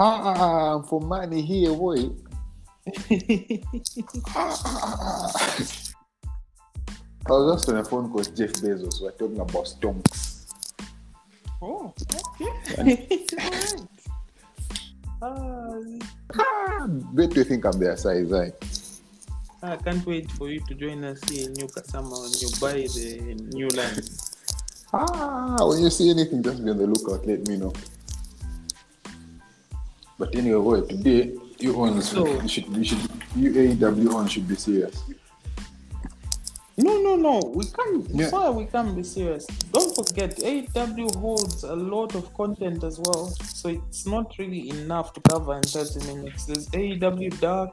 Ah, 0.00 0.76
I'm 0.76 0.84
for 0.84 1.00
money 1.00 1.42
here, 1.42 1.74
boy. 1.74 1.96
I 7.26 7.34
was 7.34 7.56
just 7.56 7.68
on 7.68 7.78
a 7.78 7.84
phone 7.84 8.06
call 8.06 8.18
with 8.18 8.36
Jeff 8.36 8.52
Bezos. 8.62 9.02
We're 9.02 9.10
talking 9.10 9.40
about 9.40 9.66
stonks. 9.66 10.46
oh, 11.60 11.92
okay. 12.38 13.26
Alright. 15.20 16.02
Ah, 16.38 16.86
where 17.12 17.26
do 17.26 17.34
you 17.34 17.44
think 17.44 17.64
I'm 17.64 17.80
their 17.80 17.96
size? 17.96 18.32
I 18.32 18.52
I 19.64 19.74
can't 19.82 20.06
wait 20.06 20.30
for 20.30 20.48
you 20.48 20.60
to 20.68 20.74
join 20.76 21.02
us 21.02 21.18
here 21.28 21.48
in 21.48 21.54
New 21.54 21.66
Kasama 21.66 22.22
when 22.22 22.30
you 22.38 22.48
buy 22.62 22.86
the 22.86 23.34
new 23.50 23.66
land. 23.74 24.08
ah, 24.94 25.56
when 25.66 25.82
you 25.82 25.90
see 25.90 26.08
anything, 26.10 26.40
just 26.40 26.62
be 26.64 26.70
on 26.70 26.78
the 26.78 26.86
lookout. 26.86 27.26
Let 27.26 27.48
me 27.48 27.56
know. 27.56 27.72
But 30.18 30.34
anyway, 30.34 30.80
today 30.86 31.36
you 31.58 31.80
on 31.80 32.02
So- 32.02 32.26
you 32.26 32.48
should 32.48 32.66
you 32.76 32.84
should 32.84 32.98
you 33.36 33.52
AEW 33.52 34.14
on 34.14 34.26
should 34.28 34.48
be 34.48 34.56
serious. 34.56 35.02
No, 36.76 37.00
no, 37.02 37.16
no. 37.16 37.40
We 37.54 37.64
can't. 37.66 38.08
Yeah. 38.10 38.28
Sorry, 38.28 38.54
we 38.54 38.66
can't 38.66 38.94
be 38.94 39.02
serious. 39.02 39.46
Don't 39.72 39.94
forget, 39.96 40.36
AEW 40.38 41.12
holds 41.16 41.64
a 41.64 41.74
lot 41.74 42.14
of 42.14 42.32
content 42.34 42.84
as 42.84 43.00
well, 43.00 43.26
so 43.42 43.68
it's 43.68 44.06
not 44.06 44.38
really 44.38 44.70
enough 44.70 45.12
to 45.14 45.20
cover 45.22 45.56
in 45.56 45.62
30 45.62 46.06
minutes. 46.14 46.44
There's 46.46 46.68
AEW 46.68 47.40
Dark, 47.40 47.70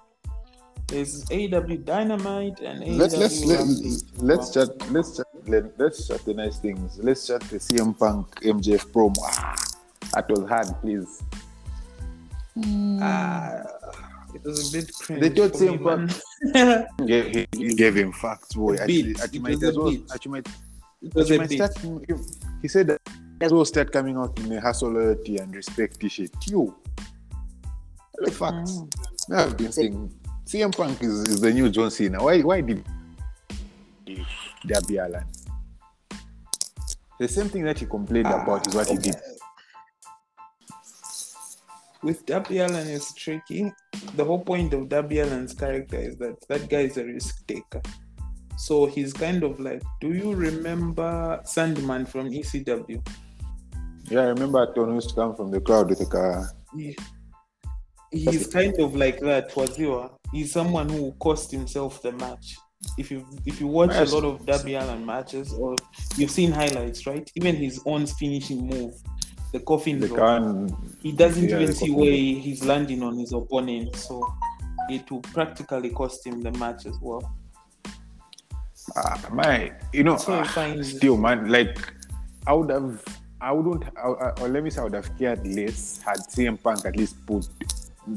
there's 0.88 1.24
AW 1.30 1.78
Dynamite, 1.84 2.60
and 2.62 2.82
AEW 2.84 2.98
Let, 2.98 3.12
let's 3.14 3.46
let, 3.46 3.68
let's 4.24 4.50
chat 4.52 4.92
let's 4.92 5.18
chat 5.18 5.28
let, 5.46 5.80
let's 5.80 6.08
chat 6.08 6.26
the 6.26 6.34
nice 6.34 6.58
things. 6.58 6.98
Let's 6.98 7.28
chat 7.28 7.42
the 7.42 7.58
CM 7.58 7.98
Punk 7.98 8.28
MJF 8.42 8.92
promo. 8.92 9.16
Ah, 9.22 9.56
that 10.16 10.28
was 10.30 10.50
hard, 10.50 10.68
please. 10.82 11.22
Ah, 13.02 13.62
it 14.34 14.44
was 14.44 14.74
a 14.74 14.78
bit 14.78 14.92
cringe. 14.94 15.22
They 15.22 15.30
told 15.30 15.52
for 15.54 15.64
me, 15.64 15.78
CM 15.78 15.84
Punk- 15.84 16.98
Gave, 17.08 17.26
he, 17.28 17.48
he 17.58 17.76
gave 17.76 17.96
him 17.96 18.12
facts, 18.14 18.54
boy. 18.54 18.76
A 18.76 18.82
At, 18.82 18.88
bit. 18.88 19.20
at, 19.22 19.34
It 19.36 19.42
might 19.42 19.62
as 19.64 19.78
well, 19.78 19.92
bit. 19.92 20.28
might, 20.28 20.48
it 21.02 21.14
was 21.16 21.32
a 21.32 21.40
bit. 21.40 21.52
start, 21.52 21.78
he 22.62 22.68
said 22.68 22.88
that 22.88 23.02
as 23.42 23.52
well 23.52 23.66
start 23.66 23.92
coming 23.92 24.16
out 24.18 24.38
in 24.40 24.52
a 24.54 24.62
hustle 24.62 24.92
loyalty 24.92 25.38
and 25.38 25.54
respect 25.54 26.02
shit. 26.10 26.32
You. 26.48 26.74
The 28.20 28.32
facts. 28.32 28.72
Mm. 29.30 29.36
I've 29.36 29.58
been 29.58 29.72
saying 29.74 30.12
CM 30.46 30.76
Punk 30.76 31.04
is, 31.04 31.22
is 31.24 31.42
the 31.42 31.52
new 31.52 31.70
John 31.70 31.92
Cena. 31.92 32.24
Why 32.24 32.40
why 32.42 32.62
did 32.62 32.86
Darby 34.66 34.98
Allin? 34.98 35.24
The 37.20 37.28
same 37.28 37.50
thing 37.50 37.64
that 37.64 37.80
he 37.80 37.86
complained 37.86 38.28
about 38.28 38.66
is 38.68 38.74
what 38.76 38.88
he 38.90 38.98
did. 38.98 39.16
With 42.06 42.24
Darby 42.28 42.60
Allin 42.60 42.88
is 42.88 43.12
tricky. 43.16 43.74
The 44.16 44.24
whole 44.24 44.44
point 44.46 44.76
of 44.76 44.90
Darby 44.90 45.22
Allin's 45.22 45.56
character 45.56 45.98
is 45.98 46.16
that 46.20 46.36
that 46.50 46.70
guy 46.70 46.82
is 46.82 46.98
a 46.98 47.04
risk 47.04 47.48
taker. 47.48 47.82
So 48.60 48.86
he's 48.86 49.12
kind 49.12 49.42
of 49.42 49.60
like, 49.60 49.82
do 50.00 50.14
you 50.14 50.36
remember 50.36 51.42
Sandman 51.46 52.06
from 52.06 52.30
ECW? 52.30 53.04
Yeah, 54.12 54.20
I 54.20 54.26
remember 54.26 54.72
Tony 54.76 54.94
used 54.94 55.10
to 55.10 55.16
come 55.16 55.36
from 55.36 55.50
the 55.50 55.60
crowd 55.60 55.90
with 55.90 56.00
a 56.02 56.06
car. 56.06 56.48
He, 56.76 56.96
he's 58.12 58.46
kind 58.46 58.80
of 58.80 58.96
like 58.96 59.20
that. 59.22 59.50
Wazua. 59.56 60.12
He's 60.32 60.52
someone 60.52 60.88
who 60.88 61.12
cost 61.14 61.50
himself 61.50 62.04
the 62.04 62.12
match. 62.12 62.56
If 63.00 63.10
you 63.10 63.26
if 63.48 63.60
you 63.60 63.66
watch 63.66 63.96
a 63.96 64.06
lot 64.14 64.26
of 64.26 64.46
Darby 64.46 64.76
Allin 64.76 65.04
matches 65.04 65.52
or 65.54 65.76
you've 66.18 66.30
seen 66.30 66.52
highlights, 66.52 67.08
right? 67.08 67.28
Even 67.34 67.56
his 67.56 67.82
own 67.88 68.06
finishing 68.06 68.68
move, 68.68 68.94
the 69.56 69.62
coffin 69.62 70.00
The 70.02 70.10
car 70.10 70.68
he 71.02 71.12
doesn't 71.14 71.48
Yeah, 71.50 71.62
even 71.62 71.74
see 71.74 71.90
where 71.92 72.12
he's 72.12 72.64
landing 72.66 73.02
on 73.02 73.18
his 73.18 73.32
opponent, 73.32 73.96
so 73.96 74.28
it 74.90 75.10
will 75.10 75.22
practically 75.22 75.90
cost 75.92 76.26
him 76.28 76.42
the 76.42 76.52
match 76.52 76.86
as 76.86 76.98
well. 77.02 77.24
Ah, 78.98 79.20
my, 79.32 79.72
you 79.94 80.04
know, 80.04 80.18
So 80.18 80.34
ah, 80.34 80.44
fine. 80.44 80.84
still, 80.84 81.18
man, 81.18 81.50
like, 81.50 81.78
I 82.46 82.54
would 82.54 82.70
have, 82.70 83.02
I 83.40 83.52
wouldn't, 83.54 83.86
I, 83.98 84.08
I, 84.10 84.30
or 84.42 84.50
let 84.50 84.62
me 84.64 84.70
say, 84.70 84.82
I 84.82 84.84
would 84.84 84.94
have 84.94 85.18
cared 85.18 85.48
less 85.48 86.02
had 86.02 86.18
CM 86.18 86.62
Punk 86.62 86.86
at 86.86 86.96
least 86.98 87.16
put 87.26 87.48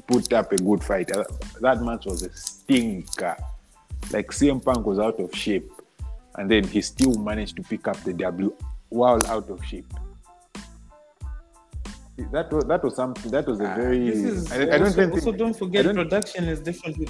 put 0.07 0.31
up 0.35 0.53
a 0.53 0.57
good 0.57 0.83
fight. 0.85 1.17
Uh, 1.17 1.25
That 1.61 1.81
match 1.83 2.05
was 2.05 2.23
a 2.23 2.31
stinker. 2.35 3.37
Like 4.13 4.29
CM 4.33 4.63
Punk 4.63 4.85
was 4.87 4.99
out 4.99 5.19
of 5.21 5.35
shape, 5.35 5.71
and 6.35 6.51
then 6.51 6.65
he 6.65 6.83
still 6.83 7.15
managed 7.15 7.57
to 7.57 7.63
pick 7.63 7.89
up 7.89 7.97
the 8.05 8.13
W 8.13 8.53
while 8.91 9.25
out 9.27 9.49
of 9.49 9.65
shape. 9.65 9.87
That 12.33 12.53
was 12.53 12.65
that 12.65 12.83
was 12.83 12.97
something. 12.97 13.31
That 13.31 13.47
was 13.47 13.61
a 13.61 13.65
very. 13.65 14.09
Ah, 14.09 14.13
This 14.13 14.25
is 14.25 14.53
I, 14.53 14.57
I 14.57 14.65
don't 14.79 14.83
also, 14.83 15.11
also 15.11 15.21
think. 15.23 15.39
don't 15.39 15.57
forget 15.57 15.87
I 15.87 15.93
production 15.93 16.45
is 16.49 16.61
different 16.61 17.09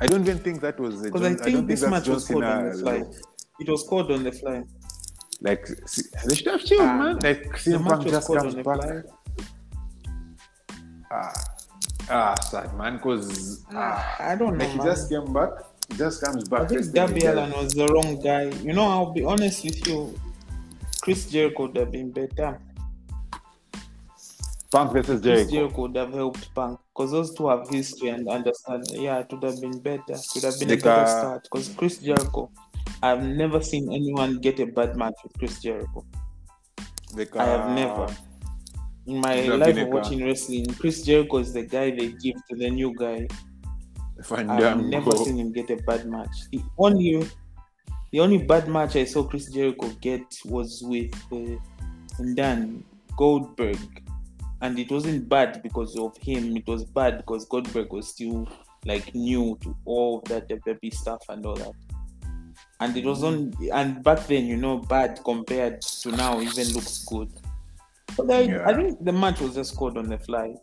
I 0.00 0.06
don't 0.06 0.22
even 0.22 0.38
think 0.38 0.60
that 0.60 0.78
was. 0.78 1.02
because 1.02 1.22
I 1.22 1.34
think 1.34 1.56
don't 1.56 1.66
this 1.66 1.80
that's 1.80 1.90
match 1.90 2.08
was 2.08 2.26
called 2.26 2.44
on 2.44 2.66
the 2.70 2.72
fly. 2.78 2.92
level. 2.98 3.16
It 3.60 3.68
was 3.68 3.82
called 3.82 4.10
on 4.12 4.22
the 4.24 4.32
fly. 4.32 4.62
Like 5.40 5.66
they 6.26 6.34
should 6.34 6.46
have 6.46 6.64
chilled, 6.64 6.82
Ah, 6.82 6.96
man. 6.96 7.14
Like 7.20 7.42
The 7.62 7.70
CM 7.72 7.80
match 7.80 7.88
Punk 7.90 8.04
was 8.04 8.12
just 8.12 8.26
called 8.26 8.38
comes 8.40 8.54
on 8.54 8.58
the 8.58 8.64
back. 8.64 8.80
fly. 8.80 9.02
Ah, 11.10 11.32
ah, 12.10 12.34
sad 12.40 12.76
man, 12.76 12.96
because 12.96 13.64
ah, 13.72 14.16
Ah, 14.20 14.30
I 14.32 14.36
don't 14.36 14.56
know. 14.58 14.64
like 14.64 14.72
he 14.74 14.78
just 14.78 15.08
came 15.10 15.32
back. 15.32 15.50
He 15.90 15.96
just 15.96 16.22
comes 16.24 16.48
back. 16.48 16.62
I 16.62 16.66
think 16.66 16.92
Darby. 16.92 17.24
Allin 17.26 17.50
was 17.52 17.72
the 17.72 17.86
wrong 17.88 18.20
guy. 18.22 18.44
You 18.62 18.72
know, 18.72 18.86
I'll 18.88 19.12
be 19.12 19.24
honest 19.24 19.64
with 19.64 19.86
you. 19.86 20.14
Chris 21.00 21.30
Jericho 21.30 21.66
would 21.66 21.76
have 21.76 21.92
been 21.92 22.10
better. 22.10 22.58
Punk 24.70 24.92
versus 24.92 25.20
Chris 25.20 25.22
Jericho. 25.22 25.50
Jericho 25.50 25.82
would 25.82 25.96
have 25.96 26.12
helped 26.12 26.54
Punk 26.54 26.80
because 26.94 27.10
those 27.12 27.34
two 27.34 27.48
have 27.48 27.68
history 27.68 28.08
and 28.08 28.28
understand. 28.28 28.84
Yeah, 28.90 29.18
it 29.18 29.28
would 29.30 29.42
have 29.42 29.60
been 29.60 29.78
better. 29.80 30.02
It 30.08 30.26
would 30.34 30.44
have 30.44 30.58
been 30.58 30.70
a 30.70 30.76
better 30.76 31.06
start 31.06 31.42
because 31.44 31.68
Chris 31.70 31.98
Jericho. 31.98 32.50
I've 33.02 33.22
never 33.22 33.60
seen 33.60 33.92
anyone 33.92 34.38
get 34.38 34.58
a 34.60 34.66
bad 34.66 34.96
match 34.96 35.14
with 35.22 35.38
Chris 35.38 35.60
Jericho. 35.60 36.04
Like, 37.14 37.36
I 37.36 37.44
have 37.44 37.70
never. 37.74 38.14
In 39.06 39.20
my 39.20 39.42
life 39.42 39.76
of 39.76 39.88
watching 39.88 40.24
wrestling, 40.24 40.66
Chris 40.74 41.02
Jericho 41.02 41.38
is 41.38 41.52
the 41.52 41.62
guy 41.62 41.90
they 41.90 42.08
give 42.08 42.34
to 42.50 42.56
the 42.56 42.70
new 42.70 42.94
guy. 42.94 43.28
Van 44.18 44.50
I've 44.50 44.82
never 44.82 45.12
seen 45.12 45.36
him 45.36 45.52
get 45.52 45.70
a 45.70 45.76
bad 45.76 46.06
match. 46.06 46.50
The 46.50 46.60
only, 46.78 47.28
the 48.10 48.20
only 48.20 48.38
bad 48.38 48.68
match 48.68 48.96
I 48.96 49.04
saw 49.04 49.22
Chris 49.22 49.52
Jericho 49.52 49.88
get 50.00 50.24
was 50.46 50.82
with 50.82 51.14
uh, 51.30 51.56
Dan 52.34 52.82
Goldberg, 53.16 54.02
and 54.62 54.78
it 54.78 54.90
wasn't 54.90 55.28
bad 55.28 55.62
because 55.62 55.96
of 55.96 56.16
him. 56.18 56.56
It 56.56 56.66
was 56.66 56.84
bad 56.84 57.18
because 57.18 57.44
Goldberg 57.46 57.92
was 57.92 58.08
still 58.08 58.48
like 58.84 59.14
new 59.14 59.58
to 59.62 59.76
all 59.84 60.20
that 60.26 60.48
WWE 60.48 60.94
stuff 60.94 61.22
and 61.28 61.44
all 61.44 61.56
that. 61.56 61.72
And 62.80 62.96
it 62.96 63.04
was 63.04 63.22
mm. 63.22 63.26
on, 63.26 63.54
and 63.72 64.02
back 64.02 64.26
then, 64.26 64.46
you 64.46 64.56
know, 64.56 64.78
bad 64.78 65.20
compared 65.24 65.82
to 65.82 66.10
now 66.10 66.40
even 66.40 66.72
looks 66.72 67.04
good. 67.04 67.30
But 68.16 68.30
I, 68.30 68.40
Yeah. 68.40 68.66
I 68.66 68.74
think 68.74 69.04
the 69.04 69.12
match 69.12 69.40
was 69.40 69.54
just 69.54 69.76
called 69.76 69.98
on 69.98 70.08
the 70.08 70.18
fly. 70.18 70.54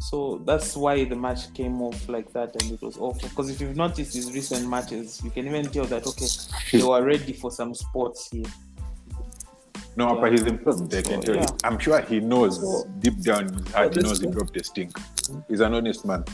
So 0.00 0.42
that's 0.46 0.76
why 0.76 1.04
the 1.04 1.16
match 1.16 1.52
came 1.54 1.82
off 1.82 2.08
like 2.08 2.32
that 2.32 2.60
and 2.62 2.72
it 2.72 2.80
was 2.80 2.96
awful. 2.98 3.28
Because 3.28 3.50
if 3.50 3.60
you've 3.60 3.76
noticed 3.76 4.14
his 4.14 4.32
recent 4.32 4.68
matches, 4.68 5.20
you 5.24 5.30
can 5.30 5.46
even 5.46 5.66
tell 5.66 5.86
that 5.86 6.06
okay, 6.06 6.26
they 6.72 6.84
were 6.84 7.02
ready 7.02 7.32
for 7.32 7.50
some 7.50 7.74
sports 7.74 8.28
here. 8.30 8.44
No, 9.98 10.14
Yeah. 10.14 10.20
but 10.20 10.32
he's 10.32 10.42
improved. 10.52 10.94
I 10.94 11.02
can 11.02 11.20
So, 11.20 11.26
tell 11.26 11.34
you. 11.34 11.40
yeah. 11.40 11.66
I'm 11.68 11.78
sure 11.84 12.00
he 12.02 12.20
knows 12.20 12.60
So- 12.60 12.84
deep 13.00 13.20
down 13.28 13.48
in 13.48 13.54
his 13.54 13.72
heart. 13.74 13.88
He 13.88 13.94
this 14.00 14.04
knows 14.04 14.20
he 14.20 14.26
one- 14.26 14.36
dropped 14.36 14.56
a 14.56 14.62
stink. 14.64 14.92
He's 15.48 15.60
an 15.60 15.74
honest 15.74 16.04
man. 16.10 16.24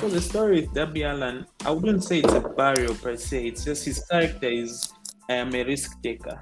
So 0.00 0.08
the 0.08 0.20
story 0.20 0.60
with 0.60 0.74
Darby 0.74 1.02
Allin, 1.02 1.46
I 1.64 1.70
wouldn't 1.70 2.04
say 2.04 2.18
it's 2.20 2.32
a 2.32 2.40
barrier 2.40 2.92
per 2.94 3.16
se. 3.16 3.46
It's 3.48 3.64
just 3.64 3.84
his 3.84 3.98
character 4.10 4.48
is 4.48 4.88
I 5.30 5.34
am 5.34 5.54
a 5.54 5.62
risk 5.64 6.00
taker. 6.02 6.36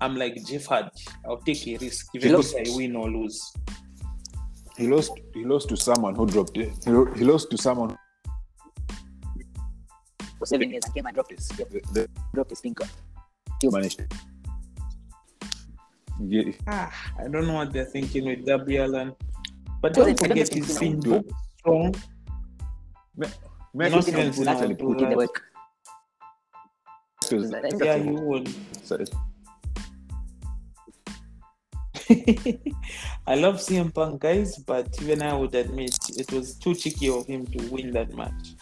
I'm 0.00 0.16
like 0.16 0.34
Jeff 0.44 0.66
Hardy. 0.66 0.90
I'll 1.26 1.38
take 1.38 1.66
a 1.68 1.76
risk 1.78 2.08
even 2.14 2.30
He 2.34 2.40
if 2.40 2.68
I 2.72 2.76
win 2.76 2.96
or 2.96 3.08
lose. 3.10 3.38
He 4.76 4.88
lost. 4.88 5.12
He 5.32 5.44
lost 5.44 5.68
to 5.68 5.76
someone 5.76 6.14
who 6.16 6.26
dropped 6.26 6.56
it. 6.58 6.72
He, 6.84 6.90
he 7.18 7.24
lost 7.24 7.50
to 7.52 7.56
someone. 7.58 7.96
for 10.38 10.46
seven 10.46 10.68
years 10.70 10.84
and 10.84 10.94
came 10.94 11.06
and 11.06 11.14
dropped 11.14 11.30
his 11.30 11.46
The, 11.48 11.64
the 11.92 12.08
dropped 12.34 12.50
his 12.50 12.60
finger. 12.60 12.84
Managed. 13.70 13.98
to- 13.98 14.06
Yeah, 16.20 16.52
Ah, 16.68 16.92
I 17.18 17.28
don't 17.28 17.46
know 17.46 17.54
what 17.54 17.72
they're 17.72 17.84
thinking 17.86 18.24
with 18.26 18.44
Darby 18.46 18.76
Allin. 18.76 19.12
But 19.82 19.94
don't 19.94 20.08
I 20.10 20.14
forget 20.14 20.48
think 20.48 20.64
he's 20.66 20.68
he's 20.68 20.78
been 20.78 21.00
do 21.00 21.10
booked 21.20 21.32
strong. 21.58 21.94
Ma- 23.16 23.26
You're 23.74 23.90
not 23.90 24.04
He 24.04 24.10
even 24.12 24.30
will 24.38 24.48
actually 24.48 24.74
put 24.76 25.00
in 25.00 25.10
the 25.10 25.16
work. 25.16 25.42
Yeah, 27.82 27.96
you 27.96 28.14
would. 28.14 28.48
sorry. 28.84 29.06
I 33.26 33.34
love 33.34 33.56
CM 33.56 33.92
Punk, 33.94 34.20
guys, 34.20 34.58
but 34.58 34.88
even 35.02 35.22
I 35.22 35.34
would 35.34 35.54
admit 35.54 35.96
it 36.16 36.30
was 36.32 36.54
too 36.56 36.74
cheeky 36.74 37.08
of 37.08 37.26
him 37.26 37.46
to 37.46 37.58
win 37.70 37.90
that 37.92 38.14
match. 38.14 38.54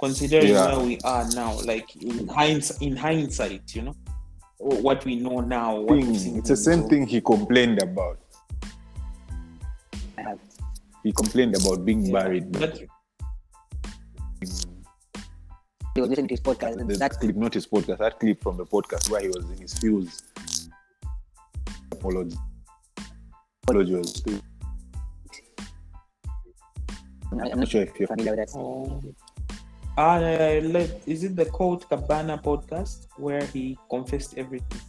Considering 0.00 0.48
Yeah. 0.48 0.76
where 0.76 0.84
we 0.86 0.98
are 1.04 1.28
now, 1.34 1.58
like 1.64 1.94
in 1.96 2.26
hindsight, 2.28 2.82
in 2.82 2.96
hindsight, 2.96 3.74
you 3.74 3.82
know, 3.82 3.90
or 3.90 4.03
what 4.64 5.04
we 5.04 5.16
know 5.16 5.40
now. 5.40 5.76
What 5.80 6.00
thing. 6.02 6.38
It's 6.38 6.48
the 6.48 6.56
same 6.56 6.82
do. 6.82 6.88
thing 6.88 7.06
he 7.06 7.20
complained 7.20 7.82
about. 7.82 8.18
He 11.02 11.12
complained 11.12 11.54
about 11.56 11.84
being 11.84 12.06
Yeah, 12.06 12.12
buried. 12.12 12.50
But 12.50 12.60
but 12.60 12.78
He 15.94 16.00
was 16.00 16.08
listening 16.10 16.28
to 16.28 16.32
his 16.32 16.40
podcast. 16.40 16.88
the 16.88 16.96
That's 16.96 17.16
clip, 17.18 17.36
not 17.36 17.52
his 17.54 17.66
podcast, 17.66 17.98
that 17.98 18.18
clip 18.18 18.42
from 18.42 18.56
the 18.56 18.64
podcast 18.64 19.10
where 19.10 19.20
he 19.20 19.28
was 19.28 19.44
in 19.50 19.58
his 19.58 19.74
fields. 19.78 20.22
Apology. 21.92 22.36
Apology 23.64 23.94
was. 23.94 24.22
I'm 27.30 27.38
I'm 27.40 27.48
not 27.48 27.56
not 27.58 27.68
sure 27.68 27.82
if 27.82 27.98
you're 27.98 28.08
familiar 28.08 28.34
with 28.34 28.48
that. 28.48 28.58
Oh. 28.58 29.02
Ah, 29.96 30.16
uh, 30.16 30.60
let, 30.74 30.90
is 31.06 31.22
it 31.22 31.36
the 31.36 31.46
Colt 31.46 31.88
Cabana 31.88 32.36
podcast 32.38 33.06
where 33.16 33.44
he 33.46 33.78
confessed 33.88 34.36
everything? 34.36 34.80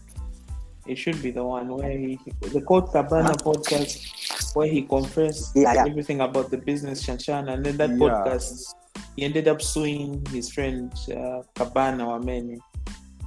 It 0.88 0.98
should 0.98 1.22
be 1.22 1.32
the 1.32 1.44
one 1.44 1.68
where 1.78 1.92
he, 1.98 2.20
the 2.42 2.62
Colt 2.62 2.92
Cabana 2.92 3.30
Huh? 3.30 3.36
podcast 3.54 4.56
where 4.56 4.68
he 4.68 4.82
confessed 4.84 5.52
Yeah, 5.56 5.74
yeah. 5.74 5.86
everything 5.88 6.22
about 6.22 6.50
the 6.50 6.58
business 6.58 7.06
Shanshan, 7.06 7.50
and 7.54 7.64
then 7.66 7.78
that 7.78 7.90
Yeah. 7.92 7.98
podcast 7.98 8.74
he 9.16 9.24
ended 9.24 9.48
up 9.48 9.62
suing 9.62 10.26
his 10.32 10.52
friend 10.52 10.92
uh, 11.16 11.42
Cabana 11.56 12.06
Wameni 12.06 12.58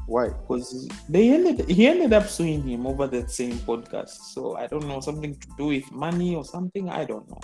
Why? 0.06 0.28
because 0.28 0.88
they 1.08 1.30
ended 1.30 1.68
he 1.68 1.86
ended 1.86 2.12
up 2.12 2.26
suing 2.28 2.62
him 2.66 2.86
over 2.86 3.06
that 3.06 3.30
same 3.30 3.56
podcast. 3.70 4.34
So 4.34 4.56
I 4.56 4.66
don't 4.66 4.86
know 4.88 5.00
something 5.00 5.34
to 5.34 5.48
do 5.56 5.66
with 5.66 5.90
money 5.92 6.34
or 6.34 6.44
something. 6.44 6.88
I 6.90 7.04
don't 7.04 7.28
know. 7.30 7.40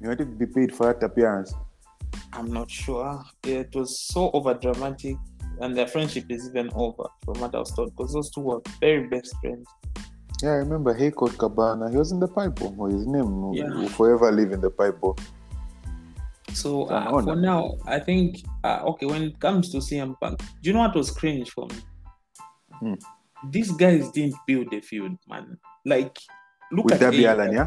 You 0.00 0.08
wanted 0.08 0.30
to 0.32 0.36
be 0.36 0.46
paid 0.46 0.74
for 0.74 0.92
that 0.92 1.02
appearance. 1.02 1.54
I'm 2.32 2.52
not 2.52 2.70
sure. 2.70 3.22
It 3.44 3.74
was 3.74 4.00
so 4.00 4.30
over 4.32 4.54
dramatic, 4.54 5.16
and 5.60 5.76
their 5.76 5.86
friendship 5.86 6.26
is 6.30 6.48
even 6.48 6.70
over 6.74 7.04
from 7.24 7.40
what 7.40 7.54
I 7.54 7.58
was 7.58 7.72
told 7.74 7.96
because 7.96 8.12
those 8.12 8.30
two 8.30 8.40
were 8.40 8.60
very 8.80 9.06
best 9.08 9.34
friends. 9.40 9.66
Yeah, 10.42 10.50
I 10.50 10.54
remember 10.54 10.94
he 10.94 11.10
called 11.10 11.36
Cabana. 11.36 11.90
He 11.90 11.96
was 11.96 12.12
in 12.12 12.20
the 12.20 12.28
pipe 12.28 12.56
bomb, 12.56 12.78
or 12.78 12.90
his 12.90 13.06
name 13.06 13.52
Yeah. 13.54 13.74
will 13.74 13.88
forever 13.88 14.30
live 14.30 14.52
in 14.52 14.60
the 14.60 14.70
pipe 14.70 15.00
bomb. 15.00 15.16
So 16.54 16.84
uh, 16.84 17.22
for 17.22 17.36
now, 17.36 17.74
I 17.86 17.98
think 17.98 18.42
uh, 18.64 18.80
okay. 18.84 19.06
When 19.06 19.22
it 19.22 19.40
comes 19.40 19.70
to 19.72 19.78
CM 19.78 20.14
Punk, 20.20 20.38
do 20.62 20.70
you 20.70 20.72
know 20.72 20.80
what 20.80 20.94
was 20.94 21.10
cringe 21.10 21.50
for 21.50 21.66
me? 21.66 21.76
Hmm. 22.80 22.94
These 23.50 23.72
guys 23.72 24.10
didn't 24.10 24.36
build 24.46 24.72
a 24.72 24.80
feud, 24.80 25.16
man. 25.28 25.58
Like 25.84 26.16
look 26.72 26.86
With 26.86 26.94
at 26.94 27.00
Darby 27.00 27.24
Allin, 27.24 27.52
yeah? 27.52 27.66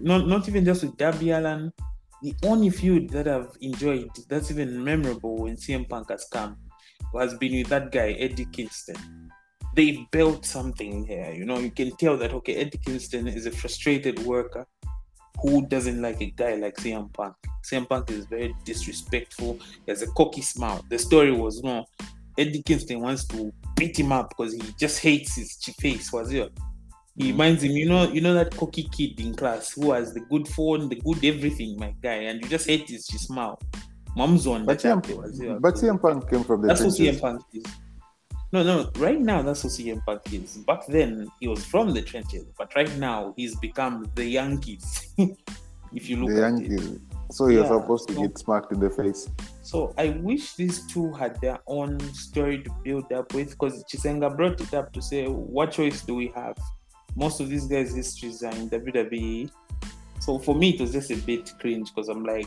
Not 0.00 0.26
not 0.26 0.48
even 0.48 0.64
just 0.64 0.82
with 0.82 0.96
Darby 0.96 1.30
Allin. 1.30 1.72
The 2.22 2.34
only 2.44 2.70
feud 2.70 3.10
that 3.10 3.28
I've 3.28 3.56
enjoyed 3.60 4.10
that's 4.28 4.50
even 4.50 4.82
memorable 4.82 5.36
when 5.36 5.56
CM 5.56 5.88
Punk 5.88 6.10
has 6.10 6.26
come 6.32 6.56
has 7.16 7.34
been 7.34 7.52
with 7.52 7.68
that 7.68 7.92
guy 7.92 8.12
Eddie 8.12 8.46
Kingston. 8.46 8.96
They 9.76 10.06
built 10.10 10.44
something 10.44 11.06
here, 11.06 11.32
you 11.32 11.44
know. 11.44 11.58
You 11.58 11.70
can 11.70 11.94
tell 11.96 12.16
that 12.16 12.32
okay, 12.32 12.56
Eddie 12.56 12.78
Kingston 12.78 13.28
is 13.28 13.46
a 13.46 13.50
frustrated 13.50 14.18
worker 14.20 14.66
who 15.40 15.66
doesn't 15.66 16.02
like 16.02 16.20
a 16.20 16.30
guy 16.30 16.56
like 16.56 16.76
CM 16.76 17.12
Punk. 17.12 17.36
CM 17.64 17.88
Punk 17.88 18.10
is 18.10 18.26
very 18.26 18.54
disrespectful. 18.64 19.58
He 19.86 19.92
has 19.92 20.02
a 20.02 20.10
cocky 20.12 20.42
smile. 20.42 20.84
The 20.90 20.98
story 20.98 21.30
was 21.30 21.62
no, 21.62 21.84
Eddie 22.36 22.62
Kingston 22.62 23.00
wants 23.00 23.24
to 23.26 23.52
beat 23.76 23.98
him 23.98 24.12
up 24.12 24.30
because 24.30 24.54
he 24.54 24.62
just 24.78 25.00
hates 25.00 25.36
his 25.36 25.56
face. 25.80 26.12
Was 26.12 26.32
it? 26.32 26.52
He 27.18 27.32
reminds 27.32 27.62
him, 27.64 27.72
you 27.72 27.88
know, 27.88 28.04
you 28.08 28.20
know 28.20 28.32
that 28.34 28.56
cocky 28.56 28.84
kid 28.84 29.18
in 29.20 29.34
class 29.34 29.72
who 29.72 29.92
has 29.92 30.14
the 30.14 30.20
good 30.20 30.46
phone, 30.48 30.88
the 30.88 30.94
good 30.96 31.24
everything, 31.24 31.76
my 31.78 31.92
guy, 32.02 32.14
and 32.30 32.40
you 32.40 32.48
just 32.48 32.66
hate 32.66 32.88
his, 32.88 33.08
his 33.08 33.22
smile. 33.22 33.60
Mom's 34.16 34.46
on 34.46 34.64
But 34.64 34.78
CM, 34.78 35.60
but 35.60 35.74
CM 35.74 36.00
Punk 36.00 36.30
came 36.30 36.44
from 36.44 36.62
the 36.62 36.68
That's 36.68 36.82
what. 36.82 36.94
CM 36.94 37.20
Punk 37.20 37.42
is. 37.52 37.64
No, 38.52 38.62
no, 38.62 38.90
right 38.96 39.20
now 39.20 39.42
that's 39.42 39.62
what 39.64 39.72
CM 39.72 40.02
Punk 40.06 40.32
is. 40.32 40.56
Back 40.58 40.86
then 40.86 41.28
he 41.40 41.48
was 41.48 41.64
from 41.64 41.92
the 41.92 42.02
trenches, 42.02 42.46
but 42.56 42.74
right 42.74 42.96
now 42.96 43.34
he's 43.36 43.54
become 43.56 44.10
the 44.14 44.24
Yankees. 44.24 45.12
if 45.94 46.08
you 46.08 46.16
look 46.16 46.30
The 46.34 46.46
at 46.46 46.72
it. 46.72 47.00
So 47.30 47.48
you're 47.48 47.62
Yeah, 47.64 47.80
supposed 47.80 48.08
to 48.08 48.14
so- 48.14 48.22
get 48.22 48.38
smacked 48.38 48.72
in 48.72 48.80
the 48.80 48.90
face. 48.90 49.28
So 49.62 49.92
I 49.98 50.10
wish 50.22 50.54
these 50.54 50.86
two 50.86 51.12
had 51.12 51.38
their 51.42 51.58
own 51.66 52.00
story 52.14 52.62
to 52.62 52.70
build 52.82 53.12
up 53.12 53.34
with 53.34 53.50
because 53.50 53.84
Chisenga 53.84 54.34
brought 54.34 54.58
it 54.62 54.72
up 54.72 54.92
to 54.94 55.02
say, 55.02 55.26
what 55.26 55.72
choice 55.72 56.00
do 56.02 56.14
we 56.14 56.28
have? 56.34 56.56
Most 57.18 57.40
of 57.40 57.48
these 57.48 57.66
guys' 57.66 57.94
histories 57.94 58.44
are 58.44 58.54
in 58.54 58.70
WWE. 58.70 59.50
So 60.20 60.38
for 60.38 60.54
me, 60.54 60.70
it 60.70 60.80
was 60.80 60.92
just 60.92 61.10
a 61.10 61.16
bit 61.16 61.52
cringe 61.60 61.92
because 61.92 62.08
I'm 62.08 62.24
like, 62.24 62.46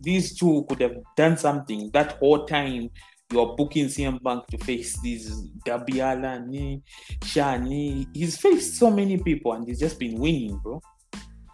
these 0.00 0.38
two 0.38 0.64
could 0.68 0.80
have 0.80 0.96
done 1.16 1.36
something 1.36 1.90
that 1.92 2.12
whole 2.18 2.46
time 2.46 2.90
you're 3.32 3.56
booking 3.56 3.86
CM 3.86 4.22
Punk 4.22 4.46
to 4.48 4.58
face 4.58 5.00
these 5.00 5.42
Dabiala, 5.66 6.46
ni, 6.46 6.82
Shani. 7.20 8.06
He's 8.14 8.36
faced 8.36 8.74
so 8.78 8.90
many 8.90 9.16
people 9.18 9.52
and 9.54 9.66
he's 9.66 9.80
just 9.80 9.98
been 9.98 10.20
winning, 10.20 10.58
bro. 10.58 10.80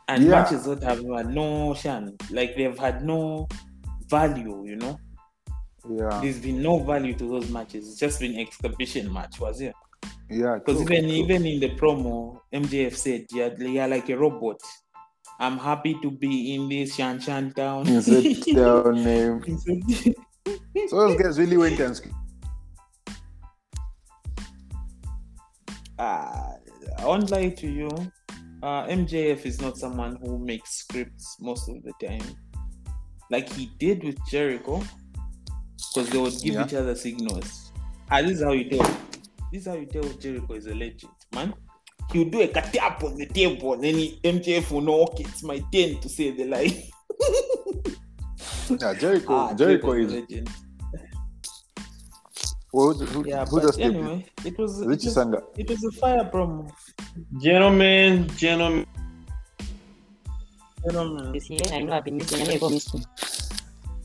And 0.08 0.24
Yeah. 0.24 0.30
matches 0.30 0.64
that 0.64 0.82
have 0.82 1.02
had 1.16 1.32
no 1.32 1.72
shan, 1.72 2.16
like 2.30 2.56
they've 2.56 2.78
had 2.78 3.04
no 3.04 3.48
value, 4.08 4.64
you 4.66 4.76
know. 4.76 4.98
Yeah. 5.88 6.20
There's 6.20 6.40
been 6.40 6.60
no 6.60 6.80
value 6.80 7.14
to 7.14 7.26
those 7.26 7.48
matches. 7.48 7.88
It's 7.88 7.98
just 7.98 8.20
been 8.20 8.38
exhibition 8.38 9.10
match, 9.12 9.40
was 9.40 9.60
it? 9.62 9.74
Yeah. 10.28 10.58
Because 10.64 10.80
even 10.82 11.04
true. 11.04 11.12
even 11.12 11.46
in 11.46 11.60
the 11.60 11.70
promo, 11.76 12.40
MJF 12.52 12.94
said, 12.96 13.26
"You're, 13.32 13.54
you're 13.60 13.88
like 13.88 14.08
a 14.10 14.16
robot. 14.16 14.60
I'm 15.40 15.58
happy 15.58 15.96
to 16.02 16.10
be 16.10 16.54
in 16.54 16.68
this 16.68 16.94
Shan 16.94 17.20
Shan 17.20 17.52
town." 17.52 17.88
Insert 17.88 18.24
down 18.54 19.04
name. 19.04 19.42
So 20.88 20.96
those 20.96 21.20
guys 21.20 21.38
really 21.38 21.56
went 21.56 21.78
and 21.80 21.94
sc- 21.96 22.06
Ah, 25.98 26.54
I 26.98 27.04
won't 27.04 27.30
lie 27.30 27.50
to 27.50 27.66
you. 27.68 27.88
Uh, 28.62 28.86
MJF 28.86 29.44
is 29.46 29.60
not 29.60 29.76
someone 29.76 30.16
who 30.22 30.38
makes 30.38 30.70
scripts 30.84 31.36
most 31.40 31.68
of 31.68 31.82
the 31.82 31.92
time, 32.04 32.24
like 33.30 33.48
he 33.52 33.70
did 33.78 34.02
with 34.04 34.16
Jericho, 34.30 34.82
because 35.94 36.10
they 36.10 36.18
would 36.18 36.34
give 36.42 36.54
Yeah. 36.54 36.64
each 36.66 36.74
other 36.74 36.94
signals. 36.94 37.72
Ah, 38.10 38.22
this 38.22 38.32
is 38.38 38.42
how 38.42 38.52
you 38.52 38.68
tell. 38.70 38.90
This 39.52 39.62
is 39.62 39.66
how 39.68 39.74
you 39.74 39.86
tell 39.86 40.02
Jericho 40.02 40.54
is 40.54 40.66
a 40.66 40.74
legend, 40.74 41.12
man. 41.34 41.54
He'll 42.12 42.28
do 42.28 42.40
a 42.42 42.48
cut 42.48 42.76
up 42.78 43.02
on 43.04 43.16
the 43.16 43.26
table, 43.26 43.74
and 43.74 43.84
then 43.84 43.94
he, 43.94 44.18
MJF 44.24 44.70
will 44.70 44.80
know, 44.80 45.02
okay, 45.04 45.24
it's 45.24 45.42
my 45.42 45.58
turn 45.72 45.98
to 46.00 46.08
say 46.08 46.30
the 46.30 46.44
lie. 46.44 46.90
yeah, 48.80 48.94
Jericho. 48.94 49.34
Ah, 49.34 49.54
Jericho 49.54 49.92
Jericho's 49.94 50.12
a 50.12 50.16
is 50.16 50.22
legend. 50.22 50.50
who, 52.72 52.92
who, 52.94 53.28
Yeah, 53.28 53.44
who 53.44 53.56
but 53.60 53.66
just 53.66 53.80
anyway, 53.80 54.26
it 54.44 54.58
was, 54.58 54.80
it 54.80 54.86
was 54.88 55.14
Sanga. 55.14 55.42
it 55.56 55.68
was 55.68 55.84
a 55.84 55.90
fire 55.92 56.24
promo. 56.32 56.70
Gentlemen, 57.40 58.28
gentlemen, 58.36 58.86
Gentlemen. 60.84 61.32
This 61.32 61.50
year, 61.50 61.60
I 61.72 61.80
know 61.80 61.92
I've 61.92 62.04
been 62.04 62.16
missing. 62.16 62.40
I 62.40 62.44
never 62.52 62.70
missed 62.70 62.94
him. 62.94 63.04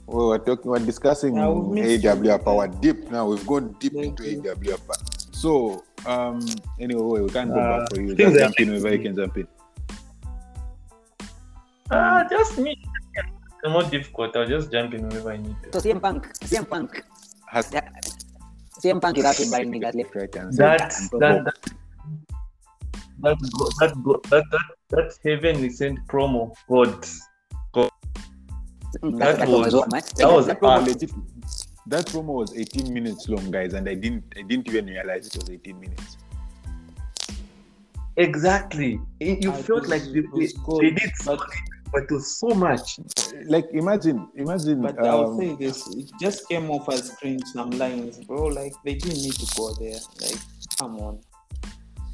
We 0.08 0.16
were 0.26 0.38
talking, 0.40 0.70
we're 0.70 0.80
discussing 0.80 1.36
Yeah, 1.38 1.50
it. 2.36 2.44
power 2.44 2.68
deep. 2.68 3.10
Now 3.10 3.28
we've 3.28 3.46
gone 3.48 3.76
deep 3.80 3.94
Thank 3.94 4.20
into 4.20 4.52
AW 4.52 4.78
power. 4.78 5.15
So, 5.46 5.84
um, 6.08 6.40
anyway, 6.80 7.22
we 7.22 7.30
can't 7.30 7.54
go 7.54 7.60
Uh, 7.62 7.80
back 7.80 7.90
for 7.94 8.02
you. 8.02 8.16
Just 8.18 8.34
jump 8.42 8.60
in 8.60 8.70
wherever 8.70 8.90
you 8.96 9.02
can 9.06 9.16
jump 9.16 9.38
in. 9.38 9.48
ah, 11.92 12.26
just 12.32 12.58
me. 12.58 12.74
It's 13.14 13.70
more 13.76 13.84
difficult. 13.84 14.36
I'll 14.36 14.48
just 14.48 14.72
jump 14.72 14.96
in 14.96 15.08
wherever 15.08 15.30
I 15.34 15.38
need 15.38 15.56
to. 15.64 15.70
So 15.74 15.80
to. 15.82 15.86
CM 15.88 16.02
Punk, 16.02 16.26
CM 16.50 16.66
Punk, 16.68 17.04
Has 17.54 17.70
yeah, 17.72 17.86
CM 18.82 19.00
Punk 19.00 19.20
is 19.20 19.26
actually 19.26 19.52
buying 19.52 19.70
niggas 19.72 19.94
left. 19.94 20.16
right 20.16 20.36
and. 20.36 20.54
That 20.58 20.80
that 21.22 21.46
that 21.46 21.56
that 23.22 23.38
go- 23.60 23.70
that 23.80 23.94
go- 24.04 24.22
that 24.32 24.44
that 24.56 24.66
that 24.96 25.10
heavenly 25.24 25.70
sent 25.70 26.00
promo. 26.08 26.42
God, 26.68 26.98
Mm, 29.04 29.20
That 29.20 29.38
That 29.40 29.50
was- 29.50 29.66
was 29.66 29.74
what, 29.76 29.92
man. 29.92 30.02
that 30.18 30.32
was 30.34 30.46
that 30.48 30.60
promo 30.62 30.70
art. 30.80 30.86
legit. 30.88 31.12
That 31.88 32.08
promo 32.08 32.34
was 32.34 32.56
18 32.58 32.92
minutes 32.94 33.30
long, 33.30 33.52
guys, 33.52 33.74
and 33.74 33.88
I 33.88 33.94
didn't 33.94 34.24
I 34.38 34.42
didn't 34.42 34.68
even 34.68 34.88
realize 34.88 35.28
it 35.28 35.36
was 35.36 35.50
18 35.50 35.80
minutes. 35.80 36.18
exactly. 38.18 39.00
It, 39.20 39.44
you 39.44 39.52
it 39.52 39.66
felt 39.66 39.82
was- 39.82 39.90
like 39.90 40.04
they, 40.12 40.22
was 40.22 40.54
they, 40.54 40.90
they 40.90 40.96
did 40.96 41.12
but- 41.18 41.24
something, 41.24 41.60
but 41.92 42.04
it 42.04 42.12
was 42.12 42.38
so 42.40 42.48
much. 42.50 43.00
Like 43.46 43.68
imagine, 43.72 44.28
imagine. 44.36 44.82
But 44.82 45.00
I'll 45.06 45.28
um, 45.32 45.38
say 45.40 45.56
this: 45.56 45.88
it 45.96 46.10
just 46.20 46.48
came 46.50 46.72
off 46.72 46.90
as 46.90 47.12
cringe. 47.12 47.44
Some 47.54 47.70
lines, 47.72 48.18
bro. 48.26 48.46
Like 48.46 48.74
they 48.84 48.96
didn't 48.96 49.22
need 49.22 49.34
to 49.34 49.56
go 49.56 49.74
there. 49.74 50.00
Like, 50.22 50.40
come 50.80 50.98
on. 51.00 51.20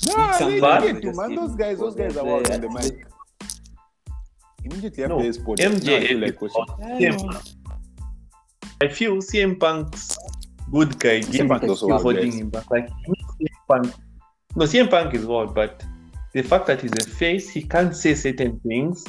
No, 0.08 0.32
Some 0.38 0.52
they 0.52 0.60
bad- 0.60 0.82
did 0.84 1.02
too, 1.02 1.14
man. 1.14 1.36
Those 1.36 1.56
guys, 1.56 1.78
those 1.80 1.96
guys 1.96 2.18
are 2.18 2.26
wild 2.26 2.50
on 2.52 2.62
the 2.62 2.70
mic. 2.70 3.06
Immediately 4.64 5.04
after 5.04 5.16
No, 5.16 5.22
this 5.24 5.38
sport, 5.38 5.60
MJF 5.60 5.86
now 5.86 5.96
I 5.96 6.08
feel 6.08 6.20
like 6.20 6.42
watching. 6.42 7.61
I 8.82 8.86
CM 8.86 8.90
know. 8.90 8.90
Punk. 8.90 8.90
I 8.90 8.94
feel 8.94 9.16
CM 9.18 9.60
Punk's 9.60 10.18
good 10.72 11.00
guy 11.00 11.20
CM 11.20 11.32
gimmick 11.32 11.50
Punk 11.50 11.64
is 11.64 11.70
also 11.70 11.86
still 11.86 11.90
wild, 11.90 12.02
holding 12.02 12.32
him 12.32 12.50
back. 12.50 12.70
Like 12.72 12.90
CM 12.90 13.48
Punk, 13.68 13.94
no, 14.56 14.66
CM 14.66 14.90
Punk 14.90 15.14
is 15.14 15.26
wild, 15.26 15.56
but 15.56 15.84
the 16.34 16.42
fact 16.42 16.68
that 16.68 16.82
he's 16.82 16.94
a 16.94 17.10
face, 17.10 17.50
he 17.50 17.62
can't 17.62 17.96
say 17.96 18.16
certain 18.16 18.60
things, 18.60 19.06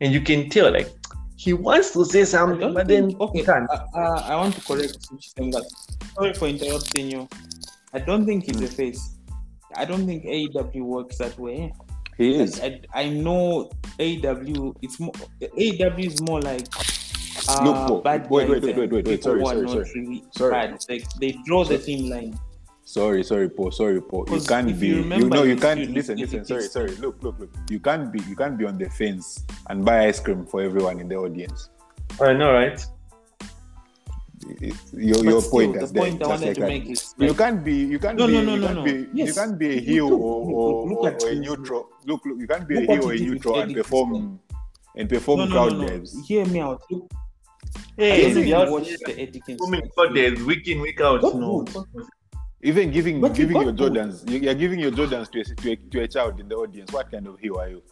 and 0.00 0.12
you 0.12 0.20
can 0.20 0.50
tell 0.50 0.72
like 0.72 0.90
he 1.36 1.52
wants 1.52 1.92
to 1.92 2.04
say 2.04 2.24
something, 2.24 2.74
but 2.74 2.86
think, 2.86 3.12
then 3.12 3.20
okay, 3.20 3.38
he 3.40 3.44
can't. 3.44 3.70
uh, 3.70 3.84
uh, 3.94 4.22
I 4.28 4.36
want 4.36 4.54
to 4.54 4.60
correct 4.60 4.98
Chisenga. 5.10 5.62
Sorry 6.14 6.34
for 6.34 6.48
interrupting 6.48 7.10
you. 7.10 7.28
I 7.92 8.00
don't 8.00 8.26
think 8.26 8.44
he's 8.44 8.60
a 8.60 8.66
face. 8.66 9.16
I 9.76 9.84
don't 9.84 10.06
think 10.06 10.24
AEW 10.24 10.82
works 10.82 11.18
that 11.18 11.38
way. 11.38 11.72
He 12.16 12.34
is. 12.34 12.60
I, 12.60 12.80
I 12.94 13.08
know 13.08 13.70
AW. 13.98 14.72
It's 14.82 15.00
more 15.00 15.12
AW 15.42 15.98
is 15.98 16.20
more 16.22 16.40
like 16.40 16.68
uh, 17.48 17.64
Look, 17.64 17.76
Paul, 17.88 18.00
bad 18.02 18.30
wait, 18.30 18.48
wait, 18.48 18.62
wait, 18.62 18.76
wait, 18.76 18.90
wait, 18.90 18.92
wait, 18.92 19.04
people 19.04 19.22
sorry, 19.22 19.40
are 19.42 19.46
sorry, 19.46 19.62
not 19.62 19.70
sorry. 19.70 19.90
really 19.94 20.24
Sorry. 20.32 20.50
bad. 20.52 20.84
Like 20.88 21.10
they 21.20 21.32
draw 21.46 21.64
the 21.64 21.78
thin 21.78 22.08
line. 22.08 22.38
Sorry, 22.86 23.24
sorry, 23.24 23.48
Paul. 23.48 23.70
Sorry, 23.70 24.00
Paul. 24.00 24.26
You 24.30 24.40
can't 24.40 24.78
be. 24.78 24.88
you 24.88 24.96
You, 25.02 25.28
know, 25.28 25.42
you 25.42 25.56
can't 25.56 25.80
dude, 25.80 25.90
listen. 25.90 26.18
Listen. 26.18 26.44
Sorry, 26.44 26.68
sorry. 26.68 26.90
Look, 26.96 27.22
look, 27.22 27.38
look. 27.38 27.50
You 27.70 27.80
can't 27.80 28.12
be. 28.12 28.20
You 28.28 28.36
can't 28.36 28.58
be 28.58 28.66
on 28.66 28.76
the 28.76 28.90
fence 28.90 29.42
and 29.70 29.84
buy 29.84 30.06
ice 30.06 30.20
cream 30.20 30.44
for 30.44 30.60
everyone 30.62 31.00
in 31.00 31.08
the 31.08 31.16
audience. 31.16 31.70
I 32.20 32.34
know, 32.34 32.52
right? 32.52 32.78
It- 34.60 34.74
Your, 34.92 35.16
But 35.16 35.24
your 35.24 35.40
still, 35.40 35.50
point 35.50 35.72
the 35.74 35.80
has 35.80 35.92
point 35.92 36.22
I 36.22 36.26
wanted 36.26 36.46
like 36.46 36.54
to 36.56 36.60
that. 36.60 36.66
make 36.68 36.86
is 36.90 37.14
you 37.18 37.32
can't 37.34 37.64
be. 37.64 37.74
You 37.74 37.98
can't 37.98 38.18
No, 38.18 38.26
be. 38.26 38.34
no, 38.34 38.42
no, 38.42 38.54
you 38.54 38.60
no, 38.60 38.66
can't 38.66 38.78
no. 38.78 38.84
be. 38.84 39.22
You 39.22 39.32
can't 39.32 39.58
be 39.58 39.78
a 39.78 39.80
heel 39.80 40.10
look, 40.10 40.20
or, 40.20 40.44
look, 40.44 40.54
or, 40.54 40.88
look 40.90 40.98
or, 40.98 41.08
at 41.08 41.22
or 41.22 41.28
a 41.30 41.34
this. 41.34 41.40
neutral. 41.48 41.88
Look, 42.04 42.20
look. 42.26 42.38
You 42.38 42.46
can't 42.46 42.68
be 42.68 42.76
a 42.76 42.80
Look 42.80 42.88
what 42.90 42.98
heel 43.00 43.08
or 43.08 43.12
a 43.12 43.16
he 43.16 43.18
did 43.24 43.28
with 43.30 43.34
neutral 43.44 43.60
and 43.60 43.74
perform 43.74 44.40
and 44.96 45.08
perform 45.08 45.38
no, 45.38 45.44
no, 45.46 45.52
crowd 45.52 45.72
no, 45.78 45.86
no. 45.86 46.04
Hear 46.26 46.44
me 46.46 46.60
out. 46.60 46.82
Look, 46.90 47.10
I 47.10 47.16
Hey, 47.96 48.22
don't 48.22 48.34
know 48.34 48.38
if 48.40 48.44
the 48.44 48.48
you 48.48 48.54
out- 48.56 48.68
the 49.06 49.20
Eddie 49.22 49.40
Kingston 49.40 49.56
Coming 49.58 49.82
video. 49.82 50.30
days, 50.34 50.44
week 50.44 50.68
in, 50.68 50.80
week 50.80 51.00
out. 51.00 51.20
Got 51.20 51.34
No. 51.36 51.62
good. 51.62 52.06
Even 52.62 52.90
giving 52.90 53.20
But 53.20 53.34
giving 53.34 53.56
your 53.56 53.72
got 53.72 53.76
good. 53.76 53.92
Jordans, 53.92 54.30
you, 54.30 54.38
you're 54.40 54.54
giving 54.54 54.80
your 54.80 54.90
Jordans 54.90 55.30
to 55.32 55.40
a, 55.40 55.44
to 55.44 55.72
a 55.72 55.76
to 55.76 56.00
a 56.02 56.08
child 56.08 56.40
in 56.40 56.48
the 56.48 56.54
audience. 56.56 56.90
What 56.92 57.10
kind 57.10 57.26
of 57.26 57.38
hero 57.38 57.58
are 57.60 57.68
you? 57.68 57.82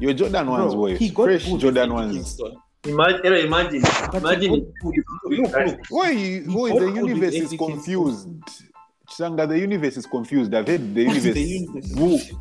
Your 0.00 0.12
Jordan 0.12 0.48
ones 0.50 0.74
Bro, 0.74 0.82
were 0.82 0.94
he 0.96 1.08
got 1.10 1.24
fresh 1.24 1.44
good 1.44 1.52
with 1.52 1.60
Jordan 1.62 1.92
ones. 1.94 2.14
Kingston. 2.14 2.56
Imagine, 2.84 3.32
imagine, 3.46 3.82
imagine. 4.14 4.72
got. 4.82 4.94
Look, 5.24 5.66
look. 5.66 5.78
Why? 5.90 6.38
Why 6.46 6.78
the 6.78 6.92
universe 6.94 7.34
is 7.34 7.46
Eddie 7.46 7.56
Kingston. 7.56 7.58
confused? 7.58 8.28
Changa, 9.10 9.48
the 9.48 9.58
universe 9.58 9.96
is 9.96 10.06
confused. 10.06 10.54
I've 10.54 10.66
heard 10.68 10.94
the 10.94 11.06
What's 11.06 11.24
universe. 11.24 11.34
the 11.34 11.42
universe? 11.42 12.32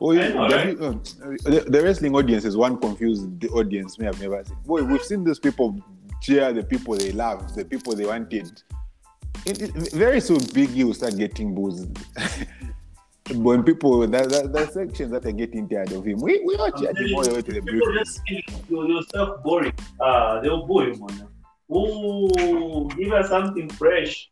Oh, 0.00 0.12
yeah, 0.12 0.28
know, 0.28 0.48
the, 0.48 0.56
right? 0.56 0.80
um, 0.80 1.02
the, 1.44 1.64
the 1.68 1.82
wrestling 1.82 2.14
audience 2.14 2.44
is 2.44 2.56
one 2.56 2.78
confused 2.78 3.40
the 3.40 3.48
audience 3.50 3.98
may 3.98 4.06
have 4.06 4.20
never 4.20 4.42
seen. 4.44 4.56
Boy, 4.64 4.82
we've 4.82 5.02
seen 5.02 5.22
these 5.24 5.38
people 5.38 5.78
cheer 6.20 6.52
the 6.52 6.62
people 6.62 6.96
they 6.96 7.12
love, 7.12 7.54
the 7.54 7.64
people 7.64 7.94
they 7.94 8.06
wanted. 8.06 8.62
It, 9.44 9.62
it, 9.62 9.92
very 9.92 10.20
soon, 10.20 10.38
Big 10.54 10.70
you 10.70 10.92
start 10.94 11.16
getting 11.16 11.54
booze. 11.54 11.86
when 13.34 13.62
people, 13.62 14.06
that, 14.06 14.28
that, 14.30 14.52
that 14.52 14.72
sections 14.72 15.10
that 15.10 15.26
are 15.26 15.32
getting 15.32 15.68
tired 15.68 15.92
of 15.92 16.06
him, 16.06 16.20
we, 16.20 16.40
we 16.44 16.56
all 16.56 16.70
cheered 16.70 16.96
him 16.96 17.14
all 17.14 17.22
the 17.22 17.34
way 17.34 17.42
to 17.42 17.52
the 17.52 17.60
People 17.60 17.92
just 17.94 18.20
yourself 18.70 19.42
boring. 19.42 19.74
Ah, 20.00 20.40
they'll 20.40 20.66
bore 20.66 20.84
you, 20.84 20.94
man. 21.06 21.28
Oh, 21.70 22.86
give 22.88 23.12
us 23.12 23.28
something 23.28 23.68
fresh. 23.70 24.30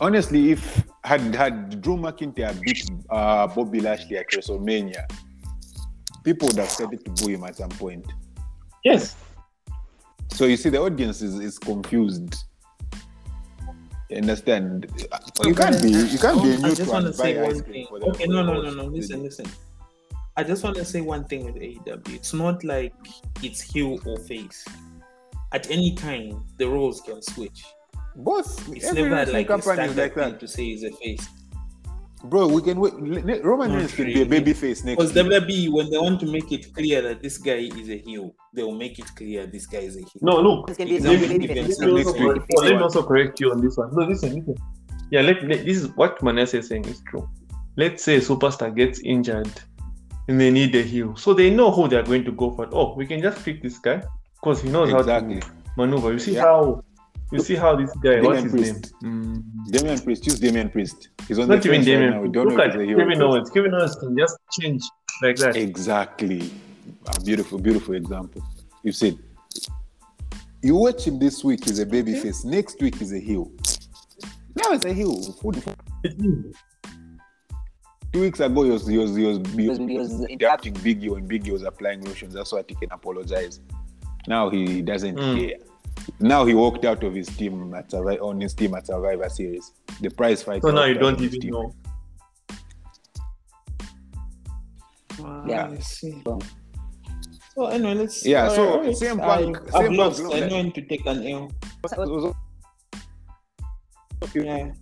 Honestly, 0.00 0.52
if 0.52 0.84
had 1.04 1.34
had 1.34 1.80
Drew 1.80 1.96
McIntyre 1.96 2.58
beat 2.60 2.90
uh, 3.10 3.46
Bobby 3.46 3.80
Lashley 3.80 4.18
at 4.18 4.28
WrestleMania, 4.30 5.04
people 6.24 6.48
would 6.48 6.58
have 6.58 6.70
started 6.70 7.04
to 7.04 7.10
boo 7.10 7.32
him 7.32 7.44
at 7.44 7.56
some 7.56 7.70
point. 7.70 8.06
Yes. 8.84 9.16
So 10.28 10.44
you 10.44 10.56
see, 10.56 10.68
the 10.68 10.80
audience 10.80 11.22
is, 11.22 11.34
is 11.38 11.58
confused. 11.58 12.36
You 14.08 14.16
understand? 14.16 14.90
You 15.44 15.54
can't 15.54 15.80
be 15.82 15.90
you 15.90 16.18
can't 16.18 16.42
be 16.42 16.50
a 16.50 16.54
I 16.54 16.60
just 16.60 16.80
neutral 16.80 16.92
want 16.92 17.06
to 17.06 17.12
say 17.12 17.42
one 17.42 17.62
thing. 17.62 17.86
Okay, 17.90 18.26
no, 18.26 18.42
no, 18.42 18.60
no, 18.60 18.70
no. 18.70 18.84
Listen, 18.86 19.22
listen. 19.22 19.46
I 20.36 20.42
just 20.42 20.64
want 20.64 20.76
to 20.76 20.84
say 20.84 21.00
one 21.00 21.24
thing 21.24 21.44
with 21.44 21.56
AEW. 21.56 22.14
It's 22.14 22.32
not 22.32 22.64
like 22.64 22.94
it's 23.42 23.60
heel 23.60 24.00
or 24.06 24.18
face. 24.18 24.64
At 25.52 25.70
any 25.70 25.94
time, 25.94 26.44
the 26.58 26.68
roles 26.68 27.00
can 27.00 27.22
switch. 27.22 27.64
Both 28.16 28.68
It's 28.74 28.86
every 28.86 29.02
never 29.02 29.14
wrestling 29.14 29.36
like 29.36 29.46
company 29.48 29.82
is 29.84 29.96
like 29.96 30.14
that, 30.14 30.40
to 30.40 30.48
say 30.48 30.66
is 30.66 30.82
a 30.84 30.90
face. 30.92 31.28
bro. 32.24 32.48
We 32.48 32.60
can 32.62 32.78
wait. 32.80 32.92
Roman 33.44 33.70
Not 33.70 33.78
Reigns 33.78 33.94
can 33.94 34.06
be 34.06 34.22
a 34.22 34.26
baby 34.26 34.52
face 34.52 34.84
next. 34.84 34.96
Because 35.02 35.14
week. 35.14 35.26
WWE, 35.42 35.72
when 35.72 35.90
they 35.90 35.98
want 35.98 36.20
to 36.20 36.26
make 36.26 36.50
it 36.52 36.72
clear 36.74 37.00
that 37.02 37.22
this 37.22 37.38
guy 37.38 37.68
is 37.80 37.88
a 37.88 37.98
heel, 37.98 38.34
they 38.54 38.62
will 38.62 38.74
make 38.74 38.98
it 38.98 39.14
clear 39.14 39.46
this 39.46 39.66
guy 39.66 39.78
is 39.78 39.96
a 39.96 40.00
heel. 40.00 40.20
No, 40.22 40.40
look. 40.40 40.66
This 40.66 40.76
can 40.76 40.88
be 40.88 40.96
It's 40.96 41.04
some 41.04 41.14
a 41.14 41.18
baby 41.18 41.38
big 41.46 41.48
face. 41.56 41.78
event. 41.80 41.80
Let 41.80 41.94
me, 41.94 42.02
also 42.02 42.12
correct, 42.18 42.52
let 42.62 42.76
me 42.76 42.82
also 42.82 43.02
correct 43.02 43.40
you 43.40 43.50
on 43.52 43.60
this 43.60 43.76
one. 43.76 43.90
No, 43.94 44.04
listen, 44.06 44.34
listen. 44.34 44.54
Yeah, 45.10 45.22
let, 45.22 45.42
let- 45.44 45.64
this 45.64 45.78
is 45.78 45.88
what 45.96 46.18
Manessa 46.20 46.58
is 46.58 46.68
saying 46.68 46.84
is 46.86 47.00
true. 47.08 47.28
Let's 47.76 48.04
say 48.04 48.16
a 48.16 48.20
superstar 48.20 48.74
gets 48.76 49.00
injured 49.00 49.50
and 50.28 50.40
they 50.40 50.50
need 50.50 50.74
a 50.74 50.82
heel. 50.82 51.16
So 51.16 51.32
they 51.32 51.48
know 51.50 51.70
who 51.70 51.88
they're 51.88 52.02
going 52.02 52.24
to 52.24 52.32
go 52.32 52.50
for. 52.50 52.68
Oh, 52.72 52.94
we 52.96 53.06
can 53.06 53.22
just 53.22 53.42
pick 53.44 53.62
this 53.62 53.78
guy 53.78 54.02
because 54.40 54.60
he 54.60 54.68
knows 54.68 54.92
Exactly. 54.92 55.34
how 55.36 55.40
to 55.40 55.46
maneuver. 55.76 56.12
You 56.12 56.18
see 56.18 56.34
Yeah. 56.34 56.42
how 56.42 56.84
you 57.32 57.38
see 57.40 57.54
how 57.54 57.76
this 57.76 57.90
guy, 58.02 58.20
what's 58.20 58.42
Damian 58.42 58.44
his 58.44 58.52
Priest. 58.52 58.94
name? 59.02 59.44
Mm, 59.66 59.70
Damian 59.72 60.00
Priest, 60.00 60.24
choose 60.24 60.40
Damian 60.40 60.70
Priest. 60.70 61.08
He's 61.28 61.38
on 61.38 61.48
not 61.48 61.62
the 61.62 61.68
even 61.68 61.84
fence 61.84 61.86
right 61.88 61.92
Damian. 61.94 62.10
now. 62.12 62.20
We 62.22 62.28
don't 62.28 62.48
Look 62.48 62.56
know 62.58 62.64
at 62.64 62.76
a 62.80 62.84
heel. 62.84 62.98
Kevin 62.98 63.22
Owens. 63.22 63.50
Kevin 63.50 63.74
Owens 63.74 63.94
can 63.96 64.16
just 64.18 64.36
change 64.58 64.82
like 65.22 65.36
that. 65.36 65.56
Exactly. 65.56 66.50
A 67.06 67.20
beautiful, 67.20 67.58
beautiful 67.58 67.94
example. 67.94 68.42
You 68.82 68.92
said 68.92 69.18
you 70.62 70.74
watch 70.76 71.06
him 71.06 71.18
this 71.18 71.42
week 71.44 71.66
is 71.68 71.78
a 71.78 71.86
baby 71.86 72.14
face. 72.18 72.44
Next 72.44 72.80
week 72.82 73.00
is 73.00 73.12
a 73.12 73.18
heel. 73.18 73.50
Now 74.56 74.72
it's 74.72 74.84
a 74.84 74.92
heel. 74.92 75.22
Food- 75.34 75.62
Two 78.12 78.22
weeks 78.22 78.40
ago, 78.40 78.64
he 78.64 78.70
was, 78.70 78.86
he 78.88 78.98
was, 78.98 79.14
he 79.14 79.24
was, 79.24 79.38
he 79.54 79.68
was, 79.68 79.78
He 79.78 79.96
was- 79.98 80.24
interrupting 80.26 80.74
Biggie 80.74 81.08
when 81.10 81.28
Biggie 81.28 81.52
was 81.52 81.62
applying 81.62 82.02
lotions. 82.04 82.34
That's 82.34 82.50
why 82.52 82.64
he 82.66 82.74
can 82.74 82.90
apologize. 82.90 83.60
Now 84.26 84.50
he 84.50 84.82
doesn't 84.82 85.16
Mm. 85.16 85.38
care. 85.38 85.58
Now 86.18 86.44
he 86.44 86.54
walked 86.54 86.84
out 86.84 87.02
of 87.04 87.14
his 87.14 87.28
team 87.28 87.72
at 87.74 87.88
Survi- 87.90 88.20
on 88.20 88.40
his 88.40 88.54
team 88.54 88.74
at 88.74 88.86
Survivor 88.86 89.28
Series. 89.28 89.72
The 90.00 90.10
prize 90.10 90.42
fight. 90.42 90.62
So 90.62 90.70
now 90.70 90.84
you 90.84 90.94
don't 90.94 91.14
of 91.14 91.20
his 91.20 91.34
even 91.34 91.40
team. 91.40 91.50
know. 91.52 91.74
Yeah. 95.46 95.68
I 95.70 95.78
see. 95.78 96.22
So- 96.26 96.38
So 97.54 97.66
anyway, 97.66 97.94
let's. 97.94 98.24
Yeah, 98.24 98.48
alright, 98.48 98.56
so 98.56 98.72
alright. 98.72 98.96
CM 98.96 99.20
I- 99.20 99.42
Punk- 99.44 99.74
I've 99.74 99.90
CM 99.90 99.96
lost. 99.96 100.20
looked 100.22 100.34
I 100.34 100.40
like- 100.40 100.50
know 100.50 100.56
when 100.56 100.72
to 100.72 100.82
take 100.82 101.06
an 101.06 101.26
L. 101.26 101.50
It 101.84 101.98
was- 101.98 102.34
Yeah. 104.34 104.72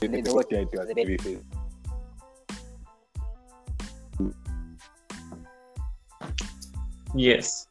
They 0.00 0.08
got 0.08 0.52
it 0.52 0.74
as 0.74 0.90
a 0.90 0.94
Yes. 7.14 7.66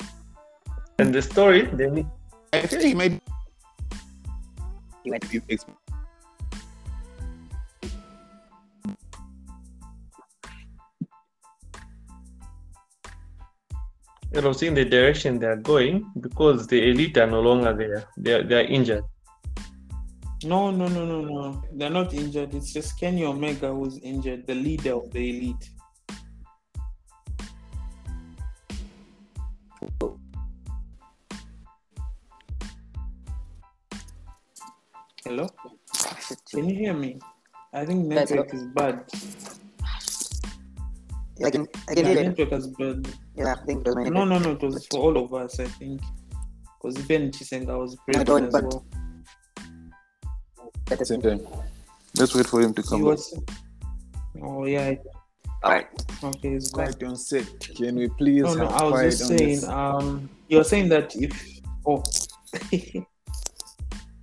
And 1.00 1.14
the 1.14 1.22
story, 1.22 1.68
then 1.74 2.10
I 2.54 2.62
feel 2.68 2.82
he 2.82 2.94
might 2.94 3.22
He 5.04 5.10
went- 5.12 5.30
be 5.32 5.42
ex- 5.50 5.66
you 14.34 14.42
know, 14.42 14.52
seeing 14.54 14.74
the 14.74 14.86
direction 14.86 15.40
they 15.40 15.48
are 15.48 15.58
going 15.58 16.10
because 16.22 16.68
the 16.68 16.90
elite 16.90 17.18
are 17.18 17.28
no 17.28 17.42
longer 17.42 17.74
there. 17.74 18.06
They 18.18 18.34
are, 18.34 18.44
they 18.44 18.56
are 18.56 18.68
injured. 18.68 19.04
No, 20.44 20.72
no, 20.72 20.88
no, 20.88 21.06
no, 21.06 21.22
no. 21.22 21.64
They're 21.74 21.90
not 21.90 22.14
injured. 22.14 22.54
It's 22.56 22.74
just 22.74 23.00
Kenny 23.00 23.26
Omega 23.26 23.74
who's 23.74 23.98
injured, 24.00 24.48
the 24.48 24.56
leader 24.56 24.94
of 24.96 25.12
the 25.12 25.30
elite. 25.30 25.70
Hello? 35.26 35.48
Can 36.52 36.70
you 36.70 36.76
hear 36.76 36.94
me? 36.94 37.20
I 37.74 37.86
think 37.86 38.12
Yes, 38.12 38.32
network 38.32 38.54
is 38.54 38.64
bad. 38.76 39.04
I 41.44 41.50
can, 41.50 41.68
I 41.90 41.96
can 41.96 42.06
Yeah, 42.06 42.12
hear 42.14 42.24
you. 42.24 42.30
network 42.30 42.52
is 42.54 42.68
bad. 42.68 43.08
Yeah, 43.36 43.54
I 43.54 43.66
think 43.66 43.82
it 43.82 43.88
was 43.88 43.96
my 43.96 44.10
No, 44.10 44.26
no, 44.26 44.40
no. 44.40 44.52
It 44.52 44.62
was 44.62 44.86
for 44.88 45.00
all 45.00 45.18
of 45.24 45.34
us, 45.34 45.60
I 45.60 45.66
think. 45.66 46.02
Because 46.82 46.98
even 47.00 47.32
Chisenga 47.32 47.78
was 47.78 47.96
present 48.06 48.28
don't- 48.28 48.46
as 48.46 48.52
but- 48.54 48.64
well. 48.64 48.86
network. 50.90 51.06
Same 51.08 51.22
time. 51.22 51.40
Let's 52.18 52.36
wait 52.36 52.48
for 52.48 52.60
him 52.62 52.74
to 52.74 52.82
He 52.82 52.88
come 52.88 53.00
back. 53.02 53.06
was. 53.08 53.40
Oh 54.42 54.66
yeah. 54.66 54.96
Alright. 55.64 55.88
Okay, 56.24 56.50
it's 56.56 56.72
back. 56.72 56.98
Quiet 57.00 57.04
on 57.04 57.16
set. 57.16 57.60
Can 57.78 57.96
we 57.96 58.10
please 58.10 58.42
No, 58.44 58.54
no. 58.56 58.68
have 58.68 58.82
I 58.82 58.84
was 59.06 59.20
just 59.20 59.28
saying. 59.30 59.64
Um, 59.70 60.30
you're 60.50 60.64
saying 60.66 60.90
that 60.90 61.16
if 61.16 61.32
oh. 61.86 62.04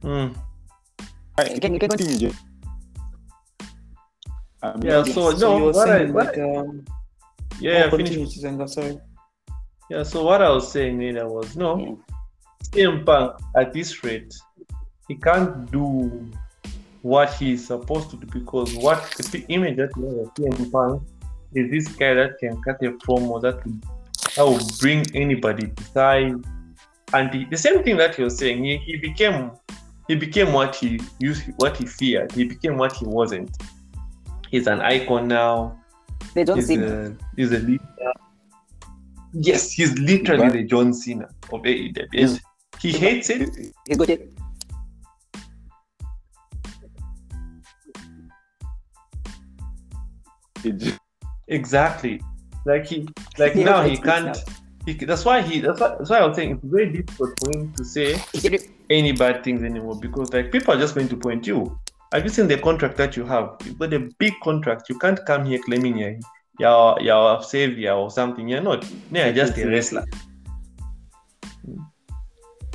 Mm. 0.02 0.33
Alright, 1.38 1.54
You 1.54 1.61
can- 1.61 1.73
you 1.75 1.78
can 1.80 1.88
continue, 1.90 2.33
Um, 4.61 4.83
Yeah, 4.83 5.04
so, 5.04 5.30
so 5.37 5.59
no, 5.59 5.66
what 5.66 5.76
I, 5.76 5.99
saying 5.99 6.12
what 6.12 6.35
that 6.35 6.42
I- 6.45 6.57
um. 6.57 6.85
yeah, 7.61 7.85
oh, 7.87 7.97
finish. 7.97 8.09
continue, 8.11 8.66
Sorry. 8.66 8.99
Yeah, 9.88 10.02
so 10.02 10.25
what 10.25 10.42
I 10.42 10.50
was 10.50 10.71
saying 10.73 10.99
Nina 10.99 11.28
was 11.28 11.57
no, 11.57 11.78
Yeah. 11.78 11.95
CM 12.75 13.04
Punk 13.07 13.37
at 13.57 13.73
this 13.73 14.02
rate, 14.02 14.35
he 15.07 15.14
can't 15.14 15.71
do 15.71 16.28
what 17.02 17.33
he's 17.35 17.68
supposed 17.68 18.11
to 18.11 18.16
do 18.16 18.26
because 18.26 18.75
what 18.75 19.00
the 19.30 19.45
image 19.49 19.76
that 19.76 19.97
we 19.97 20.09
have 20.09 20.18
of 20.26 20.35
CM 20.35 20.73
Punk 20.73 21.02
is 21.54 21.71
this 21.71 21.87
guy 21.95 22.14
that 22.14 22.37
can 22.40 22.61
cut 22.62 22.83
a 22.83 22.90
promo 23.07 23.40
that 23.40 23.64
will, 23.64 23.78
that 24.35 24.45
will 24.45 24.66
bring 24.80 25.07
anybody 25.14 25.68
to 25.68 25.85
side, 25.85 26.35
and 27.14 27.30
the, 27.33 27.45
the 27.49 27.57
same 27.57 27.85
thing 27.85 27.97
that 27.97 28.16
he 28.16 28.25
was 28.25 28.37
saying, 28.37 28.64
he, 28.64 28.76
he 28.78 28.97
became 28.97 29.52
he 30.09 30.15
became 30.17 30.53
what 30.55 30.75
he 30.75 30.99
used 31.21 31.45
what 31.59 31.77
he 31.77 31.87
feared. 31.87 32.33
He 32.33 32.45
became 32.45 32.79
what 32.79 32.93
he 32.95 33.05
wasn't. 33.05 33.50
He's 34.50 34.67
an 34.67 34.81
icon 34.81 35.29
now. 35.29 35.79
The 36.35 36.45
John 36.45 36.57
He's 36.57 36.67
see. 36.67 36.77
a 36.77 37.15
he's 37.37 37.53
a 37.53 37.59
leader. 37.59 37.85
Yes, 39.35 39.71
he's 39.73 39.97
literally 39.99 40.45
But- 40.45 40.53
the 40.55 40.65
John 40.65 40.95
Cena 40.95 41.29
of 41.53 41.61
AEW. 41.62 42.09
Yes. 42.12 42.33
Mm. 42.33 42.41
He 42.81 42.93
hates 42.93 43.29
it. 43.29 43.50
He's 43.87 43.97
got 43.99 44.09
it. 44.09 44.33
It 50.65 50.99
Exactly. 51.49 52.23
Like 52.65 52.87
he 52.87 53.09
like 53.38 53.55
Yeah, 53.55 53.65
now 53.65 53.83
he 53.83 53.97
can't 53.97 54.37
he, 54.87 54.95
that's 54.95 55.25
why 55.25 55.43
he 55.43 55.61
that's 55.61 55.81
why, 55.81 55.97
that's 55.99 56.11
why 56.11 56.19
I 56.19 56.27
was 56.27 56.37
saying 56.37 56.53
it's 56.53 56.65
very 56.65 56.91
difficult 56.93 57.38
for 57.41 57.50
him 57.53 57.73
to 57.75 57.85
say 57.85 58.17
He 58.33 58.41
did 58.41 58.55
it. 58.55 58.78
Any 58.90 59.12
bad 59.12 59.45
things 59.45 59.62
anymore 59.62 59.99
because 60.00 60.33
like 60.33 60.50
people 60.50 60.75
are 60.75 60.78
just 60.78 60.95
going 60.95 61.09
to 61.09 61.16
point 61.16 61.47
you. 61.47 61.78
Have 62.12 62.25
you 62.25 62.30
seen 62.30 62.49
the 62.49 62.57
contract 62.57 62.97
that 62.97 63.16
you 63.16 63.25
have? 63.26 63.57
You've 63.64 63.78
got 63.78 63.92
a 63.92 64.09
big 64.18 64.33
contract. 64.42 64.88
You 64.88 64.99
can't 64.99 65.25
come 65.26 65.45
here 65.45 65.59
claiming 65.59 65.99
you're 65.99 66.18
you're, 66.59 66.99
you're 67.00 67.38
a 67.38 67.42
savior 67.42 67.92
or 67.92 68.11
something. 68.11 68.49
You're 68.49 68.62
not. 68.62 68.85
You're 69.12 69.33
just 69.33 69.57
a 69.59 69.68
wrestler. 69.68 70.04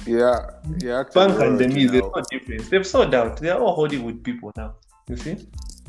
yeah, 0.06 0.40
yeah. 0.80 1.04
Punk 1.14 1.40
and 1.42 1.58
the 1.58 1.66
right 1.66 1.74
Miz, 1.74 1.92
there's 1.92 2.04
no 2.04 2.24
difference. 2.32 2.70
They've 2.70 2.88
sold 2.88 3.14
out. 3.14 3.38
They're 3.38 3.60
all 3.60 3.76
Hollywood 3.76 4.24
people 4.24 4.52
now. 4.56 4.76
You 5.10 5.18
see? 5.18 5.38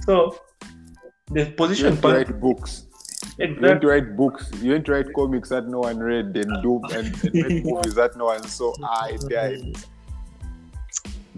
So 0.04 0.38
the 1.30 1.46
position 1.46 1.86
went 1.86 1.96
to 1.96 2.02
Punk 2.02 2.28
write 2.28 2.40
books. 2.40 2.86
You 3.38 3.46
went 3.46 3.58
exactly. 3.58 3.80
to 3.80 3.86
write 3.86 4.16
books. 4.16 4.50
You 4.60 4.72
went 4.72 4.86
to 4.86 4.92
write 4.92 5.12
comics 5.14 5.48
that 5.50 5.66
no 5.68 5.80
one 5.80 5.98
read 5.98 6.36
and 6.36 6.62
do 6.62 6.80
and, 6.92 7.14
and 7.24 7.34
make 7.34 7.64
movies 7.64 7.94
that 7.94 8.16
no 8.16 8.26
one 8.26 8.42
saw. 8.44 8.72
Ah, 8.82 9.04
I 9.04 9.16
died. 9.28 9.76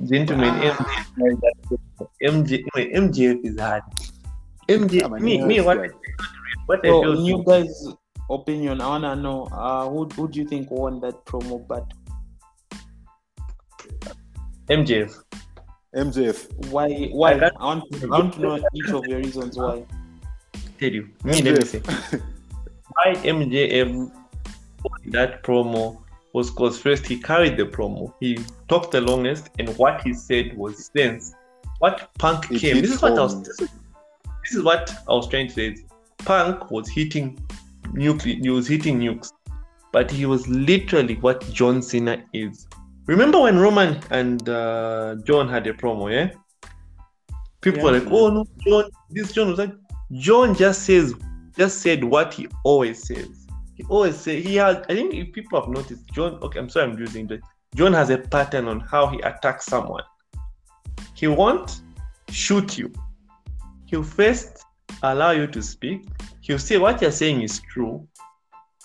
Gentlemen, 0.05 0.53
Ah. 0.77 1.05
MJ, 2.21 2.65
MJ, 2.75 2.93
MJF 2.95 3.45
is 3.45 3.59
hard. 3.59 3.83
MJ, 4.69 5.01
Yeah, 5.01 5.09
me, 5.09 5.41
me, 5.43 5.57
knows 5.57 5.67
what, 5.67 5.79
that. 5.79 5.91
what 6.67 6.85
I 6.85 6.89
So, 6.91 7.01
feel 7.03 7.21
you 7.25 7.45
guys' 7.47 7.89
opinion, 8.29 8.81
I 8.83 8.89
wanna 8.89 9.17
know 9.17 9.45
uh, 9.53 9.89
who 9.89 10.05
who 10.15 10.29
do 10.29 10.41
you 10.41 10.47
think 10.47 10.71
won 10.71 11.01
that 11.01 11.25
promo 11.25 11.67
battle? 11.67 11.89
MJF. 14.69 15.15
MJF. 15.95 16.71
Why? 16.71 17.09
Why? 17.13 17.35
I 17.35 17.39
can't- 17.39 17.57
I 17.59 17.65
want, 17.65 17.85
I 18.05 18.07
want 18.07 18.35
to 18.35 18.41
know 18.41 18.59
each 18.75 18.91
of 18.91 19.07
your 19.07 19.19
reasons 19.19 19.57
why. 19.57 19.87
Tell 20.79 20.91
you, 20.93 21.09
me, 21.25 21.41
let 21.41 21.59
me 21.59 21.65
say. 21.65 21.81
Why 22.93 23.15
MJF 23.25 23.95
won 23.95 25.01
that 25.07 25.43
promo 25.43 26.03
was 26.37 26.51
because 26.51 26.79
first 26.79 27.07
he 27.07 27.17
carried 27.19 27.57
the 27.57 27.65
promo. 27.65 28.13
He 28.21 28.39
talked 28.69 28.91
the 28.93 29.01
longest, 29.01 29.49
and 29.59 29.71
what 29.79 30.03
he 30.03 30.13
said 30.13 30.55
was 30.55 30.91
sense. 30.95 31.35
What 31.79 32.11
Punk 32.19 32.51
It 32.51 32.59
came. 32.61 32.83
This 32.83 32.93
is 32.93 33.01
what 33.01 33.13
I 33.13 33.23
was. 33.23 33.43
This 33.43 33.61
is, 33.63 33.71
this 34.43 34.53
is 34.59 34.63
what 34.63 34.85
I 35.09 35.13
was 35.15 35.29
trying 35.29 35.49
to 35.49 35.55
say. 35.55 35.77
Punk 36.19 36.71
was 36.71 36.91
hitting 36.91 37.27
nuclear. 37.95 38.37
He 38.37 38.51
was 38.51 38.69
hitting 38.69 39.01
nukes, 39.01 39.33
but 39.93 40.11
he 40.11 40.27
was 40.27 40.47
literally 40.47 41.15
what 41.27 41.41
John 41.55 41.81
Cena 41.81 42.23
is. 42.35 42.67
Remember 43.07 43.41
when 43.41 43.59
Roman 43.59 43.99
and 44.11 44.47
uh, 44.47 45.17
John 45.25 45.49
had 45.49 45.67
a 45.67 45.73
promo? 45.73 46.13
Yeah. 46.13 46.29
People 47.63 47.85
were 47.85 47.95
Yeah. 47.95 48.01
like, 48.01 48.13
"Oh 48.13 48.29
no, 48.29 48.45
John! 48.67 48.91
This 49.09 49.33
John 49.33 49.49
was 49.49 49.59
like." 49.59 49.75
John 50.27 50.55
just 50.55 50.83
says, 50.83 51.15
just 51.57 51.81
said 51.81 52.05
what 52.05 52.35
he 52.35 52.47
always 52.63 53.03
says. 53.11 53.36
He 53.77 53.85
always 53.91 54.17
say 54.17 54.41
he 54.41 54.57
has. 54.57 54.79
I 54.89 54.95
think 54.95 55.15
if 55.15 55.33
people 55.33 55.61
have 55.61 55.69
noticed, 55.69 56.07
John. 56.13 56.35
Okay, 56.43 56.59
I'm 56.59 56.69
sorry, 56.71 56.91
I'm 56.91 56.99
using 56.99 57.27
that. 57.29 57.41
John 57.75 57.93
has 57.93 58.09
a 58.09 58.17
pattern 58.17 58.69
on 58.69 58.81
how 58.81 59.07
he 59.09 59.21
attacks 59.21 59.67
someone. 59.67 60.03
He 61.15 61.27
won't 61.27 61.83
shoot 62.31 62.79
you. 62.79 62.91
He'll 63.85 64.03
first 64.03 64.65
allow 65.03 65.33
you 65.33 65.47
to 65.49 65.63
speak. 65.63 66.07
He'll 66.41 66.59
say 66.59 66.79
what 66.79 67.03
you're 67.03 67.11
saying 67.11 67.43
is 67.43 67.61
true. 67.73 68.09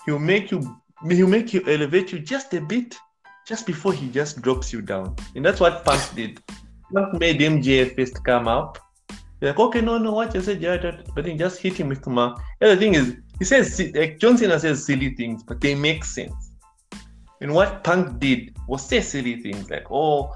He'll 0.04 0.18
make 0.18 0.50
you. 0.50 0.60
He'll 1.08 1.26
make 1.26 1.54
you 1.54 1.62
elevate 1.66 2.12
you 2.12 2.18
just 2.18 2.52
a 2.52 2.60
bit, 2.60 2.94
just 3.48 3.66
before 3.66 3.94
he 3.94 4.08
just 4.10 4.42
drops 4.42 4.72
you 4.72 4.82
down. 4.82 5.16
And 5.34 5.44
that's 5.44 5.58
what 5.58 5.84
Punk 5.86 6.02
did. 6.14 6.40
Punk 6.92 7.18
made 7.18 7.40
MJF 7.40 7.96
first 7.96 8.22
come 8.24 8.46
up. 8.46 8.78
You're 9.42 9.50
like, 9.50 9.58
okay, 9.58 9.80
no, 9.80 9.98
no, 9.98 10.12
what 10.12 10.32
you 10.36 10.40
said, 10.40 10.62
yeah, 10.62 10.76
that, 10.76 11.12
but 11.16 11.24
then 11.24 11.36
just 11.36 11.60
hit 11.60 11.74
him 11.74 11.88
with 11.88 12.04
Kuma. 12.04 12.36
The 12.60 12.66
other 12.70 12.80
thing 12.80 12.94
is, 12.94 13.16
he 13.40 13.44
says, 13.44 13.76
like 13.92 14.20
John 14.20 14.38
Cena 14.38 14.60
says 14.60 14.86
silly 14.86 15.16
things, 15.16 15.42
but 15.42 15.60
they 15.60 15.74
make 15.74 16.04
sense. 16.04 16.52
And 17.40 17.52
what 17.52 17.82
Punk 17.82 18.20
did 18.20 18.56
was 18.68 18.86
say 18.86 19.00
silly 19.00 19.42
things 19.42 19.68
like, 19.68 19.90
oh, 19.90 20.32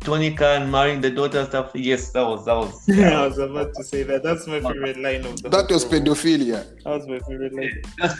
Tony 0.00 0.34
Khan 0.34 0.70
marrying 0.70 1.00
the 1.00 1.10
daughter 1.10 1.46
stuff. 1.46 1.70
Yes, 1.74 2.10
that 2.12 2.20
was 2.26 2.44
that 2.44 2.54
was. 2.54 2.86
I 2.90 3.26
was 3.26 3.38
about 3.38 3.72
to 3.76 3.82
say 3.84 4.02
that. 4.02 4.22
That's 4.22 4.46
my 4.46 4.60
favorite 4.60 4.98
line 4.98 5.24
of 5.24 5.40
the. 5.42 5.48
That 5.48 5.70
was 5.70 5.84
whole 5.84 5.92
pedophilia. 5.92 6.82
That 6.84 6.90
was 6.90 7.06
my 7.08 7.18
favorite 7.20 7.54
line. 7.54 7.82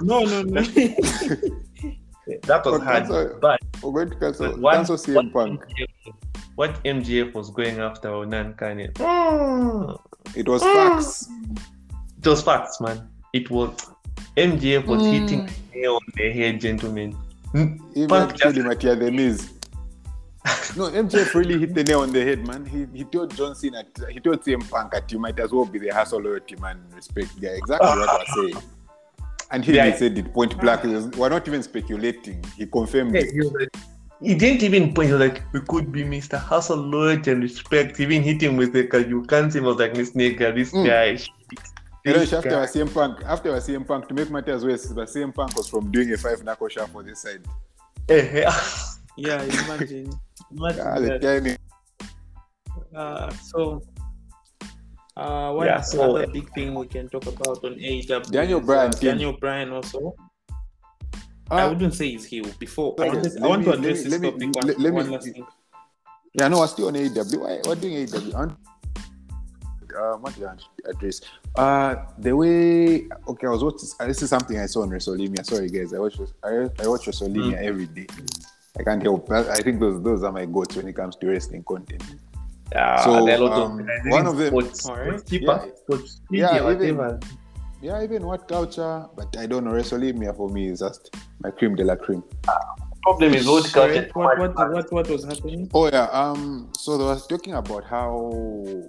No, 0.00 0.24
no, 0.24 0.42
no. 0.42 0.60
that 0.62 2.64
was 2.64 2.76
But 2.78 2.82
hard. 2.82 2.84
cancel- 2.84 3.38
But 3.40 3.60
We're 3.82 3.92
going 3.92 4.10
to 4.10 4.16
cancel, 4.16 4.52
what, 4.58 4.74
cancel 4.74 4.96
CM 4.96 5.32
Punk. 5.32 5.60
MJF, 5.60 6.14
what 6.58 6.82
MJF 6.84 7.34
was 7.34 7.50
going 7.50 7.78
after 7.78 8.08
Onan 8.08 8.54
Kanye. 8.54 8.92
Mm, 8.94 9.96
It 10.34 10.48
was 10.48 10.60
facts. 10.60 11.28
it 12.20 12.26
was 12.26 12.42
facts, 12.42 12.80
man. 12.80 13.08
It 13.32 13.48
was 13.48 13.70
MJF 14.36 14.84
was 14.86 15.02
Mm. 15.02 15.12
hitting 15.12 15.46
the 15.46 15.78
nail 15.78 15.94
on 15.94 16.00
the 16.16 16.32
head, 16.32 16.60
gentlemen. 16.60 17.16
Mm, 17.54 17.78
Even 17.94 18.08
Punk 18.08 18.32
to 18.34 18.38
kill 18.42 18.52
him 18.52 18.70
at 18.72 18.80
the 18.80 19.10
Miz. 19.12 19.50
No, 20.76 20.90
MJF 20.90 21.32
really 21.34 21.60
hit 21.60 21.74
the 21.76 21.84
nail 21.84 22.00
on 22.00 22.10
the 22.12 22.24
head, 22.24 22.44
man. 22.44 22.66
He, 22.66 22.86
he 22.92 23.04
told 23.04 23.36
John 23.36 23.54
Cena, 23.54 23.84
he 24.10 24.18
told 24.18 24.42
CM 24.42 24.68
Punk 24.68 24.90
that 24.92 25.12
you 25.12 25.20
might 25.20 25.38
as 25.38 25.52
well 25.52 25.64
be 25.64 25.78
the 25.78 25.90
hustle 25.90 26.20
loyalty 26.20 26.56
man 26.56 26.80
respect 26.92 27.40
guy. 27.40 27.50
Exactly 27.50 27.86
what 27.88 28.08
I 28.08 28.16
was 28.18 28.28
saying. 28.52 28.64
And 29.52 29.64
he 29.64 29.76
Yeah. 29.76 29.94
said 29.94 30.18
it 30.18 30.32
point 30.34 30.58
blank. 30.60 30.82
Was- 30.82 31.06
We're 31.16 31.28
not 31.28 31.46
even 31.46 31.62
speculating. 31.62 32.44
He 32.56 32.66
confirmed 32.66 33.14
Yeah, 33.14 33.22
it. 33.24 33.76
He, 34.20 34.34
was 34.34 34.42
like, 34.42 34.42
he 34.42 34.58
didn't 34.58 34.62
even 34.62 34.94
point. 34.94 35.08
He 35.08 35.12
was 35.14 35.20
like, 35.20 35.42
"We 35.52 35.60
could 35.60 35.90
be 35.92 36.02
Mr. 36.04 36.38
Hustle, 36.38 36.76
loyalty, 36.76 37.30
and 37.32 37.42
respect." 37.42 37.98
Even 38.00 38.22
hit 38.22 38.42
him 38.42 38.56
with 38.56 38.72
the 38.72 38.86
"Cause 38.86 39.06
you 39.06 39.22
can't 39.24 39.52
see." 39.52 39.58
him." 39.58 39.64
I 39.64 39.68
was 39.68 39.76
like, 39.78 39.94
"This 39.94 40.12
nigga, 40.12 40.54
this 40.54 40.72
Mm. 40.72 40.86
guy." 40.86 41.18
You 42.04 42.12
know, 42.14 42.22
after 42.22 42.40
guy." 42.42 42.54
our 42.56 42.66
CM 42.66 42.92
Punk, 42.92 43.20
after 43.24 43.50
our 43.52 43.60
CM 43.60 43.84
Punk, 43.86 44.08
to 44.08 44.14
make 44.14 44.30
matters 44.30 44.64
worse, 44.64 44.84
the 44.88 45.02
CM 45.06 45.32
Punk 45.34 45.56
was 45.56 45.68
from 45.68 45.90
doing 45.90 46.12
a 46.12 46.16
five 46.16 46.42
knuckle 46.44 46.68
shot 46.68 46.88
for 46.90 47.02
this 47.02 47.22
side. 47.22 47.42
Eh, 48.08 48.44
eh, 48.44 48.52
Yeah, 49.16 49.42
imagine. 49.42 50.12
Imagine 50.56 50.80
Ah, 50.86 50.98
the 51.00 51.08
that. 51.18 51.20
tiny. 51.22 51.56
Uh, 52.94 53.30
so, 53.50 53.82
uh, 55.16 55.52
one 55.52 55.66
Yeah, 55.66 55.80
so- 55.80 56.14
other 56.16 56.26
big 56.32 56.48
thing 56.54 56.74
we 56.74 56.86
can 56.86 57.08
talk 57.08 57.26
about 57.26 57.62
on 57.64 57.74
AEW. 57.74 58.30
Daniel 58.30 58.60
Bryan 58.60 58.90
Uh. 58.94 58.98
Daniel 59.00 59.32
Bryan 59.32 59.72
also. 59.72 60.14
I 61.50 61.62
Ah, 61.62 61.68
wouldn't 61.68 61.94
say 61.94 62.10
he's 62.10 62.24
healed. 62.26 62.58
Before 62.58 62.94
I, 62.98 63.08
Okay, 63.08 63.28
I 63.42 63.46
want 63.46 63.60
me- 63.60 63.64
to 63.72 63.72
address 63.78 64.04
let 64.04 64.10
this 64.10 64.20
me- 64.20 64.28
let 64.28 64.32
topic. 64.32 64.54
One, 64.56 64.66
let- 64.66 64.78
let 64.80 64.90
me- 64.92 64.96
one 65.02 65.10
last 65.10 65.24
thing. 65.32 65.46
Yeah, 66.34 66.48
no, 66.48 66.58
we're 66.60 66.66
still 66.66 66.88
on 66.88 66.94
AEW. 66.96 67.40
Why, 67.40 67.60
what 67.64 67.80
doing 67.80 67.94
AEW? 67.96 68.34
I 68.34 68.38
want- 68.38 68.58
Uh, 69.98 70.16
what 70.18 70.34
did 70.34 70.44
I 70.44 70.54
address? 70.90 71.20
Uh, 71.56 71.94
the 72.18 72.32
way 72.36 73.08
okay, 73.26 73.46
I 73.46 73.50
was 73.50 73.64
watching. 73.64 73.88
uh, 73.98 74.06
This 74.06 74.22
is 74.22 74.28
something 74.30 74.56
I 74.58 74.66
saw 74.66 74.82
on 74.82 74.90
WrestleMania. 74.90 75.44
Sorry, 75.44 75.68
guys, 75.70 75.92
I 75.94 75.98
watch 75.98 76.16
I, 76.44 76.68
I 76.82 76.86
watch 76.86 77.06
WrestleMania 77.06 77.58
Hmm. 77.58 77.68
every 77.70 77.86
day. 77.86 78.06
I 78.78 78.82
can't 78.84 79.02
help. 79.02 79.30
I 79.32 79.50
I 79.58 79.60
think 79.62 79.80
those 79.80 80.00
those 80.02 80.22
are 80.22 80.30
my 80.30 80.44
goats 80.44 80.76
when 80.76 80.86
it 80.86 80.92
comes 80.94 81.16
to 81.16 81.26
wrestling 81.26 81.64
content. 81.64 82.04
Ah, 82.76 83.02
So, 83.02 83.24
there 83.24 83.38
are 83.38 83.42
a 83.42 83.44
lot 83.46 83.52
um, 83.62 83.80
of 83.80 83.86
one 84.12 84.26
of 84.26 84.36
them- 84.36 84.48
sports, 84.48 84.86
Alright. 84.88 85.08
Sportskeeda, 85.24 85.66
Yeah. 85.66 85.74
sports 85.82 86.20
Yeah, 86.30 86.52
media, 86.52 86.88
even- 86.92 87.20
whatever. 87.80 87.98
Yeah, 87.98 88.04
even 88.04 88.22
WhatCulture, 88.22 89.10
but 89.16 89.36
I 89.36 89.46
don't 89.46 89.64
know. 89.64 89.72
WrestleMania 89.72 90.36
for 90.36 90.48
me 90.48 90.68
is 90.68 90.80
just 90.80 91.14
my 91.40 91.50
cream 91.50 91.74
de 91.76 91.84
la 91.84 91.96
cream. 91.96 92.22
Problem 93.02 93.34
is 93.34 93.46
old 93.48 93.66
Sorry, 93.66 93.94
culture. 93.94 94.10
what, 94.14 94.38
what, 94.38 94.72
what, 94.72 94.92
what 94.92 95.08
was 95.08 95.24
happening? 95.24 95.70
Oh 95.72 95.86
yeah. 95.88 96.04
Um. 96.12 96.68
So 96.76 96.98
they 96.98 97.04
was 97.04 97.26
talking 97.26 97.54
about 97.54 97.84
how 97.84 98.82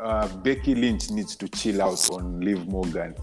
uh, 0.00 0.28
Becky 0.38 0.74
Lynch 0.74 1.10
needs 1.10 1.36
to 1.36 1.48
chill 1.48 1.82
out 1.82 2.08
on 2.10 2.40
Liv 2.40 2.66
Morgan. 2.68 3.14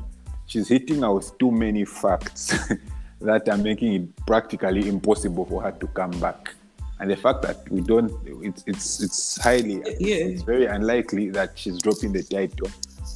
She's 0.46 0.68
hitting 0.68 1.02
her 1.02 1.14
with 1.14 1.38
too 1.40 1.52
many 1.52 1.86
facts 1.86 2.54
that 3.22 3.48
are 3.48 3.58
making 3.58 3.94
it 3.94 4.26
practically 4.26 4.88
impossible 4.88 5.46
for 5.46 5.62
her 5.62 5.72
to 5.72 5.88
come 5.88 6.12
back. 6.20 6.54
And 7.00 7.10
the 7.10 7.16
fact 7.16 7.42
that 7.44 7.68
we 7.72 7.82
don't, 7.82 8.12
it's 8.44 8.64
it's 8.68 9.02
it's 9.02 9.42
highly, 9.42 9.82
Yeah. 10.00 10.16
it's 10.26 10.44
very 10.44 10.66
unlikely 10.66 11.30
that 11.32 11.58
she's 11.58 11.80
dropping 11.80 12.12
the 12.14 12.22
title. 12.22 12.70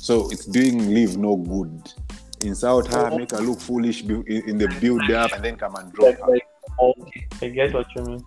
So 0.06 0.30
it's 0.30 0.46
doing 0.46 0.94
Liv 0.94 1.18
no 1.18 1.36
good. 1.36 1.92
Insult 2.42 2.94
her, 2.94 3.10
make 3.18 3.32
her 3.32 3.40
look 3.42 3.60
foolish 3.60 4.04
in 4.04 4.24
in 4.50 4.56
the 4.60 4.68
build 4.80 5.10
up, 5.10 5.32
and 5.32 5.44
then 5.44 5.56
come 5.58 5.74
and 5.78 5.92
drop 5.94 6.16
her. 6.20 6.38
okay, 6.80 7.28
I 7.42 7.48
get 7.50 7.74
what 7.74 7.88
you 7.96 8.04
mean. 8.04 8.22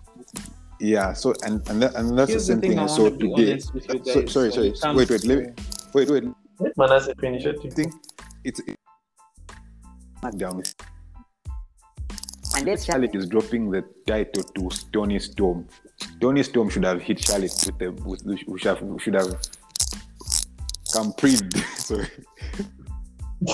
Yeah, 0.81 1.13
so 1.13 1.33
and 1.45 1.65
and, 1.69 1.81
that, 1.81 1.95
and 1.95 2.19
that's 2.19 2.31
Here's 2.31 2.47
the 2.47 2.55
the 2.55 2.59
same 2.59 2.61
thing 2.61 2.71
thing 2.71 2.79
I 2.79 2.83
I 2.83 2.87
saw 2.87 3.05
to 3.09 3.17
today. 3.17 3.51
honest 3.53 3.73
with 3.73 3.87
you 3.87 4.13
So- 4.13 4.25
sorry, 4.25 4.51
sorry. 4.51 4.67
it 4.75 4.95
Wait, 4.97 5.09
wait, 5.09 5.23
let 5.23 5.37
me, 5.39 5.45
wait, 5.93 6.09
wait. 6.09 6.23
Let 6.59 6.77
Manasseh 6.77 7.15
finish 7.21 7.45
it. 7.45 7.57
I 7.63 7.69
think 7.69 7.93
it's 8.43 8.59
SmackDown. 10.21 10.57
And 12.57 12.65
let's 12.65 12.83
Charlotte 12.83 13.15
is 13.15 13.25
dropping 13.25 13.71
the 13.71 13.85
title 14.05 14.43
to 14.43 14.69
Toni 14.91 15.19
Storm. 15.19 15.65
Toni 16.19 16.43
Storm 16.43 16.67
should 16.69 16.83
have 16.83 17.01
hit 17.01 17.23
Charlotte 17.25 17.55
with 17.65 17.77
the 17.79 17.89
with 18.09 18.21
the, 18.25 18.35
should 18.35 18.67
have 18.71 18.83
should 19.01 19.13
have 19.13 19.31
come 20.93 21.13
pre 21.13 21.35
sorry. 21.77 22.07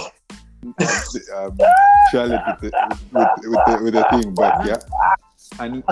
um, 1.35 1.57
Charlotte 2.11 2.41
with 2.61 2.71
the, 2.71 2.71
with, 3.11 3.27
with, 3.43 3.65
the, 3.65 3.79
with 3.83 3.93
the 3.93 4.03
thing, 4.11 4.33
but 4.33 4.65
yeah. 4.65 4.77
And 5.59 5.83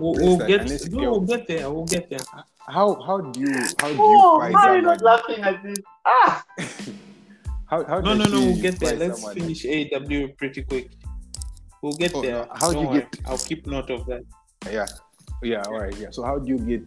We'll, 0.00 0.14
we'll 0.14 0.46
get 0.46 0.62
Unless 0.62 0.88
no, 0.88 1.10
we'll 1.12 1.20
get 1.20 1.46
there. 1.46 1.70
We'll 1.70 1.84
get 1.84 2.08
there. 2.08 2.20
how 2.66 2.94
how 3.02 3.20
do 3.20 3.38
you 3.40 3.52
how 3.78 3.88
do 3.88 3.94
you 3.94 4.00
Oh, 4.00 4.40
find 4.40 4.54
why 4.54 4.68
are 4.68 4.76
you 4.76 4.82
not 4.82 5.02
laughing 5.02 5.42
at 5.42 5.62
this? 5.62 5.76
Ah! 6.06 6.44
How 7.66 7.84
how 7.84 8.00
No, 8.00 8.14
no, 8.14 8.24
no. 8.24 8.40
We'll 8.40 8.60
get 8.62 8.80
there. 8.80 8.96
Let's 8.96 9.20
someone? 9.20 9.36
finish 9.36 9.64
AW 9.64 10.32
pretty 10.38 10.62
quick. 10.62 10.90
We'll 11.82 11.92
get 11.92 12.12
Oh, 12.14 12.22
there. 12.22 12.32
no, 12.32 12.48
how 12.52 12.72
do 12.72 12.80
you 12.80 12.88
worry. 12.88 13.00
get- 13.00 13.20
I'll 13.26 13.38
keep 13.38 13.64
note 13.66 13.90
of 13.90 14.06
that. 14.06 14.22
Yeah, 14.68 14.86
yeah, 15.42 15.62
all 15.68 15.78
right, 15.78 15.94
yeah. 15.96 16.08
So 16.10 16.24
how 16.24 16.38
do 16.38 16.48
you 16.48 16.58
get 16.58 16.82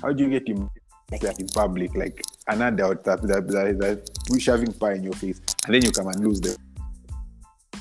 how 0.00 0.12
do 0.12 0.22
you 0.24 0.30
get 0.30 0.46
him 0.46 0.70
that 1.10 1.40
in 1.40 1.46
public 1.48 1.94
like 1.96 2.20
an 2.48 2.60
adult 2.62 3.02
that 3.04 3.22
that 3.22 3.46
that, 3.48 3.78
that 3.78 4.40
shoving 4.40 4.72
pie 4.74 4.92
in 4.94 5.02
your 5.04 5.14
face 5.14 5.40
and 5.66 5.74
then 5.74 5.82
you 5.84 5.90
come 5.90 6.06
and 6.08 6.24
lose 6.24 6.40
them? 6.40 6.56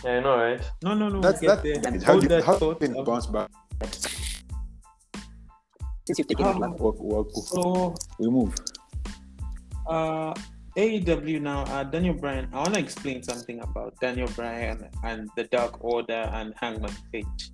Yeah, 0.03 0.11
I 0.11 0.19
know, 0.21 0.37
right? 0.37 0.61
No, 0.83 0.93
no, 0.93 1.09
no. 1.09 1.21
That's 1.21 1.41
we'll 1.41 1.55
that's 1.55 1.63
get 1.63 1.83
there. 1.83 1.99
how 2.01 2.15
do 2.15 2.21
you, 2.23 2.29
that 2.29 2.43
how 2.43 2.55
thought. 2.55 2.79
can 2.79 2.95
you 2.95 3.03
bounce 3.03 3.25
back? 3.27 3.49
Since 6.05 6.19
you've 6.19 6.27
taken 6.27 6.45
it 6.47 6.57
long. 6.57 6.77
Walk, 6.77 6.99
walk, 6.99 7.31
So 7.33 7.95
we 8.19 8.29
move. 8.29 8.53
uh 9.87 10.33
AEW 10.77 11.41
now, 11.41 11.63
uh, 11.63 11.83
Daniel 11.83 12.13
Bryan. 12.13 12.47
I 12.53 12.57
want 12.57 12.75
to 12.75 12.79
explain 12.79 13.23
something 13.23 13.59
about 13.61 13.99
Daniel 13.99 14.27
Bryan 14.35 14.87
and 15.03 15.27
the 15.35 15.45
Dark 15.45 15.83
Order 15.83 16.29
and 16.31 16.53
Hangman 16.55 16.93
Page. 17.11 17.51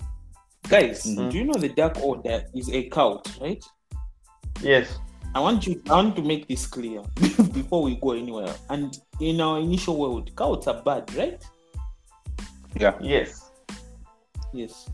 Guys, 0.67 1.05
Mhm. 1.05 1.31
do 1.31 1.37
you 1.37 1.45
know 1.45 1.53
the 1.53 1.69
Dark 1.69 1.97
Order 2.03 2.43
is 2.53 2.69
a 2.69 2.83
cult, 2.89 3.23
right? 3.39 3.63
Yes. 4.61 4.97
I 5.35 5.39
want 5.39 5.65
you. 5.65 5.81
I 5.89 5.93
want 5.93 6.15
to 6.15 6.21
make 6.21 6.47
this 6.47 6.67
clear 6.67 7.01
before 7.53 7.81
we 7.83 7.95
go 7.95 8.11
anywhere. 8.11 8.53
And 8.69 8.97
in 9.19 9.41
our 9.41 9.59
initial 9.59 9.97
world, 9.97 10.35
cults 10.35 10.67
are 10.67 10.81
bad, 10.81 11.13
right? 11.15 11.43
Yeah, 12.75 12.97
Yes. 13.01 13.49
Yes. 14.53 14.89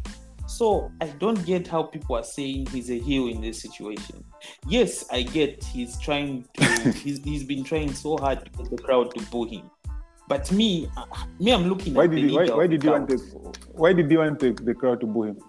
So 0.48 0.92
I 1.00 1.08
don't 1.08 1.46
get 1.46 1.68
how 1.68 1.84
people 1.84 2.16
are 2.16 2.24
saying 2.24 2.68
he's 2.68 2.90
a 2.90 2.98
heel 2.98 3.28
in 3.28 3.40
this 3.40 3.62
situation. 3.62 4.24
Yes, 4.68 5.06
I 5.12 5.22
get 5.22 5.64
he's 5.64 5.98
trying 6.00 6.46
to. 6.56 6.92
he's, 7.04 7.24
he's 7.24 7.44
been 7.44 7.64
trying 7.64 7.94
so 7.94 8.18
hard 8.18 8.46
to 8.46 8.52
get 8.52 8.72
the 8.72 8.78
crowd 8.78 9.14
to 9.16 9.24
boo 9.26 9.46
him. 9.46 9.70
But 10.28 10.52
me, 10.52 10.90
uh, 10.98 11.06
me, 11.40 11.54
I'm 11.54 11.70
looking 11.70 11.94
why 11.94 12.06
at 12.06 12.12
did 12.12 12.24
the 12.24 12.28
you, 12.28 12.36
why, 12.36 12.48
why 12.48 12.68
did 12.68 12.82
the 12.82 12.86
you 12.86 12.92
want 12.92 13.10
crowd. 13.10 13.20
the 13.20 13.60
why 13.74 13.94
did 13.94 14.12
you 14.12 14.18
want 14.20 14.40
the, 14.40 14.52
the 14.54 14.74
crowd 14.74 15.02
to 15.02 15.06
boo 15.06 15.24
him? 15.24 15.40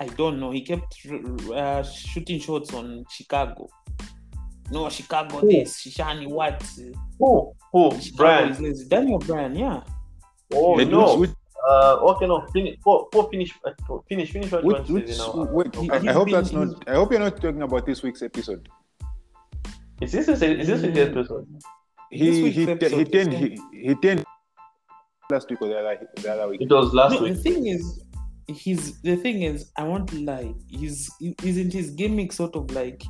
I 0.00 0.06
don't 0.06 0.38
know. 0.40 0.50
He 0.50 0.60
kept 0.62 0.94
uh, 1.54 1.82
shooting 1.82 2.38
shots 2.40 2.74
on 2.74 3.04
Chicago. 3.10 3.68
No, 4.70 4.88
Chicago 4.90 5.38
Who? 5.38 5.48
this, 5.48 5.80
Shishani 5.82 6.26
what? 6.28 6.62
Who? 7.18 7.52
Who? 7.72 7.90
Chicago 8.00 8.16
Brian. 8.56 8.88
Daniel 8.88 9.18
Bryan, 9.18 9.54
yeah. 9.54 9.80
Oh, 10.52 10.76
Which- 10.76 10.88
no. 10.88 11.16
which, 11.18 11.30
Uh, 11.68 11.96
okay, 12.10 12.26
no. 12.28 12.46
Finish. 12.52 12.76
Go, 12.84 13.08
go 13.12 13.22
finish. 13.28 13.50
Uh, 13.64 13.72
finish. 14.08 14.30
Finish 14.30 14.52
what 14.52 14.62
you 14.62 14.66
which, 14.68 14.76
want 14.76 14.86
to 14.86 14.92
which, 14.94 15.08
say 15.12 15.18
now. 15.18 15.48
wait, 15.50 15.74
He- 15.74 15.90
I, 15.90 15.96
I 15.96 16.12
hope 16.12 16.26
been- 16.26 16.34
that's 16.34 16.52
not. 16.52 16.88
I 16.88 16.94
hope 16.94 17.10
you're 17.10 17.20
not 17.20 17.40
talking 17.40 17.62
about 17.62 17.86
this 17.86 18.02
week's 18.04 18.22
episode. 18.22 18.68
Is 20.00 20.12
this 20.12 20.28
a, 20.28 20.32
is 20.32 20.66
this 20.68 20.82
a 20.84 20.88
Mm. 20.88 21.10
episode? 21.10 21.46
This 22.12 22.20
He 22.20 22.42
week's 22.42 22.56
he 22.56 22.64
he 22.66 22.70
episode 22.70 23.12
turned 23.12 23.34
is- 23.34 23.60
he, 23.72 23.88
he 23.88 23.94
turned 23.96 24.24
last 25.30 25.50
week 25.50 25.60
or 25.62 25.68
the 25.68 25.78
other 25.78 26.08
the 26.22 26.32
other 26.34 26.48
week. 26.48 26.60
It 26.60 26.70
was 26.70 26.92
last 26.94 27.14
no, 27.14 27.22
week. 27.22 27.34
the 27.34 27.40
thing 27.42 27.66
is, 27.66 28.04
he's 28.48 29.00
the 29.02 29.16
thing 29.16 29.42
is, 29.42 29.70
I 29.76 29.84
won't 29.84 30.12
lie. 30.12 30.54
He's 30.68 31.10
isn't 31.42 31.72
his 31.72 31.90
gimmick 31.90 32.32
sort 32.32 32.54
of 32.56 32.70
like 32.72 33.02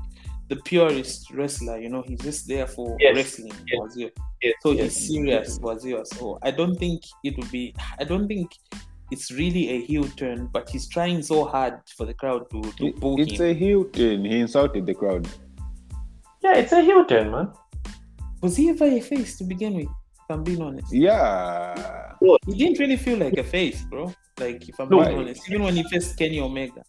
the 0.49 0.57
purest 0.65 1.31
wrestler? 1.33 1.79
You 1.79 1.89
know, 1.89 2.03
he's 2.03 2.21
just 2.21 2.47
there 2.49 2.67
for 2.67 2.97
Yes. 3.01 3.17
wrestling. 3.17 3.53
Yes. 3.67 3.81
Wazir. 3.81 4.11
Yes, 4.43 4.55
So 4.63 4.71
yes. 4.73 4.97
he's 4.97 5.09
serious, 5.09 5.59
was 5.61 5.85
Wazir. 5.85 6.05
So 6.07 6.39
I 6.43 6.51
don't 6.51 6.77
think 6.77 7.03
it 7.25 7.37
would 7.37 7.51
be. 7.51 7.75
I 7.99 8.05
don't 8.05 8.29
think 8.29 8.51
it's 9.11 9.31
really 9.31 9.69
a 9.71 9.81
heel 9.83 10.05
turn, 10.17 10.49
but 10.53 10.69
he's 10.69 10.89
trying 10.89 11.23
so 11.23 11.45
hard 11.45 11.75
for 11.97 12.07
the 12.07 12.15
crowd 12.15 12.49
to, 12.51 12.63
to 12.63 12.87
It- 12.89 12.97
boo 13.01 13.19
it's 13.21 13.39
him. 13.41 13.47
a 13.51 13.55
heel 13.55 13.85
turn. 13.85 14.25
He 14.25 14.41
insulted 14.41 14.85
the 14.87 14.95
crowd. 14.95 15.29
Yeah, 16.43 16.57
it's 16.57 16.73
a 16.73 16.81
heel 16.83 17.05
turn, 17.05 17.31
man. 17.31 17.53
Was 18.43 18.57
he 18.57 18.69
ever 18.71 18.85
a 18.85 19.01
face 19.01 19.37
to 19.39 19.45
begin 19.45 19.75
with? 19.77 19.89
If 20.29 20.35
I'm 20.35 20.43
being 20.43 20.61
honest, 20.61 20.93
Yeah. 20.93 22.15
he 22.47 22.55
didn't 22.59 22.81
really 22.81 22.97
feel 22.97 23.17
like 23.19 23.35
a 23.39 23.45
face, 23.45 23.83
bro. 23.85 24.13
Like 24.41 24.69
if 24.69 24.81
I'm 24.81 24.89
No. 24.89 25.05
being 25.05 25.19
honest, 25.19 25.49
even 25.49 25.63
when 25.63 25.77
he 25.77 25.85
faced 25.85 26.19
Kenny 26.19 26.41
Omega, 26.41 26.83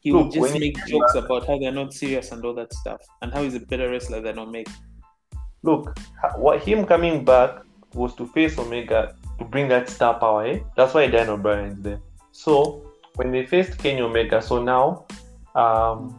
he 0.00 0.10
Look, 0.10 0.24
would 0.24 0.32
just 0.32 0.58
make 0.58 0.74
came 0.76 0.86
jokes 0.88 1.14
about 1.14 1.46
how 1.46 1.58
they're 1.58 1.70
not 1.70 1.92
serious 1.92 2.32
and 2.32 2.42
all 2.42 2.54
that 2.54 2.72
stuff, 2.72 3.00
and 3.20 3.30
how 3.30 3.42
he's 3.42 3.54
a 3.54 3.60
better 3.60 3.90
wrestler 3.90 4.22
than 4.22 4.38
Omega. 4.38 4.70
Look, 5.62 5.94
what 6.36 6.62
him 6.62 6.86
coming 6.86 7.26
back 7.26 7.60
was 7.92 8.14
to 8.14 8.26
face 8.26 8.58
Omega 8.58 9.14
to 9.38 9.44
bring 9.44 9.68
that 9.68 9.90
star 9.90 10.18
power. 10.18 10.46
Eh? 10.46 10.60
That's 10.74 10.94
why 10.94 11.08
Daniel 11.08 11.36
Bryan 11.36 11.72
is 11.72 11.82
there. 11.82 12.00
So 12.32 12.86
when 13.16 13.30
they 13.32 13.44
faced 13.44 13.76
Kenny 13.78 14.00
Omega, 14.00 14.40
so 14.40 14.62
now 14.62 15.04
um, 15.54 16.18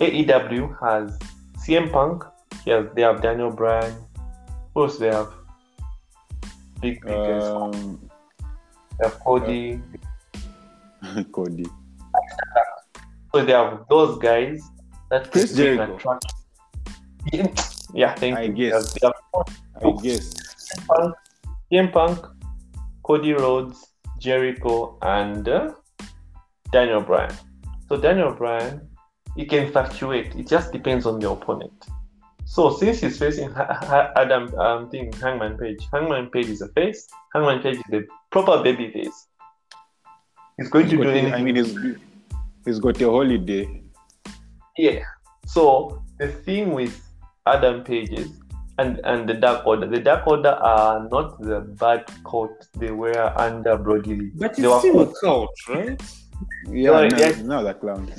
AEW 0.00 0.78
has 0.80 1.18
CM 1.56 1.90
Punk. 1.90 2.24
Yes, 2.66 2.86
they 2.94 3.00
have 3.02 3.22
Daniel 3.22 3.50
Bryan. 3.50 3.94
Who 4.74 4.84
else 4.84 4.98
they 4.98 5.08
have? 5.08 5.32
Big 6.80 7.00
big 7.04 7.14
guys. 7.14 7.44
Um, 7.44 8.10
They 8.98 9.08
have 9.08 9.18
Cody. 9.20 9.80
Cody. 11.32 11.66
So 13.34 13.44
they 13.44 13.52
have 13.52 13.84
those 13.88 14.18
guys 14.18 14.60
that 15.10 15.30
Chris 15.30 15.54
Jericho. 15.54 16.18
Yeah, 17.94 18.14
thank 18.14 18.38
I 18.38 18.42
you. 18.42 18.52
guess. 18.52 18.92
They 18.94 19.06
have 19.06 19.14
I 19.84 20.02
guess. 20.02 20.34
Punk, 20.88 21.14
CM 21.70 21.92
Punk, 21.92 22.26
Cody 23.02 23.32
Rhodes, 23.34 23.92
Jericho, 24.18 24.98
and 25.02 25.48
uh, 25.48 25.72
Daniel 26.72 27.00
Bryan. 27.02 27.34
So 27.88 27.96
Daniel 27.96 28.32
Bryan, 28.32 28.88
he 29.36 29.44
can 29.44 29.70
fluctuate. 29.70 30.34
It 30.34 30.48
just 30.48 30.72
depends 30.72 31.04
on 31.06 31.18
the 31.20 31.30
opponent. 31.30 31.86
So 32.52 32.68
since 32.76 33.00
he's 33.00 33.18
facing 33.18 33.50
Adam 33.56 34.54
um, 34.56 34.90
thing, 34.90 35.10
Hangman 35.14 35.56
Page, 35.56 35.88
Hangman 35.90 36.28
Page 36.28 36.50
is 36.50 36.60
a 36.60 36.68
face. 36.68 37.08
Hangman 37.32 37.62
Page 37.62 37.76
is 37.76 37.82
the 37.88 38.06
proper 38.30 38.62
baby 38.62 38.90
face. 38.92 39.26
He's 40.58 40.68
going 40.68 40.90
to 40.90 40.96
He's 40.96 41.02
do 41.02 41.08
a- 41.08 41.12
anything. 41.12 41.32
I 41.32 41.42
mean, 41.42 41.56
he's, 41.56 41.74
he's 42.66 42.78
got 42.78 43.00
a 43.00 43.06
holiday. 43.10 43.82
Yeah. 44.76 45.00
So 45.46 46.02
the 46.18 46.28
thing 46.28 46.72
with 46.72 46.94
Adam 47.46 47.84
Pages 47.84 48.28
and 48.78 49.00
and 49.04 49.26
the 49.26 49.34
Dark 49.34 49.66
Order, 49.66 49.86
the 49.86 50.00
Dark 50.00 50.26
Order 50.26 50.50
are 50.74 51.08
not 51.08 51.40
the 51.40 51.60
bad 51.60 52.04
cult 52.26 52.68
they 52.78 52.90
were 52.90 53.32
under 53.40 53.78
Brodie 53.78 54.14
Lee. 54.16 54.30
But 54.34 54.56
they 54.56 54.64
it's 54.64 54.72
were 54.72 54.78
still 54.80 55.00
a 55.00 55.12
cult, 55.24 55.56
right? 55.70 56.02
Yeah, 56.66 56.90
no, 56.90 57.08
now, 57.08 57.16
yeah. 57.16 57.42
now 57.42 57.62
the 57.62 57.72
clown. 57.72 58.12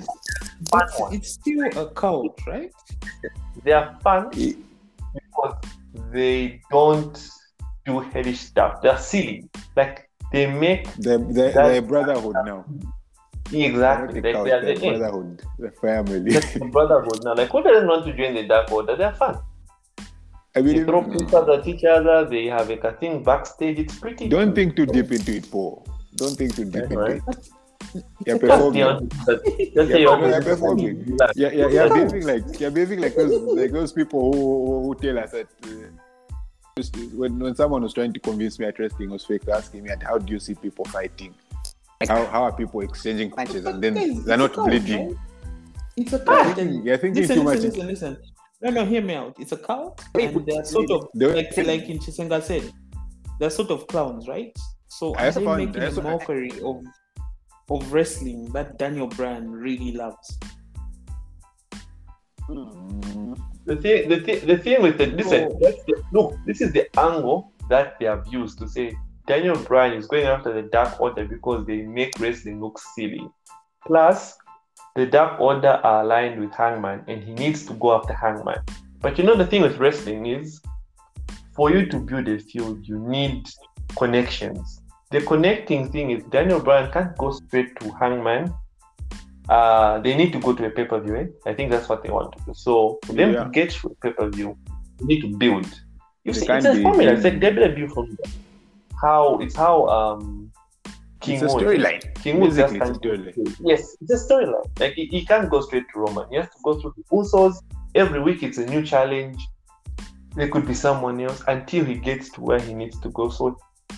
Fun 0.71 0.81
It's, 0.83 0.99
one. 0.99 1.13
it's 1.13 1.29
still 1.31 1.65
a 1.65 1.89
cult, 1.91 2.39
right? 2.47 2.71
They 3.63 3.71
are 3.71 3.97
fun 4.03 4.29
He- 4.33 4.57
because 5.13 5.55
they 6.11 6.61
don't 6.71 7.29
do 7.85 7.99
heavy 7.99 8.33
stuff. 8.35 8.81
They're 8.81 8.97
silly. 8.97 9.49
Like 9.75 10.09
they 10.31 10.47
make 10.47 10.91
The, 10.95 11.17
the, 11.17 11.51
That- 11.53 11.73
the 11.73 11.81
brotherhood 11.81 12.35
now. 12.45 12.65
exactly. 13.51 14.21
Not 14.21 14.23
the 14.23 14.33
Like 14.33 14.43
they 14.45 14.51
are 14.51 14.61
the 14.61 14.73
the, 14.73 14.85
eh, 14.87 14.97
brotherhood, 14.97 15.43
the 15.59 15.71
family. 15.71 16.31
the 16.31 16.69
brotherhood 16.71 17.19
now. 17.23 17.33
Like 17.35 17.49
who 17.49 17.61
doesn't 17.63 17.87
want 17.87 18.05
to 18.05 18.13
join 18.13 18.33
the 18.35 18.43
Dark 18.47 18.71
Order? 18.71 18.95
They're 18.95 19.13
fun. 19.13 19.37
I 20.55 20.61
They 20.61 20.83
throw 20.83 21.01
pizzas 21.03 21.59
at 21.59 21.67
each 21.67 21.83
other. 21.83 22.25
They 22.29 22.45
have 22.45 22.69
like 22.69 22.83
a 22.83 22.93
thing 22.93 23.23
backstage. 23.23 23.79
It's 23.79 23.97
pretty. 23.99 24.29
don't 24.29 24.53
think 24.53 24.75
too 24.75 24.85
deep 24.85 25.11
into 25.11 25.35
it, 25.35 25.49
Paul. 25.49 25.85
Don't 26.15 26.37
think 26.37 26.55
too 26.55 26.65
deep 26.65 26.75
Yeah, 26.75 26.83
into 26.83 26.97
right. 26.99 27.21
it. 27.27 27.49
You're 27.93 28.03
It's 28.19 28.27
a 28.27 28.31
Just 28.31 28.41
performing. 28.41 28.73
the 28.73 28.81
honest- 28.89 29.11
just 29.11 29.89
You're 29.89 29.99
you're 29.99 30.29
you're 30.29 30.41
performing. 30.41 31.17
Yeah, 31.35 31.51
yeah, 31.51 31.67
you're 31.67 31.89
behaving 31.93 32.25
like 32.27 32.59
you're 32.59 32.71
behaving 32.71 33.01
like 33.01 33.15
those 33.15 33.31
like 33.61 33.71
those 33.71 33.91
people 33.93 34.31
who, 34.33 34.39
who, 34.65 34.83
who 34.87 34.95
tell 34.95 35.19
us 35.19 35.31
that 35.31 35.47
uh, 35.65 36.37
just- 36.77 36.95
when 37.15 37.39
when 37.39 37.55
someone 37.55 37.81
was 37.83 37.93
trying 37.93 38.13
to 38.13 38.19
convince 38.19 38.59
me 38.59 38.65
that 38.65 38.79
wrestling 38.79 39.09
was 39.09 39.25
fake, 39.25 39.47
asking 39.47 39.83
me, 39.83 39.89
"And 39.91 40.01
how 40.03 40.17
do 40.17 40.33
you 40.33 40.39
see 40.39 40.55
people 40.55 40.85
fighting? 40.85 41.33
How, 42.07 42.25
how 42.25 42.43
are 42.43 42.51
people 42.51 42.81
exchanging 42.81 43.31
punches 43.31 43.65
and 43.65 43.81
then 43.81 44.23
they're 44.25 44.37
not 44.37 44.57
a 44.57 44.63
bleeding? 44.63 45.17
It's 45.95 46.11
a 46.11 46.17
You're 46.17 46.25
cult. 46.25 46.57
you're 46.57 46.97
thinking 46.97 47.21
Listen, 47.21 47.35
too 47.37 47.43
much. 47.43 47.59
listen, 47.59 47.87
listen, 47.87 47.87
listen. 47.87 48.17
No, 48.61 48.71
no, 48.71 48.85
hear 48.85 49.01
me 49.01 49.13
out. 49.13 49.35
It's 49.39 49.51
a 49.51 49.57
cult, 49.57 50.01
and 50.15 50.45
they're 50.45 50.65
sort 50.65 50.89
of 50.91 51.07
The- 51.13 51.29
like 51.35 51.55
like 51.57 51.83
in 51.89 51.99
Chisenga 51.99 52.41
said, 52.41 52.71
they're 53.39 53.49
sort 53.49 53.69
of 53.71 53.87
clowns, 53.87 54.27
right? 54.27 54.51
So 54.87 55.13
I 55.15 55.23
are 55.23 55.25
also 55.27 55.39
they 55.39 55.45
found- 55.45 55.65
making 55.65 55.81
I 55.81 55.85
a 55.85 55.87
also- 55.89 56.01
mockery 56.01 56.51
of 56.63 56.81
of 57.73 57.91
wrestling 57.91 58.51
that 58.53 58.77
Daniel 58.77 59.07
Bryan 59.07 59.51
really 59.51 59.91
loves? 59.93 60.37
Mm, 62.49 63.37
The 63.65 63.77
thing, 63.77 64.09
the 64.09 64.19
thing, 64.19 64.45
the 64.45 64.57
thing 64.57 64.81
with 64.81 64.97
the 64.97 65.07
listen, 65.07 65.49
Oh. 65.51 65.57
the, 65.59 66.03
look, 66.11 66.35
this 66.45 66.59
is 66.59 66.73
the 66.73 66.87
angle 66.99 67.53
that 67.69 67.97
they 67.99 68.05
have 68.05 68.27
used 68.27 68.59
to 68.59 68.67
say 68.67 68.93
Daniel 69.25 69.55
Bryan 69.55 69.93
is 69.93 70.07
going 70.07 70.25
after 70.25 70.53
the 70.53 70.63
Dark 70.63 70.99
Order 70.99 71.25
because 71.25 71.65
they 71.65 71.83
make 71.83 72.19
wrestling 72.19 72.59
look 72.59 72.77
silly. 72.93 73.25
Plus, 73.87 74.37
the 74.95 75.05
Dark 75.05 75.39
Order 75.39 75.79
are 75.83 76.03
aligned 76.03 76.39
with 76.41 76.51
Hangman, 76.51 77.05
and 77.07 77.23
he 77.23 77.33
needs 77.33 77.65
to 77.67 77.73
go 77.75 77.95
after 77.95 78.13
Hangman. 78.13 78.61
But 78.99 79.17
you 79.17 79.23
know 79.23 79.35
the 79.35 79.45
thing 79.47 79.61
with 79.61 79.77
wrestling 79.77 80.25
is, 80.25 80.61
for 81.55 81.71
you 81.71 81.85
to 81.87 81.99
build 81.99 82.27
a 82.27 82.37
feud, 82.37 82.85
you 82.85 82.99
need 82.99 83.47
connections. 83.97 84.81
The 85.13 85.21
connecting 85.21 85.91
thing 85.91 86.09
is 86.09 86.23
Daniel 86.35 86.59
Bryan 86.59 86.91
can't 86.91 87.15
go 87.19 87.29
straight 87.29 87.79
to 87.79 87.91
Hangman. 87.99 88.51
Uh, 89.47 89.99
they 89.99 90.15
need 90.15 90.33
to 90.33 90.39
go 90.39 90.53
to 90.53 90.65
a 90.65 90.71
pay 90.71 90.85
per 90.85 90.99
view. 90.99 91.15
Eh? 91.15 91.27
I 91.45 91.53
think 91.53 91.69
that's 91.69 91.87
what 91.87 92.01
they 92.01 92.09
want 92.09 92.35
to 92.35 92.43
do. 92.45 92.53
So 92.55 92.97
for 93.05 93.13
them 93.13 93.33
Yeah. 93.33 93.43
to 93.43 93.49
get 93.51 93.69
to 93.77 93.89
a 93.89 93.95
pay 94.03 94.11
per 94.13 94.27
view, 94.29 94.57
you 94.99 95.05
need 95.05 95.21
to 95.21 95.37
build. 95.37 95.67
You 96.23 96.33
see, 96.33 96.47
it's 96.49 96.65
a 96.65 96.73
be- 96.73 96.81
formula. 96.81 97.11
It's 97.11 97.23
like 97.23 97.39
WWE 97.39 97.87
formula. 97.93 98.25
How 98.99 99.37
it's 99.43 99.55
how 99.55 99.75
um 99.97 100.51
King 101.19 101.35
It's 101.35 101.43
a 101.43 101.57
storyline. 101.57 102.01
King 102.23 102.39
Wood 102.39 102.55
just 102.55 102.73
it's 102.73 102.97
storyline. 102.97 103.55
Yes, 103.71 103.95
it's 104.01 104.13
a 104.17 104.19
storyline. 104.27 104.65
Like 104.79 104.93
he, 104.93 105.05
he 105.05 105.23
can't 105.25 105.47
go 105.47 105.61
straight 105.61 105.85
to 105.93 105.99
Roman. 105.99 106.25
He 106.31 106.37
has 106.37 106.49
to 106.55 106.59
go 106.63 106.73
through 106.79 106.95
the 106.97 107.03
Usos. 107.15 107.55
Every 107.93 108.19
week 108.19 108.41
it's 108.41 108.57
a 108.57 108.65
new 108.65 108.81
challenge. 108.83 109.39
There 110.35 110.49
could 110.49 110.65
be 110.65 110.73
someone 110.73 111.21
else 111.21 111.43
until 111.47 111.85
he 111.85 111.95
gets 112.09 112.31
to 112.31 112.41
where 112.41 112.59
he 112.59 112.73
needs 112.73 112.99
to 113.01 113.09
go. 113.09 113.29
So 113.29 113.55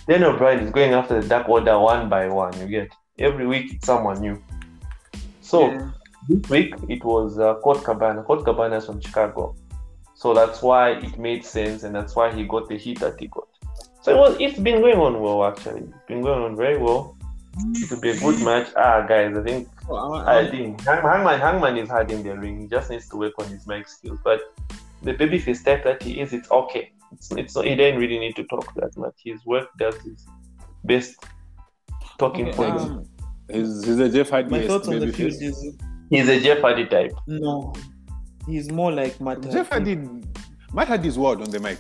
Daniel 0.08 0.38
Bryan 0.38 0.60
is 0.60 0.72
going 0.72 0.94
after 0.94 1.22
the 1.22 1.28
Dark 1.28 1.50
Order 1.50 1.80
one 1.80 2.10
by 2.10 2.28
one. 2.28 2.58
You 2.60 2.68
get 2.68 2.92
every 3.20 3.48
week 3.48 3.74
it's 3.74 3.86
someone 3.86 4.20
new. 4.22 4.42
So 5.42 5.72
Yeah. 5.72 5.92
this 6.30 6.50
week 6.50 6.74
it 6.90 7.04
was 7.04 7.40
uh, 7.40 7.56
Colt 7.56 7.84
Cabana. 7.84 8.24
Colt 8.24 8.46
Cabana 8.46 8.78
is 8.78 8.86
from 8.86 9.00
Chicago, 9.02 9.56
so 10.16 10.34
that's 10.34 10.62
why 10.62 10.92
it 10.92 11.18
made 11.20 11.44
sense, 11.46 11.84
and 11.84 11.94
that's 11.96 12.16
why 12.16 12.32
he 12.34 12.44
got 12.46 12.68
the 12.70 12.78
hit 12.78 13.00
that 13.00 13.20
he 13.20 13.28
got. 13.28 13.48
So 14.02 14.12
it 14.16 14.18
was, 14.18 14.38
it's 14.40 14.60
been 14.60 14.82
going 14.82 14.98
on 15.00 15.20
well 15.22 15.46
actually. 15.46 15.82
It's 15.82 16.06
been 16.08 16.22
going 16.22 16.42
on 16.44 16.56
very 16.56 16.78
well. 16.78 17.16
It 17.74 17.90
will 17.90 18.02
be 18.02 18.10
a 18.12 18.20
good 18.20 18.44
match. 18.44 18.68
Ah, 18.76 19.02
guys, 19.08 19.36
I 19.38 19.42
think 19.42 19.68
Oh, 19.88 20.14
I- 20.14 20.40
I 20.40 20.50
think 20.50 20.82
Hangman 20.82 21.40
Hangman 21.40 21.78
is 21.78 21.90
hard 21.90 22.12
in 22.12 22.22
the 22.24 22.36
ring. 22.38 22.62
He 22.62 22.68
just 22.68 22.90
needs 22.90 23.08
to 23.10 23.18
work 23.18 23.34
on 23.40 23.48
his 23.48 23.66
mic 23.68 23.88
skills. 23.88 24.20
But 24.24 24.42
the 25.04 25.14
babyface 25.14 25.64
type 25.64 25.84
that 25.84 26.02
he 26.04 26.20
is, 26.20 26.34
it's 26.34 26.50
okay. 26.52 26.92
It's 27.14 27.32
it's 27.32 27.56
not, 27.56 27.66
he 27.66 27.76
didn't 27.76 28.00
really 28.00 28.20
need 28.20 28.36
to 28.36 28.44
talk 28.46 28.74
that 28.76 28.96
much. 28.98 29.16
His 29.24 29.46
work 29.46 29.68
does 29.78 29.96
his 30.02 30.26
best 30.84 31.16
talking 32.18 32.48
Okay, 32.50 32.56
points. 32.58 32.84
um, 32.84 33.06
He's, 33.52 33.86
he's 33.86 34.00
a 34.00 34.10
Jeff 34.10 34.30
Hardy. 34.32 34.50
my 34.50 34.66
thoughts 34.68 34.88
on 34.88 35.00
the 35.00 35.12
feud 35.14 35.34
is 35.40 35.76
He's 36.10 36.28
a 36.30 36.40
Jeff 36.40 36.62
Hardy 36.62 36.86
type. 36.88 37.12
no, 37.28 37.74
he's 38.48 38.72
more 38.72 38.92
like 38.92 39.20
Matt. 39.22 39.42
Jeff 39.52 39.70
Hardy. 39.70 39.98
Matt 40.74 40.88
Hardy's 40.88 41.18
word 41.18 41.42
on 41.42 41.50
the 41.52 41.60
mic. 41.60 41.78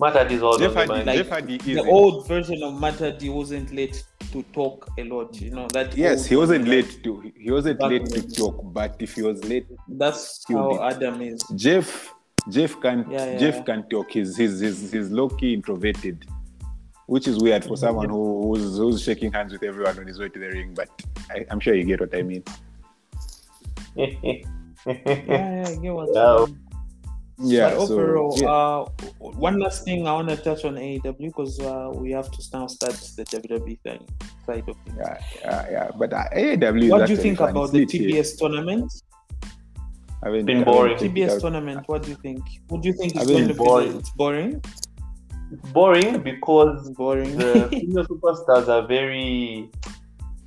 Matt 0.00 0.12
Hardy's 0.12 0.42
all 0.42 0.56
Jeff 0.56 0.76
on 0.76 0.86
the 0.86 0.94
Hardy. 0.94 0.94
mic. 0.94 1.06
Like, 1.06 1.16
Jeff 1.16 1.28
Hardy 1.30 1.54
is. 1.56 1.64
The 1.64 1.84
old 1.90 2.28
version 2.28 2.62
of 2.62 2.80
Matt 2.80 2.98
Hardy 3.00 3.28
wasn't 3.28 3.72
late 3.74 4.04
to 4.32 4.42
talk 4.52 4.88
a 4.98 5.02
lot. 5.04 5.40
You 5.40 5.50
know 5.50 5.66
that. 5.72 5.96
Yes, 5.96 6.26
he 6.26 6.36
wasn't 6.36 6.62
like, 6.68 6.70
late 6.86 7.02
to. 7.04 7.32
He 7.36 7.50
wasn't 7.50 7.80
late 7.80 8.06
to 8.06 8.22
talk, 8.30 8.60
but 8.72 8.96
if 9.00 9.14
he 9.14 9.22
was 9.22 9.42
late, 9.44 9.66
That's 9.88 10.44
Killed 10.44 10.78
how 10.78 10.88
it. 10.88 10.94
Adam 10.94 11.20
is. 11.22 11.42
Jeff. 11.56 12.14
Jeff 12.48 12.80
can. 12.80 13.06
Yeah, 13.10 13.32
yeah, 13.32 13.38
Jeff 13.38 13.56
yeah. 13.56 13.62
can 13.62 13.88
talk. 13.88 14.10
He's 14.10 14.36
he's 14.36 14.60
he's, 14.60 14.92
he's 14.92 15.10
low 15.10 15.28
key 15.28 15.54
introverted, 15.54 16.26
which 17.06 17.28
is 17.28 17.38
weird 17.38 17.64
for 17.64 17.76
someone 17.76 18.08
who, 18.08 18.54
who's 18.54 18.76
who's 18.78 19.02
shaking 19.02 19.32
hands 19.32 19.52
with 19.52 19.62
everyone 19.62 19.98
on 19.98 20.06
his 20.06 20.18
way 20.18 20.28
to 20.28 20.38
the 20.38 20.48
ring. 20.48 20.74
But 20.74 20.88
I, 21.30 21.44
I'm 21.50 21.60
sure 21.60 21.74
you 21.74 21.84
get 21.84 22.00
what 22.00 22.14
I 22.14 22.22
mean. 22.22 22.44
Yeah, 24.86 24.94
yeah, 25.06 25.64
I 25.66 25.74
get 25.74 25.92
what 25.92 26.08
Yeah. 26.14 26.40
you 26.40 26.46
mean. 26.46 26.68
Yeah. 27.40 27.74
but 27.74 27.86
so, 27.86 27.94
overall, 27.94 28.34
yeah. 28.40 28.48
uh, 28.48 28.88
one 29.18 29.58
last 29.60 29.84
thing 29.84 30.06
I 30.06 30.12
want 30.12 30.28
to 30.28 30.36
touch 30.36 30.64
on 30.64 30.74
AEW 30.74 31.18
because 31.18 31.60
uh, 31.60 31.90
we 31.94 32.10
have 32.12 32.30
to 32.30 32.42
now 32.52 32.66
start 32.66 32.94
the 33.16 33.24
WWE 33.24 33.80
thing 33.80 34.06
side 34.46 34.68
of 34.68 34.76
things. 34.84 34.96
yeah, 34.98 35.18
yeah, 35.40 35.70
yeah. 35.70 35.90
But 35.96 36.12
uh, 36.12 36.24
AEW. 36.34 36.84
is 36.84 36.90
What 36.90 37.06
do 37.06 37.12
you 37.12 37.18
think 37.18 37.40
about 37.40 37.72
the. 37.72 37.86
TBS 37.86 38.38
tournament? 38.38 38.92
I 40.22 40.26
haven't- 40.26 40.46
Been 40.46 40.64
boring. 40.64 40.98
checked 40.98 41.14
TBS 41.14 41.30
out. 41.36 41.40
tournament. 41.40 41.84
What 41.86 42.02
do 42.02 42.10
you 42.10 42.16
think? 42.16 42.42
What 42.68 42.82
do 42.82 42.88
you 42.88 42.94
think 42.94 43.16
is 43.16 43.26
going 43.26 43.48
to 43.48 43.54
boring. 43.54 43.92
be? 43.92 43.98
It's 43.98 44.10
boring. 44.10 44.62
It's 45.52 45.70
boring 45.70 46.18
because 46.22 46.88
It's 46.88 46.96
boring. 46.96 47.36
the 47.36 47.68
female 47.70 48.04
superstars 48.04 48.68
are 48.68 48.86
very. 48.86 49.70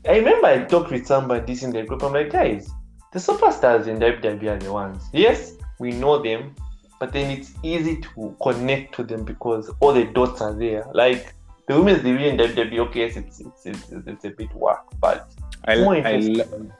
I 0.07 0.17
remember 0.17 0.47
I 0.47 0.63
talked 0.65 0.91
with 0.91 1.05
somebody 1.07 1.45
this 1.53 1.63
in 1.63 1.71
the 1.71 1.83
group. 1.83 2.03
I'm 2.03 2.13
like, 2.13 2.31
guys, 2.31 2.69
the 3.13 3.19
superstars 3.19 3.87
in 3.87 3.99
WWE 3.99 4.47
are 4.55 4.59
the 4.59 4.71
ones. 4.73 5.03
Yes, 5.13 5.53
we 5.79 5.91
know 5.91 6.21
them, 6.21 6.55
but 6.99 7.13
then 7.13 7.31
it's 7.31 7.53
easy 7.63 7.97
to 8.01 8.35
connect 8.41 8.95
to 8.95 9.03
them 9.03 9.23
because 9.25 9.71
all 9.79 9.93
the 9.93 10.05
dots 10.05 10.41
are 10.41 10.53
there. 10.53 10.85
Like 10.93 11.33
the 11.67 11.77
women's 11.77 12.03
division 12.03 12.39
in 12.39 12.47
WWE, 12.55 12.79
okay, 12.89 12.99
yes, 13.07 13.15
it's 13.17 13.39
it's, 13.39 13.65
it's, 13.65 13.91
it's 13.91 14.25
a 14.25 14.29
bit 14.31 14.53
work, 14.55 14.85
but 14.99 15.31
I, 15.65 15.77
more 15.77 15.95
I, 15.95 15.97
interesting. 16.13 16.71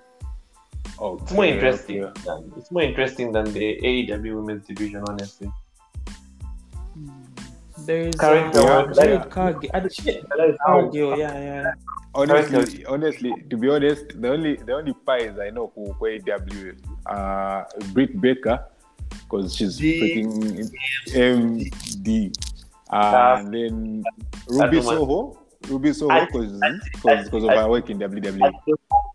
Lo- 1.01 1.17
oh, 1.17 1.23
it's 1.23 1.31
more 1.31 1.45
interesting. 1.45 2.03
okay. 2.03 2.21
Than, 2.25 2.53
it's 2.57 2.71
more 2.71 2.83
interesting 2.83 3.31
than 3.31 3.45
the 3.53 3.79
AEW 3.81 4.35
women's 4.35 4.65
division, 4.65 5.03
honestly. 5.07 5.51
There 7.85 8.01
is 8.09 8.15
Character 8.15 8.59
uh, 8.59 8.85
work, 8.85 8.95
yeah. 8.95 9.25
Cargill. 9.25 9.69
Ah, 9.73 9.81
shit. 9.91 10.23
That 10.29 10.49
is 10.49 10.95
yeah, 10.95 11.15
yeah. 11.17 11.71
Honestly, 12.13 12.85
honestly, 12.85 13.33
to 13.49 13.57
be 13.57 13.69
honest, 13.69 14.21
the 14.21 14.29
only 14.29 14.55
the 14.57 14.73
only 14.73 14.93
pies 15.05 15.39
I 15.39 15.49
know 15.49 15.71
who 15.73 15.93
play 15.95 16.19
AEW 16.19 16.77
are 17.07 17.67
Britt 17.93 18.19
Baker 18.21 18.63
because 19.09 19.55
she's 19.55 19.77
D- 19.77 19.97
freaking 19.99 20.69
MD, 21.15 22.31
uh, 22.91 23.37
and 23.39 23.53
then 23.53 24.03
Ruby 24.47 24.59
That 24.59 24.69
woman- 24.69 24.83
Soho, 24.83 25.39
Ruby 25.69 25.93
Soho 25.93 26.11
I- 26.11 26.25
because 26.25 26.59
because 27.25 27.43
of 27.45 27.49
her 27.49 27.69
work 27.69 27.89
in 27.89 27.97
WWE. 27.97 28.51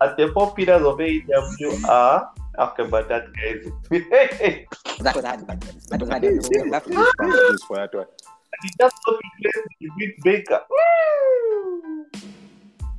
At 0.02 0.16
the, 0.16 0.24
at 0.24 0.32
four 0.32 0.54
pillars 0.54 0.82
of 0.82 0.98
AEW 0.98 1.88
are 1.88 2.30
okay, 2.58 2.84
but 2.84 3.08
that 3.08 3.32
guy 3.32 3.56
is 3.56 3.64
That 5.00 5.14
was 5.16 5.24
hard. 5.24 5.46
That 5.46 6.00
was 6.00 6.08
hard. 6.10 6.22
We 6.22 6.28
have 6.72 6.84
to 6.84 6.90
do 6.90 7.50
Just 7.50 7.64
for 7.66 7.76
that 7.76 7.94
one. 7.94 8.06
he 8.62 8.68
just 8.80 8.96
got 9.06 9.14
replaced 9.16 9.68
with 9.80 9.92
Britt 9.96 10.14
Baker. 10.22 10.60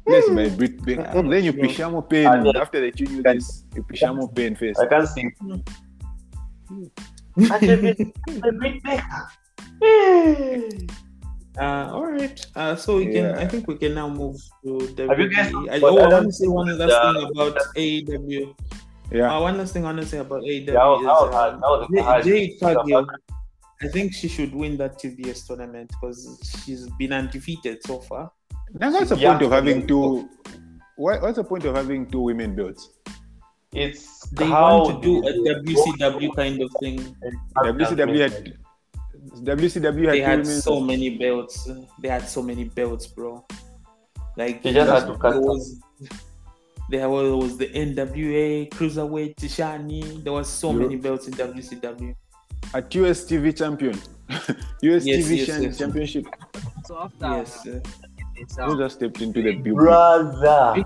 Yes, 0.08 0.30
my 0.30 0.50
Britt 0.50 0.84
Baker. 0.86 1.02
And 1.02 1.32
then 1.32 1.44
you 1.44 1.54
pishamo 1.54 1.98
And 2.00 2.10
pain 2.10 2.44
then- 2.44 2.56
after 2.56 2.80
they 2.80 2.92
tune 2.92 3.12
you 3.18 3.24
this, 3.24 3.66
you 3.76 3.84
pishamo 3.84 4.34
pain 4.34 4.56
face. 4.56 4.80
I 4.80 4.88
can't 4.88 5.08
see. 5.08 5.30
Actually, 7.52 8.14
Britt 8.58 8.84
Baker. 8.84 9.30
Hey. 11.58 11.66
Uh, 11.66 11.92
all 11.94 12.06
right. 12.12 12.46
Uh, 12.56 12.76
so 12.76 12.98
we 12.98 13.08
can. 13.12 13.36
I 13.36 13.46
think 13.48 13.68
we 13.68 13.76
can 13.78 13.94
now 13.96 14.10
move 14.10 14.38
to 14.64 14.78
the. 14.96 15.08
Have 15.08 15.20
you 15.20 15.30
guys- 15.30 15.52
I, 15.72 15.80
oh, 15.82 15.98
I 15.98 16.08
want 16.10 16.26
to 16.28 16.32
say 16.34 16.48
one 16.48 16.78
last 16.78 16.92
uh, 16.92 17.14
thing 17.14 17.32
about 17.32 17.58
AEW. 17.76 18.56
Yeah, 19.12 19.34
Uh, 19.36 19.42
one 19.42 19.58
last 19.58 19.74
thing 19.74 19.84
I 19.84 19.88
want 19.94 20.02
to 20.02 20.06
say 20.06 20.18
about 20.20 20.42
AEW 20.42 20.66
That 20.68 20.76
was, 20.86 21.00
is 21.02 21.06
that 21.08 21.14
was 21.14 21.30
uh, 21.30 21.32
hard. 21.32 21.54
That 21.56 21.62
was 21.62 21.88
J- 21.94 22.02
hard. 22.02 22.24
Jade 22.26 22.60
Cargill. 22.60 23.08
I 23.82 23.88
think 23.88 24.14
she 24.14 24.28
should 24.28 24.54
win 24.56 24.76
that 24.78 24.98
TBS 25.00 25.48
tournament 25.48 25.90
because 25.92 26.20
she's 26.66 26.90
been 26.98 27.14
undefeated 27.14 27.78
so 27.86 28.00
far. 28.00 28.32
now 28.74 28.92
what's 28.92 29.10
the 29.10 29.18
Yeah. 29.18 29.32
point 29.32 29.44
of 29.44 29.52
having 29.52 29.88
two? 29.88 30.28
What, 30.98 31.22
what's 31.22 31.38
the 31.38 31.44
point 31.44 31.64
of 31.66 31.76
having 31.76 32.10
two 32.10 32.22
women 32.22 32.56
belts? 32.56 32.90
It's 33.72 34.28
They 34.32 34.46
how 34.48 34.84
want 34.84 35.04
to 35.04 35.08
do 35.08 35.28
a 35.28 35.32
the- 35.32 35.64
WCW 35.64 36.36
kind 36.36 36.62
of 36.62 36.72
thing. 36.82 36.98
WCW 37.64 38.20
had 38.20 38.58
WCW 39.44 40.06
had 40.06 40.14
They 40.14 40.20
had 40.22 40.40
women. 40.40 40.62
so 40.62 40.80
many 40.80 41.18
belts. 41.18 41.70
They 42.02 42.10
had 42.10 42.28
so 42.28 42.42
many 42.42 42.66
belts, 42.66 43.08
bro. 43.08 43.46
Like 44.36 44.62
They 44.64 44.74
just 44.74 44.90
had 44.92 45.08
to 45.08 45.18
cut 45.18 45.32
there 45.32 45.34
them. 45.34 45.44
was 45.44 45.80
there 46.90 47.10
was, 47.10 47.32
was 47.44 47.58
the 47.58 47.68
NWA 47.68 48.70
Cruiserweight 48.70 49.36
Shani. 49.40 50.24
There 50.24 50.32
was 50.34 50.48
so 50.48 50.72
You- 50.72 50.80
many 50.80 50.96
belts 50.96 51.28
in 51.28 51.34
WCW. 51.34 52.16
at 52.74 52.94
US 52.96 53.26
TV 53.26 53.52
champion, 53.56 53.94
US 54.30 55.06
Yes, 55.06 55.06
TV 55.06 55.38
yes, 55.38 55.48
chan- 55.48 55.64
yes. 55.64 55.78
championship. 55.78 56.26
So 56.86 56.98
after 57.00 57.26
Yes, 57.28 57.68
uh, 57.68 58.66
Who 58.68 58.78
just 58.78 58.96
stepped 58.98 59.22
into 59.22 59.42
the 59.42 59.54
building? 59.56 59.74
brother. 59.74 60.86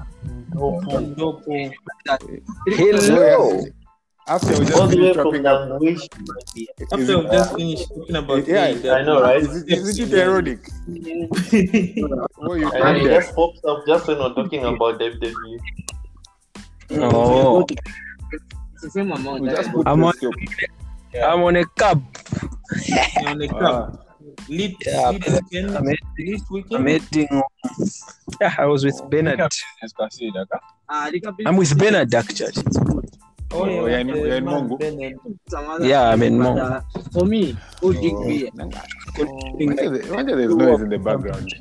No, 0.53 0.79
Ndopo. 0.85 1.71
Hello. 2.67 3.61
After 4.31 4.47
we 4.47 4.53
all 4.55 4.63
just 4.63 4.77
the 4.77 4.83
way 4.85 4.91
finished 5.13 5.15
from 5.19 5.25
wrapping 5.27 5.45
up, 5.45 5.69
Language. 5.69 6.09
After 6.93 7.17
we 7.19 7.23
just 7.37 7.55
finished 7.55 7.87
talking 7.89 8.15
about 8.15 8.47
yeah, 8.47 8.71
AEW, 8.71 8.93
I 8.95 9.03
know, 9.03 9.21
right? 9.21 9.41
is 9.41 9.63
it, 9.63 9.69
is 9.71 9.99
it 9.99 10.13
ironic? 10.23 10.59
Oh, 12.39 12.53
you 12.61 12.71
And 12.71 12.97
it 12.97 13.01
can't 13.01 13.03
just 13.09 13.35
pops 13.35 13.59
up 13.65 13.85
just 13.85 14.07
when 14.07 14.19
we're 14.19 14.33
talking 14.33 14.63
about 14.63 14.99
WWE. 15.01 15.59
Oh, 16.91 17.65
It's 17.69 18.81
the 18.83 18.89
same 18.89 19.11
amount. 19.11 19.41
We 19.41 19.49
that 19.49 19.57
just 19.57 19.69
I 19.69 19.73
put 19.73 19.87
I'm 19.87 19.99
on, 20.03 20.07
on- 20.07 20.13
scope. 20.13 20.33
I'm 21.15 21.41
on 21.43 21.55
a 21.57 21.65
cab. 21.77 22.03
on 23.27 23.37
the 23.37 23.49
Ah, 23.53 23.59
club. 23.59 24.05
Lead, 24.47 24.75
Yeah, 24.85 25.09
lead 25.09 25.25
weekend, 25.27 25.77
I'm 25.77 25.85
lead 25.85 26.41
I'm 26.71 26.83
weekend. 26.85 27.43
Yeah, 28.39 28.55
I 28.57 28.65
was 28.65 28.85
with 28.85 29.01
Bernard. 29.09 29.41
Ah, 30.89 31.09
the 31.11 31.19
captain- 31.19 31.47
I'm 31.47 31.57
with 31.57 31.77
Bernard 31.77 32.13
actually. 32.13 32.51
Oh, 32.57 33.01
yeah, 33.03 33.20
Oh, 33.53 33.65
yeah, 33.87 33.97
in- 33.99 34.07
yeah, 34.09 34.35
in 34.35 34.45
Mongo. 34.45 34.79
Bernard. 34.79 35.15
some 35.49 35.69
other- 35.69 35.85
Yeah, 35.85 36.09
I'm 36.09 36.21
in 36.23 36.37
Mongo. 36.37 36.83
For 37.13 37.25
me, 37.25 37.55
who 37.81 37.89
oh. 37.89 37.93
dig 37.93 38.17
me? 38.19 38.49
Wonder 40.09 40.35
there- 40.35 40.47
there's 40.47 40.55
noise 40.55 40.81
in 40.81 40.89
the 40.89 40.97
background. 40.99 41.53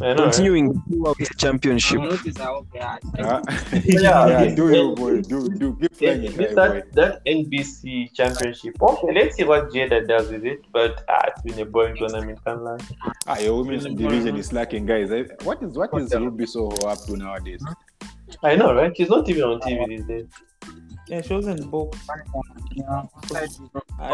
Know. 0.00 0.14
Continuing 0.16 0.82
throughout 0.88 1.16
the 1.18 1.26
championship. 1.36 2.00
Notice 2.00 2.36
how 2.36 2.66
they 2.72 2.80
are. 2.80 2.98
Uh, 3.20 3.40
Yeah. 3.84 4.26
yeah, 4.44 4.54
do 4.54 4.68
you 4.72 4.94
boy, 4.96 5.20
do 5.20 5.48
do 5.48 5.76
keep 5.80 5.92
Yeah, 6.00 6.14
flying 6.14 6.24
it, 6.24 6.36
this- 6.36 6.54
high 6.56 6.68
boy. 6.68 6.74
that, 6.74 6.92
that 6.94 7.24
NBC 7.24 8.12
championship. 8.12 8.82
Okay, 8.82 9.12
let's 9.14 9.36
see 9.36 9.44
what 9.44 9.70
Jada 9.70 10.00
does 10.08 10.28
with 10.32 10.44
it. 10.44 10.58
But 10.72 11.04
ah, 11.08 11.20
it's 11.28 11.42
been 11.42 11.58
a 11.60 11.66
boring 11.70 11.94
tournament, 11.96 12.38
can't 12.44 12.64
lie. 12.64 12.78
Ah, 13.28 13.38
your 13.38 13.62
women's 13.62 13.84
division 13.84 14.34
is 14.36 14.46
slacking, 14.46 14.86
guys. 14.86 15.12
Eh, 15.12 15.24
What 15.44 15.62
is 15.62 15.76
what 15.78 15.94
is 16.00 16.12
Ruby 16.14 16.46
so 16.46 16.68
up 16.86 16.98
to 17.06 17.16
nowadays? 17.16 17.62
I 18.42 18.56
know, 18.56 18.74
right? 18.74 18.94
She's 18.96 19.08
not 19.08 19.28
even 19.28 19.42
on 19.44 19.60
TV 19.60 19.86
these 19.88 20.04
days. 20.06 20.26
Yeah, 21.08 21.20
she 21.20 21.34
wasn't 21.34 21.68
booked. 21.70 21.96
I 22.08 22.22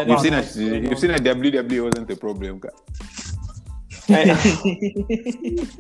You've 0.03 0.21
seen 0.21 0.33
know 0.33 0.39
a 0.39 0.41
what's 0.41 0.57
you've 0.57 0.99
seen 0.99 1.11
a 1.11 1.19
WWE 1.19 1.85
wasn't 1.85 2.11
a 2.11 2.17
problem. 2.17 2.61
ka? 2.61 2.69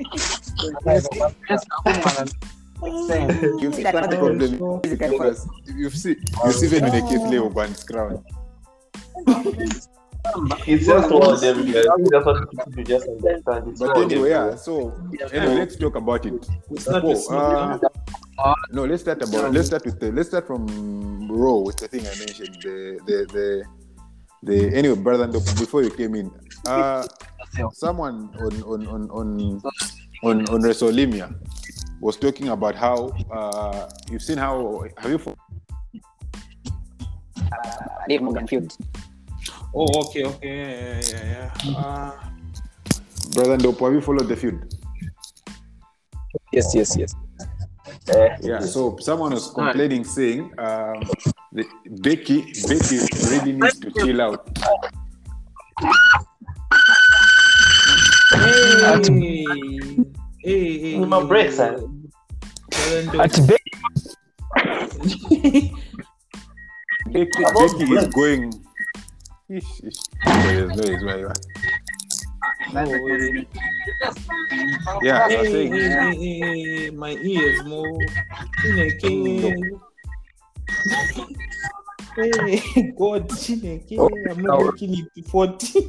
You've 3.61 3.75
seen 3.75 3.85
That 3.85 3.95
that 3.95 4.09
was 4.11 4.19
problem. 4.19 4.59
so- 4.59 4.81
Because 4.83 5.49
You've 5.67 5.97
seen 5.97 6.17
you've 6.45 6.55
seen 6.55 6.75
even 6.75 6.95
a 6.95 7.01
Keith 7.09 7.23
Lee 7.31 7.39
Oban's 7.39 7.83
crown. 7.85 8.23
It's 10.67 10.85
just 10.87 11.11
one 11.11 11.33
of 11.33 11.41
them. 11.41 11.65
guys. 11.73 11.85
That's 12.11 12.27
what 12.27 12.51
people 12.51 12.73
should 12.75 12.87
just 12.87 13.09
understand. 13.09 13.77
But 13.79 13.97
anyway, 13.97 14.31
yeah. 14.31 14.55
So 14.57 14.93
anyway, 15.33 15.55
let's 15.57 15.77
talk 15.77 15.97
about 15.97 16.27
it. 16.27 16.47
It's 16.71 16.89
not 16.89 17.03
Oh, 17.05 17.13
a 17.13 17.37
uh, 17.37 17.79
no, 18.71 18.85
let's 18.85 19.03
start 19.03 19.23
about 19.23 19.53
let's 19.53 19.69
start 19.69 19.85
with 19.85 19.99
the 19.99 20.13
let's 20.13 20.29
start 20.29 20.47
from 20.47 20.67
Raw 21.31 21.59
with 21.59 21.77
the 21.77 21.89
thing 21.89 22.07
I 22.07 22.15
mentioned. 22.15 22.55
The 22.63 23.01
the 23.07 23.17
the 23.33 23.65
the 24.43 24.77
anyway, 24.77 24.97
brother, 24.97 25.25
and 25.25 25.33
before 25.33 25.83
you 25.83 25.91
came 25.91 26.15
in, 26.15 26.31
uh, 26.67 27.07
someone 27.73 28.31
on 28.39 28.63
on 28.63 28.87
on 28.87 29.11
on 29.11 29.29
on, 30.23 30.37
on 30.49 30.63
WrestleMania 30.63 31.35
was 32.01 32.17
talking 32.17 32.49
about 32.49 32.75
how 32.75 33.11
uh, 33.33 33.89
you've 34.11 34.23
seen 34.23 34.39
how 34.39 34.85
have 34.99 35.11
you 35.11 35.19
fo- 35.19 35.35
Dave 38.09 38.23
Morgan 38.23 38.47
feud. 38.47 38.73
Oh, 39.75 40.07
okay, 40.07 40.25
okay, 40.25 40.49
yeah, 40.49 41.01
yeah, 41.01 41.25
yeah. 41.25 41.51
yeah. 41.65 41.77
Uh, 41.77 42.13
brother 43.35 43.59
Ndopo, 43.59 43.85
have 43.87 43.95
you 43.95 44.01
followed 44.01 44.29
the 44.29 44.37
feud? 44.37 44.75
Yes, 46.53 46.75
yes, 46.75 46.97
yes. 46.97 47.15
Yeah, 48.09 48.61
so 48.61 48.97
someone 49.01 49.33
was 49.33 49.51
complaining, 49.51 50.05
saying 50.05 50.53
um, 50.59 51.03
the, 51.53 51.65
Becky 52.03 52.53
Becky 52.67 52.99
really 53.29 53.53
needs 53.53 53.79
to 53.81 53.91
chill 53.93 54.23
out. 54.23 54.49
hey, 58.33 59.45
hey, 60.43 60.79
hey, 60.79 60.99
My 61.05 61.23
breaks, 61.25 61.59
eh? 61.59 61.77
At. 63.19 63.47
Becky, 63.47 63.73
Becky, 67.13 67.45
Becky 67.45 67.85
is 67.93 68.07
going. 68.09 68.53
Ish, 69.51 69.81
ish. 69.85 69.97
There's 70.25 70.77
no 70.77 70.83
is 70.85 71.03
Yeah, 75.03 75.23
I 75.23 75.27
was 75.29 75.47
Hey, 75.47 75.53
saying. 75.53 75.73
hey, 75.73 75.89
hey, 75.89 76.15
hey, 76.17 76.85
hey, 76.85 76.91
my 76.91 77.13
ears, 77.13 77.63
Mo. 77.65 78.07
Chineke. 78.63 79.81
Hey, 82.17 82.93
God, 82.99 83.29
Chineke. 83.29 83.99
I'm 84.31 84.43
not 84.43 84.73
making 84.73 84.99
it 84.99 85.07
to 85.15 85.23
40. 85.31 85.89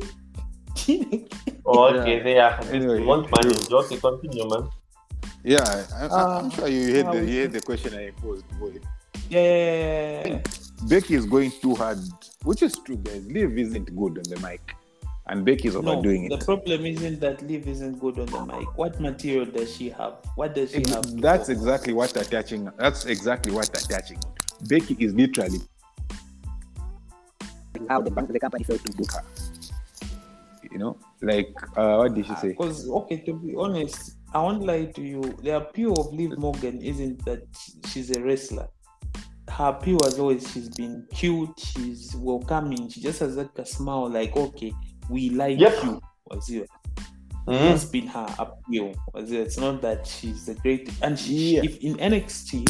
Oh, 1.65 1.85
okay, 1.93 2.19
they 2.21 2.39
are. 2.39 2.59
Anyway, 2.71 2.99
you 3.01 3.05
want 3.05 3.29
money? 3.31 3.49
you- 3.49 3.77
Okay, 3.77 3.97
continue, 3.97 4.47
man. 4.49 4.69
Yeah, 5.43 5.63
I, 5.63 6.05
I'm, 6.05 6.11
I'm 6.11 6.11
Ah, 6.11 6.49
sure 6.49 6.67
you 6.67 6.93
heard 6.95 7.11
the 7.13 7.25
you 7.25 7.41
heard 7.41 7.51
the 7.53 7.61
question 7.61 7.93
I 7.93 8.11
posed. 8.21 8.45
Boy. 8.59 8.73
Yeah. 9.29 10.41
Becky 10.83 11.15
is 11.15 11.25
going 11.25 11.51
too 11.61 11.75
hard, 11.75 11.99
which 12.43 12.63
is 12.63 12.75
true, 12.79 12.97
guys. 12.97 13.25
Liv 13.27 13.57
isn't 13.57 13.95
good 13.95 14.17
on 14.17 14.23
the 14.23 14.39
mic, 14.41 14.75
and 15.29 15.45
Becky 15.45 15.67
is 15.67 15.75
No, 15.75 15.93
overdoing 15.93 16.27
the 16.27 16.35
it. 16.35 16.39
The 16.39 16.45
problem 16.45 16.85
isn't 16.85 17.19
that 17.21 17.41
Liv 17.43 17.67
isn't 17.67 17.99
good 17.99 18.19
on 18.19 18.25
the 18.25 18.45
mic. 18.45 18.77
What 18.77 18.99
material 18.99 19.45
does 19.45 19.75
she 19.75 19.89
have? 19.91 20.15
What 20.35 20.55
does 20.55 20.71
she 20.71 20.77
Ex- 20.77 20.89
have? 20.89 21.03
to 21.03 21.15
That's 21.17 21.43
offer? 21.43 21.51
exactly 21.51 21.93
what 21.93 22.15
attaching. 22.17 22.69
That's 22.77 23.05
exactly 23.05 23.51
what 23.53 23.69
attaching. 23.69 24.19
Becky 24.67 24.95
is 24.99 25.13
literally 25.13 25.59
How 27.87 28.01
the, 28.01 28.09
the 28.09 28.39
company 28.39 28.63
failed 28.63 28.83
to 28.85 28.91
book 28.93 29.11
her. 29.13 29.23
you 30.71 30.77
know, 30.79 30.97
like 31.21 31.53
uh, 31.77 31.97
what 31.97 32.13
did 32.15 32.25
she 32.25 32.35
say? 32.35 32.49
Because 32.49 32.89
okay, 32.89 33.17
to 33.21 33.33
be 33.33 33.55
honest, 33.55 34.17
I 34.33 34.41
won't 34.41 34.63
lie 34.65 34.85
to 34.85 35.01
you. 35.01 35.21
The 35.43 35.57
appeal 35.57 35.93
of 35.93 36.13
Liv 36.13 36.37
Morgan 36.37 36.81
isn't 36.81 37.23
that 37.25 37.43
she's 37.87 38.15
a 38.15 38.21
wrestler. 38.21 38.67
Her 39.49 39.69
appeal 39.69 39.97
has 40.03 40.19
always 40.19 40.49
she's 40.51 40.69
been 40.69 41.05
cute, 41.13 41.57
she's 41.59 42.15
welcoming, 42.15 42.89
she 42.89 43.01
just 43.01 43.19
has 43.19 43.35
like 43.37 43.57
a 43.57 43.65
smile, 43.65 44.09
like 44.09 44.35
okay, 44.35 44.73
we 45.09 45.29
like 45.31 45.59
Yep. 45.59 45.83
you. 45.83 46.01
Was 46.27 46.49
it? 46.49 46.69
Mhm. 47.47 47.69
That's 47.69 47.85
been 47.85 48.07
her 48.07 48.27
appeal. 48.37 48.93
Was 49.13 49.31
it? 49.31 49.39
It's 49.39 49.57
not 49.57 49.81
that 49.81 50.05
she's 50.05 50.47
a 50.49 50.53
great 50.55 50.89
and 51.01 51.17
she 51.17 51.55
Yeah. 51.55 51.63
if 51.63 51.77
in 51.77 51.99
NXT, 51.99 52.65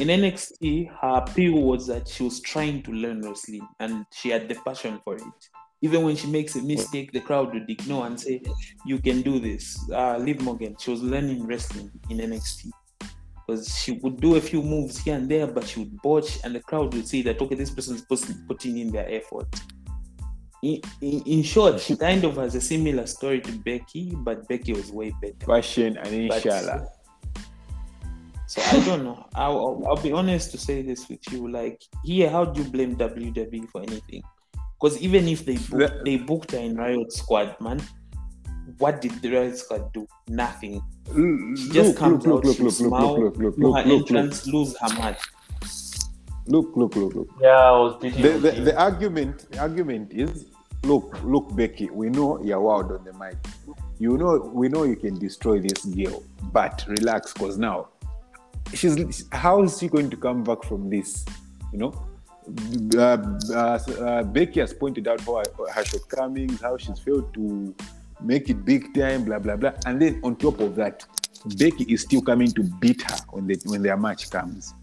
in 0.00 0.08
NXT, 0.10 0.90
her 1.00 1.22
appeal 1.24 1.54
was 1.62 1.86
that 1.86 2.06
she 2.06 2.22
was 2.22 2.40
trying 2.40 2.82
to 2.82 2.92
learn 2.92 3.22
wrestling 3.22 3.66
and 3.80 4.04
she 4.12 4.28
had 4.30 4.48
the 4.48 4.54
passion 4.56 5.00
for 5.04 5.16
it. 5.16 5.22
Even 5.82 6.04
when 6.04 6.16
she 6.16 6.26
makes 6.26 6.56
a 6.56 6.62
mistake, 6.62 7.12
the 7.12 7.20
crowd 7.20 7.52
would 7.54 7.68
ignore 7.70 8.06
and 8.06 8.18
say, 8.20 8.42
"You 8.84 8.98
can 8.98 9.22
do 9.22 9.38
this." 9.38 9.78
Uh, 9.90 10.16
Liv 10.18 10.40
Morgan, 10.42 10.74
she 10.78 10.90
was 10.90 11.02
learning 11.02 11.46
wrestling 11.46 11.90
in 12.10 12.18
NXT 12.20 12.70
because 13.46 13.78
she 13.78 13.92
would 13.92 14.20
do 14.20 14.36
a 14.36 14.40
few 14.40 14.62
moves 14.62 14.98
here 14.98 15.14
and 15.16 15.30
there, 15.30 15.46
but 15.46 15.64
she 15.66 15.80
would 15.80 15.96
botch, 16.02 16.38
and 16.44 16.54
the 16.54 16.60
crowd 16.60 16.92
would 16.94 17.06
see 17.06 17.22
that 17.22 17.40
okay, 17.40 17.54
this 17.54 17.70
person's 17.70 18.02
put- 18.02 18.26
putting 18.48 18.78
in 18.78 18.90
their 18.90 19.08
effort. 19.08 19.46
In, 20.66 20.80
in, 21.00 21.22
in 21.34 21.42
short, 21.42 21.78
she 21.80 21.94
kind 21.96 22.24
of 22.24 22.36
has 22.36 22.54
a 22.56 22.60
similar 22.60 23.06
story 23.06 23.40
to 23.40 23.52
Becky, 23.52 24.04
but 24.26 24.48
Becky 24.48 24.72
was 24.72 24.90
way 24.90 25.12
better. 25.22 25.46
Fashion 25.46 25.96
and 26.02 26.12
inshallah. 26.12 26.88
So 28.48 28.62
I 28.62 28.84
don't 28.84 29.04
know. 29.04 29.26
I'll, 29.34 29.58
I'll, 29.58 29.84
I'll 29.90 30.02
be 30.02 30.12
honest 30.12 30.50
to 30.52 30.58
say 30.58 30.82
this 30.82 31.08
with 31.08 31.20
you. 31.30 31.48
Like 31.48 31.82
here, 32.04 32.30
how 32.30 32.44
do 32.44 32.62
you 32.62 32.68
blame 32.68 32.96
WWE 32.96 33.68
for 33.70 33.82
anything? 33.82 34.22
Because 34.80 35.00
even 35.00 35.28
if 35.28 35.44
they 35.46 35.56
booked, 35.56 35.70
The- 35.70 36.02
they 36.04 36.16
booked 36.16 36.50
her 36.52 36.58
in 36.58 36.76
Riot 36.76 37.12
Squad, 37.12 37.56
man, 37.60 37.80
what 38.78 39.00
did 39.00 39.12
the 39.22 39.30
Riot 39.32 39.58
Squad 39.58 39.92
do? 39.92 40.06
Nothing. 40.28 40.82
She 41.14 41.70
just 41.70 41.90
Look, 41.90 41.96
comes 41.96 42.26
look, 42.26 42.38
out, 42.38 42.44
look, 42.44 42.56
she 42.56 42.62
look, 42.62 42.80
look, 42.80 42.88
smile, 42.90 43.20
look, 43.24 43.36
look, 43.36 43.56
do 43.56 43.62
look, 43.68 43.76
her 43.76 43.88
look, 43.88 44.10
look, 44.10 44.10
entrance, 44.10 44.46
lose 44.48 44.76
her 44.80 44.88
match. 44.98 45.20
look, 46.46 46.76
look, 46.76 46.94
look, 46.96 47.14
look. 47.14 47.28
Yeah, 47.40 47.48
I 47.48 47.70
was. 47.72 48.00
The, 48.00 48.10
the, 48.10 48.50
the 48.68 48.74
argument 48.80 49.50
the 49.50 49.58
argument 49.60 50.12
is 50.12 50.46
look 50.84 51.22
look 51.24 51.54
Becky 51.56 51.90
we 51.90 52.08
know 52.08 52.42
you're 52.42 52.60
wild 52.60 52.92
on 52.92 53.04
the 53.04 53.12
mic. 53.14 53.36
You 53.98 54.16
know 54.16 54.38
we 54.38 54.68
know 54.68 54.84
you 54.84 54.96
can 54.96 55.18
destroy 55.18 55.60
this 55.60 55.84
girl 55.84 56.22
but 56.52 56.84
relax 56.88 57.32
because 57.32 57.58
now 57.58 57.88
she's 58.74 59.24
how 59.32 59.62
is 59.62 59.78
she 59.78 59.88
going 59.88 60.10
to 60.10 60.16
come 60.16 60.44
back 60.44 60.62
from 60.64 60.90
this 60.90 61.24
you 61.72 61.78
know? 61.78 61.92
Uh, 62.96 63.18
uh, 63.52 63.78
uh, 64.00 64.22
Becky 64.22 64.60
has 64.60 64.72
pointed 64.72 65.08
out 65.08 65.20
her, 65.20 65.42
her 65.72 65.84
shortcomings 65.84 66.60
how 66.60 66.76
she's 66.76 67.00
failed 67.00 67.34
to 67.34 67.74
make 68.20 68.48
it 68.48 68.64
big 68.64 68.94
time 68.94 69.24
blah 69.24 69.38
blah 69.38 69.56
blah. 69.56 69.72
And 69.84 70.00
then 70.00 70.20
on 70.22 70.36
top 70.36 70.60
of 70.60 70.76
that 70.76 71.04
Becky 71.56 71.84
is 71.92 72.02
still 72.02 72.22
coming 72.22 72.50
to 72.52 72.62
beat 72.62 73.02
her 73.02 73.16
when 73.30 73.46
the 73.46 73.58
when 73.64 73.82
their 73.82 73.96
match 73.96 74.30
comes 74.30 74.74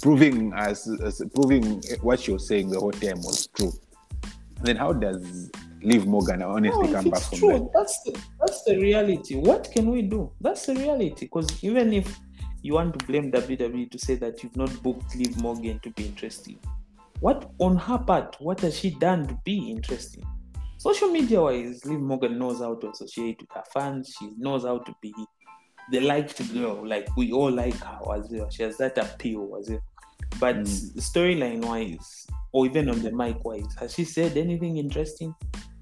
proving 0.00 0.52
as, 0.54 0.88
as 1.02 1.22
proving 1.34 1.82
what 2.02 2.20
she 2.20 2.32
was 2.32 2.46
saying 2.46 2.70
the 2.70 2.78
whole 2.78 2.92
time 2.92 3.18
was 3.22 3.46
true. 3.48 3.72
Then 4.62 4.76
how 4.76 4.92
does 4.92 5.50
Liv 5.82 6.06
Morgan 6.06 6.42
honestly 6.42 6.86
No, 6.88 6.92
come 6.92 7.10
back 7.10 7.22
from 7.22 7.38
true, 7.38 7.58
that? 7.58 7.70
that's 7.74 8.02
the, 8.04 8.18
that's 8.40 8.62
the 8.64 8.76
reality. 8.78 9.36
What 9.36 9.70
can 9.72 9.90
we 9.90 10.02
do? 10.02 10.32
That's 10.40 10.66
the 10.66 10.74
reality. 10.74 11.26
Because 11.26 11.62
even 11.62 11.92
if 11.92 12.18
you 12.62 12.74
want 12.74 12.98
to 12.98 13.06
blame 13.06 13.30
WWE 13.30 13.90
to 13.90 13.98
say 13.98 14.14
that 14.16 14.42
you've 14.42 14.56
not 14.56 14.82
booked 14.82 15.14
Liv 15.14 15.36
Morgan 15.36 15.78
to 15.80 15.90
be 15.90 16.06
interesting, 16.06 16.58
what 17.20 17.50
on 17.58 17.76
her 17.76 17.98
part, 17.98 18.36
what 18.40 18.60
has 18.60 18.78
she 18.78 18.90
done 18.90 19.26
to 19.28 19.38
be 19.44 19.70
interesting? 19.70 20.24
Social 20.78 21.08
media 21.08 21.40
wise, 21.40 21.84
Liv 21.84 22.00
Morgan 22.00 22.38
knows 22.38 22.58
how 22.60 22.74
to 22.76 22.90
associate 22.90 23.40
with 23.40 23.50
her 23.52 23.64
fans. 23.72 24.14
She 24.18 24.30
knows 24.36 24.64
how 24.64 24.78
to 24.78 24.94
be 25.00 25.14
the 25.90 26.00
liked 26.00 26.52
girl. 26.52 26.86
Like 26.86 27.08
we 27.16 27.32
all 27.32 27.50
like 27.50 27.74
her 27.76 27.98
as 28.16 28.28
well. 28.30 28.48
She 28.50 28.62
has 28.64 28.76
that 28.78 28.98
appeal 28.98 29.56
as 29.60 29.70
well. 29.70 29.80
But 30.40 30.56
Mm. 30.56 30.96
storyline 31.00 31.64
wise, 31.64 32.26
or 32.56 32.64
even 32.64 32.88
on 32.88 33.02
the 33.02 33.12
mic 33.12 33.44
wise, 33.44 33.66
has 33.78 33.92
she 33.92 34.02
said 34.04 34.34
anything 34.34 34.78
interesting? 34.78 35.34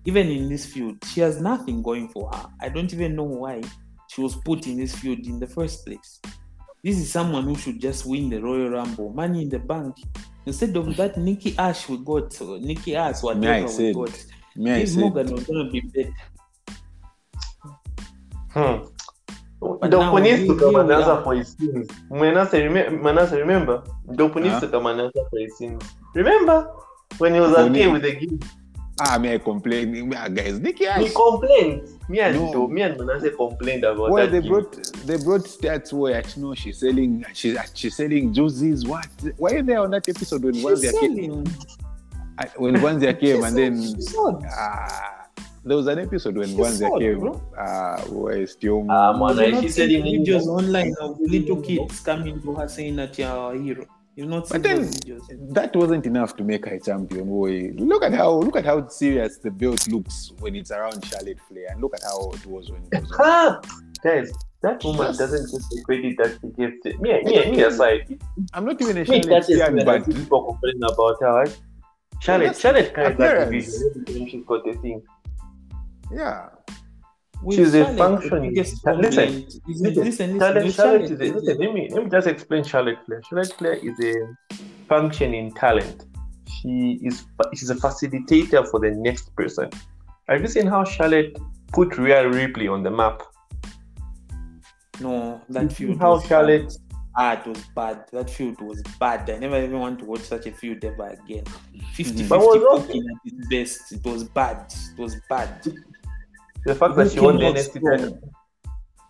Even 0.07 0.27
in 0.29 0.49
this 0.49 0.66
field, 0.66 0.97
she 1.05 1.20
has 1.20 1.41
nothing 1.41 1.83
going 1.83 2.09
for 2.09 2.29
her. 2.35 2.47
I 2.61 2.68
don't 2.68 2.93
even 2.93 3.14
know 3.14 3.22
why 3.22 3.62
she 4.11 4.20
was 4.20 4.35
put 4.35 4.66
in 4.66 4.79
this 4.79 4.93
field 4.93 5.20
in 5.25 5.39
the 5.39 5.47
first 5.47 5.87
place. 5.87 6.20
This 6.83 6.99
is 6.99 7.12
someone 7.12 7.45
who 7.45 7.55
should 7.55 7.81
just 7.81 8.05
win 8.07 8.29
the 8.29 8.43
Royal 8.43 8.70
Rumble, 8.70 9.12
money 9.14 9.43
in 9.43 9.49
the 9.51 9.61
bank. 9.61 9.95
Instead 10.47 10.77
of 10.77 10.97
that 10.97 11.16
Nikki 11.16 11.57
Ash 11.57 11.89
we 11.89 11.99
got, 11.99 12.39
or 12.43 12.59
Nikki 12.59 12.97
Ash, 12.97 13.22
Me, 13.22 13.29
I 13.31 13.35
whatever 13.35 13.62
we 13.62 13.68
said- 13.68 13.95
got, 13.95 14.25
Me, 14.57 14.70
I 14.72 14.79
Liv 14.81 14.89
said, 14.89 14.99
Morgan 15.01 15.33
was 15.33 15.45
gonna 15.45 15.70
be 15.70 15.81
better. 15.81 16.12
Hmm. 18.49 18.85
But 19.61 19.91
Dopu 19.93 20.12
now, 20.12 20.16
needs 20.18 20.41
to 20.41 20.47
here- 20.47 20.57
come 20.59 20.75
and 20.77 20.91
answer 20.91 21.22
for 21.22 21.35
his 21.37 21.53
sins. 21.57 21.89
Manasseh, 22.11 22.68
rem- 22.68 23.01
Manasseh, 23.01 23.37
remember? 23.39 23.85
Dopu 24.09 24.43
needs 24.43 24.55
Huh? 24.55 24.61
to 24.61 24.68
come 24.68 24.87
and 24.87 25.01
answer 26.17 26.27
for 26.27 26.39
his 26.39 26.47
sins. 26.47 26.47
Remember? 26.47 26.71
When 27.19 27.35
he 27.35 27.41
was 27.41 27.51
Who 27.51 27.57
okay 27.57 27.87
with 27.89 28.03
the 28.03 28.12
gift, 28.15 28.45
Ah, 29.01 29.19
me 29.19 29.35
I 29.35 29.39
complain, 29.39 30.15
ah, 30.17 30.29
guys. 30.29 30.61
Nicky 30.61 30.85
he 30.85 30.87
Ash. 30.89 31.12
complained. 31.12 31.89
Me 32.09 32.21
and 32.21 32.37
No. 32.37 32.53
Dopu, 32.53 32.71
me 32.71 32.83
and 32.83 32.97
Manasseh 32.97 33.31
complained 33.31 33.83
about 33.83 34.11
Well, 34.11 34.25
that 34.25 34.31
they 34.31 34.39
gift. 34.41 34.49
brought 34.49 34.93
they 35.07 35.17
brought 35.17 35.41
stats 35.43 35.93
where 35.93 36.23
you 36.37 36.43
know 36.43 36.55
she's 36.55 36.79
selling 36.79 37.25
she's 37.33 37.57
she's 37.75 37.97
selling 37.97 38.33
juices. 38.33 38.87
What? 38.87 39.09
Why 39.37 39.51
are 39.55 39.62
they 39.65 39.75
on 39.75 39.91
that 39.91 40.09
episode 40.09 40.45
when 40.45 40.55
She's 40.55 40.65
Wanzia 40.65 41.01
came? 41.01 41.17
selling. 41.17 41.49
I- 42.39 42.51
When 42.57 42.75
Wanzia 42.77 43.19
came 43.19 43.43
and 43.43 43.57
then 43.57 43.83
She 44.01 44.17
ah, 44.17 45.27
there 45.65 45.77
was 45.77 45.89
an 45.89 45.99
episode 45.99 46.37
when 46.37 46.49
She 46.51 46.55
Wanzia 46.55 46.89
sold, 46.89 47.01
came. 47.01 47.19
bro. 47.19 47.43
Uh, 47.59 48.01
where 48.03 48.47
still 48.47 48.87
Ah, 48.89 49.12
man, 49.17 49.31
You've 49.31 49.39
I- 49.41 49.51
not 49.51 49.62
she 49.65 49.69
said 49.71 49.91
in 49.91 50.03
videos 50.05 50.47
online 50.47 50.95
of 51.01 51.19
little 51.21 51.61
kids 51.62 51.99
coming 52.01 52.41
to 52.43 52.55
her 52.55 52.69
saying 52.69 52.95
that 52.97 53.19
you're 53.19 53.29
our 53.29 53.55
hero. 53.57 53.87
You've 54.17 54.29
not 54.29 54.47
seen 54.47 54.62
But 54.62 54.69
then- 54.69 55.53
that 55.55 55.75
wasn't 55.75 56.07
enough 56.07 56.37
to 56.37 56.45
make 56.45 56.67
her 56.67 56.75
a 56.77 56.81
champion. 56.81 57.27
Boy, 57.27 57.73
look 57.77 58.03
at 58.05 58.12
how 58.15 58.31
look 58.39 58.57
at 58.57 58.65
how 58.65 58.87
serious 58.89 59.39
the 59.39 59.51
belt 59.51 59.89
looks 59.89 60.33
when 60.41 60.55
it's 60.55 60.71
around 60.71 61.05
Charlotte 61.05 61.41
Flair, 61.49 61.67
and 61.71 61.81
look 61.81 61.95
at 61.95 62.03
how 62.05 62.31
it 62.31 62.47
was 62.47 62.71
when 62.71 62.83
it 62.93 63.03
was. 63.03 63.11
On. 63.19 63.61
Guys, 64.05 64.31
that 64.62 64.85
woman 64.85 65.07
Just- 65.09 65.19
doesn't 65.19 65.51
just 65.51 65.69
the 65.71 65.83
credit 65.85 66.17
that 66.19 66.39
she 66.41 66.49
gets. 66.49 66.87
it. 66.87 67.01
Me, 67.01 67.23
me, 67.25 67.51
me 67.53 67.62
aside. 67.62 68.21
I'm 68.53 68.65
not 68.67 68.81
even 68.81 68.97
a 68.99 69.01
Me, 69.01 69.07
Charlotte 69.07 69.29
that 69.31 69.51
is 69.51 69.59
fan, 69.61 69.85
but 69.85 70.05
people 70.07 70.45
complain 70.45 70.83
about 70.83 71.17
her. 71.21 71.33
Right? 71.43 71.61
Charlotte, 72.21 72.45
Yes, 72.47 72.61
Charlotte 72.61 72.95
carries 72.95 73.19
that 73.19 73.43
appearance. 73.49 73.83
every 73.85 74.05
time 74.15 74.29
she's 74.29 74.45
got 74.47 74.69
a 74.69 74.73
thing. 74.75 75.03
yeah, 76.12 76.43
With 76.45 76.53
She's 77.51 77.74
a 77.74 77.85
Charlotte, 77.85 77.99
functioning- 77.99 78.55
the 78.55 78.61
Listen, 78.61 78.97
listen, 78.97 79.47
listen, 79.66 80.05
listen, 80.05 80.39
Charlotte, 80.39 80.64
with 80.64 80.74
Charlotte 80.74 81.03
is 81.03 81.20
a, 81.20 81.35
listen, 81.35 81.59
let 81.59 81.74
me 81.74 81.89
let 81.91 82.05
me 82.05 82.11
just 82.11 82.26
explain 82.26 82.64
Charlotte 82.64 82.99
Flair. 83.05 83.22
Charlotte 83.28 83.53
Flair 83.53 83.74
is 83.74 83.99
a 84.01 84.57
functioning 84.89 85.53
talent. 85.53 86.07
She 86.49 86.99
is 87.03 87.24
she's 87.55 87.70
a 87.70 87.74
facilitator 87.74 88.66
for 88.70 88.80
the 88.80 88.91
next 88.93 89.35
person. 89.37 89.68
Have 90.28 90.41
you 90.41 90.49
seen 90.49 90.66
how 90.66 90.85
Charlotte 90.85 91.37
put 91.72 91.99
Rhea 91.99 92.28
Ripley 92.28 92.68
on 92.68 92.82
the 92.82 92.91
map? 92.91 93.22
No, 95.01 95.41
that 95.49 95.70
see 95.72 95.87
feud. 95.87 95.99
how 95.99 96.12
was 96.12 96.26
Charlotte- 96.26 96.68
bad. 96.68 96.76
Ah, 97.16 97.32
it 97.41 97.47
was 97.47 97.62
bad. 97.76 98.07
That 98.12 98.28
feud 98.28 98.61
was 98.61 98.82
bad. 98.99 99.30
I 99.30 99.39
never 99.39 99.62
even 99.62 99.78
want 99.78 100.01
to 100.01 100.05
watch 100.05 100.22
such 100.22 100.47
a 100.47 100.53
feud 100.53 100.85
ever 100.85 101.09
again. 101.09 101.45
50 101.93 102.24
50 102.24 102.28
But 102.28 102.41
was 102.41 102.89
at 102.89 102.97
its 103.24 103.49
best. 103.49 103.93
It 103.93 104.05
was 104.05 104.24
bad. 104.24 104.72
It 104.97 105.01
was 105.01 105.16
bad. 105.28 105.64
The 106.65 106.75
fact 106.75 106.95
Who 106.95 107.05
that 107.05 107.12
she 107.12 107.21
won 107.21 107.37
the 107.37 107.41
came 107.43 107.51
out 107.51 107.57
NXT 107.57 107.71
strong? 107.79 107.99
title. 107.99 108.35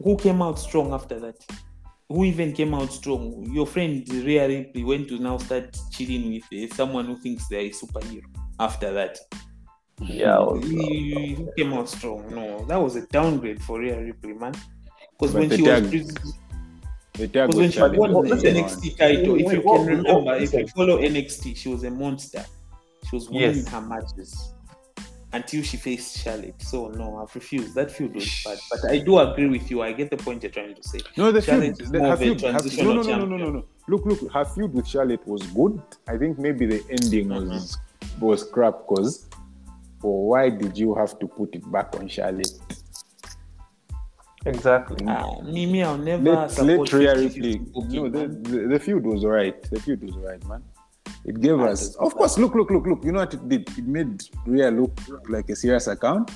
Who 0.03 0.17
came 0.17 0.43
out 0.43 0.59
strong 0.59 0.93
after 0.93 1.21
that? 1.21 1.37
Who 2.09 2.25
even 2.25 2.53
came 2.53 2.75
out 2.75 2.93
strong? 2.93 3.49
Your 3.53 3.67
friend 3.67 4.07
Rhea 4.13 4.47
Ripley 4.49 4.85
went 4.85 5.09
to 5.09 5.19
now 5.19 5.39
start 5.39 5.77
cheating 5.91 6.33
with 6.33 6.71
uh, 6.71 6.75
someone 6.75 7.07
who 7.07 7.17
thinks 7.17 7.49
they're 7.49 7.61
a 7.61 7.71
superhero. 7.71 8.23
After 8.61 8.93
that, 8.93 9.19
Yeah, 10.01 10.39
also. 10.39 10.67
He- 10.67 11.35
who 11.35 11.51
came 11.57 11.73
out 11.73 11.89
strong? 11.89 12.35
No, 12.35 12.65
that 12.67 12.77
was 12.77 12.97
a 12.97 13.07
downgrade 13.07 13.63
for 13.63 13.79
Rhea 13.81 13.99
Ripley, 14.01 14.35
man. 14.35 14.55
Because 15.19 15.35
when 15.35 15.49
she 15.51 15.63
tag- 15.65 15.85
was 15.93 16.15
the 17.15 17.29
tag 17.29 17.49
Because 17.51 17.57
when 17.57 17.71
she 17.71 17.81
won 17.81 18.13
was 18.13 18.29
the 18.29 18.35
listen, 18.35 18.57
on. 18.57 18.65
NXT 18.65 18.99
title, 18.99 19.35
if 19.37 19.53
you 19.53 19.63
can 19.63 19.87
remember, 19.87 20.35
if 20.35 20.53
you 20.53 20.67
follow 20.69 20.99
NXT, 20.99 21.57
she 21.57 21.69
was 21.69 21.85
a 21.85 21.91
monster. 21.91 22.45
She 23.09 23.17
was 23.17 23.31
winning 23.31 23.57
Yes. 23.57 23.69
her 23.69 23.81
matches 23.81 24.54
until 25.35 25.63
she 25.63 25.77
faced 25.77 26.19
Charlotte. 26.19 26.63
So 26.63 26.89
no, 26.89 27.19
I've 27.19 27.35
refused. 27.35 27.75
That 27.75 27.91
feud 27.91 28.15
was 28.15 28.43
bad. 28.45 28.59
But 28.71 28.91
I 28.91 28.99
do 28.99 29.19
agree 29.19 29.49
with 29.49 29.69
you. 29.71 29.83
I 29.83 29.93
get 29.93 30.09
the 30.11 30.17
point 30.17 30.43
you're 30.45 30.53
trying 30.53 30.75
to 30.77 30.83
say. 30.83 31.01
No, 31.17 31.33
the 31.33 31.43
feud, 31.43 31.45
Charlotte 31.45 31.81
is 31.81 31.91
the, 31.91 31.99
more 31.99 32.13
of 32.13 32.21
a 32.21 32.25
feud, 32.25 32.41
her, 32.41 32.47
no, 32.47 32.59
transitional 32.59 32.95
no, 32.95 33.03
no, 33.03 33.17
no, 33.17 33.25
no, 33.25 33.37
no, 33.37 33.51
no. 33.51 33.65
Look, 33.89 34.07
look, 34.07 34.33
her 34.33 34.45
feud 34.45 34.73
with 34.73 34.87
Charlotte 34.87 35.27
was 35.27 35.43
good. 35.49 35.83
I 36.07 36.17
think 36.17 36.39
maybe 36.39 36.67
the 36.67 36.83
ending 36.89 37.29
was 37.29 37.45
Mm-hmm. 37.45 38.25
was 38.25 38.45
crap 38.45 38.79
because, 38.87 39.27
well, 40.03 40.23
why 40.31 40.51
did 40.51 40.79
you 40.79 40.95
have 40.95 41.19
to 41.19 41.27
put 41.27 41.55
it 41.55 41.71
back 41.71 41.95
on 41.97 42.07
Charlotte? 42.09 42.53
Exactly. 44.47 45.05
Ah, 45.09 45.41
me, 45.41 45.67
me, 45.67 45.83
I'll 45.83 45.99
never 45.99 46.23
Let 46.23 46.39
let 46.39 46.51
support 46.51 46.93
Rhea 46.93 47.15
50-50 47.15 47.25
Ripley. 47.25 47.55
No, 47.97 48.09
the, 48.11 48.29
the, 48.29 48.59
the 48.69 48.79
feud 48.79 49.05
was 49.05 49.25
alright. 49.25 49.61
The 49.71 49.81
feud 49.81 50.03
was 50.03 50.15
alright, 50.17 50.47
man. 50.47 50.63
It 51.25 51.41
gave 51.41 51.59
Ah, 51.61 51.67
us, 51.67 51.83
it 51.95 52.01
was 52.01 52.13
of 52.13 52.15
course. 52.15 52.39
Look, 52.39 52.55
look, 52.55 52.71
look, 52.71 52.87
look. 52.87 53.05
You 53.05 53.13
know 53.13 53.21
what 53.21 53.35
it 53.35 53.49
did? 53.49 53.69
It 53.79 53.87
made 53.87 54.23
Rhea 54.47 54.71
look 54.71 54.93
like 55.29 55.49
a 55.51 55.57
serious 55.57 55.87
account. 55.87 56.29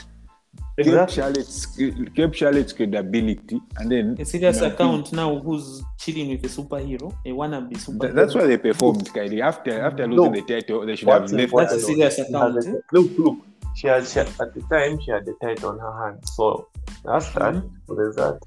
Kept 0.76 0.88
Exactly. 0.88 1.14
Charlotte's 1.16 1.66
kept 2.14 2.34
Charlotte's 2.36 2.72
credibility, 2.72 3.60
and 3.78 3.90
then 3.90 4.16
A 4.18 4.24
serious 4.24 4.56
you 4.56 4.62
know, 4.62 4.68
account 4.74 5.12
now 5.12 5.38
who's 5.40 5.82
chilling 5.98 6.30
with 6.30 6.44
a 6.44 6.48
superhero, 6.48 7.12
a 7.26 7.30
wannabe 7.30 7.72
superhero. 7.76 8.00
Th- 8.00 8.12
that's 8.14 8.34
why 8.34 8.46
they 8.46 8.58
performed, 8.58 9.04
Kylie. 9.12 9.40
After 9.42 9.80
after 9.80 10.06
losing 10.06 10.32
No. 10.32 10.40
the 10.40 10.42
title, 10.54 10.86
they 10.86 10.96
should 10.96 11.08
have 11.08 11.22
What's 11.22 11.32
left. 11.32 11.52
That's 11.56 11.72
a 11.72 11.76
that 11.76 11.82
important 11.82 11.82
alone. 11.82 11.94
serious 11.94 12.14
She 12.16 12.22
account. 12.22 12.56
a- 12.64 12.68
eh? 12.68 12.80
Look, 12.92 13.18
look. 13.18 13.36
She 13.74 13.86
had, 13.88 14.06
she 14.06 14.18
had- 14.20 14.28
at 14.40 14.54
the 14.54 14.62
time 14.70 15.00
she 15.00 15.10
had 15.10 15.24
the 15.26 15.34
title 15.42 15.70
on 15.70 15.78
her 15.80 16.04
hand. 16.04 16.18
So 16.36 16.68
that's 17.04 17.28
that. 17.34 17.54
Mhm. 17.54 17.70
So 17.88 17.94
there's 17.94 18.16
that. 18.16 18.38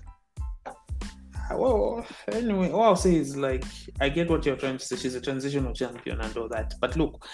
Ah, 1.53 1.57
well, 1.57 2.05
anyway, 2.31 2.71
all 2.71 2.83
I'll 2.83 2.95
say 2.95 3.15
is 3.15 3.35
like 3.35 3.63
I 3.99 4.09
get 4.09 4.29
what 4.29 4.45
you're 4.45 4.55
trying 4.57 4.77
to 4.77 4.85
say. 4.85 4.95
She's 4.95 5.15
a 5.15 5.21
transitional 5.21 5.73
champion 5.73 6.21
and 6.21 6.35
all 6.37 6.47
that. 6.49 6.73
But 6.79 6.95
look, 6.97 7.25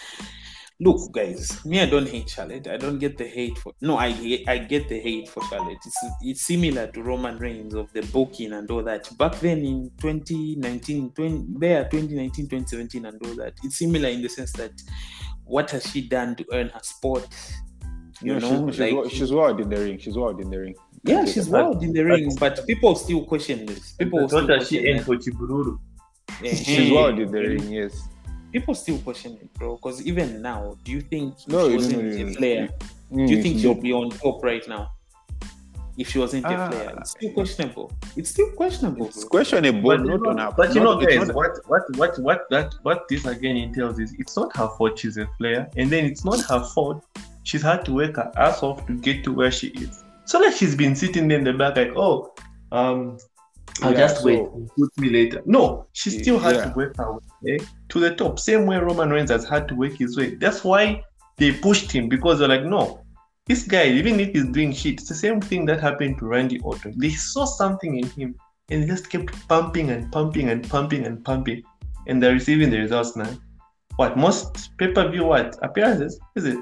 look, 0.80 1.12
guys, 1.12 1.64
me, 1.66 1.80
I 1.82 1.86
don't 1.86 2.08
hate 2.08 2.30
Charlotte. 2.30 2.68
I 2.68 2.78
don't 2.78 3.00
get 3.00 3.18
the 3.18 3.28
hate 3.28 3.58
for 3.58 3.74
no, 3.82 3.98
I 3.98 4.44
I 4.48 4.58
get 4.60 4.90
the 4.90 5.00
hate 5.00 5.30
for 5.30 5.44
Charlotte. 5.44 5.78
It's 5.86 5.98
it's 6.22 6.42
similar 6.46 6.88
to 6.92 7.04
Roman 7.04 7.38
Reigns 7.38 7.74
of 7.74 7.92
the 7.94 8.02
booking 8.02 8.54
and 8.54 8.70
all 8.72 8.84
that. 8.84 9.16
Back 9.18 9.40
then 9.40 9.60
in 9.60 9.92
2019, 10.00 11.12
20, 11.12 11.46
there 11.60 11.84
2019, 11.90 12.48
2017 12.50 13.06
and 13.06 13.20
all 13.26 13.36
that. 13.36 13.54
It's 13.64 13.78
similar 13.80 14.10
in 14.10 14.22
the 14.22 14.30
sense 14.30 14.54
that 14.54 14.72
what 15.46 15.72
has 15.72 15.86
she 15.86 16.08
done 16.08 16.36
to 16.36 16.46
earn 16.54 16.70
her 16.70 16.82
spot? 16.84 17.28
You 18.22 18.34
No, 18.34 18.40
know, 18.40 18.72
she's, 18.72 18.76
she's, 18.76 18.92
like 18.94 19.12
she's 19.12 19.32
wild 19.32 19.60
in 19.60 19.70
the 19.70 19.78
ring. 19.78 20.00
She's 20.00 20.18
wild 20.18 20.42
in 20.42 20.50
the 20.50 20.60
ring. 20.60 20.76
Yeah, 21.04 21.26
she's 21.26 21.48
but- 21.48 21.64
wild 21.64 21.84
in 21.84 21.94
the 21.94 22.04
ring, 22.04 22.36
but 22.40 22.66
people 22.68 22.96
still 22.96 23.24
question 23.26 23.66
this. 23.66 23.94
People 23.94 24.22
What 24.22 24.30
still 24.30 24.48
does 24.48 24.68
she 24.68 24.76
question 24.78 24.88
end 24.88 25.00
that. 25.00 25.06
for 25.06 25.16
Chibururu? 25.18 25.80
She's 26.44 26.70
Eh-heh. 26.70 26.94
wild 26.94 27.20
in 27.20 27.32
the 27.32 27.40
ring. 27.40 27.72
Yes. 27.72 28.08
People 28.52 28.76
still 28.76 28.98
question 29.00 29.38
it, 29.42 29.54
bro. 29.56 29.76
Because 29.76 30.06
even 30.06 30.42
now, 30.42 30.78
do 30.84 30.92
you 30.92 31.02
think 31.02 31.36
No, 31.48 31.68
she 31.70 31.76
wasn't 31.76 32.04
no, 32.04 32.10
no, 32.26 32.32
a 32.32 32.36
player, 32.36 32.70
Mm, 33.12 33.28
do 33.28 33.34
you 33.34 33.42
think 33.42 33.60
she'll 33.60 33.74
be 33.74 33.94
on 33.94 34.10
top 34.10 34.44
right 34.44 34.68
now? 34.68 34.92
If 35.98 36.10
she 36.10 36.20
wasn't 36.20 36.46
a 36.46 36.50
Ah. 36.50 36.70
player, 36.70 36.94
it's 37.00 37.12
still 37.12 37.32
questionable. 37.32 37.92
It's 38.16 38.30
still 38.30 38.52
questionable, 38.52 39.08
It's 39.08 39.22
bro. 39.22 39.30
questionable, 39.30 39.82
But 39.82 40.00
you 40.02 40.06
not 40.12 40.22
know, 40.22 40.30
on 40.30 40.38
her. 40.38 40.52
but 40.56 40.76
you 40.76 40.82
know, 40.82 41.00
it's 41.00 41.16
guys, 41.18 41.34
what, 41.34 41.52
what, 41.68 41.84
what, 41.98 42.20
what, 42.20 42.42
that, 42.52 42.76
what 42.84 43.08
this 43.10 43.26
again 43.26 43.58
entails 43.58 43.98
is 43.98 44.14
it's 44.20 44.36
not 44.38 44.56
her 44.58 44.68
fault 44.78 45.00
she's 45.00 45.18
a 45.18 45.28
player, 45.40 45.68
and 45.76 45.90
then 45.90 46.06
it's 46.06 46.24
not 46.24 46.40
her 46.42 46.64
fault 46.76 47.04
she's 47.44 47.62
had 47.64 47.84
to 47.86 47.94
work 47.94 48.18
her 48.18 48.32
ass 48.38 48.62
off 48.62 48.86
to 48.88 48.94
get 49.00 49.24
to 49.24 49.34
where 49.34 49.50
she 49.52 49.68
is. 49.70 50.04
So 50.28 50.40
like 50.40 50.54
she's 50.54 50.76
been 50.76 50.96
sitting 50.96 51.28
there 51.28 51.38
in 51.40 51.44
the 51.46 51.54
back, 51.54 51.78
like, 51.78 51.94
oh, 51.96 52.34
um, 52.72 53.18
I'll 53.82 53.92
Yeah, 53.94 53.98
just 54.00 54.18
so- 54.20 54.26
wait, 54.26 54.42
put 54.78 54.98
me 54.98 55.10
later. 55.10 55.42
No, 55.46 55.88
she 55.94 56.10
still 56.10 56.38
had 56.40 56.56
Yeah. 56.56 56.66
to 56.66 56.74
work 56.76 56.98
her 56.98 57.14
way 57.14 57.56
eh, 57.56 57.58
to 57.90 58.00
the 58.00 58.14
top, 58.16 58.40
same 58.40 58.66
way 58.66 58.78
Roman 58.78 59.10
Reigns 59.10 59.32
has 59.32 59.48
had 59.48 59.68
to 59.70 59.76
work 59.76 59.94
his 59.94 60.18
way. 60.18 60.36
That's 60.36 60.64
why 60.64 61.04
they 61.38 61.52
pushed 61.54 61.92
him 61.92 62.10
because 62.10 62.40
they're 62.40 62.48
like, 62.48 62.66
no, 62.66 63.00
this 63.46 63.64
guy, 63.64 63.86
even 63.86 64.20
if 64.20 64.34
he's 64.34 64.46
doing 64.48 64.74
shit, 64.74 64.96
it's 65.00 65.08
the 65.08 65.16
same 65.16 65.40
thing 65.40 65.66
that 65.68 65.80
happened 65.80 66.18
to 66.20 66.26
Randy 66.26 66.60
Orton. 66.60 66.94
They 66.98 67.12
saw 67.12 67.46
something 67.46 67.98
in 68.00 68.08
him 68.10 68.36
and 68.70 68.84
they 68.84 68.88
just 68.88 69.10
kept 69.10 69.48
pumping 69.48 69.92
and 69.92 70.12
pumping 70.12 70.50
and 70.50 70.68
pumping 70.70 71.06
and 71.06 71.24
pumping, 71.24 71.64
and 72.08 72.22
they're 72.22 72.34
receiving 72.34 72.70
the 72.70 72.80
results 72.80 73.16
now. 73.16 73.30
What 73.96 74.18
most 74.18 74.72
pay 74.78 74.92
per 74.92 75.10
view 75.10 75.24
what 75.26 75.58
appearances 75.62 76.20
is 76.36 76.46
it? 76.46 76.60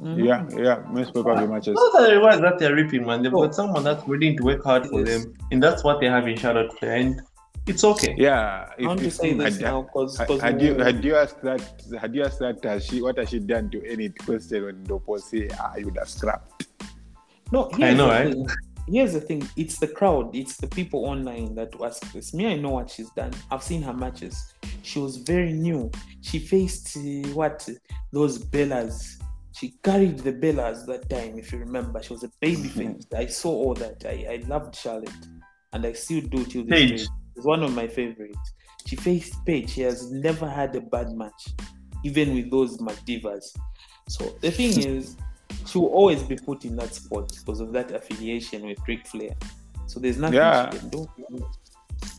Mhm. 0.00 0.24
Yeah, 0.24 0.44
yeah. 0.62 0.82
Most 0.90 1.14
pay-per-view 1.14 1.46
matches. 1.48 1.74
Those 1.76 1.94
are 1.94 2.06
the 2.06 2.16
rewards 2.16 2.40
that 2.42 2.58
they're 2.58 2.74
reaping, 2.74 3.06
man. 3.06 3.22
They've 3.22 3.32
Oh. 3.34 3.42
got 3.44 3.54
someone 3.54 3.82
that's 3.84 4.06
willing 4.06 4.36
to 4.36 4.42
work 4.44 4.62
hard 4.64 4.86
for 4.86 5.00
Yes. 5.00 5.24
them, 5.24 5.34
and 5.50 5.62
that's 5.62 5.82
what 5.84 6.00
they 6.00 6.06
have 6.06 6.28
in 6.28 6.36
Charlotte 6.36 6.72
Flair, 6.78 6.96
and 6.96 7.22
it's 7.66 7.82
okay. 7.82 8.14
Yeah. 8.18 8.68
I 8.78 8.86
want 8.86 9.00
to 9.00 9.10
say 9.10 9.32
this 9.32 9.54
had, 9.54 9.62
now 9.62 9.82
because 9.82 10.18
had, 10.18 10.30
had 10.40 10.60
you 10.62 10.74
had 10.74 11.02
you 11.04 11.16
asked 11.16 11.40
that 11.42 11.62
had 11.98 12.14
you 12.14 12.24
asked 12.24 12.40
that 12.40 12.62
has 12.64 12.84
she 12.84 13.00
what 13.00 13.16
has 13.18 13.30
she 13.30 13.38
done 13.38 13.70
to 13.70 13.84
any 13.90 14.10
question 14.10 14.64
when 14.66 14.84
Dopo 14.84 15.18
say 15.18 15.48
ah 15.58 15.74
you 15.76 15.86
would 15.86 15.96
have 15.96 16.08
scrapped. 16.10 16.66
no, 17.52 17.70
I 17.74 17.94
know, 17.94 18.06
the 18.06 18.12
right? 18.12 18.32
thing. 18.32 18.46
Here's 18.88 19.14
the 19.14 19.20
thing: 19.20 19.48
it's 19.56 19.78
the 19.80 19.88
crowd, 19.88 20.36
it's 20.36 20.58
the 20.58 20.68
people 20.68 21.06
online 21.06 21.54
that 21.56 21.74
ask 21.82 22.12
this. 22.12 22.32
Me, 22.34 22.46
I 22.46 22.54
know 22.56 22.70
what 22.70 22.88
she's 22.90 23.10
done. 23.10 23.32
I've 23.50 23.62
seen 23.64 23.82
her 23.82 23.92
matches. 23.92 24.52
She 24.82 25.00
was 25.00 25.16
very 25.16 25.52
new. 25.52 25.90
She 26.20 26.38
faced 26.38 26.96
uh, 26.96 27.00
what 27.34 27.68
those 28.12 28.38
Bellas. 28.38 29.15
She 29.56 29.74
carried 29.82 30.18
the 30.18 30.32
Bellas 30.34 30.84
that 30.86 31.08
time, 31.08 31.38
if 31.38 31.50
you 31.52 31.58
remember. 31.58 32.02
She 32.02 32.12
was 32.12 32.24
a 32.24 32.30
baby 32.40 32.68
face. 32.68 33.06
I 33.16 33.24
saw 33.26 33.50
all 33.50 33.74
that. 33.74 34.04
I, 34.04 34.26
I 34.34 34.44
loved 34.46 34.74
Charlotte, 34.76 35.08
and 35.72 35.86
I 35.86 35.92
still 35.94 36.20
do 36.20 36.44
till 36.44 36.64
this 36.64 36.70
Paige. 36.78 36.90
day. 37.04 37.06
It's 37.36 37.46
one 37.46 37.62
of 37.62 37.74
my 37.74 37.86
favorites. 37.88 38.38
She 38.86 38.96
faced 38.96 39.34
Paige. 39.46 39.70
She 39.70 39.80
has 39.82 40.10
never 40.12 40.48
had 40.48 40.76
a 40.76 40.80
bad 40.82 41.12
match, 41.12 41.46
even 42.04 42.34
with 42.34 42.50
those 42.50 42.76
Madivas. 42.78 43.56
So 44.08 44.36
the 44.42 44.50
thing 44.50 44.78
is, 44.94 45.16
she 45.66 45.78
will 45.78 45.88
always 45.88 46.22
be 46.22 46.36
put 46.36 46.64
in 46.66 46.76
that 46.76 46.94
spot 46.94 47.32
because 47.38 47.60
of 47.60 47.72
that 47.72 47.90
affiliation 47.92 48.66
with 48.66 48.78
Ric 48.86 49.06
Flair. 49.06 49.34
So 49.86 50.00
there's 50.00 50.18
nothing 50.18 50.36
Yeah. 50.36 50.70
she 50.70 50.78
can 50.80 50.88
do. 50.90 51.08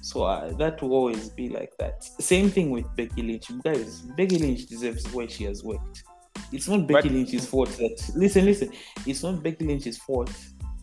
So 0.02 0.24
uh, 0.24 0.54
that 0.54 0.82
will 0.82 0.94
always 0.94 1.30
be 1.30 1.50
like 1.50 1.72
that. 1.78 2.04
Same 2.20 2.50
thing 2.50 2.72
with 2.72 2.86
Becky 2.96 3.22
Lynch. 3.22 3.52
Guys, 3.64 4.02
Becky 4.18 4.40
Lynch 4.40 4.66
deserves 4.66 5.06
where 5.14 5.30
she 5.30 5.44
has 5.44 5.64
worked. 5.64 6.04
It's 6.52 6.68
not 6.68 6.88
Becky 6.88 7.10
But- 7.10 7.12
Lynch's 7.12 7.46
fault 7.46 7.70
that 7.78 8.12
listen, 8.16 8.46
listen. 8.46 8.72
It's 9.06 9.24
not 9.24 9.44
Becky 9.44 9.66
Lynch's 9.66 9.98
fault 9.98 10.32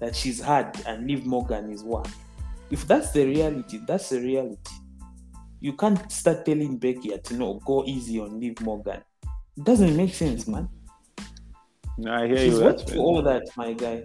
that 0.01 0.15
she's 0.15 0.41
hard 0.41 0.77
and 0.87 1.07
Liv 1.07 1.25
Morgan 1.25 1.71
is 1.71 1.83
one. 1.83 2.05
If 2.71 2.87
that's 2.87 3.13
the 3.13 3.25
reality, 3.27 3.81
that's 3.87 4.09
the 4.11 4.21
reality. 4.21 4.59
You 5.61 5.73
can't 5.75 6.11
start 6.13 6.45
telling 6.45 6.77
Becky 6.77 7.17
to 7.17 7.35
no 7.35 7.61
go 7.65 7.85
easy 7.87 8.21
on 8.21 8.39
Liv 8.41 8.61
Morgan. 8.61 9.01
It 9.57 9.65
doesn't 9.65 9.97
make 9.97 10.13
sense, 10.13 10.47
man. 10.49 10.69
No, 11.97 12.13
I 12.13 12.27
hear 12.27 12.37
She's 12.39 12.55
you. 12.59 12.65
worked 12.65 12.79
That's 12.81 12.91
for 12.91 12.97
fair. 12.97 13.05
all 13.07 13.23
that, 13.23 13.43
my 13.57 13.73
guy. 13.73 14.05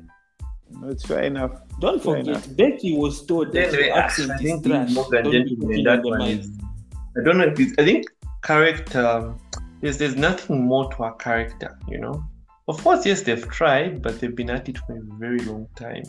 It's 0.84 1.03
fair 1.03 1.24
enough. 1.24 1.51
Don't 1.82 2.01
Fair 2.01 2.18
forget, 2.18 2.28
enough. 2.28 2.55
Becky 2.55 2.95
was 2.95 3.26
told 3.26 3.51
that 3.53 3.70
Anyway, 3.70 3.88
your 3.88 3.95
I 3.95 3.99
accent 3.99 4.32
is 4.41 4.62
trash. 4.62 4.91
Morgan 4.91 5.24
Don't 5.24 5.68
be 5.68 5.84
that 5.84 6.03
one 6.03 6.22
is. 6.22 6.51
I 7.18 7.24
don't 7.24 7.38
know 7.39 7.45
if 7.45 7.60
it's. 7.60 7.74
I 7.80 7.84
think 7.86 8.05
character. 8.43 9.34
There's 9.82 9.97
there's 9.97 10.15
nothing 10.15 10.65
more 10.65 10.91
to 10.91 11.03
her 11.03 11.11
character, 11.13 11.77
you 11.88 11.99
know. 11.99 12.23
Of 12.67 12.84
course, 12.84 13.05
yes, 13.05 13.21
they've 13.23 13.47
tried, 13.49 14.01
but 14.01 14.19
they've 14.19 14.36
been 14.36 14.49
at 14.49 14.69
it 14.69 14.77
for 14.80 14.95
a 14.97 15.01
very 15.17 15.39
long 15.39 15.67
time. 15.75 16.03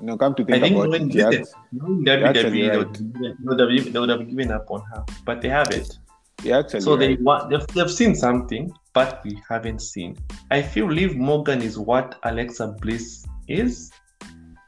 No, 0.00 0.16
come 0.16 0.34
to 0.34 0.42
I 0.50 0.58
think 0.60 0.62
think 0.62 0.76
about 0.76 0.90
when 0.90 1.10
it, 1.10 1.14
yeah, 1.14 1.30
Knowing 1.72 2.04
You're 2.06 2.18
WWE, 2.18 2.52
they 2.52 2.68
right. 2.68 2.78
would, 2.78 3.14
they, 3.14 3.34
would 3.44 3.60
have, 3.60 3.92
they 3.92 3.98
would 4.00 4.08
have 4.08 4.28
given 4.28 4.50
up 4.50 4.70
on 4.70 4.82
her, 4.92 5.04
but 5.24 5.40
they 5.40 5.48
haven't. 5.48 5.98
you're 6.42 6.58
actually 6.58 6.80
So 6.80 6.96
they 6.96 7.10
right. 7.10 7.20
want 7.22 7.50
they've, 7.50 7.66
they've 7.68 7.90
seen 7.90 8.14
something, 8.14 8.72
but 8.92 9.22
we 9.24 9.40
haven't 9.48 9.80
seen. 9.80 10.16
I 10.50 10.60
feel 10.62 10.90
Liv 10.90 11.16
Morgan 11.16 11.62
is 11.62 11.78
what 11.78 12.18
Alexa 12.24 12.68
Bliss 12.80 13.24
is. 13.48 13.90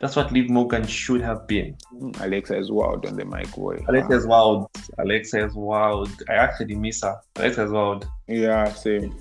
That's 0.01 0.15
what 0.15 0.31
Liv 0.31 0.49
Morgan 0.49 0.87
should 0.87 1.21
have 1.23 1.47
been. 1.49 1.77
Alexa 2.21 2.57
is 2.57 2.71
wild 2.71 3.05
on 3.07 3.17
the 3.17 3.25
mic, 3.25 3.51
boy. 3.53 3.85
Alexa 3.89 4.13
is 4.13 4.27
wild. 4.27 4.69
Alexa 4.99 5.45
is 5.45 5.55
wild. 5.55 6.11
I 6.29 6.35
actually 6.35 6.77
miss 6.77 7.03
her. 7.03 7.17
Alexa 7.37 7.65
is 7.65 7.71
wild. 7.73 8.07
Yeah, 8.29 8.73
same. 8.73 9.13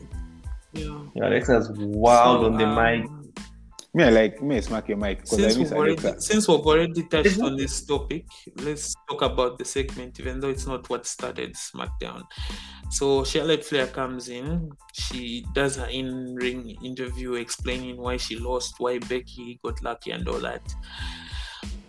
Yeah. 0.73 0.99
Yeah, 1.15 1.29
Alexa 1.29 1.57
is 1.57 1.71
wild 1.71 2.41
So, 2.41 2.45
on 2.45 2.57
the 2.57 2.65
um, 2.65 2.75
mic. 2.75 3.16
Me, 3.97 4.03
I 4.03 4.09
like 4.09 4.43
me, 4.43 4.61
smack 4.61 4.89
your 4.89 4.97
mic 4.99 5.25
Since 5.25 5.41
I 5.41 5.45
miss 5.47 5.57
we've, 5.57 5.73
already, 5.73 6.19
since 6.19 6.47
we've 6.47 6.59
already 6.59 7.01
touched 7.01 7.39
on 7.41 7.55
this 7.57 7.83
topic, 7.83 8.27
let's 8.57 8.93
talk 9.09 9.23
about 9.23 9.57
the 9.57 9.65
segment, 9.65 10.19
even 10.19 10.39
though 10.39 10.49
it's 10.49 10.67
not 10.67 10.87
what 10.87 11.07
started 11.07 11.55
SmackDown. 11.55 12.21
So 12.91 13.23
Charlotte 13.23 13.65
Flair 13.65 13.87
comes 13.87 14.29
in, 14.29 14.69
she 14.93 15.47
does 15.55 15.77
her 15.77 15.87
in-ring 15.87 16.77
interview 16.85 17.33
explaining 17.33 17.97
why 17.97 18.17
she 18.17 18.37
lost, 18.37 18.75
why 18.77 18.99
Becky 18.99 19.59
got 19.65 19.81
lucky, 19.81 20.11
and 20.11 20.27
all 20.29 20.41
that. 20.41 20.61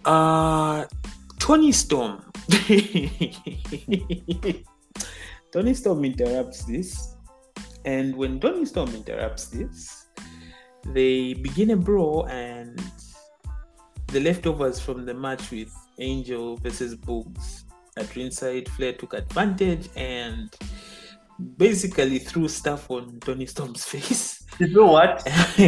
Uh 0.06 0.86
Toni 1.38 1.72
Storm. 1.72 2.24
Toni 5.52 5.74
Storm 5.74 6.06
interrupts 6.06 6.64
this, 6.64 7.16
and 7.84 8.16
when 8.16 8.40
Toni 8.40 8.64
Storm 8.64 8.94
interrupts 8.94 9.48
this, 9.48 9.97
they 10.86 11.34
begin 11.34 11.70
a 11.70 11.76
brawl 11.76 12.26
and 12.26 12.80
the 14.08 14.20
leftovers 14.20 14.80
from 14.80 15.04
the 15.04 15.14
match 15.14 15.50
with 15.50 15.74
Angel 15.98 16.56
versus 16.56 16.96
Boogs 16.96 17.64
at 17.98 18.14
ringside, 18.16 18.68
Flair 18.70 18.92
took 18.92 19.14
advantage 19.14 19.88
and 19.96 20.54
basically 21.56 22.18
threw 22.18 22.48
stuff 22.48 22.90
on 22.90 23.20
Toni 23.20 23.46
Storm's 23.46 23.84
face. 23.92 24.44
You 24.58 24.68
know 24.68 24.86
what? 24.86 25.22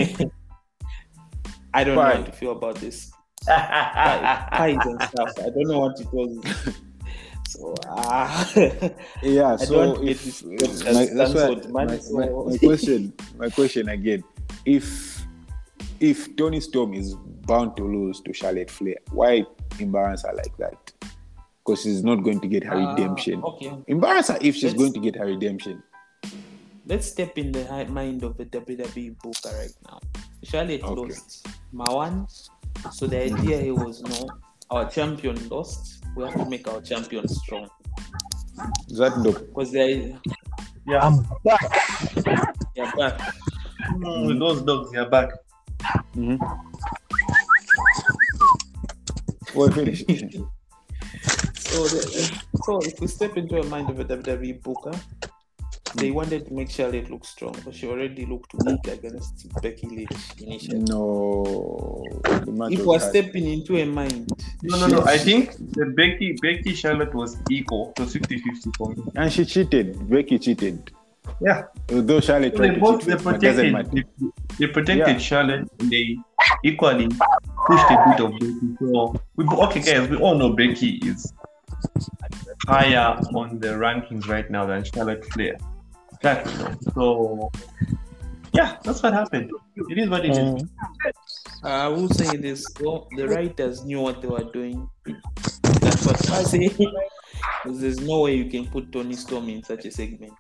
I 1.73 1.85
don't 1.85 1.95
know 1.95 2.03
how 2.03 2.23
to 2.23 2.33
feel 2.33 2.53
about 2.53 2.77
this. 2.77 3.13
Pies 3.47 4.77
and 4.85 5.03
stuff. 5.03 5.33
I 5.39 5.51
don't 5.51 5.69
know 5.69 5.81
what 5.81 6.01
it 6.01 6.13
was. 6.13 6.75
So, 7.49 7.75
ah, 7.89 8.53
Yeah, 9.23 9.57
so 9.57 10.03
if, 10.05 10.41
that's 10.41 10.83
cancelled, 10.85 11.71
my, 11.71 11.85
my, 11.85 11.99
my 12.29 12.59
question, 12.59 13.13
my 13.39 13.49
question 13.51 13.89
again, 13.89 14.23
if 14.65 15.25
if 16.01 16.35
Toni 16.37 16.61
Storm 16.61 16.95
is 16.95 17.15
bound 17.47 17.77
to 17.77 17.85
lose 17.85 18.21
to 18.23 18.33
Charlotte 18.33 18.71
Flair, 18.71 18.97
why 19.13 19.45
embarrass 19.79 20.23
her 20.23 20.33
like 20.35 20.57
that? 20.59 20.93
Because 21.65 21.83
she's 21.83 22.03
not 22.03 22.17
going 22.25 22.41
to 22.41 22.49
get 22.49 22.65
her 22.65 22.75
Ah, 22.77 22.93
redemption. 22.95 23.43
okay. 23.45 23.73
Embarrass 23.87 24.29
her 24.29 24.39
if 24.41 24.55
she's 24.55 24.65
Let's- 24.73 24.79
going 24.79 24.93
to 24.95 25.01
get 25.01 25.17
her 25.17 25.27
redemption. 25.27 25.83
let's 26.87 27.07
step 27.07 27.37
in 27.39 27.53
the 27.53 27.63
mind 27.91 28.25
of 28.25 28.37
the 28.37 28.45
WWE 28.47 29.11
booker 29.23 29.55
right 29.57 29.75
now. 29.89 29.99
Charlotte 30.43 30.83
Okay. 30.83 31.01
lost 31.15 31.47
Mawan, 31.73 32.27
so 32.93 33.07
the 33.07 33.23
idea 33.25 33.59
here 33.61 33.75
was 33.75 34.03
no, 34.03 34.27
our 34.71 34.89
champion 34.91 35.37
lost. 35.49 36.03
We 36.17 36.25
have 36.25 36.35
to 36.35 36.47
make 36.51 36.67
our 36.67 36.81
champion 36.81 37.29
strong 37.29 37.69
Is 38.89 38.99
that 38.99 39.23
dope? 39.23 39.39
because 39.49 39.71
they 39.71 40.17
yeah. 40.89 41.07
I'm 41.07 41.23
back. 41.45 41.61
they're 42.75 42.91
back. 42.97 43.35
Mm, 43.99 44.39
those 44.39 44.63
dogs 44.63 44.91
they 44.93 44.99
are 44.99 45.09
back. 45.09 45.31
Mm-hmm. 46.17 46.37
Well, 49.55 49.71
finish. 49.71 50.01
So, 51.57 51.85
the, 51.87 52.43
so 52.65 52.79
if 52.83 53.01
we 53.01 53.07
step 53.07 53.37
into 53.37 53.59
a 53.61 53.65
mind 53.67 53.91
of 53.91 53.99
a 54.01 54.05
WWE 54.05 54.63
booker, 54.63 54.93
they 55.97 56.11
wanted 56.13 56.47
to 56.47 56.53
make 56.55 56.71
Charlotte 56.71 57.11
look 57.11 57.25
strong, 57.25 57.55
but 57.65 57.75
she 57.75 57.89
already 57.89 58.27
looked 58.27 58.53
weak 58.65 58.87
against 58.87 59.49
Becky 59.63 59.89
Lynch 59.89 60.41
initially. 60.41 60.79
no. 60.81 62.05
The 62.25 62.53
match 62.53 62.73
If 62.73 62.79
was 62.81 62.87
we're 62.87 62.99
hard. 62.99 63.11
stepping 63.11 63.47
into 63.47 63.77
a 63.77 63.85
mind, 63.87 64.31
No, 64.63 64.79
no, 64.79 64.87
no. 64.87 65.03
I 65.05 65.19
think 65.19 65.53
the 65.75 65.87
Becky 65.97 66.37
Becky 66.41 66.75
Charlotte 66.75 67.15
was 67.15 67.37
equal. 67.51 67.93
to 67.97 68.03
50-50 68.03 68.77
for 68.77 68.95
me. 68.95 69.03
and 69.17 69.33
she 69.33 69.45
cheated. 69.45 70.09
Becky 70.09 70.39
cheated. 70.39 70.91
Yeah. 71.41 71.65
Although 71.91 72.21
Charlotte 72.21 72.55
tried 72.57 72.71
They 72.71 72.75
to 72.75 72.81
both 72.81 73.05
they 73.05 73.13
first, 73.13 73.25
protected 73.25 73.75
they, 73.93 74.05
they 74.59 74.67
protected 74.67 75.09
Yeah. 75.09 75.19
Charlotte 75.19 75.69
and 75.79 75.91
they 75.91 76.19
equally 76.65 77.09
pushed 77.67 77.91
a 77.91 78.05
bit 78.09 78.21
of 78.21 78.33
Becky. 78.33 78.77
So 78.79 79.21
we 79.37 79.45
okay 79.47 79.81
guys, 79.81 80.09
we 80.09 80.17
all 80.17 80.35
know 80.35 80.53
Becky 80.53 81.01
is 81.03 81.33
higher 82.67 83.19
on 83.35 83.59
the 83.59 83.69
rankings 83.69 84.29
right 84.29 84.51
now 84.51 84.67
than 84.67 84.85
Charlotte 84.85 85.25
Flair. 85.33 85.57
That. 86.23 86.47
So 86.95 87.51
yeah, 88.53 88.77
that's 88.85 89.03
what 89.03 89.13
happened. 89.13 89.51
It 89.77 89.99
is 89.99 90.09
what 90.09 90.25
it 90.25 90.33
is. 90.33 90.39
Mm. 90.39 90.69
Uh, 91.63 91.69
I 91.69 91.89
will 91.89 92.09
say 92.09 92.37
this: 92.37 92.67
well, 92.81 93.09
the 93.17 93.29
writers 93.29 93.85
knew 93.85 94.01
what 94.01 94.21
they 94.21 94.29
were 94.29 94.45
doing. 94.53 94.89
That's 95.81 96.07
what 96.07 96.31
I 96.31 96.43
say. 96.43 96.71
Because 97.63 97.81
there's 97.81 98.01
no 98.01 98.21
way 98.23 98.35
you 98.37 98.51
can 98.51 98.67
put 98.67 98.91
Toni 98.93 99.15
Storm 99.15 99.49
in 99.49 99.63
such 99.63 99.85
a 99.85 99.91
segment. 99.91 100.33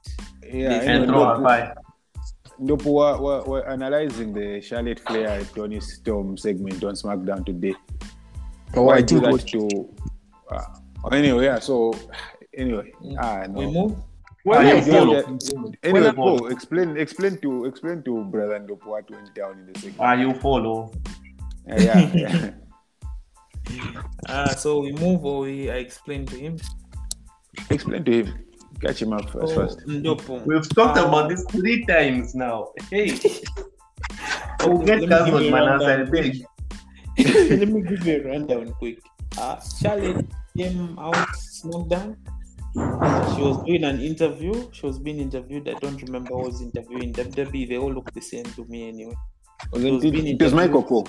Yeah, 0.42 0.72
And 0.72 0.74
And 0.74 0.88
anyway, 0.88 1.06
throw 1.06 1.24
her 1.24 1.34
Dopo- 1.36 1.42
by. 1.42 1.74
Dopo, 2.62 2.92
we're, 2.92 3.20
we're, 3.20 3.42
we're 3.44 3.66
analyzing 3.68 4.32
the 4.32 4.60
Charlotte 4.60 5.00
Flair 5.00 5.42
Toni 5.54 5.80
Storm 5.80 6.36
segment 6.36 6.82
on 6.84 6.94
SmackDown 6.94 7.44
today. 7.46 7.74
Oh, 8.74 8.82
Why 8.82 8.96
I 8.96 9.00
do 9.02 9.16
did 9.16 9.24
that 9.24 9.32
watch. 9.32 9.52
to. 9.52 9.88
Uh, 10.50 11.08
anyway, 11.12 11.44
yeah. 11.44 11.58
So 11.58 11.92
anyway, 12.56 12.92
ah 13.18 13.44
We 13.48 13.66
no. 13.66 13.72
move. 13.72 13.96
Ah, 13.98 14.04
Well, 14.44 14.62
you 14.62 14.68
yeah, 14.74 14.80
follow. 14.80 15.38
Anyway, 15.82 16.00
Well, 16.02 16.12
Paul, 16.14 16.46
explain, 16.48 16.96
explain 16.96 17.36
to, 17.38 17.64
explain 17.66 18.02
to 18.04 18.24
brother 18.24 18.58
Dopo 18.60 18.86
what 18.86 19.10
went 19.10 19.34
down 19.34 19.58
in 19.60 19.72
the 19.72 19.78
segment. 19.78 20.00
Ah, 20.00 20.14
you 20.14 20.32
follow. 20.34 20.92
Uh, 21.70 21.76
yeah, 21.78 22.10
yeah. 22.14 22.50
Ah, 24.28 24.48
so 24.56 24.80
we 24.80 24.92
move 24.92 25.24
or 25.24 25.40
we 25.42 25.70
I 25.70 25.76
explain 25.76 26.26
to 26.26 26.36
him. 26.36 26.56
Explain 27.70 28.04
to 28.04 28.12
him. 28.24 28.44
Catch 28.80 29.02
him 29.02 29.12
up 29.12 29.28
first. 29.30 29.48
So, 29.54 29.60
first. 29.60 29.78
Ndopo. 29.86 30.46
We've 30.46 30.66
talked 30.74 30.98
Ah. 30.98 31.06
about 31.08 31.28
this 31.28 31.44
three 31.50 31.84
times 31.84 32.34
now. 32.34 32.72
Hey, 32.90 33.12
we'll 34.60 34.78
Okay, 34.82 34.86
get 34.86 35.00
let 35.00 35.00
me 35.00 35.06
give 35.06 35.08
cancelled, 35.10 35.42
you 35.42 35.48
a 35.48 35.50
man. 35.50 35.68
As 35.68 35.82
I 35.82 35.96
rundown. 36.02 36.32
Let 37.58 37.68
me 37.68 37.82
give 37.82 38.06
you 38.06 38.16
a 38.16 38.28
rundown 38.28 38.72
quick. 38.78 38.98
Uh, 39.38 39.60
Charlotte 39.80 40.26
came 40.56 40.98
out 40.98 41.14
SmackDown. 41.36 42.16
She 42.74 43.42
was 43.42 43.62
doing 43.66 43.84
an 43.84 44.00
interview. 44.00 44.68
She 44.72 44.86
was 44.86 44.98
being 44.98 45.18
interviewed. 45.20 45.68
I 45.68 45.74
don't 45.74 46.00
remember 46.02 46.30
who 46.34 46.44
was 46.48 46.62
interviewing. 46.62 47.12
WWE, 47.12 47.68
they 47.68 47.76
all 47.76 47.92
look 47.92 48.10
the 48.14 48.20
same 48.22 48.44
to 48.56 48.64
me 48.66 48.88
anyway. 48.88 49.14
Wasn't 49.72 49.92
was 49.94 50.04
it, 50.04 50.12
being 50.12 50.26
it 50.28 50.42
was 50.42 50.54
Michael. 50.54 50.82
Cole. 50.84 51.06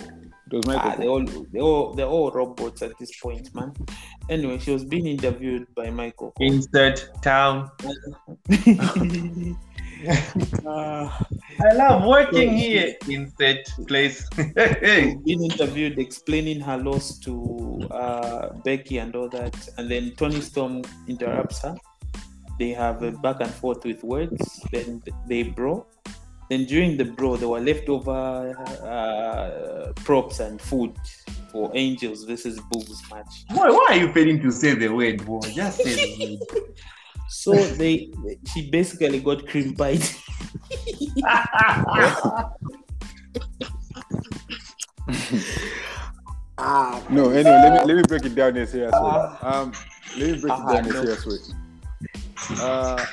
It 0.53 0.65
Ah, 0.67 0.95
they 0.97 1.07
all 1.07 1.23
they 1.23 1.59
all 1.59 1.93
they're 1.93 2.05
all 2.07 2.31
robots 2.31 2.81
at 2.81 2.97
this 2.99 3.17
point, 3.19 3.53
man. 3.55 3.73
Anyway, 4.29 4.59
she 4.59 4.71
was 4.71 4.83
being 4.83 5.07
interviewed 5.07 5.67
by 5.75 5.89
Michael. 5.89 6.31
Cole. 6.31 6.47
Insert 6.47 7.09
town. 7.21 7.71
Ah, 10.65 11.25
I 11.61 11.73
love 11.75 12.07
working 12.07 12.57
here. 12.57 12.95
Insert 13.07 13.69
place. 13.87 14.27
hey. 14.55 15.15
being 15.23 15.43
interviewed 15.43 15.99
explaining 15.99 16.59
her 16.59 16.77
loss 16.77 17.19
to 17.19 17.87
uh, 17.91 18.49
Becky 18.65 18.97
and 18.97 19.15
all 19.15 19.29
that, 19.29 19.55
and 19.77 19.89
then 19.91 20.11
Toni 20.17 20.41
Storm 20.41 20.81
interrupts 21.07 21.61
her. 21.61 21.75
They 22.57 22.69
have 22.69 23.03
a 23.03 23.11
back 23.11 23.41
and 23.41 23.51
forth 23.51 23.85
with 23.85 24.03
words. 24.03 24.63
Then 24.71 25.03
they 25.27 25.43
brawl. 25.43 25.87
Then 26.51 26.65
during 26.65 26.97
the 26.97 27.05
brawl, 27.05 27.37
there 27.37 27.47
were 27.47 27.61
leftover 27.61 28.51
uh, 28.83 29.93
props 30.03 30.41
and 30.41 30.61
food 30.61 30.93
for 31.49 31.71
Angels 31.73 32.25
versus 32.25 32.59
Boogs 32.59 33.09
match. 33.09 33.45
Why, 33.51 33.69
why 33.69 33.87
are 33.91 33.95
you 33.95 34.11
failing 34.11 34.41
to 34.41 34.51
say 34.51 34.75
the 34.75 34.89
word? 34.89 35.23
Bro? 35.25 35.39
Just 35.55 35.81
say 35.81 35.93
the 35.95 36.37
word. 36.51 36.63
So 37.29 37.53
they, 37.53 38.11
she 38.51 38.69
basically 38.69 39.21
got 39.21 39.47
cream 39.47 39.73
pie. 39.73 39.97
ah, 46.57 47.01
No, 47.09 47.29
anyway, 47.29 47.59
let 47.61 47.71
me 47.71 47.79
let 47.79 47.95
me 47.95 48.03
break 48.03 48.25
it 48.25 48.35
down 48.35 48.57
in 48.57 48.63
a 48.63 48.67
serious 48.67 48.91
way. 48.91 49.15
Um, 49.41 49.71
let 50.17 50.31
me 50.31 50.41
break 50.41 50.53
it 50.53 50.59
Ah, 50.59 50.73
down 50.73 50.79
in 50.79 50.91
a 50.91 50.93
no. 50.93 51.01
serious 51.01 51.25
way. 51.25 51.37
Uh, 52.59 53.05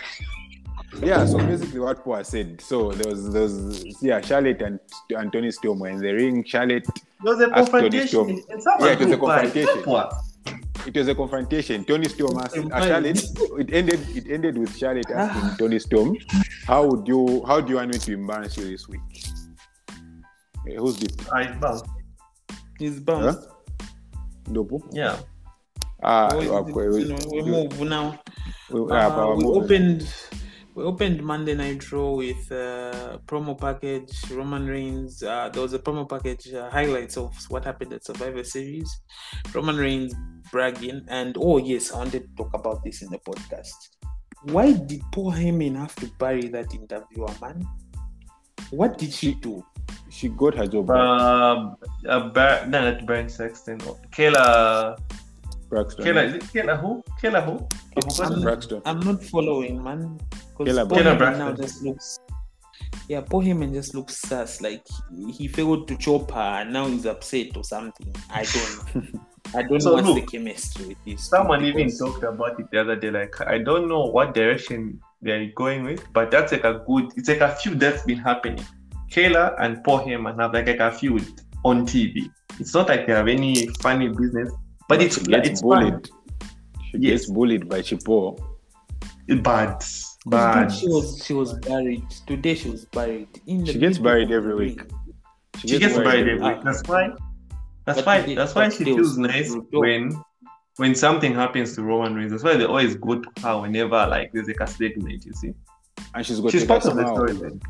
yeah. 1.03 1.24
So 1.24 1.38
basically, 1.38 1.80
what 1.80 2.03
Poa 2.05 2.24
said. 2.24 2.61
So 2.61 2.92
there 2.92 3.11
was 3.12 3.30
there 3.32 3.42
was 3.42 3.84
yeah, 4.03 4.20
Charlotte 4.20 4.62
and 4.62 4.80
and 5.16 5.32
Toni 5.32 5.51
Storm 5.51 5.78
were 5.80 5.88
in 5.88 5.99
the 5.99 6.12
ring. 6.12 6.44
Charlotte, 6.44 6.86
There 7.24 7.34
was 7.34 7.40
a 7.40 7.51
confrontation. 7.51 8.09
Storm. 8.09 8.28
and 8.51 8.62
someone 8.62 8.88
Yeah, 8.88 8.94
it 8.94 9.01
was 9.01 9.11
a 9.12 9.16
confrontation. 9.18 9.68
It 10.86 10.96
was 10.96 11.09
a 11.09 11.14
confrontation. 11.14 11.84
Toni 11.84 12.09
Storm 12.09 12.38
asked 12.38 12.57
uh, 12.57 12.86
Charlotte. 12.86 13.22
It 13.59 13.72
ended. 13.74 14.01
It 14.16 14.30
ended 14.30 14.57
with 14.59 14.76
Charlotte 14.76 15.07
Ah. 15.14 15.18
asking 15.28 15.57
Toni 15.59 15.78
Storm, 15.78 16.16
"How 16.66 16.86
would 16.86 17.07
you? 17.07 17.44
How 17.46 17.61
do 17.61 17.70
you 17.70 17.76
want 17.76 17.92
me 17.92 17.99
to 17.99 18.12
embarrass 18.12 18.57
you 18.57 18.64
this 18.70 18.88
week?" 18.88 19.01
Eh, 20.68 20.76
who's 20.76 20.96
the? 20.99 21.09
I 21.32 21.53
bound. 21.59 21.82
he's 22.78 22.96
Huh? 22.99 23.05
bounced. 23.05 23.49
Ndopo? 24.44 24.80
Yeah. 24.92 25.16
Ah, 26.03 26.30
We- 26.36 26.46
wakwe- 26.46 27.01
you 27.01 27.09
know, 27.09 27.18
we 27.32 27.42
move 27.42 27.80
now. 27.82 28.18
we- 28.70 28.80
Uh, 28.80 28.94
ah, 28.94 29.34
we 29.34 29.44
we- 29.44 29.51
opened 29.61 30.07
we 30.79 30.85
opened 30.85 31.20
Monday 31.24 31.57
Night 31.57 31.91
Raw 31.91 32.12
with 32.12 32.53
uh, 32.53 33.18
promo 33.26 33.59
package 33.59 34.12
Roman 34.31 34.64
Reigns. 34.64 35.24
Uh, 35.24 35.49
there 35.49 35.61
was 35.61 35.72
a 35.72 35.79
promo 35.81 36.09
package 36.09 36.55
uh, 36.55 36.70
highlights 36.70 37.16
of 37.16 37.35
what 37.49 37.64
happened 37.64 37.93
at 37.93 38.05
Survivor 38.05 38.45
Series. 38.45 38.89
Roman 39.53 39.76
Reigns 39.76 40.14
bragging, 40.53 41.05
and 41.09 41.37
oh 41.41 41.59
yes, 41.59 41.93
I 41.93 41.99
wanted 41.99 42.22
to 42.22 42.29
talk 42.37 42.55
about 42.55 42.85
this 42.85 43.03
in 43.03 43.11
the 43.11 43.18
podcast. 43.18 43.74
Why 44.45 44.70
did 44.70 45.03
Paul 45.11 45.33
Heyman 45.33 45.74
have 45.74 45.97
to 45.97 46.07
bury 46.16 46.47
that 46.47 46.72
interviewer, 46.72 47.35
man? 47.41 47.66
What 48.70 48.99
did 48.99 49.12
she 49.12 49.35
do? 49.35 49.64
She 50.11 50.29
got 50.29 50.55
her 50.55 50.66
job 50.68 50.87
back. 50.87 50.97
Um, 50.97 51.76
uh, 52.09 52.29
Bar- 52.29 52.66
no, 52.68 52.93
not 52.93 53.05
Byron 53.05 53.29
Saxton. 53.29 53.81
Kayla. 54.12 54.97
Braxton. 55.70 56.05
Kayla. 56.05 56.24
Is 56.29 56.35
it 56.35 56.43
Kayla 56.45 56.81
who? 56.81 57.03
Kayla 57.20 57.45
who? 57.45 57.66
I 57.97 58.01
forgot. 58.01 58.31
I'm- 58.31 58.43
Braxton. 58.43 58.83
I'm 58.87 59.01
not 59.01 59.24
following, 59.24 59.83
man. 59.83 60.20
Because 60.59 60.77
Kayla 60.77 60.89
Paul 60.89 61.17
Braxton. 61.17 61.39
Now 61.39 61.53
just 61.55 61.83
looks. 61.83 62.19
Yeah, 63.09 63.23
Paul 63.23 63.43
Heyman 63.43 63.73
just 63.73 63.95
looks 63.95 64.17
sus. 64.19 64.61
Like 64.61 64.85
he- 65.15 65.33
he 65.33 65.49
failed 65.49 65.89
to 65.89 65.97
chop 65.97 66.31
her, 66.33 66.41
and 66.61 66.73
now 66.73 66.87
he's 66.87 67.07
upset 67.07 67.57
or 67.57 67.65
something. 67.65 68.15
I 68.31 68.45
don't. 68.45 69.21
I 69.55 69.63
don't 69.63 69.81
So 69.81 69.91
know 69.91 69.95
what's 69.97 70.07
look, 70.09 70.17
the 70.31 70.39
chemistry 70.39 70.89
with 70.89 70.99
this. 71.07 71.25
Someone 71.25 71.65
even 71.65 71.91
talked 71.97 72.23
about 72.23 72.61
it 72.61 72.71
the 72.71 72.81
other 72.83 72.97
day. 72.97 73.11
Like, 73.11 73.41
I 73.41 73.57
don't 73.59 73.89
know 73.89 74.05
what 74.05 74.35
direction 74.35 75.01
they're 75.23 75.51
going 75.57 75.85
with, 75.85 76.05
but 76.13 76.31
that's 76.31 76.53
like 76.53 76.65
a 76.65 76.85
good. 76.87 77.13
It's 77.17 77.29
like 77.31 77.41
a 77.41 77.49
feud 77.55 77.81
that's 77.81 78.03
been 78.05 78.19
happening. 78.19 78.63
Kayla 79.11 79.55
and 79.59 79.83
Paul 79.85 80.01
Heyman 80.01 80.39
have 80.39 80.53
like, 80.53 80.67
like 80.67 80.81
a 80.81 80.93
feud 80.93 81.25
on 81.65 81.87
TV. 81.87 82.31
It's 82.61 82.75
not 82.75 82.89
like 82.89 83.07
they 83.07 83.15
have 83.15 83.27
any 83.29 83.69
funny 83.81 84.09
business, 84.09 84.53
but 84.89 85.01
it's 85.01 85.19
she 85.19 85.25
gets 85.25 85.49
it's 85.49 85.63
bullied. 85.63 85.95
bullied. 85.95 86.11
She 86.91 86.99
Yes. 86.99 87.21
gets 87.21 87.31
bullied 87.31 87.69
by 87.71 87.81
Chipo. 87.81 88.39
bad, 89.43 89.81
Today 89.81 90.08
bad. 90.31 90.68
she 90.72 90.87
was 90.89 91.22
she 91.24 91.33
was 91.35 91.55
buried. 91.59 92.05
Today 92.26 92.55
she 92.55 92.70
was 92.70 92.85
buried. 92.87 93.29
In 93.47 93.64
the 93.64 93.72
She 93.72 93.79
gets 93.79 93.99
buried 93.99 94.31
every 94.31 94.55
week. 94.55 94.81
ring. 94.83 94.91
She 95.59 95.79
gets 95.79 95.97
buried 95.97 96.29
every 96.29 96.41
week. 96.41 96.62
That's 96.64 96.83
why. 96.89 97.11
That's 97.85 97.99
But 98.01 98.07
why. 98.07 98.20
today- 98.20 98.35
That's 98.35 98.55
why 98.55 98.68
she 98.68 98.85
feels 98.85 98.99
was 98.99 99.18
nice 99.18 99.55
when 99.72 100.20
when 100.76 100.95
something 100.95 101.35
happens 101.35 101.74
to 101.74 101.83
Roman 101.83 102.14
Reigns. 102.14 102.31
That's 102.31 102.45
why 102.45 102.57
they 102.57 102.64
always 102.64 102.95
go 102.97 103.18
to 103.20 103.31
her 103.43 103.61
whenever 103.62 104.07
like 104.07 104.31
there's 104.33 104.47
like 104.47 104.61
a 104.61 104.66
segment. 104.66 105.24
You 105.26 105.33
see, 105.33 105.53
And 106.14 106.24
she's 106.24 106.39
got 106.41 106.53
she's 106.53 106.64
part 106.64 106.85
of 106.85 106.93
a 106.93 106.97
the 106.97 107.07
smile. 107.07 107.16
storyline. 107.26 107.62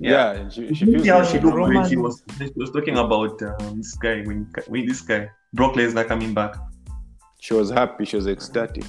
Yeah, 0.00 0.30
and 0.32 0.52
she, 0.52 0.72
she 0.74 0.84
feels 0.84 1.02
see 1.02 1.08
how 1.08 1.18
like 1.20 1.28
she 1.30 1.38
a 1.38 1.40
looked 1.40 1.56
normal- 1.56 1.80
when 1.80 1.88
she 1.90 1.96
was 1.96 2.22
she 2.38 2.52
was 2.56 2.70
talking 2.70 2.98
about 2.98 3.40
um, 3.42 3.78
this 3.78 3.94
guy 3.96 4.22
when, 4.22 4.48
when 4.68 4.86
this 4.86 5.00
guy 5.00 5.28
Brock 5.54 5.74
Lesnar 5.74 6.06
coming 6.06 6.34
back. 6.34 6.54
She 7.40 7.54
was 7.54 7.70
happy. 7.70 8.04
She 8.04 8.16
was 8.16 8.26
ecstatic. 8.26 8.84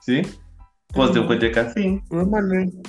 See, 0.00 0.24
was 0.94 1.14
the 1.14 1.20
Mm. 1.20 1.28
Koteka 1.28 1.72
thing? 1.74 2.02
Roman 2.10 2.44
Reigns. 2.50 2.86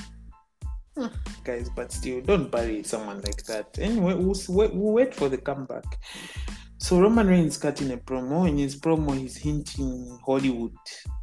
Hmm, 0.97 1.07
Guys, 1.43 1.69
but 1.75 1.91
still, 1.91 2.21
don't 2.21 2.51
bury 2.51 2.83
someone 2.83 3.21
like 3.21 3.43
that. 3.45 3.77
Anyway, 3.79 4.13
we'll, 4.13 4.35
wait, 4.49 4.73
we'll 4.73 4.93
wait 4.93 5.13
for 5.15 5.29
the 5.29 5.37
comeback. 5.37 5.85
So 6.77 6.99
Roman 6.99 7.27
Reigns 7.27 7.57
cutting 7.57 7.91
a 7.91 7.97
promo. 7.97 8.47
In 8.49 8.57
his 8.57 8.75
promo, 8.75 9.17
he's 9.17 9.37
hinting 9.37 10.19
Hollywood. 10.25 10.73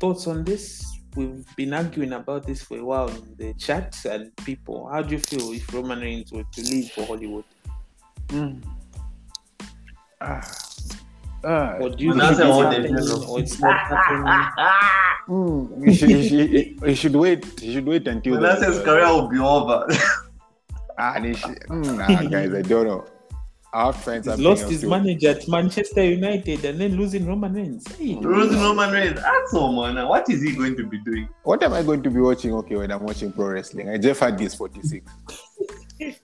Thoughts 0.00 0.26
on 0.26 0.44
this? 0.44 0.84
We've 1.16 1.44
been 1.56 1.74
arguing 1.74 2.12
about 2.12 2.46
this 2.46 2.62
for 2.62 2.78
a 2.78 2.84
while 2.84 3.08
in 3.08 3.34
the 3.36 3.52
chat 3.54 3.96
and 4.04 4.34
people. 4.36 4.88
How 4.92 5.02
do 5.02 5.14
you 5.16 5.18
feel 5.20 5.52
if 5.52 5.72
Roman 5.74 6.00
Reigns 6.00 6.32
were 6.32 6.44
to 6.44 6.60
leave 6.62 6.90
for 6.92 7.04
Hollywood? 7.06 7.44
Ah. 10.20 10.40
Ah. 11.44 11.76
Or 11.80 11.90
do 11.90 12.04
you 12.04 12.12
And 12.12 12.20
think 12.20 12.32
it's 12.32 12.40
happening 12.40 12.96
or 13.28 13.40
it's 13.40 13.60
not 13.60 13.78
happening? 13.78 14.24
Mm, 15.28 15.84
he, 15.86 15.94
should, 15.94 16.08
he, 16.10 16.28
should, 16.28 16.88
he 16.88 16.94
should 16.94 17.14
wait. 17.16 17.60
He 17.60 17.72
should 17.74 17.86
wait 17.86 18.08
until. 18.08 18.34
the- 18.34 18.40
Manasseh's 18.40 18.78
the- 18.78 18.84
career 18.84 19.06
will 19.08 19.28
be 19.28 19.38
over. 19.38 19.86
Ah, 21.00 21.12
and 21.14 21.26
he 21.26 21.34
should, 21.34 21.60
mm, 21.68 21.96
nah, 21.96 22.28
guys, 22.28 22.52
I 22.52 22.60
don't 22.62 22.86
know. 22.88 23.04
I 23.72 23.86
have 23.86 23.94
He's 23.94 24.04
something 24.24 24.42
lost 24.42 24.68
his 24.68 24.80
to- 24.80 24.88
manager 24.88 25.28
at 25.28 25.46
Manchester 25.46 26.02
United 26.02 26.64
and 26.64 26.80
then 26.80 26.96
losing 26.96 27.24
Roman 27.24 27.52
Reigns. 27.54 27.86
Hey, 27.96 28.14
Losing 28.16 28.58
Roman 28.60 28.90
Reigns. 28.90 29.14
That's 29.20 29.54
all, 29.54 29.70
man. 29.94 30.08
What 30.08 30.28
is 30.28 30.42
he 30.42 30.56
going 30.56 30.74
to 30.76 30.84
be 30.88 30.98
doing? 30.98 31.28
What 31.44 31.62
am 31.62 31.72
I 31.74 31.84
going 31.84 32.02
to 32.02 32.10
be 32.10 32.18
watching? 32.18 32.52
Okay, 32.52 32.74
when 32.74 32.90
I'm 32.90 33.04
watching 33.04 33.30
pro 33.30 33.46
wrestling, 33.50 33.88
I 33.90 33.98
just 33.98 34.18
had 34.18 34.36
this 34.36 34.56
46. 34.56 35.08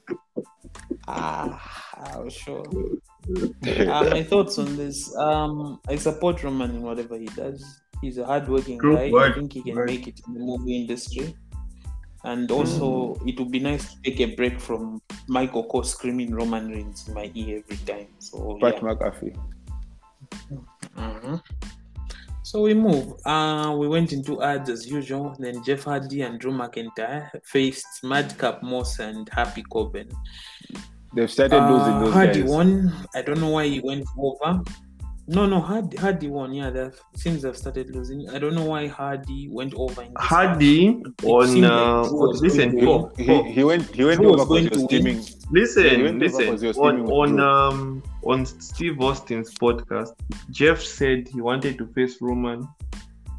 Ah, 1.07 2.13
I'm 2.17 2.31
sure. 2.31 2.65
uh, 2.67 4.09
my 4.11 4.23
thoughts 4.23 4.59
on 4.59 4.77
this. 4.77 5.15
Um, 5.17 5.81
I 5.89 5.97
support 5.97 6.43
Roman 6.43 6.71
in 6.71 6.83
whatever 6.83 7.17
he 7.19 7.27
does. 7.27 7.81
He's 8.01 8.19
a 8.19 8.25
hardworking 8.27 8.79
True, 8.79 8.97
guy. 8.97 9.11
I 9.11 9.33
think 9.33 9.53
he 9.53 9.63
can 9.63 9.77
word. 9.77 9.87
make 9.89 10.07
it 10.07 10.21
in 10.27 10.35
the 10.35 10.41
movie 10.41 10.77
industry. 10.83 11.35
And 12.25 12.51
also, 12.51 13.17
it 13.27 13.39
would 13.39 13.51
be 13.51 13.59
nice 13.61 13.93
to 13.95 14.01
take 14.03 14.21
a 14.21 14.35
break 14.35 14.59
from 14.61 15.01
Michael 15.29 15.69
Kors 15.69 15.87
screaming 15.87 16.35
Roman 16.35 16.69
Reigns 16.71 17.07
in 17.09 17.15
my 17.15 17.31
ear 17.35 17.63
every 17.63 17.77
time. 17.85 18.09
So, 18.19 18.59
Pat 18.63 18.75
yeah. 18.77 18.81
McAfee. 18.81 19.37
Mhm. 20.97 21.43
So 22.43 22.63
we 22.63 22.75
move. 22.75 23.15
Uh, 23.27 23.75
we 23.79 23.89
went 23.89 24.13
into 24.13 24.43
ads 24.43 24.69
as 24.71 24.87
usual. 24.89 25.35
Then 25.39 25.63
Jeff 25.65 25.85
Hardy 25.85 26.23
and 26.23 26.39
Drew 26.39 26.53
McIntyre 26.53 27.31
faced 27.45 27.87
Madcap 28.05 28.63
Moss 28.63 28.99
and 29.01 29.29
Happy 29.31 29.63
Corbin. 29.63 30.09
They've 31.15 31.31
started 31.31 31.57
losing 31.69 31.95
Uh, 31.95 32.01
those 32.05 32.13
Hardy 32.13 32.41
guys. 32.43 32.51
won. 32.51 32.93
I 33.15 33.23
don't 33.23 33.41
know 33.41 33.51
why 33.51 33.67
he 33.69 33.81
went 33.81 34.07
over. 34.19 34.63
No, 35.27 35.47
no, 35.47 35.61
Hardy, 35.61 35.97
Hardy 35.97 36.29
won. 36.29 36.53
Yeah, 36.53 36.69
that 36.71 36.95
seems 37.17 37.43
they've 37.43 37.57
started 37.57 37.95
losing. 37.95 38.29
I 38.29 38.39
don't 38.39 38.55
know 38.55 38.65
why 38.67 38.89
Hardy 38.89 39.49
went 39.51 39.73
over. 39.75 40.03
In. 40.03 40.13
Hardy 40.19 41.03
on 41.23 41.49
seemed 41.49 41.73
like 41.73 41.89
uh, 41.89 42.03
Drew 42.03 42.29
was 42.29 42.43
listen, 42.43 42.77
going 42.77 42.77
to 42.77 42.81
go. 42.85 43.13
He, 43.17 43.53
he 43.53 43.65
went 43.65 43.95
he 43.95 44.05
went 44.05 44.21
Who 44.21 44.29
was 44.29 44.43
over 44.43 44.45
going 44.45 44.65
because 44.65 44.83
he 44.83 44.83
was 44.83 44.87
to 44.89 45.01
win? 45.03 45.05
teaming. 45.05 45.25
Yeah, 45.83 45.95
he 45.95 46.03
listen, 46.03 46.03
went 46.03 46.23
over 46.23 46.45
because 46.45 46.61
he 46.61 46.67
listen. 46.69 46.85
On 46.85 47.07
on 47.07 47.41
um 47.41 48.03
on 48.23 48.45
Steve 48.45 49.01
Austin's 49.01 49.55
podcast, 49.55 50.13
Jeff 50.51 50.81
said 50.83 51.29
he 51.29 51.41
wanted 51.41 51.79
to 51.79 51.87
face 51.89 52.21
Roman. 52.21 52.69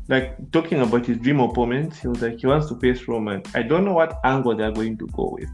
Like 0.08 0.52
talking 0.52 0.82
about 0.82 1.06
his 1.06 1.18
dream 1.18 1.40
opponent, 1.40 1.96
he 1.96 2.08
was 2.08 2.22
like 2.22 2.40
he 2.40 2.48
wants 2.48 2.68
to 2.70 2.80
face 2.80 3.08
Roman. 3.08 3.44
I 3.54 3.62
don't 3.64 3.86
know 3.86 3.94
what 3.94 4.20
angle 4.24 4.56
they're 4.56 4.72
going 4.72 4.98
to 4.98 5.08
go 5.08 5.38
with, 5.40 5.50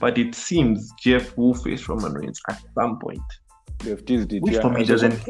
but 0.00 0.18
it 0.18 0.34
seems 0.34 0.92
Jeff 0.98 1.36
will 1.36 1.54
face 1.54 1.88
Roman 1.88 2.12
Reigns 2.14 2.40
at 2.48 2.62
some 2.74 2.98
point. 2.98 3.20
They've 3.80 4.04
teased 4.04 4.32
it. 4.32 4.42
Which 4.42 4.54
yeah. 4.54 4.60
for 4.60 4.70
me 4.70 4.80
I 4.80 4.84
saw- 4.84 4.90
doesn't. 4.92 5.20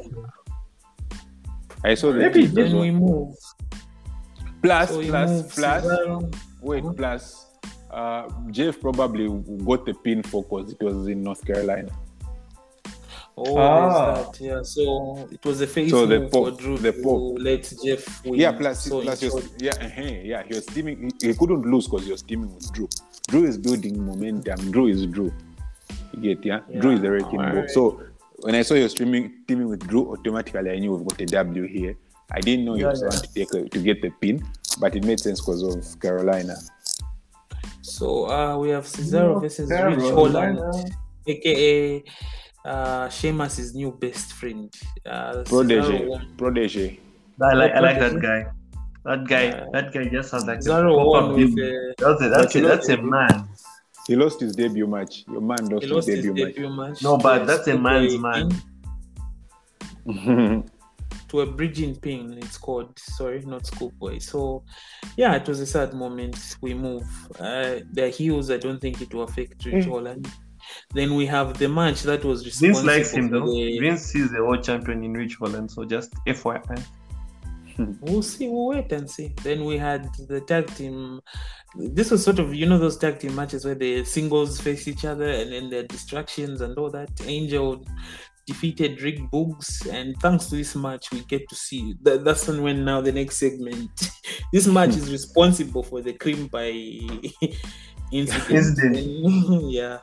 I 1.84 1.94
saw 1.94 2.12
the 2.12 2.18
Maybe 2.18 2.46
Then 2.46 2.76
we 2.78 2.90
move. 2.90 3.34
Plus, 4.62 4.88
So 4.90 5.02
plus, 5.02 5.30
move 5.30 5.50
plus. 5.54 5.84
Cesaro. 5.84 6.34
Wait, 6.62 6.82
Mhm. 6.84 6.96
plus. 6.96 7.46
Uh, 7.90 8.28
Jeff 8.50 8.80
probably 8.80 9.28
got 9.64 9.86
the 9.86 9.94
pin 9.94 10.22
for 10.22 10.42
because 10.42 10.72
it 10.72 10.82
was 10.82 11.06
in 11.08 11.22
North 11.22 11.44
Carolina. 11.46 11.88
Oh, 13.36 13.56
Ah. 13.56 14.14
that. 14.24 14.40
Yeah, 14.40 14.62
so 14.62 15.28
it 15.30 15.44
was 15.44 15.60
a 15.60 15.66
face 15.66 15.90
So 15.90 16.04
the 16.06 16.18
move 16.20 16.32
Pope- 16.32 16.56
for 16.56 16.60
Drew 16.60 16.76
the 16.78 16.90
to 16.92 17.02
Pope. 17.02 17.36
let 17.40 17.72
Jeff 17.84 18.24
win. 18.24 18.34
Yeah, 18.40 18.50
plus, 18.52 18.82
so 18.84 19.00
plus, 19.00 19.20
he 19.20 19.26
was, 19.26 19.34
was- 19.36 19.48
yeah, 19.60 19.70
uh 19.80 20.02
yeah, 20.24 20.42
he 20.42 20.54
was 20.54 20.66
teaming. 20.66 21.12
He, 21.20 21.28
he 21.28 21.34
couldn't 21.34 21.62
lose 21.62 21.86
because 21.86 22.04
he 22.04 22.10
was 22.10 22.22
teaming 22.22 22.52
with 22.52 22.72
Drew. 22.72 22.88
Drew 23.28 23.44
is 23.44 23.56
building 23.56 24.04
momentum. 24.04 24.72
Drew 24.72 24.88
is 24.88 25.06
Drew. 25.06 25.32
You 26.14 26.20
get 26.34 26.44
yeah. 26.44 26.60
Drew 26.80 26.92
is 26.92 27.00
the 27.00 27.12
wrecking 27.12 27.38
ball. 27.38 27.46
alright. 27.46 27.70
So 27.70 28.00
when 28.42 28.54
I 28.54 28.62
saw 28.62 28.74
you 28.74 28.88
streaming 28.88 29.32
teaming 29.46 29.68
with 29.68 29.86
Drew, 29.86 30.12
automatically 30.12 30.70
I 30.70 30.78
knew 30.78 30.94
we've 30.94 31.06
got 31.06 31.20
a 31.20 31.26
W 31.26 31.66
here. 31.66 31.96
I 32.30 32.40
didn't 32.40 32.64
know 32.66 32.74
you 32.74 32.82
Yeah, 32.82 32.90
was 32.90 33.02
yeah. 33.02 33.08
going 33.08 33.22
to 33.22 33.34
take 33.34 33.54
a, 33.54 33.68
to 33.68 33.78
get 33.82 34.02
the 34.02 34.10
pin, 34.20 34.44
but 34.80 34.94
it 34.94 35.04
made 35.04 35.18
sense 35.20 35.40
because 35.40 35.62
of 35.62 36.00
Carolina. 36.00 36.56
So 37.80 38.28
uh, 38.30 38.56
we 38.58 38.68
have 38.70 38.84
Cesaro 38.84 39.40
versus 39.40 39.70
Ridge 39.70 39.80
Cesaro, 39.80 40.14
Holland, 40.14 40.58
Holland. 40.58 40.94
aka 41.26 42.04
uh, 42.64 43.08
Sheamus' 43.08 43.74
new 43.74 43.92
best 43.92 44.32
friend. 44.34 44.72
Uh, 45.06 45.42
Protege. 45.44 45.80
Cesaro- 46.04 46.36
Protege. 46.36 47.00
I 47.40 47.54
like 47.54 47.72
I 47.72 47.80
like 47.80 47.98
that 47.98 48.20
guy. 48.20 48.46
That 49.04 49.26
guy, 49.26 49.44
Yeah. 49.44 49.64
that 49.72 49.92
guy 49.94 50.04
just 50.08 50.32
has 50.32 50.44
like 50.44 50.58
a 50.58 50.62
Cesaro 50.62 50.92
proper 50.94 51.32
won 51.32 51.34
with, 51.34 51.56
uh, 51.58 51.94
That's 51.98 52.22
a, 52.22 52.28
that's 52.28 52.54
a, 52.56 52.60
that's 52.60 52.88
a 52.90 52.96
man. 53.00 53.48
He 54.08 54.16
lost 54.16 54.40
his 54.40 54.56
debut 54.56 54.86
match. 54.88 55.24
Your 55.28 55.40
man 55.42 55.66
lost, 55.68 55.84
he 55.84 55.90
lost 55.90 56.08
his 56.08 56.16
his 56.16 56.24
debut 56.26 56.46
debut 56.46 56.70
match. 56.70 57.02
No, 57.02 57.16
but 57.18 57.44
that's 57.46 57.68
a 57.68 57.78
man's 57.78 58.18
man. 58.18 58.50
To 61.28 61.40
a 61.42 61.46
bridging 61.46 61.94
pin, 61.94 62.38
it's 62.38 62.56
called. 62.56 62.98
Sorry, 62.98 63.40
not 63.44 63.66
schoolboy. 63.66 64.18
So, 64.18 64.64
yeah, 65.18 65.34
it 65.34 65.46
was 65.46 65.60
a 65.60 65.66
sad 65.66 65.92
moment. 65.92 66.56
We 66.62 66.72
move. 66.72 67.02
Uh, 67.38 67.80
the 67.92 68.08
heels, 68.08 68.50
I 68.50 68.56
don't 68.56 68.80
think 68.80 69.02
it 69.02 69.12
will 69.12 69.24
affect 69.24 69.62
Ridge 69.66 69.84
Mm. 69.84 69.90
Holland. 69.90 70.28
Then 70.94 71.14
we 71.16 71.26
have 71.26 71.58
the 71.58 71.68
match 71.68 72.02
that 72.04 72.24
was 72.24 72.42
Vince 72.44 72.62
responsible 72.62 72.86
likes 72.86 73.10
him 73.10 73.28
though. 73.30 73.44
the- 73.44 73.78
Vince 73.78 74.14
is 74.14 74.30
the 74.32 74.42
world 74.42 74.64
champion 74.64 75.04
in 75.04 75.12
Ridge 75.12 75.36
Holland, 75.36 75.70
so 75.70 75.84
just 75.84 76.14
FYI. 76.26 76.82
Hmm. 77.78 77.92
We'll 78.00 78.22
see. 78.22 78.48
We'll 78.48 78.66
wait 78.66 78.90
and 78.90 79.08
see. 79.08 79.32
Then 79.44 79.64
we 79.64 79.78
had 79.78 80.12
the 80.28 80.40
tag 80.40 80.66
team. 80.74 81.20
This 81.76 82.10
was 82.10 82.24
sort 82.24 82.40
of 82.40 82.52
you 82.52 82.66
know 82.66 82.76
those 82.76 82.96
tag 82.96 83.20
team 83.20 83.36
matches 83.36 83.64
where 83.64 83.76
the 83.76 84.04
singles 84.04 84.60
face 84.60 84.88
each 84.88 85.04
other 85.04 85.28
and 85.28 85.52
then 85.52 85.70
there 85.70 85.80
are 85.80 85.86
distractions 85.86 86.60
and 86.60 86.76
all 86.76 86.90
that. 86.90 87.08
Angel 87.24 87.84
defeated 88.46 89.00
Rick 89.02 89.20
Boogs, 89.30 89.86
and 89.92 90.16
thanks 90.20 90.46
to 90.46 90.56
this 90.56 90.74
match, 90.74 91.12
we 91.12 91.20
get 91.24 91.48
to 91.50 91.54
see 91.54 91.94
that. 92.02 92.24
That's 92.24 92.48
when 92.48 92.84
now 92.84 93.00
the 93.00 93.12
next 93.12 93.36
segment. 93.36 94.10
this 94.52 94.66
match 94.66 94.94
hmm. 94.94 95.02
is 95.02 95.12
responsible 95.12 95.84
for 95.84 96.00
the 96.00 96.14
cream 96.14 96.48
by 96.48 96.70
incident. 98.12 98.78
Yeah. 99.70 99.98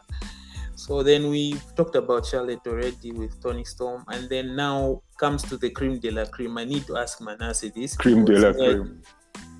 So 0.86 1.01
then 1.01 1.29
we 1.31 1.55
talked 1.75 1.95
about 1.95 2.27
Charlotte 2.27 2.61
already 2.67 3.11
with 3.11 3.41
Toni 3.41 3.63
Storm, 3.65 4.03
and 4.07 4.29
then 4.29 4.55
now 4.55 5.01
comes 5.17 5.41
to 5.49 5.57
the 5.57 5.71
cream 5.71 5.97
de 5.97 6.11
la 6.11 6.25
cream. 6.25 6.55
I 6.59 6.63
need 6.63 6.86
to 6.86 6.97
ask 6.97 7.19
Manasseh 7.21 7.71
this. 7.73 7.97
Cream 7.97 8.23
de 8.23 8.38
la 8.38 8.49
uh, 8.49 8.53
cream. 8.53 9.01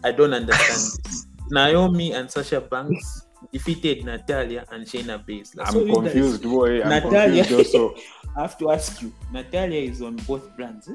I 0.04 0.12
don't 0.12 0.34
understand 0.36 1.02
this. 1.04 1.26
Naomi 1.50 2.14
and 2.14 2.30
Sasha 2.30 2.62
Banks 2.62 3.26
defeated 3.52 4.06
Natalya 4.06 4.66
and 4.72 4.86
Shayna 4.86 5.18
Baszler. 5.26 5.66
I'm 5.66 5.74
So 5.74 5.80
you 5.80 5.88
guys- 5.88 5.96
confused, 6.14 6.44
boy. 6.44 6.84
I'm 6.84 6.90
Natalya. 6.90 7.44
confused 7.44 7.74
also. 7.76 7.96
I 8.38 8.42
have 8.42 8.58
to 8.60 8.70
ask 8.72 9.02
you. 9.02 9.12
Natalya 9.34 9.82
is 9.82 10.04
on 10.04 10.18
both 10.28 10.56
brands. 10.56 10.90
eh? 10.90 10.94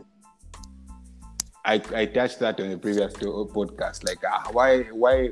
I, 1.65 1.83
I 1.95 2.07
touched 2.07 2.39
that 2.39 2.61
on 2.61 2.71
the 2.71 2.79
previous 2.79 3.13
podcast. 3.15 4.05
Like, 4.05 4.19
ah, 4.27 4.49
why, 4.53 4.83
why, 4.95 5.31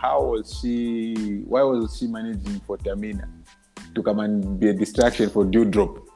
how 0.00 0.22
was 0.32 0.58
she, 0.60 1.42
why 1.46 1.62
was 1.62 1.96
she 1.98 2.06
managing 2.06 2.58
for 2.60 2.78
Tamina 2.78 3.28
to 3.94 4.02
come 4.02 4.20
and 4.20 4.58
be 4.60 4.68
a 4.70 4.72
distraction 4.74 5.30
for 5.30 5.44
Doudrop? 5.44 6.06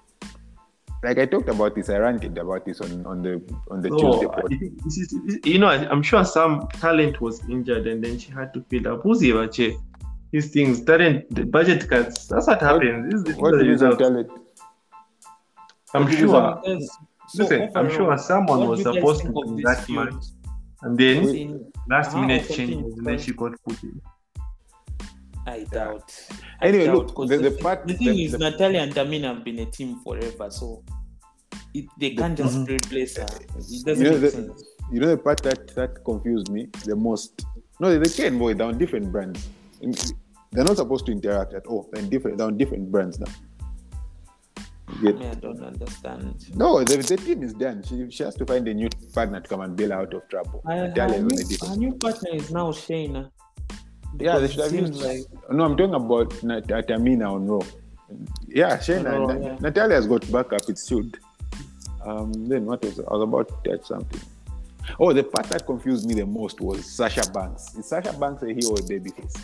Like 1.02 1.18
I 1.18 1.26
talked 1.26 1.48
about 1.50 1.74
this, 1.74 1.90
I 1.90 1.98
ranted 1.98 2.38
about 2.38 2.64
this 2.64 2.80
on, 2.80 3.04
on 3.04 3.22
the 3.22 3.42
on 3.70 3.82
the 3.82 3.90
oh, 3.90 3.98
Tuesday 3.98 4.24
So, 4.24 4.30
pod. 4.30 4.50
This 4.84 4.96
is, 4.98 5.20
this- 5.26 5.38
you 5.44 5.58
know, 5.58 5.66
I- 5.68 5.88
I'm 5.90 6.02
sure 6.02 6.24
some 6.24 6.66
talent 6.80 7.20
was 7.20 7.46
injured 7.48 7.86
and 7.86 8.02
then 8.02 8.18
she 8.18 8.32
had 8.32 8.54
to 8.54 8.62
fill 8.70 8.88
up. 8.88 9.02
Who's 9.02 9.20
Ivache? 9.20 9.76
These 10.32 10.50
things, 10.50 10.82
talent, 10.82 11.32
the 11.34 11.44
budget 11.44 11.88
cuts. 11.88 12.26
That's 12.26 12.46
what 12.46 12.60
happens. 12.60 13.12
This 13.12 13.18
is 13.20 13.24
the, 13.24 13.32
What 13.40 13.52
the 13.52 13.58
did 13.58 13.66
you 13.66 13.72
result. 13.72 13.98
tell 13.98 14.16
it? 14.16 14.28
I'm 15.92 16.04
what 16.04 16.12
sure. 16.18 16.60
Yes. 16.64 16.88
So 17.28 17.42
Listen, 17.42 17.70
I'm 17.74 17.90
sure 17.90 18.16
someone 18.18 18.66
was 18.68 18.82
do 18.82 18.88
you 18.88 18.94
guys 18.94 19.00
supposed 19.02 19.20
to 19.22 19.26
think 19.28 19.36
of 19.46 19.56
do 19.56 19.62
that 19.62 19.84
feud? 19.84 20.12
match, 20.14 20.24
and 20.82 20.98
then 20.98 21.28
In- 21.28 21.72
last 21.88 22.14
minute 22.16 22.44
okay, 22.44 22.54
change, 22.56 22.72
okay. 22.84 22.92
and 22.98 23.06
then 23.06 23.18
she 23.18 23.32
got 23.32 23.52
put 23.66 23.82
in. 23.82 24.00
I 25.46 25.64
doubt. 25.64 26.10
I 26.60 26.68
Anyway, 26.68 26.86
doubt, 26.86 27.16
look, 27.16 27.28
the- 27.28 27.36
the, 27.38 27.50
part- 27.62 27.86
the 27.86 27.94
thing 27.94 28.08
the- 28.16 28.24
is, 28.24 28.32
the- 28.32 28.38
Natalya 28.38 28.80
and 28.80 28.94
Tamina 28.94 29.34
have 29.34 29.44
been 29.44 29.58
a 29.58 29.66
team 29.66 30.00
forever, 30.02 30.50
so 30.50 30.82
it, 31.74 31.84
they 31.98 32.10
can't 32.14 32.36
just 32.36 32.56
Mhm. 32.56 32.68
replace 32.68 33.16
her. 33.18 33.24
It 33.24 33.50
You 33.68 33.84
doesn't 33.84 34.04
know, 34.04 34.10
make 34.12 34.20
the, 34.22 34.30
sense. 34.30 34.64
you 34.92 35.00
know 35.00 35.08
the 35.08 35.18
part 35.18 35.42
that 35.42 35.74
that 35.74 36.04
confused 36.04 36.50
me 36.50 36.68
the 36.84 36.96
most. 36.96 37.44
No, 37.80 37.98
they 37.98 38.08
can 38.08 38.38
boy. 38.38 38.54
They're 38.54 38.66
on 38.66 38.78
different 38.78 39.10
brands. 39.12 39.48
They're 40.52 40.64
not 40.64 40.76
supposed 40.76 41.04
to 41.06 41.12
interact 41.12 41.52
at 41.52 41.66
all. 41.66 41.90
They're 41.92 42.04
different. 42.04 42.38
They're 42.38 42.46
on 42.46 42.56
different 42.56 42.90
brands 42.90 43.18
now. 43.18 43.26
You 45.02 45.12
get- 45.12 45.22
I 45.30 45.34
don't 45.34 45.62
understand. 45.62 46.46
No, 46.54 46.82
the, 46.84 46.96
the 46.98 47.16
team 47.16 47.42
is 47.42 47.52
done. 47.54 47.82
She, 47.82 48.08
she 48.10 48.22
has 48.22 48.34
to 48.36 48.46
find 48.46 48.66
a 48.68 48.72
new 48.74 48.88
partner 49.12 49.40
to 49.40 49.48
come 49.48 49.60
and 49.62 49.74
bail 49.76 49.90
her 49.90 49.96
out 50.02 50.14
of 50.14 50.28
trouble. 50.28 50.62
Natalya 50.64 51.18
her, 51.20 51.26
is 51.26 51.60
on 51.62 51.72
a 51.72 51.76
new, 51.76 51.88
her 51.88 51.90
new 51.92 51.98
partner 51.98 52.30
is 52.32 52.50
now 52.52 52.70
Shayna. 52.70 53.30
Yeah, 54.18 54.38
they 54.38 54.48
should 54.48 54.60
have 54.64 54.72
used. 54.72 54.94
like 55.02 55.22
No, 55.50 55.64
I'm 55.64 55.76
talking 55.76 55.94
about 55.94 56.42
Nat- 56.42 56.66
Tamina 56.66 57.32
on 57.32 57.46
Raw. 57.46 57.60
Yeah, 58.48 58.80
Raw, 58.88 59.26
Na- 59.26 59.38
yeah. 59.38 59.56
Natalya 59.60 59.94
has 59.96 60.06
got 60.06 60.30
backup. 60.30 60.68
It 60.68 60.78
should. 60.86 61.18
Um, 62.04 62.32
then 62.48 62.66
what 62.66 62.84
was 62.84 62.98
I 63.00 63.12
was 63.14 63.22
about 63.22 63.48
to 63.64 63.70
touch 63.70 63.86
something. 63.86 64.20
Oh, 65.00 65.12
the 65.12 65.24
part 65.24 65.46
that 65.48 65.64
confused 65.66 66.06
me 66.06 66.14
the 66.14 66.26
most 66.26 66.60
was 66.60 66.84
Sasha 66.84 67.22
Banks. 67.32 67.74
Is 67.76 67.86
Sasha 67.86 68.12
Banks 68.12 68.42
a 68.42 68.48
heel 68.52 68.70
or 68.72 68.78
a 68.78 68.82
babyface? 68.82 69.36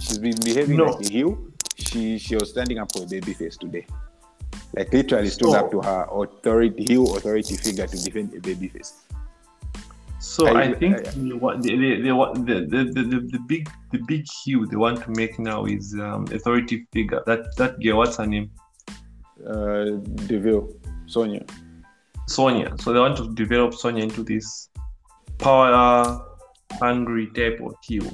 She's 0.00 0.18
been 0.18 0.34
behaving 0.42 0.78
No. 0.78 0.84
like 0.86 1.06
a 1.06 1.12
heel. 1.12 1.38
She 1.76 2.18
she 2.18 2.34
was 2.36 2.50
standing 2.50 2.78
up 2.78 2.90
for 2.92 3.02
a 3.02 3.06
babyface 3.06 3.58
today. 3.58 3.86
Like 4.74 4.92
literally 4.92 5.28
stood 5.28 5.50
So- 5.50 5.58
up 5.58 5.70
to 5.72 5.80
her 5.82 6.06
authority 6.10 6.84
heel 6.84 7.14
authority 7.16 7.56
figure 7.56 7.86
to 7.86 7.96
defend 8.02 8.32
a 8.34 8.40
babyface. 8.40 8.92
So 10.20 10.46
I- 10.48 10.62
I, 10.64 10.74
think 10.74 10.96
I- 10.98 11.10
the, 11.12 11.32
what 11.36 11.62
the, 11.62 11.76
the, 11.76 12.02
the, 12.02 12.12
what- 12.12 12.34
the, 12.46 12.66
the, 12.68 12.84
the, 12.94 13.02
the, 13.02 13.20
the 13.32 13.38
big 13.48 13.68
the 13.90 13.98
big 14.06 14.26
hue 14.44 14.66
they 14.66 14.76
want 14.76 15.02
to 15.02 15.10
make 15.12 15.38
now 15.38 15.64
is 15.64 15.94
um, 15.94 16.26
authority 16.32 16.86
figure. 16.92 17.22
That 17.26 17.56
that 17.56 17.80
girl, 17.82 17.96
what's 17.98 18.16
her 18.18 18.26
name? 18.26 18.50
Uh, 19.46 19.96
Deville, 20.26 20.68
Sonya. 21.06 21.44
Sonya. 22.28 22.76
So 22.78 22.92
they 22.92 23.00
want 23.00 23.16
to 23.16 23.32
develop 23.34 23.72
Sonya 23.74 24.02
into 24.04 24.22
this 24.22 24.68
power 25.38 26.20
hungry 26.72 27.26
type 27.34 27.58
of 27.64 27.74
heel. 27.82 28.06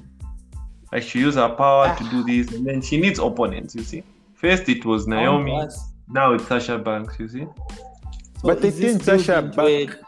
Like 0.93 1.03
she 1.03 1.19
use 1.19 1.35
her 1.35 1.49
power 1.49 1.95
to 1.97 2.05
do 2.11 2.23
this, 2.25 2.55
and 2.55 2.65
then 2.67 2.81
she 2.81 2.99
needs 3.01 3.19
opponents. 3.19 3.75
You 3.75 3.83
see, 3.83 4.03
first 4.35 4.69
it 4.69 4.85
was 4.85 5.09
I 5.09 5.29
want 5.29 5.47
to 5.47 5.53
Naomi, 5.53 5.65
ask, 5.67 5.93
now 6.09 6.33
it's 6.35 6.47
Sasha 6.47 6.79
Banks. 6.79 7.19
You 7.19 7.29
see. 7.29 7.45
so 7.45 8.43
But 8.45 8.63
they 8.63 8.69
is 8.69 8.79
this 8.79 8.93
think 8.93 9.03
Sasha 9.03 9.43
built 9.43 9.69
into 9.69 9.87
back- 9.93 10.01
a- 10.01 10.06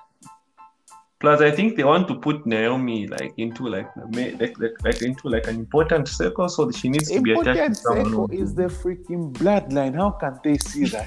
Plus, 1.21 1.41
I 1.41 1.51
think 1.51 1.77
they 1.77 1.83
want 1.83 2.07
to 2.09 2.15
put 2.15 2.47
Naomi 2.47 3.09
like 3.09 3.33
into 3.39 3.67
like 3.67 3.89
like, 4.13 4.39
like, 4.61 4.77
like 4.85 5.03
into 5.03 5.29
like 5.29 5.49
an 5.49 5.57
important 5.57 6.07
circle, 6.07 6.49
so 6.49 6.71
she 6.71 6.89
needs 6.89 7.11
to 7.11 7.21
be 7.21 7.33
attached 7.33 7.47
to 7.47 7.51
Important 7.65 7.77
someone. 7.77 8.05
circle 8.07 8.27
who- 8.29 8.43
is 8.43 8.55
the 8.55 8.63
freaking 8.65 9.33
bloodline. 9.33 9.95
How 9.97 10.11
can 10.11 10.39
they 10.45 10.57
see 10.59 10.85
that? 10.87 11.07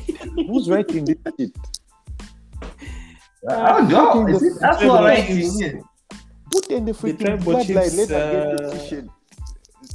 Who's 0.50 0.70
writing 0.70 1.06
this 1.06 1.16
shit? 1.40 1.56
I 3.50 3.80
don't 3.80 3.90
know. 3.90 4.12
Put 4.12 4.30
in 4.30 4.36
Is 4.36 4.42
the 4.42 4.48
it- 4.48 4.60
That's 4.60 4.78
freaking 4.84 4.88
what 4.90 5.04
I 5.06 5.26
chiefs. 5.28 5.58
think. 5.60 5.86
Put 6.52 6.68
in 6.68 6.86
the 6.86 6.92
freaking 6.92 7.20
tribal 7.26 7.54
bloodline. 7.54 7.66
chiefs, 7.68 7.98
Let 7.98 8.10
her 8.10 8.32
get 8.32 8.66
uh, 8.66 8.70
the 8.70 8.78
t-shirt. 8.80 9.06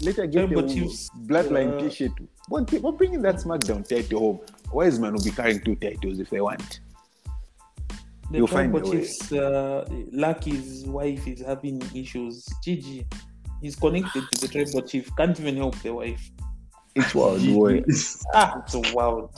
Let 0.02 0.16
her 0.16 0.26
get 0.26 0.46
tribal 0.48 0.62
the 0.62 0.74
chiefs, 0.74 1.10
bloodline 1.26 1.76
uh, 1.76 1.80
t-shirt. 1.88 2.12
What, 2.48 2.72
what 2.80 2.96
bringing 2.96 3.20
that 3.22 3.36
SmackDown 3.36 3.86
title 3.86 4.18
home? 4.20 4.40
Wiseman 4.72 5.12
will 5.14 5.22
be 5.22 5.30
carrying 5.30 5.60
two 5.60 5.76
titles 5.76 6.18
if 6.20 6.30
they 6.30 6.40
want. 6.40 6.80
The 8.30 8.38
You'll 8.38 8.46
find 8.48 8.72
tribal 8.72 8.90
chiefs, 8.92 9.30
uh, 9.32 9.86
Lucky's 10.12 10.84
wife 10.86 11.26
is 11.28 11.40
having 11.42 11.80
issues. 11.94 12.44
Gigi, 12.64 13.06
he's 13.62 13.76
connected 13.76 14.24
to 14.32 14.40
the 14.40 14.48
tribal 14.48 14.82
chief. 14.82 15.14
Can't 15.16 15.38
even 15.38 15.56
help 15.56 15.76
the 15.80 15.94
wife. 15.94 16.30
It's 16.96 17.14
wild, 17.14 17.44
boy. 17.46 17.84
Ah, 18.34 18.62
it's 18.64 18.74
wild. 18.92 19.30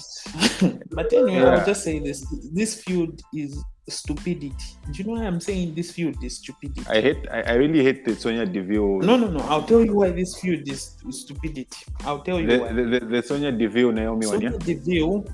but 0.92 1.12
anyway, 1.12 1.34
Yeah. 1.34 1.56
I'll 1.58 1.66
just 1.66 1.82
say 1.84 1.98
this: 1.98 2.24
this 2.54 2.80
feud 2.82 3.20
is 3.34 3.62
stupidity. 3.88 4.54
Do 4.92 5.02
you 5.02 5.04
know 5.04 5.20
why 5.20 5.26
I'm 5.26 5.40
saying 5.40 5.74
this 5.74 5.90
feud 5.90 6.22
is 6.22 6.36
stupidity? 6.36 6.86
I 6.88 7.00
hate. 7.00 7.26
I, 7.30 7.42
I 7.42 7.52
really 7.54 7.82
hate 7.82 8.04
the 8.06 8.14
Sonya 8.14 8.46
Deville. 8.46 9.00
No, 9.00 9.16
no, 9.16 9.28
no. 9.28 9.40
I'll 9.50 9.64
tell 9.64 9.84
you 9.84 9.94
why 9.96 10.10
this 10.10 10.38
feud 10.40 10.68
is 10.70 10.96
stupidity. 11.10 11.66
I'll 12.06 12.20
tell 12.20 12.38
you 12.40 12.46
The, 12.46 12.58
why. 12.58 12.72
the, 12.72 12.82
the, 12.84 13.00
the 13.06 13.22
Sonya 13.22 13.50
Deville 13.52 13.92
Naomi 13.92 14.26
one, 14.26 14.36
Sonya 14.36 14.52
yeah? 14.52 14.58
Deville, 14.58 15.24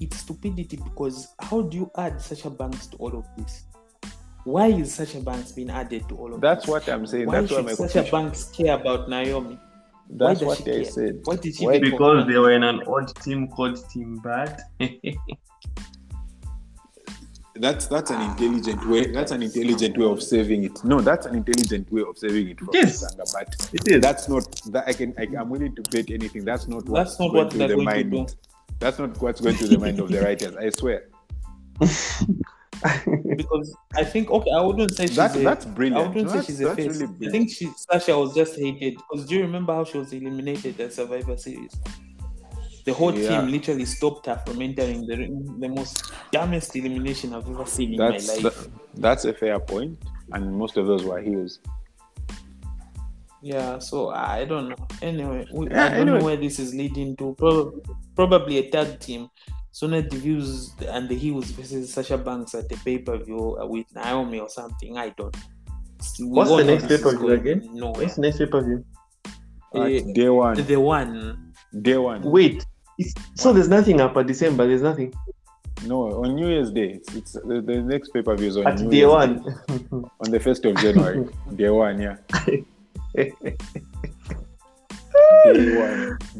it's 0.00 0.18
stupidity 0.18 0.76
because 0.76 1.34
how 1.40 1.62
do 1.62 1.76
you 1.76 1.90
add 1.96 2.20
Sasha 2.20 2.50
Banks 2.50 2.86
to 2.88 2.96
all 2.98 3.16
of 3.16 3.26
this? 3.36 3.64
Why 4.44 4.68
is 4.68 4.94
Sasha 4.94 5.20
Banks 5.20 5.52
being 5.52 5.70
added 5.70 6.08
to 6.08 6.16
all 6.16 6.26
of 6.34 6.40
this? 6.40 6.48
That's 6.48 6.64
this? 6.66 6.70
what 6.70 6.88
I'm 6.88 7.06
saying. 7.06 7.26
Why 7.26 7.40
That's 7.40 7.50
what 7.52 7.56
should 7.58 7.66
my 7.66 7.72
Sasha 7.72 7.92
confusion. 8.02 8.10
Banks 8.24 8.44
care 8.50 8.74
about 8.74 9.08
Naomi? 9.08 9.58
That's 10.10 10.40
does 10.40 10.46
what 10.46 10.58
she 10.58 10.62
I 10.62 10.66
care? 10.66 10.84
said. 10.84 11.20
What 11.24 11.42
did 11.42 11.54
she 11.56 11.66
Why- 11.66 11.78
because 11.78 12.26
they 12.26 12.38
were 12.38 12.52
in 12.52 12.62
an 12.62 12.82
odd 12.86 13.14
team 13.22 13.48
called 13.48 13.78
Team 13.90 14.18
Bad. 14.18 14.60
That's 17.60 17.86
that's 17.86 18.10
an 18.10 18.18
ah. 18.20 18.30
intelligent 18.32 18.88
way. 18.88 19.10
That's 19.10 19.32
an 19.32 19.42
intelligent 19.42 19.98
way 19.98 20.04
of 20.06 20.22
saving 20.22 20.64
it. 20.64 20.84
No, 20.84 21.00
that's 21.00 21.26
an 21.26 21.34
intelligent 21.34 21.90
way 21.90 22.02
of 22.08 22.16
saving 22.16 22.50
it 22.50 22.58
from 22.60 22.68
Yes. 22.72 23.00
Sanga, 23.00 23.24
but 23.32 23.68
it 23.72 23.88
is. 23.88 24.00
that's 24.00 24.28
not 24.28 24.44
that 24.66 24.86
I 24.86 24.92
can. 24.92 25.12
I, 25.18 25.26
I'm 25.36 25.48
willing 25.50 25.74
to 25.74 25.82
bet 25.90 26.08
anything. 26.10 26.44
That's 26.44 26.68
not 26.68 26.86
what's 26.86 27.10
That's 27.10 27.20
not 27.20 27.32
going 27.32 27.44
what 27.44 27.50
through 27.52 27.58
they're 27.58 27.68
the 27.68 27.74
going 27.74 27.88
to 27.88 27.94
mind. 28.16 28.28
do. 28.28 28.47
That's 28.80 28.98
not 28.98 29.20
what's 29.20 29.40
going 29.40 29.56
through 29.56 29.68
the 29.68 29.78
mind 29.78 29.98
of 30.00 30.08
the 30.08 30.20
writers. 30.20 30.56
I 30.56 30.70
swear. 30.70 31.08
because 33.36 33.76
I 33.96 34.04
think 34.04 34.30
okay, 34.30 34.50
I 34.52 34.60
wouldn't 34.60 34.94
say 34.94 35.06
she's 35.06 35.16
That, 35.16 35.34
a, 35.36 35.40
that's 35.40 35.64
brilliant. 35.64 36.04
I 36.06 36.08
wouldn't 36.08 36.30
say 36.30 36.42
she's 36.42 36.60
a 36.60 36.74
face. 36.76 37.00
really 37.00 37.26
I 37.28 37.30
think 37.30 37.50
she 37.50 37.70
Sasha 37.76 38.16
was 38.18 38.34
just 38.34 38.56
hated. 38.58 38.96
Because 39.10 39.26
do 39.26 39.34
you 39.34 39.42
remember 39.42 39.74
how 39.74 39.84
she 39.84 39.98
was 39.98 40.12
eliminated 40.12 40.80
at 40.80 40.92
Survivor 40.92 41.36
Series? 41.36 41.74
The 42.84 42.92
whole 42.94 43.14
Yeah. 43.14 43.40
team 43.40 43.50
literally 43.50 43.84
stopped 43.84 44.26
her 44.26 44.40
from 44.46 44.62
entering 44.62 45.06
the 45.06 45.16
ring. 45.16 45.56
The 45.60 45.68
most 45.68 46.12
dumbest 46.32 46.74
elimination 46.76 47.34
I've 47.34 47.48
ever 47.50 47.66
seen 47.66 47.92
in 47.94 47.96
That's 47.98 48.28
my 48.28 48.34
life. 48.34 48.42
that- 48.64 48.70
that's 48.94 49.24
a 49.24 49.32
fair 49.34 49.58
point, 49.60 49.98
and 50.32 50.54
most 50.56 50.76
of 50.76 50.86
those 50.86 51.04
were 51.04 51.20
heels. 51.20 51.58
Yeah, 53.42 53.78
so 53.78 54.10
I 54.10 54.44
don't 54.44 54.70
know. 54.70 54.76
Anyway, 55.02 55.46
we, 55.52 55.68
Yeah, 55.70 55.84
I 55.86 55.88
don't 55.90 55.98
anyway. 56.00 56.18
know 56.18 56.24
where 56.24 56.36
this 56.36 56.58
is 56.58 56.74
leading 56.74 57.16
to. 57.16 57.34
Probably, 57.38 57.80
probably 58.16 58.58
a 58.58 58.70
tag 58.70 58.98
team. 59.00 59.28
So 59.70 59.86
now 59.86 60.00
the 60.00 60.08
Deville's 60.08 60.74
and 60.88 61.08
the 61.08 61.14
Heels 61.14 61.50
versus 61.52 61.92
Sasha 61.92 62.18
Banks 62.18 62.54
at 62.54 62.68
the 62.68 62.76
pay 62.84 62.98
per 62.98 63.16
view 63.18 63.56
with 63.62 63.86
Naomi 63.94 64.40
or 64.40 64.48
something. 64.48 64.96
I 64.98 65.10
don't. 65.10 65.36
We 66.20 66.26
What's 66.26 66.50
the 66.50 66.64
next 66.64 66.86
pay-per-view 66.88 67.30
again? 67.32 67.70
No. 67.74 67.90
What's 67.90 68.14
the 68.16 68.22
next 68.22 68.38
pay 68.38 68.46
per 68.46 68.62
view? 68.64 68.84
Uh, 69.74 69.82
Eh, 69.82 70.00
day 70.14 70.28
one, 70.30 70.54
the 70.56 70.76
one. 70.80 71.52
day 71.82 71.96
one. 71.98 72.22
Wait, 72.22 72.64
it's, 72.98 73.12
so 73.34 73.52
there's 73.52 73.68
nothing 73.68 74.00
up 74.00 74.16
at 74.16 74.26
December. 74.26 74.66
There's 74.66 74.82
nothing 74.82 75.12
No, 75.86 76.24
on 76.24 76.34
New 76.36 76.48
Year's 76.48 76.70
Day. 76.72 76.94
It's, 76.94 77.14
it's 77.14 77.32
the, 77.32 77.60
the 77.64 77.82
next 77.82 78.08
pay 78.14 78.22
per 78.22 78.34
view 78.36 78.48
is 78.48 78.56
on 78.56 78.66
at 78.66 78.80
New 78.80 78.90
day 78.90 78.96
Year's 78.98 79.10
one. 79.10 79.42
Day, 79.42 79.52
on 80.24 80.30
the 80.30 80.40
first 80.40 80.64
of 80.64 80.76
January. 80.76 81.28
day 81.56 81.68
one, 81.70 82.00
yeah. 82.00 82.16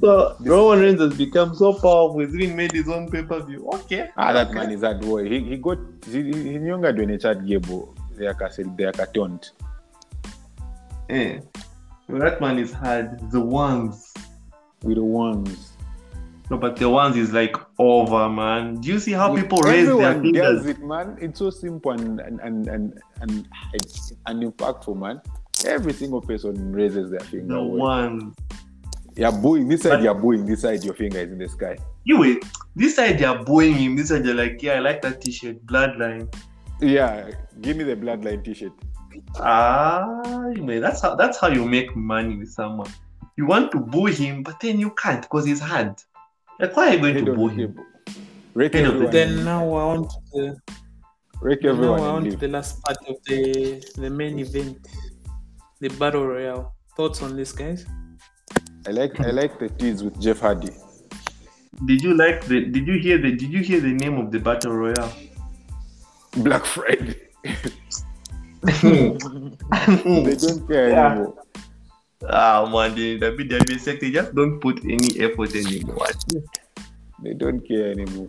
So 0.01 0.37
Roman 0.41 0.81
Reigns 0.81 1.01
has 1.01 1.17
become 1.17 1.55
so 1.55 1.73
powerful. 1.73 2.21
He's 2.21 2.35
even 2.35 2.57
made 2.57 2.73
his 2.73 2.89
own 2.89 3.11
pay 3.11 3.23
per 3.23 3.41
view. 3.43 3.69
Okay. 3.75 4.09
Ah, 4.17 4.33
that 4.33 4.53
man 4.53 4.71
is 4.71 4.81
that 4.81 5.01
boy. 5.01 5.29
He, 5.29 5.41
he 5.41 5.57
got 5.57 5.79
he, 6.07 6.23
he 6.23 6.59
nyonga 6.59 6.93
dwene 6.95 7.21
chat 7.21 7.39
gebo 7.39 7.95
yakatont. 8.19 9.51
Eh. 11.11 11.41
Well, 12.09 12.21
that 12.21 12.41
man 12.41 12.59
is 12.59 12.73
hard. 12.73 13.31
The 13.31 13.41
ones. 13.41 14.15
with 14.83 14.97
the 14.97 15.05
ones. 15.05 15.73
No, 16.51 16.57
but 16.57 16.77
the 16.77 16.89
ones 16.89 17.17
is 17.17 17.33
like 17.33 17.57
over, 17.79 18.29
man. 18.29 18.81
Do 18.81 18.89
you 18.89 18.99
see 18.99 19.13
how 19.13 19.35
people 19.35 19.59
raise 19.61 19.87
their 19.87 20.15
does 20.15 20.23
fingers? 20.23 20.67
it, 20.67 20.83
man. 20.83 21.19
It's 21.21 21.39
so 21.39 21.51
simple 21.51 21.93
and 21.93 22.21
and 22.21 22.41
and 22.41 22.69
and 22.69 22.99
and, 23.21 23.47
and 24.27 24.43
impactful, 24.43 24.97
man. 24.97 25.21
Every 25.67 25.93
single 25.93 26.21
person 26.21 26.73
raises 26.73 27.11
their 27.11 27.21
finger. 27.21 27.55
The 27.55 27.63
ones. 27.63 28.35
You're 29.17 29.33
booing 29.33 29.69
this 29.69 29.83
side. 29.83 29.91
But- 29.91 30.03
You're 30.03 30.15
booing 30.15 30.47
this 30.47 30.61
side. 30.63 30.85
Your 30.85 30.95
finger 30.95 31.19
is 31.19 31.33
in 31.33 31.39
the 31.39 31.49
sky. 31.49 31.77
You 32.05 32.19
wait. 32.21 32.45
This 32.77 32.97
side 32.97 33.19
they're 33.19 33.43
booing 33.45 33.75
him. 33.75 33.97
This 33.97 34.09
side 34.11 34.25
they're 34.25 34.35
like, 34.35 34.63
yeah, 34.63 34.75
I 34.75 34.79
like 34.79 35.03
that 35.03 35.21
T-shirt, 35.21 35.65
Bloodline. 35.67 36.33
Yeah, 36.81 37.31
give 37.61 37.77
me 37.77 37.83
the 37.85 37.97
bloodline 37.97 38.45
T-shirt. 38.45 38.71
Ah, 39.41 40.23
man, 40.57 40.81
that's 40.81 41.01
how 41.03 41.17
that's 41.17 41.39
how 41.39 41.49
you 41.49 41.65
make 41.65 41.95
money 41.97 42.37
with 42.37 42.51
someone. 42.53 42.89
You 43.37 43.47
want 43.47 43.73
to 43.73 43.81
boo 43.81 44.07
him, 44.07 44.45
but 44.45 44.61
then 44.61 44.79
you 44.79 44.91
can't 44.91 45.23
because 45.23 45.45
he's 45.45 45.61
hard. 45.61 45.97
Like, 46.61 46.77
why 46.77 46.89
are 46.91 46.95
you 46.95 47.01
going 47.01 47.15
Head 47.15 47.27
to 47.27 47.33
boo 47.35 47.49
him? 47.49 47.57
table. 47.75 47.85
Head 48.57 48.75
everyone. 48.77 49.11
Then 49.11 49.45
now 49.45 49.67
we're 49.67 49.83
on 49.85 50.09
to 50.09 50.15
the 50.33 50.57
Rake 51.41 51.63
now 51.63 51.71
everyone. 51.71 52.01
we're 52.01 52.07
and 52.09 52.27
on 52.27 52.31
to 52.31 52.37
the 52.37 52.49
last 52.49 52.81
part 52.83 52.99
of 53.09 53.17
the 53.27 53.85
the 53.97 54.11
main 54.11 54.39
event, 54.39 54.79
the 55.81 55.89
battle 55.89 56.27
royale. 56.27 56.75
Thoughts 56.97 57.23
on 57.23 57.37
this, 57.37 57.53
guys? 57.53 57.87
I 58.87 58.91
like 58.91 59.21
I 59.21 59.31
like 59.31 59.59
the 59.59 59.69
tease 59.69 60.03
with 60.03 60.21
Jeff 60.21 60.41
Hardy. 60.41 60.71
Did 61.87 62.03
you 62.03 62.15
like 62.15 62.45
the? 62.47 62.65
Did 62.65 62.87
you 62.87 62.99
hear 62.99 63.19
the? 63.19 63.31
Did 63.33 63.53
you 63.53 63.61
hear 63.63 63.81
the 63.81 63.93
name 63.93 64.19
of 64.19 64.33
the 64.33 64.39
battle 64.41 64.73
royale? 64.73 65.13
Black 66.39 66.65
Friday. 66.65 67.17
Hmm. 68.65 69.15
they 70.25 70.35
don't 70.37 70.67
care 70.69 70.91
Yeah. 70.91 71.13
anymore. 71.13 71.35
Ah, 72.29 72.67
man, 72.71 72.95
the 72.97 73.19
WWE 73.21 73.79
sector 73.79 74.11
just 74.11 74.35
don't 74.35 74.59
put 74.61 74.83
any 74.85 75.21
effort 75.21 75.55
anymore. 75.55 76.09
They 77.23 77.35
don't 77.35 77.61
care 77.67 77.93
anymore. 77.93 78.29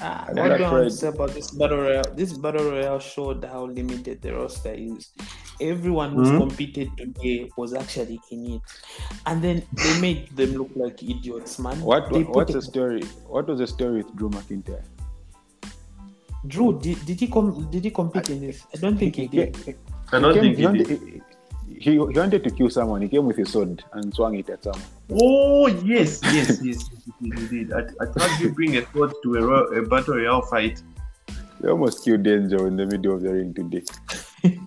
Ah, 0.00 0.26
I 0.28 0.32
what 0.32 0.34
do 0.34 0.40
I 0.54 0.56
tried. 0.58 0.72
want 0.72 0.84
to 0.84 0.90
say 0.90 1.08
about 1.08 1.30
this 1.34 1.50
battle 1.50 1.78
royale? 1.78 2.04
This 2.14 2.32
battle 2.32 2.70
royale 2.70 3.00
showed 3.00 3.44
how 3.44 3.64
limited 3.66 4.22
the 4.22 4.32
roster 4.34 4.72
is. 4.74 5.10
Everyone 5.60 6.12
who's 6.12 6.28
Mhm. 6.30 6.38
competed 6.38 6.90
today 6.96 7.50
was 7.56 7.74
actually 7.74 8.20
in 8.30 8.46
it, 8.54 8.62
and 9.26 9.42
then 9.42 9.62
they 9.72 10.00
made 10.00 10.28
them 10.36 10.52
look 10.54 10.70
like 10.76 11.02
idiots, 11.02 11.58
man. 11.58 11.80
What 11.82 12.12
They 12.12 12.22
what's 12.22 12.52
the 12.52 12.62
story? 12.62 13.02
What 13.26 13.48
was 13.48 13.58
the 13.58 13.66
story 13.66 14.02
with 14.04 14.14
Drew 14.14 14.30
McIntyre? 14.30 14.84
Drew? 16.46 16.78
Did, 16.78 17.04
did 17.04 17.18
he 17.20 17.26
com- 17.26 17.68
Did 17.70 17.82
he 17.84 17.90
compete 17.90 18.30
in 18.30 18.40
this? 18.40 18.64
I 18.72 18.78
don't 18.78 18.96
think 18.96 19.16
he 19.16 19.26
did. 19.26 19.56
I 20.12 20.20
don't 20.20 20.32
came- 20.34 20.42
think 20.42 20.56
he, 20.56 20.60
he 20.62 20.66
wanted, 20.66 20.86
did. 20.86 21.22
He, 21.78 21.90
he, 21.90 21.90
he 21.92 21.96
wanted 21.98 22.44
to 22.44 22.50
kill 22.50 22.70
someone. 22.70 23.02
He 23.02 23.08
came 23.08 23.26
with 23.26 23.36
his 23.36 23.50
sword 23.52 23.82
and 23.92 24.12
swung 24.14 24.34
it 24.36 24.48
at 24.50 24.62
someone. 24.64 24.82
Oh 25.12 25.66
yes, 25.66 26.20
yes, 26.24 26.60
yes, 26.62 26.88
he 27.20 27.30
did. 27.30 27.38
He 27.38 27.64
did. 27.64 27.72
I, 27.72 27.80
I 28.00 28.06
thought 28.06 28.40
you 28.40 28.52
bring 28.52 28.76
a 28.76 28.86
sword 28.92 29.12
to 29.22 29.34
a, 29.36 29.42
ro- 29.42 29.66
a 29.66 29.82
battle 29.86 30.14
royale 30.16 30.42
fight. 30.42 30.82
They 31.60 31.68
almost 31.68 32.04
killed 32.04 32.22
Danger 32.22 32.66
in 32.66 32.76
the 32.76 32.86
middle 32.86 33.14
of 33.14 33.22
the 33.22 33.32
ring 33.32 33.54
today. 33.54 33.84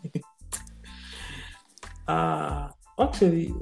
Uh 2.08 2.68
actually, 3.00 3.54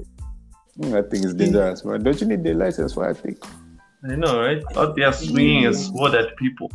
Mm, 0.78 0.92
That 0.92 1.10
thing 1.10 1.24
is 1.24 1.34
dangerous, 1.34 1.84
man. 1.84 2.02
Don't 2.02 2.18
you 2.20 2.26
need 2.26 2.42
the 2.42 2.54
license 2.54 2.94
for 2.94 3.06
that 3.06 3.20
thing? 3.20 3.36
I 4.10 4.16
know, 4.16 4.40
right? 4.40 4.62
Out 4.76 4.96
there 4.96 5.12
swinging 5.12 5.66
a 5.66 5.74
sword 5.74 6.14
at 6.14 6.34
people. 6.36 6.70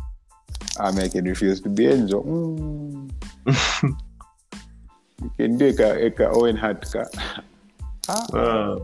I 0.78 0.92
make 0.92 1.14
it 1.16 1.24
refuse 1.24 1.60
to 1.62 1.68
be 1.68 1.88
angel. 1.88 2.22
Mm. 2.24 3.10
you 5.22 5.30
can 5.36 5.58
do 5.58 5.74
a, 5.78 6.06
a 6.06 6.28
Owen 6.30 6.56
Hart 6.56 6.90
car. 6.90 7.08
Uh, 8.08 8.78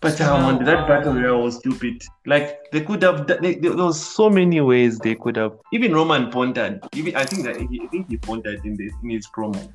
but 0.00 0.20
um, 0.20 0.56
man, 0.56 0.64
that 0.64 0.86
battle 0.88 1.14
royale 1.14 1.42
was 1.42 1.56
stupid. 1.58 2.02
Like 2.26 2.70
they 2.72 2.80
could 2.80 3.02
have, 3.02 3.26
done- 3.26 3.40
they, 3.40 3.54
there 3.54 3.74
was 3.74 4.00
so 4.04 4.28
many 4.28 4.60
ways 4.60 4.98
they 4.98 5.14
could 5.14 5.36
have. 5.36 5.52
Even 5.72 5.94
Roman 5.94 6.30
pondered. 6.30 6.80
Even 6.94 7.14
I 7.16 7.24
think 7.24 7.44
that 7.44 7.56
he, 7.56 7.80
I 7.82 7.86
think 7.86 8.08
he 8.08 8.16
pondered 8.16 8.64
in 8.64 8.76
the 8.76 8.90
in 9.02 9.10
his 9.10 9.28
promo. 9.28 9.72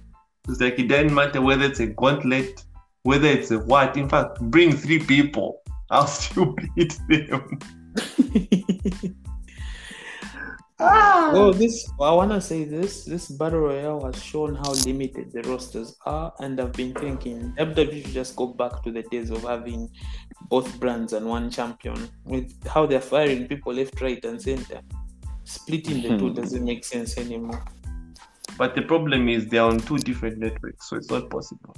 It's 0.50 0.62
like 0.62 0.80
it 0.80 0.88
doesn't 0.88 1.14
matter 1.14 1.42
whether 1.42 1.66
it's 1.66 1.80
a 1.80 1.88
gauntlet, 1.88 2.64
whether 3.04 3.28
it's 3.28 3.52
a 3.52 3.60
what. 3.60 3.98
In 3.98 4.08
fact, 4.10 4.40
bring 4.42 4.76
three 4.76 5.00
people. 5.00 5.62
I'll 5.90 6.08
still 6.08 6.56
beat 6.76 7.00
them. 7.08 7.60
Ah. 10.80 11.32
well, 11.34 11.54
this 11.54 11.90
I 12.00 12.12
wanna 12.12 12.40
say 12.42 12.64
this. 12.64 13.06
This 13.06 13.30
battle 13.30 13.60
royale 13.60 14.06
has 14.06 14.22
shown 14.22 14.56
how 14.56 14.72
limited 14.86 15.32
the 15.32 15.42
rosters 15.44 15.96
are, 16.06 16.34
and 16.40 16.60
I've 16.60 16.74
been 16.74 16.94
thinking 16.94 17.54
WWE 17.58 18.04
should 18.04 18.14
just 18.14 18.36
go 18.36 18.48
back 18.48 18.84
to 18.84 18.92
the 18.92 19.04
days 19.04 19.30
of 19.30 19.44
having 19.44 19.90
both 20.50 20.80
brands 20.80 21.14
and 21.14 21.26
one 21.26 21.50
champion. 21.50 22.10
With 22.26 22.54
how 22.68 22.86
they're 22.86 23.02
firing 23.02 23.48
people 23.48 23.74
left, 23.74 24.00
right, 24.02 24.24
and 24.26 24.42
center, 24.42 24.82
splitting 25.44 26.02
the 26.02 26.18
two 26.18 26.30
Hmm. 26.30 26.36
doesn't 26.36 26.64
make 26.64 26.86
sense 26.86 27.18
anymore. 27.18 27.64
But 28.58 28.76
the 28.76 28.82
problem 28.82 29.30
is 29.30 29.48
they're 29.48 29.64
on 29.64 29.80
two 29.80 29.98
different 29.98 30.40
networks, 30.40 30.90
so 30.90 30.96
it's 30.98 31.12
not 31.12 31.30
possible. 31.30 31.76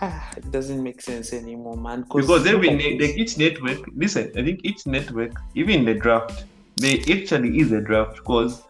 Ah, 0.00 0.28
it 0.36 0.50
doesn't 0.50 0.82
make 0.82 1.00
sense 1.00 1.32
anymore, 1.32 1.76
man. 1.76 2.04
Because 2.12 2.46
every 2.46 2.70
look 2.70 2.78
ne- 2.78 2.98
like 2.98 3.16
each 3.16 3.38
network, 3.38 3.78
listen, 3.94 4.32
I 4.36 4.42
think 4.42 4.60
each 4.64 4.86
network, 4.86 5.32
even 5.54 5.84
the 5.84 5.94
draft, 5.94 6.44
they 6.76 6.98
actually 7.00 7.58
is 7.58 7.72
a 7.72 7.80
draft 7.80 8.16
because 8.16 8.62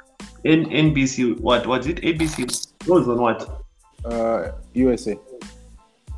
N- 0.44 0.66
NBC, 0.66 1.40
what 1.40 1.66
was 1.66 1.86
it? 1.86 2.02
ABC, 2.02 2.44
is 2.44 3.08
on 3.08 3.20
what? 3.20 3.62
Uh, 4.04 4.52
USA. 4.74 5.16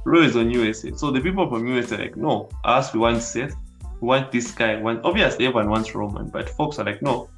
Is 0.06 0.36
on 0.36 0.50
USA. 0.50 0.92
So 0.92 1.10
the 1.10 1.20
people 1.20 1.48
from 1.48 1.66
USA 1.68 1.96
are 1.96 2.00
like, 2.02 2.16
no, 2.16 2.48
us 2.64 2.92
we 2.92 3.00
want 3.00 3.22
Seth, 3.22 3.54
we 4.00 4.08
want 4.08 4.30
this 4.32 4.50
guy. 4.50 4.80
Want 4.80 5.00
obviously 5.04 5.46
everyone 5.46 5.70
wants 5.70 5.94
Roman, 5.94 6.28
but 6.28 6.48
Fox 6.50 6.78
are 6.78 6.84
like, 6.84 7.02
no, 7.02 7.28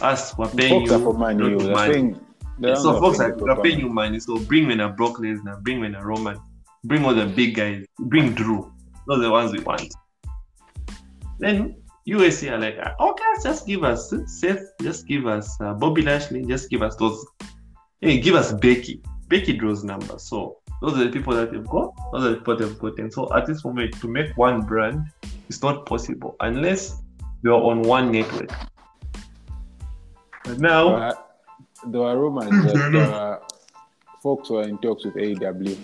us 0.00 0.36
we're 0.38 0.48
paying 0.48 0.86
Fox 0.86 0.90
you. 0.90 0.96
are 0.96 1.12
for 1.12 1.18
money. 1.18 1.44
you. 1.44 1.58
They're 1.58 1.74
money. 1.74 1.92
saying, 1.92 2.20
they're 2.58 2.76
so 2.76 3.00
Fox 3.00 3.20
are 3.20 3.36
we're 3.36 3.62
paying 3.62 3.80
you 3.80 3.88
money. 3.88 4.20
So 4.20 4.38
bring 4.38 4.66
when 4.66 4.80
a 4.80 4.88
Brock 4.88 5.16
Lesnar, 5.18 5.60
bring 5.62 5.80
when 5.80 5.94
a 5.94 6.04
Roman, 6.04 6.38
bring 6.84 7.04
all 7.04 7.14
the 7.14 7.26
big 7.26 7.54
guys, 7.54 7.84
bring 7.98 8.32
Drew. 8.32 8.72
Those 9.06 9.18
are 9.18 9.22
the 9.22 9.30
ones 9.30 9.52
we 9.52 9.60
want. 9.60 9.92
Then 11.38 11.76
USA 12.04 12.50
are 12.50 12.58
like, 12.58 12.76
"Ah, 12.82 12.94
okay, 13.00 13.24
just 13.42 13.66
give 13.66 13.82
us 13.82 14.12
Seth, 14.26 14.62
just 14.80 15.06
give 15.06 15.26
us 15.26 15.58
uh, 15.60 15.72
Bobby 15.74 16.02
Lashley, 16.02 16.44
just 16.44 16.68
give 16.70 16.82
us 16.82 16.96
those. 16.96 17.24
Hey, 18.00 18.20
give 18.20 18.34
us 18.34 18.52
Becky. 18.52 19.00
Becky 19.28 19.54
draws 19.54 19.84
numbers. 19.84 20.22
So 20.28 20.58
those 20.82 20.98
are 20.98 21.04
the 21.04 21.10
people 21.10 21.34
that 21.34 21.50
they've 21.50 21.66
got. 21.66 21.94
Those 22.12 22.24
are 22.24 22.30
the 22.30 22.36
people 22.36 22.56
they've 22.56 22.78
gotten. 22.78 23.10
So 23.10 23.34
at 23.34 23.46
this 23.46 23.64
moment, 23.64 23.98
to 24.00 24.08
make 24.08 24.36
one 24.36 24.60
brand, 24.60 25.06
it's 25.48 25.62
not 25.62 25.86
possible 25.86 26.36
unless 26.40 27.00
you're 27.42 27.62
on 27.62 27.82
one 27.82 28.12
network. 28.12 28.50
But 30.44 30.58
now, 30.58 31.14
there 31.86 32.00
were 32.02 32.18
rumors 32.18 32.50
that 32.50 32.94
uh, 32.94 33.38
Fox 34.22 34.50
were 34.50 34.62
in 34.62 34.76
talks 34.78 35.06
with 35.06 35.14
AEW. 35.14 35.78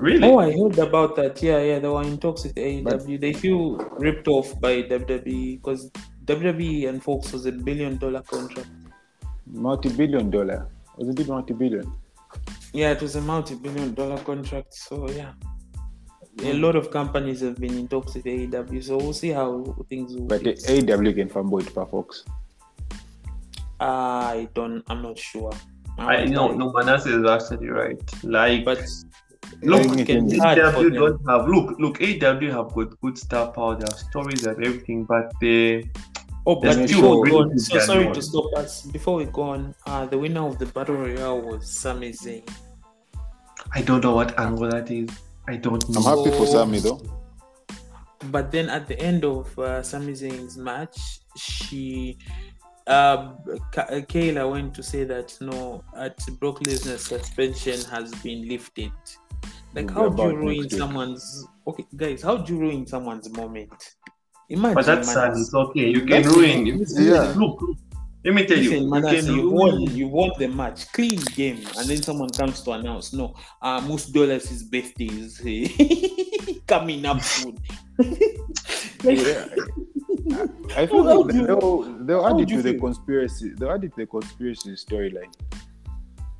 Really, 0.00 0.28
Oh, 0.28 0.38
I 0.38 0.52
heard 0.52 0.78
about 0.78 1.16
that. 1.16 1.42
Yeah, 1.42 1.60
yeah, 1.62 1.78
they 1.78 1.88
were 1.88 2.02
in 2.02 2.18
talks 2.18 2.44
with 2.44 2.54
AEW. 2.54 2.84
But- 2.84 3.20
they 3.20 3.32
feel 3.32 3.76
ripped 3.98 4.28
off 4.28 4.58
by 4.60 4.82
WWE 4.82 5.56
because 5.56 5.90
WWE 6.24 6.88
and 6.88 7.02
Fox 7.02 7.32
was 7.32 7.46
a 7.46 7.52
billion 7.52 7.96
dollar 7.96 8.22
contract. 8.22 8.70
Multi-billion 9.46 10.30
dollar. 10.30 10.68
Wasn't 10.96 11.18
it 11.18 11.28
multi-billion? 11.28 11.92
Yeah, 12.72 12.92
it 12.92 13.02
was 13.02 13.16
a 13.16 13.20
multi 13.20 13.54
billion 13.54 13.94
dollar 13.94 14.18
contract. 14.18 14.74
So, 14.74 15.10
yeah. 15.10 15.32
a 16.38 16.42
mm. 16.42 16.60
lot 16.60 16.76
of 16.76 16.90
companies 16.90 17.40
have 17.40 17.56
been 17.56 17.76
in 17.76 17.88
talks 17.88 18.14
with 18.14 18.24
AEW, 18.24 18.84
so 18.84 18.96
we'll 18.96 19.12
see 19.12 19.30
how 19.30 19.76
things 19.88 20.14
will. 20.14 20.26
But 20.26 20.44
be. 20.44 20.52
the 20.52 20.94
AW 20.94 21.12
can 21.12 21.28
fanboy 21.28 21.62
it 21.62 21.70
for 21.70 21.86
Fox. 21.86 22.24
I 23.80 24.48
don't. 24.54 24.84
I'm 24.88 25.02
not 25.02 25.18
sure. 25.18 25.52
I 25.98 26.24
know 26.24 26.52
no 26.52 26.72
Manasseh 26.72 27.18
is 27.18 27.26
actually 27.28 27.68
right. 27.68 28.00
Like 28.22 28.64
but 28.64 28.78
look, 29.62 29.98
It 29.98 30.06
can 30.06 30.28
be 30.28 30.36
can- 30.36 30.40
hard 30.40 30.58
for 30.74 30.80
AEW 30.84 30.94
don't 30.94 31.28
have 31.28 31.48
look 31.48 31.78
look 31.78 31.98
AEW 32.00 32.50
have 32.52 32.72
got 32.74 33.00
good 33.00 33.18
star 33.18 33.50
power, 33.52 33.76
they 33.76 33.84
have 33.88 33.98
stories 33.98 34.46
and 34.46 34.64
everything, 34.64 35.04
but 35.04 35.32
they 35.40 35.90
Oh, 36.46 36.54
but 36.56 36.74
There's 36.74 36.90
before 36.90 37.20
we 37.20 37.30
go 37.30 37.42
on, 37.42 37.58
so 37.58 37.78
sorry 37.80 38.06
ones. 38.06 38.16
to 38.16 38.22
stop 38.22 38.46
us. 38.56 38.82
Before 38.86 39.16
we 39.16 39.26
go 39.26 39.42
on, 39.42 39.74
uh, 39.86 40.06
the 40.06 40.16
winner 40.16 40.46
of 40.46 40.58
the 40.58 40.64
battle 40.66 40.94
royale 40.96 41.38
was 41.42 41.68
Sami 41.68 42.12
Zayn. 42.12 42.42
I 43.74 43.82
don't 43.82 44.02
know 44.02 44.14
what 44.14 44.38
angle 44.40 44.70
that 44.70 44.90
is. 44.90 45.10
I 45.46 45.56
don't 45.56 45.86
know. 45.90 46.00
I'm 46.00 46.18
happy 46.24 46.34
for 46.38 46.46
Sami 46.46 46.80
though. 46.80 46.98
But 48.30 48.50
then 48.50 48.70
at 48.70 48.88
the 48.88 48.98
end 48.98 49.24
of 49.26 49.56
uh, 49.58 49.82
Sami 49.82 50.12
Zayn's 50.14 50.56
match, 50.56 50.98
she, 51.36 52.16
uh, 52.86 53.32
Ka- 53.70 53.86
uh, 53.90 54.00
Kayla 54.00 54.50
went 54.50 54.72
to 54.74 54.82
say 54.82 55.04
that 55.04 55.36
no, 55.42 55.84
at 55.94 56.18
Brock 56.40 56.60
Lesnar's 56.60 57.02
suspension 57.02 57.78
has 57.90 58.12
been 58.22 58.48
lifted. 58.48 58.92
Like, 59.74 59.90
how 59.90 60.08
do 60.08 60.22
you 60.22 60.36
ruin 60.36 60.68
someone's? 60.70 61.46
Okay, 61.66 61.86
guys, 61.96 62.22
how 62.22 62.36
do 62.38 62.52
you 62.54 62.60
ruin 62.60 62.86
someone's 62.86 63.28
moment? 63.30 63.72
Imagine, 64.48 64.74
But 64.74 64.86
that's 64.86 65.06
man, 65.08 65.14
sad. 65.14 65.32
It's 65.38 65.54
okay. 65.54 65.90
You 65.90 66.00
can 66.00 66.22
That's- 66.22 66.26
ruin. 66.34 66.66
yeah. 66.66 67.32
Look, 67.36 67.60
look. 67.62 67.76
Let 68.24 68.34
me 68.34 68.44
tell 68.46 68.58
you. 68.58 68.70
Listen, 68.70 68.82
You 68.84 68.90
Manasseh, 68.90 69.26
can 69.28 69.34
you 69.36 69.50
won, 69.50 69.80
you 69.96 70.08
won 70.08 70.30
the 70.38 70.48
match, 70.48 70.92
clean 70.92 71.18
game, 71.34 71.60
and 71.78 71.88
then 71.88 72.02
someone 72.02 72.28
comes 72.30 72.60
to 72.64 72.72
announce, 72.72 73.12
no, 73.14 73.34
uh, 73.62 73.80
most 73.80 74.12
dollars 74.12 74.46
his 74.48 74.62
birthday 74.64 75.06
is 75.06 75.40
coming 76.66 77.06
up 77.06 77.22
soon. 77.22 77.56
Like, 77.96 78.20
Yeah. 79.04 79.46
I 80.76 80.86
feel 80.86 81.02
How 81.04 81.22
like 81.22 81.34
they'll, 81.34 81.82
they'll 82.04 82.26
add 82.26 82.40
it 82.40 82.48
to 82.50 82.60
the 82.62 82.72
feel? 82.72 82.80
conspiracy. 82.80 83.52
They'll 83.56 83.70
add 83.70 83.84
it 83.84 83.90
to 83.94 83.96
the 84.02 84.06
conspiracy 84.06 84.70
storyline. 84.72 85.32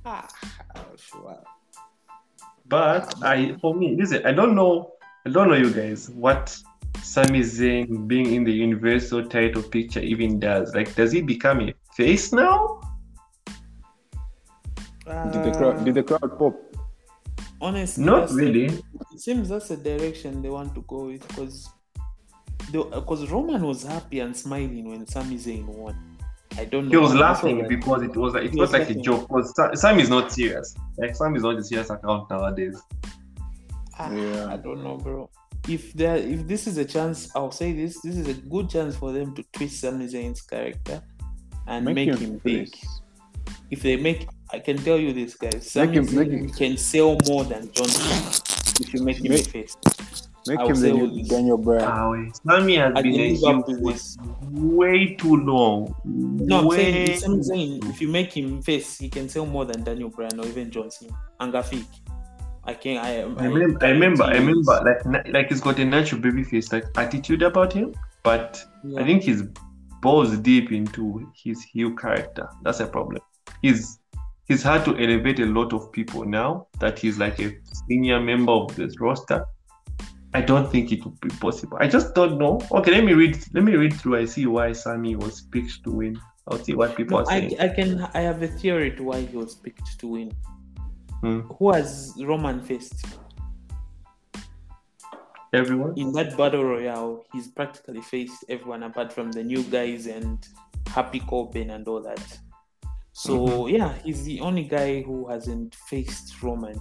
ah, 0.05 0.29
sure. 0.99 1.43
But 2.71 3.15
I, 3.23 3.57
for 3.61 3.75
me, 3.75 3.97
listen. 3.99 4.25
I 4.25 4.33
don't 4.33 4.55
know. 4.55 4.93
I 5.27 5.31
don't 5.31 5.49
know 5.51 5.57
you 5.57 5.73
guys. 5.75 6.09
What 6.11 6.57
Sami 7.03 7.41
Zayn 7.41 8.07
being 8.09 8.33
in 8.33 8.45
the 8.45 8.53
Universal 8.53 9.27
title 9.29 9.63
picture 9.63 10.01
even 10.01 10.39
does. 10.39 10.73
Like, 10.75 10.95
does 10.95 11.11
he 11.13 11.21
become 11.21 11.61
a 11.61 11.75
face 11.97 12.33
now? 12.33 12.81
Uh, 15.07 15.31
did 15.31 15.45
the 15.53 15.59
crowd? 15.59 15.85
Did 15.85 15.95
the 15.97 16.03
crowd 16.05 16.39
pop? 16.39 16.55
honestly, 17.61 18.05
Not 18.05 18.21
that's 18.21 18.35
the- 18.37 18.43
really. 18.47 18.65
it 19.13 19.21
seems 19.21 19.49
that's 19.51 19.69
the 19.69 19.77
direction 19.77 20.41
they 20.41 20.49
want 20.49 20.75
to 20.75 20.83
go 20.89 21.07
with 21.07 21.27
because 21.29 21.69
because 22.73 23.29
Roman 23.31 23.63
was 23.67 23.83
happy 23.83 24.21
and 24.21 24.35
smiling 24.37 24.89
when 24.89 25.07
Sami 25.07 25.37
Zayn 25.37 25.65
won. 25.67 25.97
I 26.59 26.65
don't 26.65 26.87
know. 26.87 26.91
He 26.91 26.97
was 26.97 27.15
laughing 27.15 27.59
that. 27.59 27.69
because 27.69 28.03
it 28.03 28.15
was 28.17 28.35
like 28.35 28.45
it 28.45 28.51
was 28.53 28.71
was 28.71 28.73
like 28.73 28.91
a 28.91 28.95
joke. 28.95 29.29
Because 29.29 29.55
Sa- 29.55 29.75
Sam 29.75 29.99
is 30.01 30.09
not 30.11 30.33
serious. 30.33 30.75
Like 30.99 31.15
Sam 31.17 31.35
is 31.37 31.43
not 31.43 31.57
a 31.59 31.65
serious 31.65 31.91
account 31.91 32.29
nowadays. 32.31 32.81
Ah, 33.99 34.11
Yeah. 34.13 34.53
I 34.53 34.57
don't 34.57 34.83
know, 34.83 34.97
bro. 34.97 35.31
If 35.69 35.93
there, 35.93 36.17
if 36.17 36.47
this 36.49 36.67
is 36.67 36.79
a 36.79 36.85
chance, 36.85 37.31
I'll 37.37 37.53
say 37.53 37.73
this: 37.73 38.01
this 38.01 38.17
is 38.17 38.27
a 38.29 38.35
good 38.35 38.69
chance 38.71 38.97
for 38.97 39.13
them 39.13 39.35
to 39.37 39.43
twist 39.53 39.81
Sami 39.81 40.07
Zayn's 40.07 40.41
character 40.43 41.03
and 41.67 41.85
make, 41.85 42.09
him, 42.09 42.41
big. 42.43 42.75
If 43.71 43.83
they 43.83 43.97
make, 43.97 44.27
I 44.53 44.59
can 44.59 44.79
tell 44.79 44.99
you 44.99 45.13
this, 45.13 45.35
guys: 45.37 45.71
Sami 45.71 45.99
him- 45.99 46.15
make 46.17 46.29
him- 46.31 46.49
can 46.51 46.77
sell 46.77 47.17
more 47.29 47.45
than 47.45 47.71
John 47.73 47.87
if 48.81 48.93
you 48.95 49.03
make 49.05 49.19
him 49.23 49.33
Make- 49.33 49.47
a 49.47 49.51
face. 49.51 49.77
Make 50.47 50.59
I 50.59 50.67
him 50.67 50.77
say 50.77 50.91
the 50.93 50.97
new. 50.97 51.25
Daniel 51.25 51.59
Bryan. 51.59 52.11
Wait. 52.11 52.37
Sami 52.37 52.77
has 52.77 52.93
I 52.97 53.03
been 53.03 53.13
can 53.13 53.21
a 53.21 53.35
heel 53.35 53.65
with 53.67 53.97
this. 53.97 54.17
way 54.51 55.15
too 55.15 55.37
long. 55.37 55.95
No, 56.05 56.61
I'm 56.61 56.65
way 56.67 56.77
saying, 56.77 57.11
if 57.11 57.19
Sami 57.21 57.39
Zayn, 57.39 57.91
if 57.91 58.01
you 58.01 58.09
make 58.09 58.35
him 58.37 58.63
face, 58.63 58.99
he 58.99 59.09
can 59.09 59.29
sell 59.29 59.47
more 59.47 59.65
than 59.67 59.83
Daniel 59.85 60.09
Bryan 60.09 60.41
or 60.41 60.47
even 60.47 60.71
John 60.71 60.91
Cena 60.91 61.13
and 61.41 61.53
Gafik. 61.53 61.85
I 62.65 62.75
can. 62.75 62.99
I, 62.99 63.21
I 63.21 63.23
remember, 63.47 63.85
I 63.85 63.91
remember, 63.91 64.25
I 64.25 64.33
remember, 64.35 65.01
like, 65.07 65.29
like 65.29 65.49
he's 65.49 65.61
got 65.61 65.79
a 65.79 65.85
natural 65.85 66.21
baby 66.21 66.45
face, 66.45 66.73
like 66.73 66.85
attitude 66.97 67.43
about 67.43 67.73
him, 67.73 67.95
but 68.23 68.63
Yeah. 68.85 69.01
I 69.01 69.05
think 69.05 69.23
he's 69.23 69.43
balls 70.03 70.37
deep 70.39 70.73
into 70.73 71.31
his 71.35 71.63
heel 71.63 71.93
character. 71.97 72.49
That's 72.63 72.81
a 72.81 72.87
problem. 72.87 73.23
He's 73.63 73.99
he's 74.45 74.63
had 74.63 74.85
to 74.87 74.97
elevate 74.99 75.39
a 75.41 75.47
lot 75.47 75.73
of 75.73 75.91
people 75.93 76.25
now 76.25 76.67
that 76.81 76.99
he's 76.99 77.19
like 77.19 77.39
a 77.41 77.53
senior 77.89 78.21
member 78.21 78.53
of 78.53 78.75
this 78.77 78.99
roster. 79.01 79.45
I 80.33 80.41
don't 80.41 80.71
think 80.71 80.93
it 80.93 81.05
would 81.05 81.21
be 81.21 81.29
possible. 81.41 81.77
I 81.81 81.89
just 81.89 82.15
don't 82.15 82.39
know. 82.39 82.61
Okay, 82.71 82.93
let 82.93 83.05
me 83.05 83.15
read. 83.15 83.37
Let 83.53 83.65
me 83.65 83.75
read 83.75 83.95
through. 83.95 84.17
I 84.19 84.25
see 84.27 84.47
why 84.47 84.73
Sami 84.73 85.17
was 85.17 85.41
picked 85.43 85.83
to 85.85 85.91
win. 85.91 86.21
I'll 86.49 86.59
see 86.59 86.75
what 86.75 86.97
people 86.97 87.19
No, 87.19 87.25
are 87.25 87.31
I, 87.33 87.41
saying. 87.41 87.61
I 87.61 87.69
can. 87.69 88.09
I 88.15 88.21
have 88.21 88.41
a 88.43 88.49
theory 88.49 88.93
to 88.97 89.03
why 89.03 89.23
he 89.23 89.37
was 89.37 89.55
picked 89.57 89.99
to 90.01 90.07
win. 90.07 90.33
Hmm. 91.21 91.41
Who 91.59 91.73
has 91.73 92.15
Roman 92.25 92.63
faced 92.63 93.05
Everyone. 95.53 95.95
in 95.97 96.13
that 96.13 96.37
battle 96.37 96.65
royale? 96.65 97.25
He's 97.33 97.49
practically 97.49 98.01
faced 98.01 98.45
everyone 98.49 98.85
apart 98.85 99.13
from 99.13 99.33
the 99.33 99.43
new 99.43 99.63
guys 99.65 100.07
and 100.07 100.39
Happy 100.87 101.21
Corbin 101.21 101.71
and 101.71 101.87
all 101.89 102.01
that. 102.03 102.39
So 103.13 103.47
Mm-hmm. 103.47 103.77
yeah, 103.77 103.95
he's 104.05 104.23
the 104.25 104.41
only 104.41 104.63
guy 104.65 105.03
who 105.03 105.29
hasn't 105.29 105.75
faced 105.75 106.41
Roman, 106.43 106.79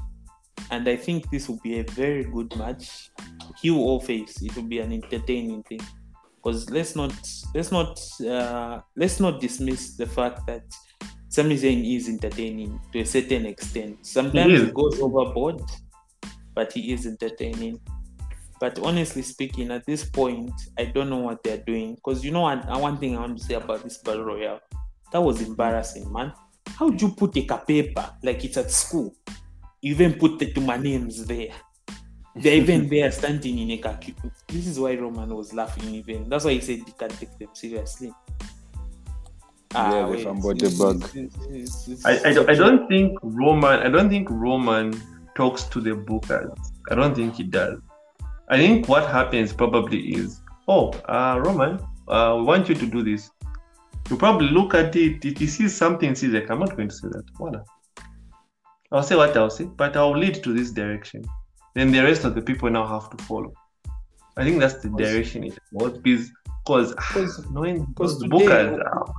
and 0.72 0.88
I 0.88 0.95
think 0.95 1.30
this 1.30 1.49
will 1.49 1.60
be 1.64 1.80
a 1.80 1.84
very 1.84 2.24
good 2.24 2.55
match. 2.57 3.10
He 3.62 3.72
will 3.72 3.84
all 3.84 3.99
face. 3.99 4.41
It 4.41 4.55
will 4.55 4.64
be 4.64 4.80
an 4.80 4.93
entertaining 4.93 5.64
thing. 5.64 5.82
Because 6.36 6.70
let's 6.70 6.95
not 6.95 7.14
let's 7.53 7.72
not 7.72 7.99
uh, 8.26 8.80
let's 8.95 9.20
not 9.20 9.41
dismiss 9.41 9.97
the 9.97 10.05
fact 10.05 10.47
that 10.47 10.64
Sami 11.28 11.55
Zayn 11.57 11.84
is 11.95 12.07
entertaining 12.07 12.80
to 12.93 12.99
a 13.01 13.05
certain 13.05 13.45
extent. 13.45 14.05
Sometimes 14.05 14.53
he 14.62 14.72
goes 14.72 14.99
overboard, 15.01 15.62
but 16.55 16.72
he 16.72 16.93
is 16.93 17.05
entertaining. 17.05 17.80
But 18.60 18.80
honestly 18.80 19.22
speaking, 19.22 19.72
at 19.72 19.86
this 19.86 20.03
point, 20.03 20.51
I 20.78 20.86
don't 20.86 21.10
know 21.10 21.20
what 21.20 21.43
they're 21.43 21.64
doing. 21.66 21.95
Because 21.95 22.24
you 22.26 22.32
know 22.32 22.41
what? 22.41 22.70
uh, 22.70 22.78
One 22.78 22.97
thing 22.97 23.16
I 23.18 23.22
want 23.22 23.38
to 23.38 23.43
say 23.43 23.55
about 23.55 23.84
this 23.84 23.97
battle 23.99 24.26
royale, 24.26 24.60
that 25.12 25.22
was 25.22 25.41
embarrassing, 25.41 26.12
man. 26.12 26.34
How 26.68 26.88
would 26.88 27.01
you 27.01 27.10
put 27.10 27.36
a 27.38 27.57
paper 27.57 28.10
like 28.24 28.43
it's 28.45 28.57
at 28.57 28.72
school? 28.72 29.14
You 29.82 29.94
even 29.94 30.14
put 30.14 30.40
the 30.40 30.52
two 30.52 30.62
my 30.62 30.78
names 30.78 31.26
there. 31.26 31.50
They're 32.36 32.56
even 32.62 32.90
there 32.90 33.12
standing 33.12 33.60
in 33.60 33.72
a 33.72 33.78
khaki. 33.78 34.16
This 34.48 34.68
is 34.68 34.80
why 34.80 34.96
Roman 34.96 35.34
was 35.36 35.54
laughing 35.54 35.94
even. 35.96 36.30
That's 36.30 36.46
why 36.46 36.54
he 36.54 36.62
said 36.62 36.80
he 36.86 36.92
can't 36.98 37.18
take 37.20 37.38
them 37.38 37.50
seriously. 37.54 38.14
Yeah, 39.74 40.06
they 40.06 40.12
wait, 40.12 40.24
fumbled 40.24 40.60
the 40.60 40.70
bug. 40.80 41.08
I, 42.04 42.30
I, 42.30 42.34
don't, 42.34 42.50
I 42.50 42.56
don't 42.56 42.88
think 42.88 43.18
Roman. 43.22 43.80
I 43.80 43.90
don't 43.90 44.10
think 44.10 44.28
Roman 44.32 45.00
talks 45.36 45.64
to 45.66 45.80
the 45.80 45.92
bookers. 45.92 46.58
I 46.90 46.96
don't 46.96 47.14
think 47.14 47.36
he 47.36 47.44
does. 47.44 47.80
I 48.50 48.58
think 48.58 48.90
what 48.90 49.08
happens 49.08 49.54
probably 49.54 50.00
is, 50.16 50.42
oh, 50.68 50.90
uh, 51.08 51.40
Roman, 51.46 51.80
uh, 52.08 52.36
we 52.38 52.44
want 52.44 52.68
you 52.68 52.76
to 52.76 52.86
do 52.86 53.04
this. 53.04 53.30
You 54.10 54.18
probably 54.18 54.50
look 54.50 54.74
at 54.74 54.96
it. 54.96 55.24
If 55.24 55.38
he 55.38 55.46
sees 55.46 55.76
something, 55.76 56.16
sees 56.16 56.32
like, 56.32 56.50
I'm 56.50 56.60
not 56.60 56.76
going 56.76 56.90
to 56.90 56.96
say 56.96 57.10
that. 57.10 57.26
What? 57.38 57.64
I'll 58.92 59.04
say 59.04 59.16
what 59.16 59.36
I'll 59.38 59.50
say, 59.50 59.66
but 59.66 59.96
I'll 59.96 60.18
lead 60.18 60.44
to 60.44 60.54
this 60.54 60.72
direction. 60.72 61.24
Then 61.76 61.92
the 61.92 62.04
rest 62.04 62.24
of 62.26 62.34
the 62.36 62.42
people 62.42 62.70
now 62.70 62.88
have 62.88 63.10
to 63.16 63.24
follow. 63.26 63.54
I 64.38 64.44
think 64.44 64.60
that's 64.60 64.82
the 64.82 64.90
direction 64.90 65.44
it 65.44 65.58
was 65.72 65.98
because 66.00 66.32
Because- 66.96 67.46
knowing 67.52 67.86
because 67.86 68.20
those 68.20 68.30
today- 68.30 68.46
bookers, 68.46 68.80
uh, 68.80 69.12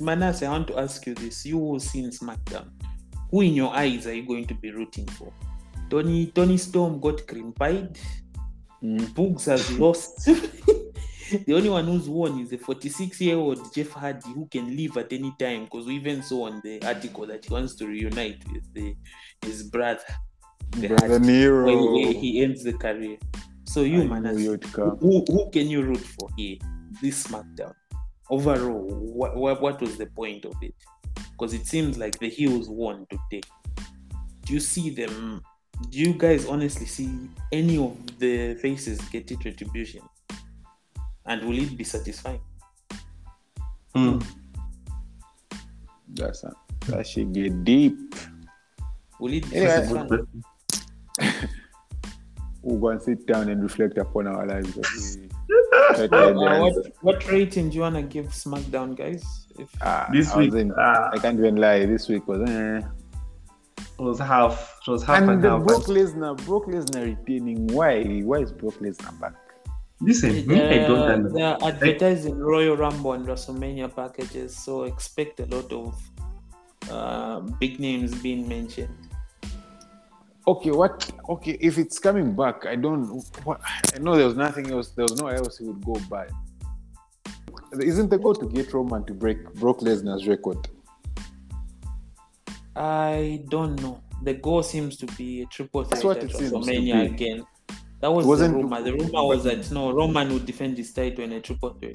Manasseh, 0.00 0.46
I 0.46 0.50
want 0.50 0.68
to 0.68 0.78
ask 0.78 1.06
you 1.06 1.14
this. 1.14 1.44
You 1.46 1.58
who 1.58 1.78
seen 1.78 2.10
SmackDown. 2.10 2.68
Who 3.30 3.42
in 3.42 3.54
your 3.54 3.74
eyes 3.74 4.06
are 4.06 4.14
you 4.14 4.26
going 4.26 4.46
to 4.46 4.54
be 4.54 4.70
rooting 4.70 5.06
for? 5.08 5.32
Toni 5.90 6.26
Toni 6.28 6.56
Storm 6.56 6.98
got 7.00 7.26
cream 7.26 7.52
pied. 7.52 7.98
Mm. 8.82 9.00
Boogs 9.14 9.44
has 9.46 9.70
lost. 9.78 10.28
the 11.46 11.54
only 11.54 11.68
one 11.68 11.86
who's 11.86 12.08
won 12.08 12.38
is 12.40 12.52
a 12.52 12.58
46 12.58 13.20
year 13.20 13.36
old 13.36 13.72
Jeff 13.74 13.90
Hardy 13.90 14.30
who 14.32 14.46
can 14.46 14.68
leave 14.68 14.96
at 14.96 15.12
any 15.12 15.34
time 15.38 15.64
because 15.64 15.86
we 15.86 15.94
even 15.96 16.22
saw 16.22 16.46
on 16.46 16.60
the 16.64 16.82
article 16.84 17.26
that 17.26 17.44
he 17.44 17.52
wants 17.52 17.74
to 17.76 17.86
reunite 17.86 18.42
with 18.52 18.72
the, 18.74 18.94
his 19.42 19.62
brother. 19.62 20.00
The 20.70 20.88
Brother 20.88 21.08
Hardy, 21.08 21.26
Nero. 21.26 21.64
when 21.64 21.94
he, 21.94 22.12
he 22.14 22.42
ends 22.42 22.64
the 22.64 22.72
career. 22.72 23.16
So 23.64 23.82
you, 23.82 24.02
I 24.02 24.06
Manasseh, 24.06 24.58
who, 25.00 25.24
who 25.26 25.50
can 25.50 25.68
you 25.68 25.82
root 25.82 25.98
for 25.98 26.28
here? 26.36 26.56
This 27.00 27.26
SmackDown. 27.26 27.74
Overall, 28.30 28.86
what, 28.88 29.36
what, 29.36 29.60
what 29.60 29.80
was 29.80 29.96
the 29.96 30.06
point 30.06 30.44
of 30.44 30.54
it? 30.62 30.74
Because 31.32 31.54
it 31.54 31.66
seems 31.66 31.98
like 31.98 32.18
the 32.18 32.28
heels 32.28 32.68
won 32.68 33.06
today. 33.10 33.42
Do 34.44 34.52
you 34.52 34.60
see 34.60 34.90
them? 34.90 35.42
Do 35.90 35.98
you 35.98 36.12
guys 36.12 36.46
honestly 36.46 36.86
see 36.86 37.10
any 37.50 37.78
of 37.78 37.96
the 38.18 38.54
faces 38.54 39.00
getting 39.08 39.38
retribution? 39.44 40.02
And 41.26 41.42
will 41.48 41.58
it 41.58 41.76
be 41.76 41.84
satisfying? 41.84 42.40
hmm. 43.94 44.18
That's 46.08 46.44
a, 46.44 46.52
that 46.86 47.06
should 47.06 47.32
get 47.32 47.64
deep. 47.64 47.98
Will 49.20 49.32
it 49.32 49.50
be 49.50 49.56
Yeah. 49.56 49.80
That's 49.80 49.90
a 49.90 49.94
good 50.04 50.26
satisfying? 51.18 51.48
we'll 52.62 52.78
go 52.78 52.88
and 52.88 53.02
sit 53.02 53.26
down 53.26 53.48
and 53.48 53.62
reflect 53.62 53.98
upon 53.98 54.26
our 54.26 54.46
lives. 54.46 54.76
as 54.78 55.18
we 55.18 55.28
try 55.98 56.06
to 56.08 56.16
Uh, 56.16 56.28
advance. 56.28 56.76
what, 56.76 56.92
what 57.02 57.30
rating 57.30 57.70
do 57.70 57.76
you 57.76 57.80
wanna 57.82 58.02
give 58.02 58.26
SmackDown, 58.26 58.96
guys? 58.96 59.24
If 59.58 59.70
Ah, 59.82 60.08
This 60.12 60.30
I 60.32 60.38
week, 60.38 60.54
in- 60.54 60.72
ah. 60.76 61.10
I 61.12 61.18
can't 61.18 61.38
even 61.38 61.56
lie. 61.56 61.86
This 61.86 62.08
week 62.08 62.26
was. 62.28 62.48
Eh. 62.48 62.80
It 63.98 64.02
was 64.02 64.18
half. 64.18 64.78
It 64.86 64.90
was 64.90 65.02
half 65.04 65.18
and, 65.22 65.30
And 65.30 65.42
the 65.44 65.50
half. 65.50 65.64
Brock 65.66 65.84
Lesnar, 65.84 66.36
Brock 66.44 66.64
Lesnar 66.66 67.04
retaining. 67.04 67.66
Why? 67.68 68.02
Why 68.22 68.38
is 68.38 68.52
Brock 68.52 68.74
Lesnar 68.74 69.18
back? 69.20 69.34
Listen, 70.04 70.46
me, 70.46 70.60
I 70.60 70.86
don't 70.86 70.98
They're, 70.98 71.12
understand. 71.14 71.34
they're 71.34 71.68
advertising 71.68 72.38
Royal 72.38 72.76
Rumble 72.76 73.14
and 73.14 73.26
WrestleMania 73.26 73.94
packages, 73.94 74.54
so 74.54 74.82
expect 74.84 75.40
a 75.40 75.46
lot 75.46 75.72
of 75.72 76.10
uh, 76.90 77.40
big 77.58 77.80
names 77.80 78.14
being 78.20 78.46
mentioned. 78.46 78.94
Okay, 80.46 80.72
what? 80.72 81.10
Okay, 81.30 81.56
if 81.58 81.78
it's 81.78 81.98
coming 81.98 82.36
back, 82.36 82.66
I 82.66 82.76
don't. 82.76 83.24
What, 83.44 83.62
I 83.94 83.98
know 83.98 84.14
there 84.14 84.26
was 84.26 84.36
nothing 84.36 84.70
else. 84.70 84.90
There 84.90 85.04
was 85.04 85.18
nowhere 85.18 85.36
else 85.36 85.56
he 85.56 85.64
would 85.64 85.82
go 85.82 85.94
by. 86.10 86.26
Isn't 87.80 88.10
the 88.10 88.18
goal 88.18 88.34
to 88.34 88.46
get 88.46 88.74
Roman 88.74 89.04
to 89.06 89.14
break 89.14 89.54
Brock 89.54 89.78
Lesnar's 89.78 90.28
record? 90.28 90.68
I 92.76 93.42
don't 93.48 93.80
know. 93.80 94.02
The 94.22 94.34
goal 94.34 94.62
seems 94.62 94.98
to 94.98 95.06
be 95.16 95.42
a 95.42 95.46
triple 95.46 95.84
That's 95.84 96.02
threat 96.02 96.22
what 96.22 96.24
it 96.24 96.30
WrestleMania 96.30 97.06
again. 97.06 97.46
That 98.04 98.10
was 98.12 98.26
Wasn't- 98.26 98.52
the 98.54 98.62
rumor. 98.62 98.82
The 98.82 98.92
rumor 98.92 99.24
was 99.32 99.44
that 99.44 99.70
no, 99.72 99.90
Roman 99.90 100.30
would 100.34 100.44
defend 100.44 100.76
his 100.76 100.92
title 100.92 101.24
in 101.24 101.32
a 101.32 101.40
triple 101.40 101.70
threat. 101.70 101.94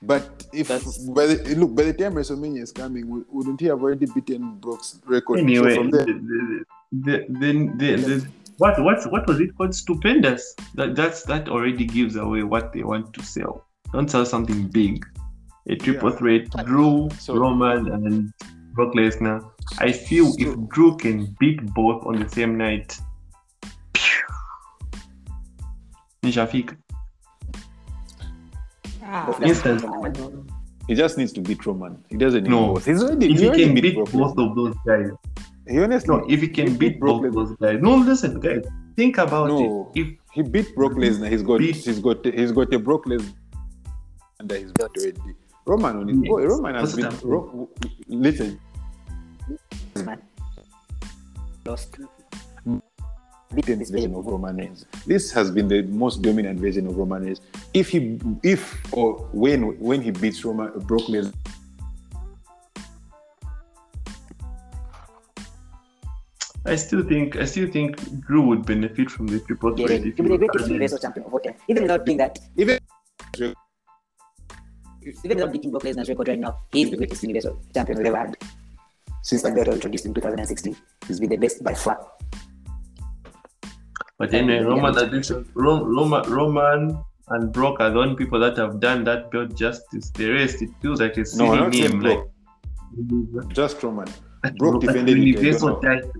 But 0.00 0.46
if 0.54 0.68
That's- 0.68 0.96
by 1.08 1.26
the, 1.26 1.54
look 1.56 1.74
by 1.74 1.82
the 1.82 1.92
time 1.92 2.14
WrestleMania 2.14 2.62
is 2.62 2.72
coming, 2.72 3.04
wouldn't 3.30 3.60
he 3.60 3.66
have 3.66 3.82
already 3.82 4.06
beaten 4.06 4.56
Brock's 4.58 5.00
record? 5.04 5.40
Anyway, 5.40 5.74
so 5.74 5.82
from 5.82 5.90
there, 5.90 6.06
the, 6.06 6.64
the, 6.92 7.26
the, 7.28 7.48
the, 7.76 7.96
the, 8.08 8.28
what 8.56 8.82
what 8.82 8.98
what 9.12 9.26
was 9.28 9.38
it 9.40 9.54
called? 9.58 9.74
Stupendous. 9.74 10.54
That 10.76 10.96
that's 10.96 11.24
that 11.24 11.50
already 11.50 11.84
gives 11.84 12.16
away 12.16 12.42
what 12.42 12.72
they 12.72 12.82
want 12.82 13.12
to 13.12 13.22
sell. 13.22 13.66
Don't 13.92 14.10
sell 14.10 14.24
something 14.24 14.68
big. 14.68 15.04
A 15.68 15.76
triple 15.76 16.10
Yeah. 16.10 16.16
threat: 16.16 16.44
Drew, 16.64 17.10
So- 17.18 17.36
Roman, 17.36 17.80
and 17.92 18.32
Brock 18.72 18.94
Lesnar. 18.94 19.44
I 19.78 19.92
feel 19.92 20.32
if 20.38 20.56
Drew 20.70 20.96
can 20.96 21.36
beat 21.38 21.60
both 21.74 22.06
on 22.06 22.18
the 22.18 22.28
same 22.30 22.56
night, 22.56 22.98
Nishafika. 26.22 26.76
Both 29.26 29.42
Instant. 29.42 29.82
Lesnar. 29.82 30.50
he 30.86 30.94
just 30.94 31.16
needs 31.16 31.32
to 31.32 31.40
beat 31.40 31.64
Roman. 31.64 32.04
He 32.10 32.16
doesn't 32.16 32.42
need 32.44 32.50
No. 32.50 32.74
both. 32.74 32.84
He's 32.84 33.02
already, 33.02 33.26
If 33.32 33.32
he 33.32 33.38
he 33.42 33.46
already 33.48 33.64
can 33.64 33.74
beat 33.74 33.82
beat 33.82 33.94
both 34.12 34.36
of 34.38 34.54
those 34.54 34.74
guys, 34.86 35.10
He 35.66 35.78
honestly, 35.82 36.08
no. 36.16 36.24
If 36.28 36.40
he 36.40 36.48
can 36.48 36.68
he 36.68 36.76
beat 36.76 36.98
Brock 37.00 37.22
both 37.22 37.32
Lesnar. 37.32 37.34
those 37.34 37.56
guys, 37.56 37.78
no. 37.82 37.96
Listen, 37.96 38.40
guys, 38.40 38.64
think 38.96 39.18
about 39.18 39.48
No. 39.48 39.90
it. 39.94 40.00
If 40.00 40.08
He 40.32 40.42
beat 40.42 40.74
Brock 40.74 40.92
Lesnar. 40.92 41.30
He's 41.30 41.42
got 41.42 41.58
Beat- 41.58 41.76
he's 41.76 41.98
got 42.00 42.24
he's 42.24 42.52
got 42.52 42.72
a 42.74 42.78
Brock 42.78 43.04
Lesnar 43.06 43.34
under 44.40 44.56
his 44.56 44.72
belt 44.72 44.92
already. 44.98 45.20
Roman 45.66 45.96
on 45.96 46.08
his 46.08 46.18
Yes. 46.18 46.28
boy, 46.28 46.46
Roman 46.46 46.74
has 46.74 46.94
That's 46.94 46.96
been 46.96 47.04
what 47.04 47.14
I'm 47.14 47.20
saying. 47.20 47.32
Ro- 47.32 47.68
listen. 48.08 48.60
Man. 50.04 50.22
Lost. 51.66 51.98
Beaten 53.54 53.78
this 53.78 53.90
version 53.90 54.14
of 54.14 54.26
Roman 54.26 54.56
Reigns. 54.56 54.86
This 55.06 55.30
has 55.32 55.50
been 55.50 55.68
the 55.68 55.82
most 55.82 56.22
dominant 56.22 56.60
version 56.60 56.86
of 56.86 56.96
Roman 56.96 57.24
Reigns. 57.24 57.40
If 57.74 57.88
he 57.88 58.18
if 58.42 58.76
or 58.92 59.28
when 59.32 59.78
when 59.78 60.02
he 60.02 60.10
beats 60.10 60.44
Roman 60.44 60.70
Brock 60.80 61.02
Lesnar. 61.02 61.34
I 66.66 66.76
still 66.76 67.02
think 67.02 67.36
I 67.36 67.46
still 67.46 67.70
think 67.70 67.96
Drew 68.26 68.42
would 68.42 68.66
benefit 68.66 69.10
from 69.10 69.26
the 69.26 69.40
triple 69.40 69.78
Yeah, 69.78 69.86
threat 69.86 70.02
he 70.02 70.10
if 70.10 70.18
will 70.18 70.24
be 70.24 70.28
the 70.28 70.32
he 70.32 70.46
greatest 70.46 70.60
was 70.60 70.68
Universal 70.68 70.98
champion 70.98 71.26
of 71.26 71.32
all 71.32 71.40
time. 71.40 71.54
Even 71.68 71.82
without 71.84 72.04
doing 72.04 72.18
that, 72.18 72.38
Even 72.56 72.78
even 75.24 75.36
without 75.36 75.52
beating 75.52 75.70
Brock 75.70 75.84
Lesnar's 75.84 76.08
record 76.10 76.28
right 76.28 76.38
now, 76.38 76.58
he 76.72 76.82
is 76.82 76.90
the 76.90 76.96
greatest 76.98 77.22
Universal 77.22 77.58
champion 77.72 77.98
we've 77.98 78.06
ever 78.08 78.18
had. 78.18 78.36
Since 79.22 79.42
the 79.42 79.50
belt 79.50 79.68
was 79.68 79.76
introduced 79.76 80.04
in 80.04 80.12
2016, 80.12 80.76
he's 81.06 81.20
been 81.20 81.30
the 81.30 81.36
best 81.36 81.62
by 81.64 81.72
far. 81.72 81.98
But 84.18 84.34
anyway, 84.34 84.64
Roman, 84.64 84.94
that 84.94 85.14
is- 85.14 85.30
Ro- 85.54 85.84
Roman, 85.84 86.22
Roman 86.30 86.98
and 87.28 87.52
Brock 87.52 87.80
are 87.80 87.90
the 87.90 87.98
only 88.00 88.16
people 88.16 88.40
that 88.40 88.56
have 88.56 88.80
done 88.80 89.04
that 89.04 89.30
belt 89.30 89.54
justice. 89.54 90.10
The 90.10 90.30
rest, 90.30 90.62
it 90.62 90.70
feels 90.82 91.00
like 91.00 91.16
a 91.16 91.24
silly 91.24 91.48
no, 91.48 91.54
not 91.54 91.72
name. 91.72 91.84
even 91.84 92.00
Like 92.02 93.48
just 93.48 93.82
Roman. 93.82 94.06
Brock 94.42 94.56
Brock 94.58 94.80
defended 94.80 95.18
it, 95.18 95.22
Universal 95.26 95.80
don't 95.80 95.82
title, 95.82 96.12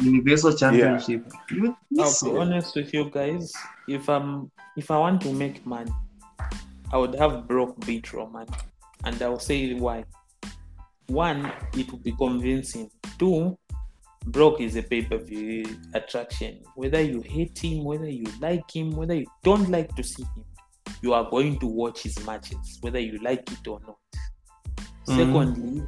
Universal 0.00 0.52
Championship. 0.56 1.26
You- 1.50 1.76
I'll 1.98 2.14
be 2.24 2.36
honest 2.38 2.76
with 2.76 2.92
you 2.94 3.10
guys. 3.10 3.52
If 3.88 4.08
I'm 4.08 4.50
if 4.76 4.90
I 4.90 4.98
want 4.98 5.20
to 5.22 5.32
make 5.32 5.66
money, 5.66 5.90
I 6.92 6.98
would 6.98 7.14
have 7.16 7.48
Brock 7.48 7.74
beat 7.84 8.12
Roman, 8.12 8.46
and 9.04 9.20
I'll 9.22 9.38
say 9.40 9.74
why. 9.74 10.04
One, 11.08 11.50
it 11.74 11.90
would 11.90 12.04
be 12.04 12.12
convincing. 12.12 12.88
Two, 13.18 13.58
Brock 14.26 14.60
is 14.60 14.76
a 14.76 14.82
pay-per-view 14.82 15.64
attraction. 15.94 16.60
Whether 16.74 17.00
you 17.00 17.22
hate 17.22 17.58
him, 17.58 17.84
whether 17.84 18.08
you 18.08 18.26
like 18.40 18.70
him, 18.70 18.92
whether 18.92 19.14
you 19.14 19.26
don't 19.42 19.68
like 19.70 19.94
to 19.96 20.02
see 20.02 20.22
him, 20.22 20.44
you 21.02 21.14
are 21.14 21.28
going 21.30 21.58
to 21.60 21.66
watch 21.66 22.02
his 22.02 22.24
matches, 22.26 22.78
whether 22.82 22.98
you 22.98 23.18
like 23.18 23.50
it 23.50 23.66
or 23.66 23.80
not. 23.86 23.96
Mhm. 25.06 25.16
Secondly, 25.16 25.82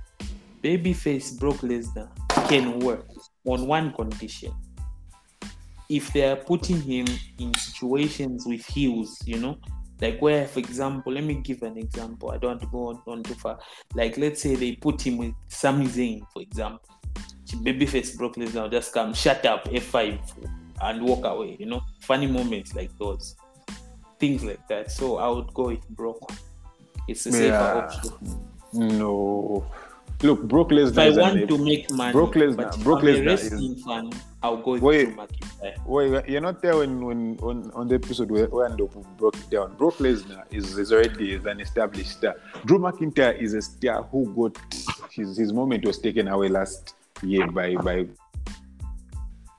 babyface 0.63 1.39
Brock 1.39 1.57
Lesnar 1.57 2.09
can 2.49 2.79
work 2.81 3.07
on 3.47 3.67
one 3.67 3.93
condition. 3.93 4.53
If 5.89 6.13
they 6.15 6.25
are 6.31 6.37
putting 6.37 6.81
him 6.81 7.07
in 7.39 7.53
situations 7.55 8.47
with 8.47 8.65
heels, 8.65 9.21
you 9.27 9.39
know, 9.39 9.59
like 10.01 10.21
where, 10.23 10.49
for 10.49 10.61
example, 10.61 11.13
let 11.13 11.23
me 11.23 11.35
give 11.35 11.63
an 11.63 11.77
example. 11.77 12.31
I 12.31 12.39
don't 12.39 12.53
want 12.53 12.61
to 12.63 12.67
go 12.69 12.89
on, 12.89 13.03
on 13.07 13.23
too 13.23 13.35
far. 13.35 13.59
Like, 13.95 14.17
let's 14.17 14.41
say 14.41 14.55
they 14.55 14.73
put 14.77 15.07
him 15.07 15.19
with 15.19 15.35
Sami 15.49 15.87
Zayn, 15.87 16.23
for 16.33 16.41
example. 16.41 16.89
Babyface 17.57 18.17
Brock 18.17 18.37
Lesnar 18.37 18.71
just 18.71 18.93
come, 18.93 19.15
shut 19.15 19.45
up, 19.47 19.65
F5, 19.65 20.19
and 20.83 21.03
walk 21.03 21.25
away, 21.25 21.57
you 21.59 21.67
know, 21.67 21.83
funny 22.01 22.27
moments 22.27 22.75
like 22.75 22.91
those, 22.99 23.37
things 24.19 24.43
like 24.45 24.67
that. 24.69 24.91
So 24.91 25.19
I 25.19 25.29
would 25.29 25.53
go 25.55 25.69
with 25.69 25.89
Brock. 25.91 26.33
It's 27.09 27.27
a 27.27 27.33
safer 27.33 27.47
Yeah. 27.47 27.75
option. 27.75 28.13
No. 28.73 29.65
Look, 30.23 30.45
Brock 30.45 30.69
Lesnar 30.71 31.09
If 31.09 31.19
I 31.19 31.21
want 31.21 31.49
to 31.49 31.59
make 31.59 31.91
money, 31.91 32.13
Brock 32.13 32.35
Lesnar- 32.35 32.85
Brock 32.85 33.03
Lesnar 33.03 33.33
is- 33.33 33.83
fan, 33.85 34.11
I'll 34.41 34.57
go 34.57 34.73
with 34.73 34.83
Wait. 34.83 35.07
Drew 35.07 35.17
McIntyre. 35.17 35.87
Wait, 35.87 36.29
you're 36.29 36.41
not 36.41 36.63
there 36.63 36.77
when, 36.77 37.05
when 37.05 37.39
on, 37.43 37.71
on 37.75 37.89
the 37.89 37.97
episode 37.97 38.31
where, 38.31 38.47
where 38.47 38.69
broke 39.19 39.37
it 39.37 39.51
down. 39.51 39.75
Brock 39.77 39.95
Lesnar 39.95 40.45
is, 40.53 40.79
is 40.79 40.93
already 40.93 41.35
is 41.35 41.45
an 41.45 41.61
established 41.61 42.11
star. 42.11 42.37
Drew 42.65 42.79
McIntyre 42.79 43.37
is 43.41 43.55
a 43.55 43.63
star 43.63 44.05
who 44.05 44.33
got 44.35 44.57
his, 45.11 45.37
his 45.37 45.53
moment 45.53 45.85
was 45.85 45.99
taken 45.99 46.29
away 46.29 46.49
last 46.49 46.95
year 47.23 47.47
by 47.51 47.75
by. 47.77 48.07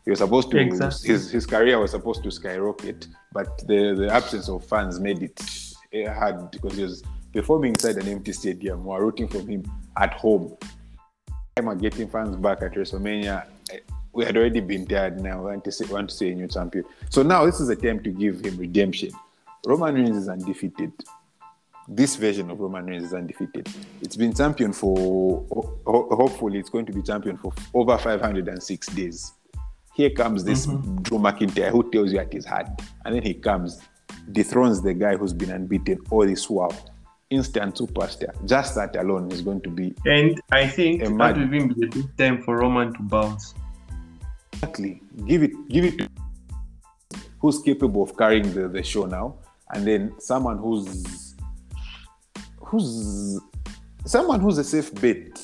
He 0.05 0.09
was 0.09 0.19
supposed 0.19 0.51
to 0.51 0.57
Exactly. 0.59 1.09
his 1.09 1.31
his 1.31 1.45
career 1.45 1.79
was 1.79 1.91
supposed 1.91 2.23
to 2.23 2.31
skyrocket, 2.31 3.07
but 3.31 3.57
the, 3.67 3.95
the 3.95 4.09
absence 4.11 4.49
of 4.49 4.65
fans 4.65 4.99
made 4.99 5.23
it 5.23 5.41
eh, 5.93 6.11
hard 6.11 6.51
because 6.51 6.75
he 6.75 6.83
was 6.83 7.03
performing 7.31 7.69
inside 7.69 7.95
an 7.97 8.07
empty 8.07 8.33
stadium. 8.33 8.83
We 8.83 8.89
were 8.89 9.05
rooting 9.05 9.27
for 9.27 9.39
him 9.39 9.63
at 9.97 10.13
home. 10.13 10.57
Of 11.55 11.79
getting 11.79 12.09
fans 12.09 12.35
back 12.35 12.63
at 12.63 12.73
WrestleMania, 12.73 13.45
eh, 13.71 13.79
we 14.11 14.25
had 14.25 14.35
already 14.35 14.59
been 14.59 14.87
tired 14.87 15.21
now. 15.21 15.37
We 15.37 15.51
want 15.51 15.63
to 15.65 15.71
say, 15.71 15.85
want 15.85 16.09
to 16.09 16.15
see 16.15 16.31
a 16.31 16.35
new 16.35 16.47
champion. 16.47 16.83
So 17.09 17.21
now 17.21 17.45
this 17.45 17.59
is 17.59 17.69
a 17.69 17.75
time 17.75 18.01
to 18.03 18.09
give 18.09 18.43
him 18.43 18.57
redemption. 18.57 19.11
Roman 19.65 19.93
Reigns 19.95 20.17
is 20.17 20.27
undefeated. 20.29 20.91
This 21.87 22.15
version 22.15 22.49
of 22.49 22.59
Roman 22.59 22.85
Reigns 22.85 23.03
is 23.03 23.13
undefeated. 23.13 23.67
It's 24.01 24.15
been 24.15 24.33
champion 24.33 24.71
for, 24.71 25.45
ho- 25.51 25.79
ho- 25.85 26.07
hopefully, 26.11 26.59
it's 26.59 26.69
going 26.69 26.85
to 26.85 26.93
be 26.93 27.01
champion 27.01 27.37
for 27.37 27.53
over 27.73 27.97
506 27.97 28.87
days. 28.87 29.33
Here 29.93 30.09
comes 30.09 30.43
this 30.43 30.65
mm-hmm. 30.65 31.01
Drew 31.01 31.19
McIntyre 31.19 31.69
who 31.69 31.89
tells 31.91 32.11
you 32.11 32.19
at 32.19 32.31
his 32.31 32.45
heart. 32.45 32.67
And 33.05 33.15
then 33.15 33.21
he 33.21 33.33
comes, 33.33 33.81
dethrones 34.31 34.81
the 34.81 34.93
guy 34.93 35.17
who's 35.17 35.33
been 35.33 35.51
unbeaten 35.51 35.99
all 36.09 36.25
this 36.25 36.49
while. 36.49 36.73
Instant 37.29 37.75
superstar. 37.75 38.33
Just 38.45 38.75
that 38.75 38.95
alone 38.95 39.31
is 39.31 39.41
going 39.41 39.61
to 39.61 39.69
be 39.69 39.93
And 40.05 40.39
I 40.51 40.67
think 40.67 41.01
that 41.01 41.11
will 41.11 41.43
even 41.43 41.73
be 41.73 41.85
a 41.85 41.89
good 41.89 42.17
time 42.17 42.41
for 42.43 42.57
Roman 42.57 42.93
to 42.93 43.01
bounce. 43.01 43.55
Exactly. 44.53 45.01
Give 45.25 45.43
it, 45.43 45.51
give 45.67 45.85
it 45.85 45.97
to 45.97 46.09
who's 47.43 47.61
capable 47.61 48.03
of 48.03 48.17
carrying 48.17 48.53
the, 48.53 48.69
the 48.69 48.81
show 48.81 49.05
now, 49.05 49.35
and 49.73 49.85
then 49.85 50.13
someone 50.17 50.57
who's 50.57 51.03
who's 52.73 53.39
someone 54.05 54.39
who's 54.39 54.57
a 54.57 54.63
safe 54.63 54.93
bet 54.95 55.39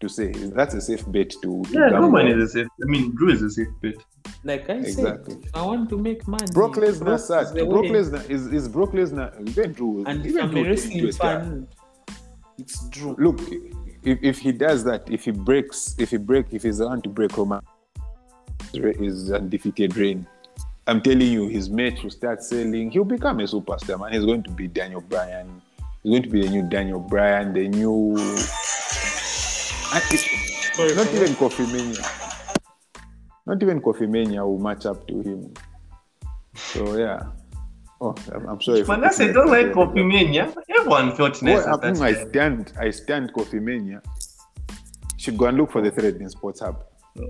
to 0.00 0.08
say 0.08 0.32
that's 0.58 0.74
a 0.74 0.80
safe 0.80 1.04
bet 1.12 1.30
to, 1.42 1.62
to 1.64 1.72
Yeah, 1.72 1.90
gamble 1.90 2.08
Roman 2.08 2.28
is 2.28 2.50
a 2.50 2.52
safe. 2.54 2.68
I 2.82 2.86
mean, 2.86 3.14
Drew 3.14 3.30
is 3.30 3.42
a 3.42 3.50
safe 3.50 3.68
bet. 3.82 3.96
Like 4.44 4.70
I 4.70 4.76
Exactly. 4.76 5.34
said, 5.34 5.44
if 5.44 5.54
I 5.54 5.62
want 5.62 5.90
to 5.90 5.98
make 5.98 6.26
money. 6.26 6.46
Brock 6.54 6.76
Lesnar 6.76 7.04
Brock 7.04 7.20
sat. 7.20 7.42
is 7.42 7.52
the 7.52 7.66
Brock 7.66 7.82
way. 7.82 7.90
Lesnar 7.90 8.30
is, 8.30 8.46
is 8.46 8.66
Brock 8.66 8.92
Lesnar 8.92 9.30
even 9.46 9.72
Drew 9.72 10.04
And 10.06 10.24
even 10.24 10.42
I'm 10.42 10.50
Drew 10.50 10.60
a 10.60 10.64
turned 10.64 10.70
wrestling 10.70 11.08
a 11.08 11.12
fan, 11.12 11.68
it's 12.58 12.88
Drew. 12.88 13.14
Look, 13.18 13.40
if, 14.02 14.18
if 14.22 14.38
he 14.38 14.52
does 14.52 14.82
that, 14.84 15.10
if 15.10 15.26
he 15.26 15.32
breaks, 15.32 15.94
if 15.98 16.10
he 16.10 16.16
break, 16.16 16.46
if 16.52 16.62
he's 16.62 16.78
the 16.78 16.86
one 16.86 17.02
to 17.02 17.10
break 17.10 17.36
Roman 17.36 17.60
his 18.72 19.30
undefeated 19.32 19.96
reign, 19.96 20.26
I'm 20.86 21.02
telling 21.02 21.30
you, 21.30 21.48
his 21.48 21.68
match 21.68 22.02
will 22.02 22.10
start 22.10 22.42
selling. 22.42 22.90
He'll 22.90 23.04
become 23.04 23.40
a 23.40 23.44
superstar, 23.44 24.00
man. 24.00 24.12
He's 24.12 24.24
going 24.24 24.42
to 24.44 24.50
be 24.50 24.66
Daniel 24.66 25.02
Bryan. 25.02 25.59
He's 26.02 26.12
going 26.12 26.22
to 26.22 26.28
be 26.30 26.42
the 26.42 26.48
new 26.48 26.62
Daniel 26.68 26.98
Bryan, 26.98 27.52
the 27.52 27.68
new. 27.68 28.14
Ah, 29.92 30.00
sorry 30.74 30.94
not 30.94 31.12
even 31.12 31.34
KofiMania. 31.34 32.00
Not 33.46 33.62
even 33.62 33.82
KofiMania 33.82 34.42
will 34.46 34.58
match 34.58 34.86
up 34.86 35.06
to 35.08 35.20
him. 35.20 35.52
So 36.54 36.96
yeah. 36.96 37.20
Oh, 38.00 38.14
I'm, 38.32 38.48
I'm 38.48 38.60
sorry. 38.62 38.82
for 38.82 38.96
Manasseh 38.96 39.26
putting 39.26 39.34
don't 39.34 39.48
like. 39.48 39.66
KofiMania. 39.72 40.54
Everyone 40.70 41.14
felt 41.16 41.42
nice 41.42 41.66
Well, 41.66 41.80
I, 41.82 42.06
I 42.06 42.12
stand. 42.14 42.72
I 42.80 42.90
stand 42.90 43.34
KofiMania. 43.34 44.00
Should 45.18 45.36
go 45.36 45.46
and 45.46 45.58
look 45.58 45.70
for 45.70 45.82
the 45.82 45.90
thread 45.90 46.16
in 46.16 46.30
Sports 46.30 46.60
Hub. 46.60 46.82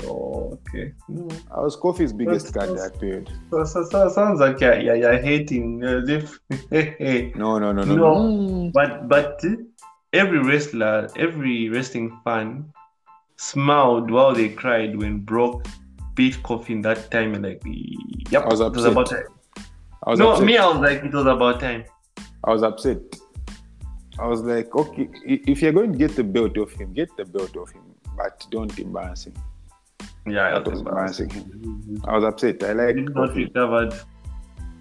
Oh, 0.04 0.58
okay. 0.68 0.92
Hmm. 1.06 1.28
No. 1.28 1.36
I 1.50 1.60
was 1.60 1.76
Kofi's 1.76 2.12
biggest 2.12 2.52
That's- 2.52 2.66
card 2.68 2.78
that's- 2.78 2.92
that 2.92 3.00
period. 3.00 3.30
So, 3.50 3.64
so, 3.64 3.84
so 3.84 4.08
sounds 4.08 4.40
like 4.40 4.60
you're, 4.60 4.78
you're, 4.78 4.96
you're 4.96 5.18
hating 5.18 5.82
as 5.84 6.08
if 6.08 6.38
No, 7.36 7.58
no, 7.58 7.72
no, 7.72 7.82
no, 7.82 7.94
No. 7.94 8.28
no. 8.28 8.70
but 8.72 9.08
but 9.08 9.42
every 10.12 10.38
wrestler 10.42 11.08
every 11.16 11.68
wrestling 11.68 12.18
fan 12.24 12.72
smiled 13.36 14.10
while 14.10 14.34
they 14.34 14.48
cried 14.48 14.96
when 14.96 15.18
Brock 15.20 15.66
beat 16.14 16.34
Kofi 16.42 16.70
in 16.70 16.82
that 16.82 17.10
time 17.10 17.34
and 17.34 17.44
like 17.44 17.62
yep 18.30 18.44
I 18.44 18.48
was 18.48 18.60
it 18.60 18.72
was 18.72 18.84
upset. 18.84 18.92
about 18.92 19.10
time. 19.10 19.24
I 20.06 20.10
was 20.10 20.18
no 20.18 20.30
upset. 20.32 20.46
me 20.46 20.56
I 20.56 20.66
was 20.66 20.78
like 20.78 21.04
it 21.04 21.12
was 21.12 21.26
about 21.26 21.60
time 21.60 21.84
I 22.44 22.50
was 22.52 22.62
upset. 22.62 22.98
I 24.18 24.26
was 24.26 24.42
like, 24.42 24.74
okay, 24.74 25.08
if 25.24 25.62
you're 25.62 25.72
going 25.72 25.92
to 25.92 25.98
get 25.98 26.14
the 26.14 26.24
belt 26.24 26.58
off 26.58 26.72
him, 26.72 26.92
get 26.92 27.14
the 27.16 27.24
belt 27.24 27.56
off 27.56 27.70
him, 27.72 27.82
but 28.18 28.46
don't 28.50 28.78
embarrass 28.78 29.24
him. 29.26 29.32
Yeah 30.32 30.50
That 30.58 30.66
was 30.70 30.80
embarrassing 30.80 31.30
him. 31.30 32.02
I 32.06 32.14
was 32.16 32.24
upset. 32.24 32.62
I 32.64 32.72
like 32.72 32.96
not 32.96 33.30
Kofi. 33.30 33.36
recovered 33.46 33.94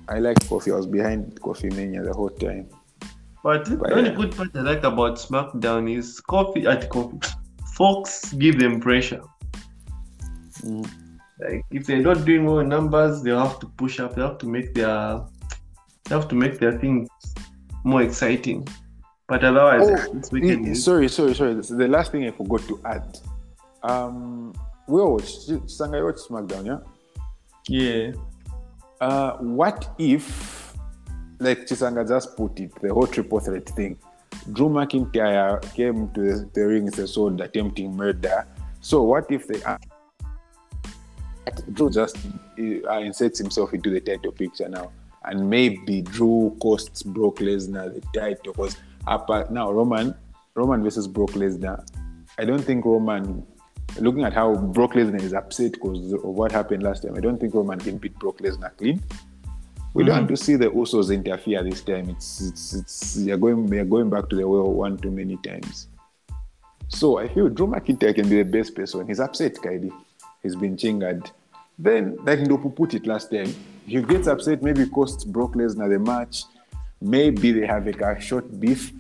I 0.08 0.20
like 0.20 0.40
Kofi. 0.50 0.74
I 0.74 0.78
was 0.78 0.88
behind 0.88 1.40
KofiMania 1.42 2.04
the 2.04 2.14
whole 2.14 2.30
time. 2.30 2.68
but 3.44 3.66
the 3.66 3.94
only 3.94 4.10
yeah. 4.10 4.16
good 4.16 4.36
part 4.36 4.50
I 4.56 4.62
like 4.62 4.84
about 4.84 5.18
SmackDown 5.18 5.84
is 5.98 6.20
Coffee 6.20 6.66
at 6.68 6.90
Coffee 6.90 7.20
Fox 7.76 8.34
give 8.34 8.60
them 8.60 8.80
pressure 8.80 9.22
Mm. 10.66 10.86
like 11.40 11.64
if 11.72 11.86
they're 11.86 12.02
not 12.02 12.26
doing 12.26 12.44
well 12.46 12.60
in 12.60 12.68
numbers 12.68 13.24
they'll 13.24 13.40
have 13.48 13.60
to 13.60 13.68
push 13.82 14.02
up 14.02 14.14
they 14.16 14.22
have 14.22 14.38
to 14.40 14.46
make 14.46 14.74
their 14.74 15.22
they 16.04 16.14
have 16.16 16.28
to 16.28 16.36
make 16.36 16.60
their 16.60 16.78
things 16.80 17.08
more 17.86 18.02
exciting 18.02 18.68
but 19.30 19.42
otherwise 19.46 19.88
Oh, 19.90 20.14
this 20.16 20.32
weekend 20.34 20.78
sorry, 20.78 21.08
sorry, 21.08 21.34
sorry. 21.36 21.54
This 21.54 21.72
is 21.72 21.78
the 21.78 21.88
last 21.88 22.12
thing 22.12 22.26
I 22.28 22.32
forgot 22.32 22.62
to 22.68 22.82
add. 22.84 23.18
Um, 23.84 24.54
we 24.90 25.02
all 25.02 25.14
watched 25.14 25.70
Sanga 25.70 26.04
watched 26.04 26.28
SmackDown, 26.28 26.66
yeah. 26.66 26.80
yeah 27.68 28.12
Uh, 29.00 29.38
what 29.38 29.94
if, 29.98 30.76
like 31.40 31.60
Chisanga 31.66 32.06
just 32.08 32.36
put 32.36 32.60
it, 32.60 32.72
the 32.82 32.94
whole 32.94 33.08
triple 33.08 33.40
threat 33.40 33.70
thing? 33.70 33.98
Drew 34.52 34.70
McIntyre 34.70 35.62
came 35.74 36.10
to 36.14 36.22
the, 36.22 36.50
the 36.54 36.68
ring 36.68 36.86
with 36.86 37.00
a 37.00 37.08
sword 37.08 37.40
attempting 37.40 37.96
murder. 37.96 38.46
So 38.82 39.04
what 39.04 39.32
if 39.32 39.48
they 39.48 39.62
are 39.64 39.80
Drew 41.74 41.90
just 41.90 42.18
uh, 42.18 43.00
inserts 43.00 43.40
himself 43.40 43.74
into 43.74 43.90
the 43.90 44.00
title 44.00 44.32
picture 44.32 44.70
now, 44.70 44.92
and 45.24 45.50
maybe 45.50 46.02
Drew 46.02 46.56
costs 46.62 47.04
Brock 47.04 47.38
Lesnar 47.38 47.94
the 47.94 48.02
title 48.20 48.54
because 48.54 48.78
up 49.08 49.30
now 49.52 49.72
Roman 49.72 50.14
Roman 50.56 50.84
versus 50.84 51.08
Brock 51.08 51.32
Lesnar. 51.32 51.86
I 52.38 52.46
don't 52.46 52.64
think 52.64 52.86
Roman. 52.86 53.46
Looking 53.98 54.24
at 54.24 54.34
how 54.34 54.56
Brock 54.56 54.94
Lesnar 54.94 55.22
is 55.22 55.34
upset 55.34 55.74
because 55.74 56.14
of 56.14 56.24
what 56.24 56.52
happened 56.52 56.84
last 56.84 57.04
time, 57.04 57.16
I 57.16 57.20
don't 57.20 57.40
think 57.40 57.54
Roman 57.54 57.80
can 57.80 57.98
beat 57.98 58.18
Brock 58.20 58.38
Lesnar 58.38 58.76
clean. 58.78 59.02
We 59.94 60.04
mm-hmm. 60.04 60.08
don't 60.08 60.18
want 60.18 60.28
to 60.30 60.38
see 60.38 60.56
the 60.56 60.70
Usos 60.70 61.14
interfere 61.14 61.64
this 61.64 61.82
time. 61.82 62.10
It's 62.10 62.42
it's 62.42 62.74
it's 62.74 63.18
you're 63.18 63.38
going 63.38 63.68
you're 63.74 63.86
going 63.86 64.10
back 64.10 64.30
to 64.30 64.36
the 64.36 64.48
well 64.48 64.72
one 64.72 64.98
too 64.98 65.12
many 65.12 65.38
times. 65.38 65.88
So 66.88 67.18
I 67.18 67.28
feel 67.28 67.50
Drew 67.50 67.68
McIntyre 67.68 68.16
can 68.16 68.30
be 68.30 68.38
the 68.38 68.44
best 68.44 68.76
person. 68.76 69.08
He's 69.08 69.20
upset, 69.20 69.56
Kaidi. 69.56 69.92
He's 70.42 70.56
been 70.56 70.76
chingered. 70.76 71.32
Then, 71.78 72.18
like 72.24 72.40
Ndopu 72.40 72.76
put 72.76 72.94
it 72.94 73.08
last 73.08 73.32
time, 73.32 73.54
he 73.86 74.02
gets 74.02 74.28
upset, 74.28 74.62
maybe 74.62 74.86
costs 74.88 75.24
Brock 75.24 75.54
Lesnar 75.54 75.90
the 75.90 76.00
match. 76.00 76.44
Maybe 77.02 77.52
they 77.52 77.66
have 77.66 77.86
like 77.86 78.02
a 78.02 78.20
short 78.20 78.60
beef. 78.60 78.92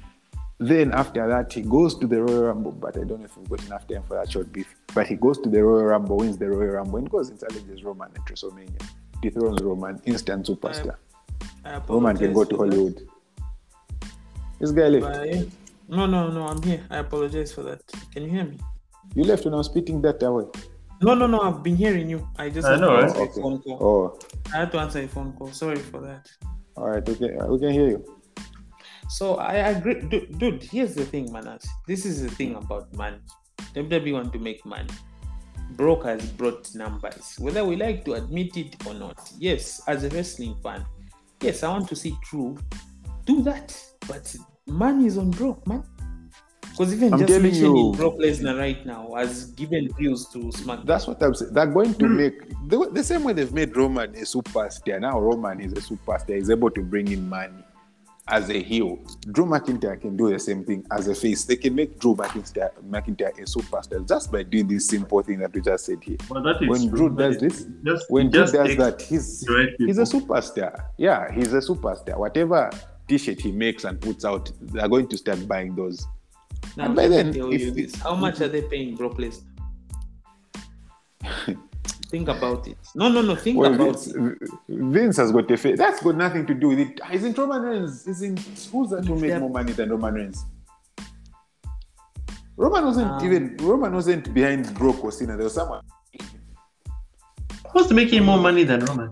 Then 0.60 0.92
after 0.92 1.26
that, 1.28 1.54
he 1.54 1.62
goes 1.62 1.96
to 2.00 2.08
the 2.08 2.22
Royal 2.22 2.44
Rumble, 2.48 2.74
but 2.74 2.98
I 2.98 3.06
don't 3.06 3.20
know 3.20 3.26
if 3.26 3.38
we've 3.38 3.48
got 3.50 3.66
enough 3.66 3.88
time 3.88 4.04
for 4.04 4.16
that 4.16 4.30
short 4.30 4.52
beef. 4.52 4.76
But 4.94 5.08
he 5.08 5.16
goes 5.16 5.40
to 5.40 5.50
the 5.50 5.64
Royal 5.64 5.86
Rumble, 5.86 6.18
wins 6.18 6.38
the 6.38 6.50
Royal 6.50 6.72
Rumble, 6.74 6.98
and 6.98 7.10
goes 7.10 7.30
and 7.30 7.40
challenges 7.40 7.84
Roman 7.84 8.10
at 8.14 8.26
WrestleMania. 8.26 8.82
Dethrones 9.22 9.62
Roman, 9.62 10.02
instant 10.06 10.46
superstar. 10.48 10.96
I 11.64 11.82
Roman 11.88 12.18
can 12.18 12.34
go 12.34 12.44
to 12.44 12.56
for 12.58 12.68
that. 12.68 12.76
Hollywood. 12.76 13.08
This 14.60 14.72
guy 14.72 14.88
left. 14.90 15.06
But. 15.06 15.48
No, 15.98 16.06
no, 16.06 16.30
no, 16.30 16.44
I'm 16.48 16.62
here. 16.62 16.86
I 16.90 16.98
apologize 16.98 17.52
for 17.54 17.64
that. 17.64 17.82
Can 18.14 18.24
you 18.24 18.30
hear 18.30 18.44
me? 18.44 18.60
You 19.16 19.24
left 19.24 19.46
when 19.46 19.54
I 19.54 19.58
was 19.58 19.68
spitting 19.68 20.02
that 20.04 20.22
away. 20.24 20.46
No, 21.02 21.14
no, 21.16 21.26
no, 21.26 21.40
I've 21.40 21.64
been 21.64 21.78
hearing 21.78 22.10
you. 22.10 22.28
I 22.38 22.50
just 22.50 22.68
I 22.68 22.72
had 22.74 22.82
know, 22.82 22.90
to 22.90 22.94
right? 22.96 23.04
answer 23.06 23.20
a 23.20 23.24
Okay. 23.24 23.42
phone 23.42 23.60
call. 23.62 23.78
Oh, 23.82 24.20
I 24.54 24.58
had 24.60 24.72
to 24.74 24.80
answer 24.80 25.00
a 25.00 25.08
phone 25.08 25.32
call. 25.34 25.52
Sorry 25.54 25.78
for 25.78 26.02
that. 26.02 26.30
all 26.76 26.90
right. 26.90 27.08
Okay, 27.08 27.32
we 27.48 27.60
can 27.60 27.72
hear 27.72 27.88
you. 27.88 28.19
So 29.10 29.38
I 29.38 29.56
agree, 29.56 30.02
dude. 30.02 30.38
dude 30.38 30.64
here's 30.64 30.94
the 30.94 31.04
thing, 31.04 31.32
Manas. 31.32 31.68
This 31.88 32.06
is 32.06 32.22
the 32.22 32.30
thing 32.30 32.56
about 32.56 32.94
money. 32.94 33.18
WWE 33.74 34.14
want 34.14 34.34
to 34.34 34.40
make 34.40 34.64
money. 34.66 34.90
Brock 35.72 36.04
has 36.04 36.24
brought 36.34 36.74
numbers, 36.76 37.36
whether 37.40 37.66
we 37.66 37.76
like 37.76 38.06
to 38.06 38.14
admit 38.14 38.56
it 38.56 38.76
or 38.86 38.94
not. 38.94 39.32
Yes, 39.40 39.82
as 39.88 40.04
a 40.04 40.10
wrestling 40.10 40.56
fan, 40.62 40.86
yes, 41.42 41.64
I 41.64 41.70
want 41.70 41.88
to 41.90 41.96
see 41.96 42.16
Drew 42.30 42.58
do 43.26 43.42
that, 43.44 43.76
but 44.08 44.36
money 44.68 45.08
is 45.08 45.18
on 45.18 45.32
Brock, 45.32 45.66
man. 45.68 45.84
Because 46.72 46.94
even 46.94 47.14
I'm 47.14 47.20
just 47.20 47.42
mentioning 47.42 47.76
you. 47.76 47.94
Brock 47.94 48.16
Lesnar 48.16 48.58
right 48.60 48.86
now 48.86 49.14
has 49.16 49.46
given 49.52 49.90
views 49.98 50.28
to 50.34 50.38
SmackDown. 50.38 50.86
That's 50.86 51.08
what 51.08 51.22
I'm 51.22 51.34
saying. 51.34 51.54
They're 51.54 51.66
going 51.66 51.96
to 51.96 52.08
hmm. 52.08 52.18
make 52.18 52.50
the, 52.70 52.90
the 52.94 53.04
same 53.04 53.24
way 53.24 53.34
they've 53.34 53.52
made 53.52 53.76
Roman 53.76 54.12
a 54.12 54.22
superstar. 54.22 55.02
Now 55.02 55.20
Roman 55.20 55.60
is 55.60 55.74
a 55.74 55.82
superstar. 55.82 56.36
He's 56.36 56.50
able 56.50 56.70
to 56.72 56.82
bring 56.82 57.12
in 57.12 57.28
money 57.28 57.64
as 58.30 58.50
a 58.50 58.62
heel. 58.62 59.00
Drew 59.32 59.46
McIntyre 59.46 60.00
can 60.00 60.16
do 60.16 60.30
the 60.30 60.40
same 60.40 60.64
thing 60.64 60.86
as 60.92 61.08
a 61.08 61.16
face. 61.16 61.44
They 61.44 61.56
can 61.56 61.76
make 61.76 62.00
Drew 62.00 62.16
McIntyre, 62.16 62.72
McIntyre 62.88 63.38
a 63.38 63.44
superstar 63.44 64.08
just 64.08 64.32
by 64.32 64.44
doing 64.44 64.68
this 64.68 64.88
simple 64.88 65.22
thing 65.22 65.40
that 65.40 65.54
we 65.54 65.62
just 65.62 65.86
said 65.86 66.04
here. 66.04 66.18
Well, 66.30 66.44
that 66.44 66.62
is 66.62 66.70
When 66.70 66.90
true, 66.90 66.98
Drew 66.98 67.16
does 67.16 67.40
this, 67.40 67.66
just, 67.84 68.10
When 68.10 68.30
Drew 68.30 68.42
just 68.42 68.54
does 68.54 68.76
that, 68.78 69.02
he's 69.02 69.46
he's 69.78 69.98
a 69.98 70.04
superstar. 70.04 70.86
Yeah, 70.98 71.32
he's 71.34 71.54
a 71.54 71.60
superstar. 71.60 72.18
Whatever 72.18 72.70
t-shirt 73.08 73.42
he 73.42 73.52
makes 73.52 73.84
and 73.84 74.00
puts 74.00 74.24
out, 74.24 74.52
they're 74.62 74.88
going 74.88 75.08
to 75.08 75.18
start 75.18 75.48
buying 75.48 75.76
those. 75.76 76.06
Now, 76.78 76.86
And 76.86 76.96
by 76.96 77.08
then, 77.08 77.34
tell 77.34 77.52
if 77.52 77.62
you 77.62 77.72
this. 77.72 77.96
How 77.96 78.16
much 78.16 78.42
are 78.42 78.48
they 78.48 78.62
paying 78.62 78.96
Brock 78.96 79.18
Lesnar? 79.18 79.46
think 82.10 82.28
about 82.28 82.68
it. 82.68 82.78
No, 82.96 83.08
no, 83.10 83.22
no. 83.22 83.36
Think 83.36 83.58
Well, 83.60 83.74
about 83.74 83.86
Vince, 83.86 84.08
it. 84.08 84.50
Vince 84.68 85.18
has 85.18 85.32
got 85.32 85.50
a 85.52 85.58
face. 85.58 85.78
That's 85.78 86.02
got 86.04 86.16
nothing 86.16 86.46
to 86.48 86.54
do 86.54 86.70
with 86.70 86.80
it. 86.80 87.00
Isn't 87.12 87.38
Roman 87.38 87.62
Reigns? 87.62 88.08
Isn't 88.08 88.40
who's 88.72 88.90
that 88.90 89.06
who 89.06 89.16
made 89.16 89.30
Yeah. 89.30 89.40
more 89.40 89.50
money 89.50 89.72
than 89.74 89.90
Roman 89.90 90.14
Reigns? 90.16 90.46
Roman 92.58 92.86
wasn't 92.86 93.12
Um, 93.12 93.26
even 93.26 93.58
Roman 93.62 93.94
wasn't 93.94 94.34
behind 94.34 94.74
Brock 94.76 95.04
or 95.04 95.12
Cena. 95.12 95.36
There 95.38 95.46
was 95.46 95.54
someone. 95.54 95.82
Who's 97.72 97.92
making 97.94 98.24
more 98.26 98.40
money 98.40 98.64
than 98.64 98.82
Roman? 98.86 99.12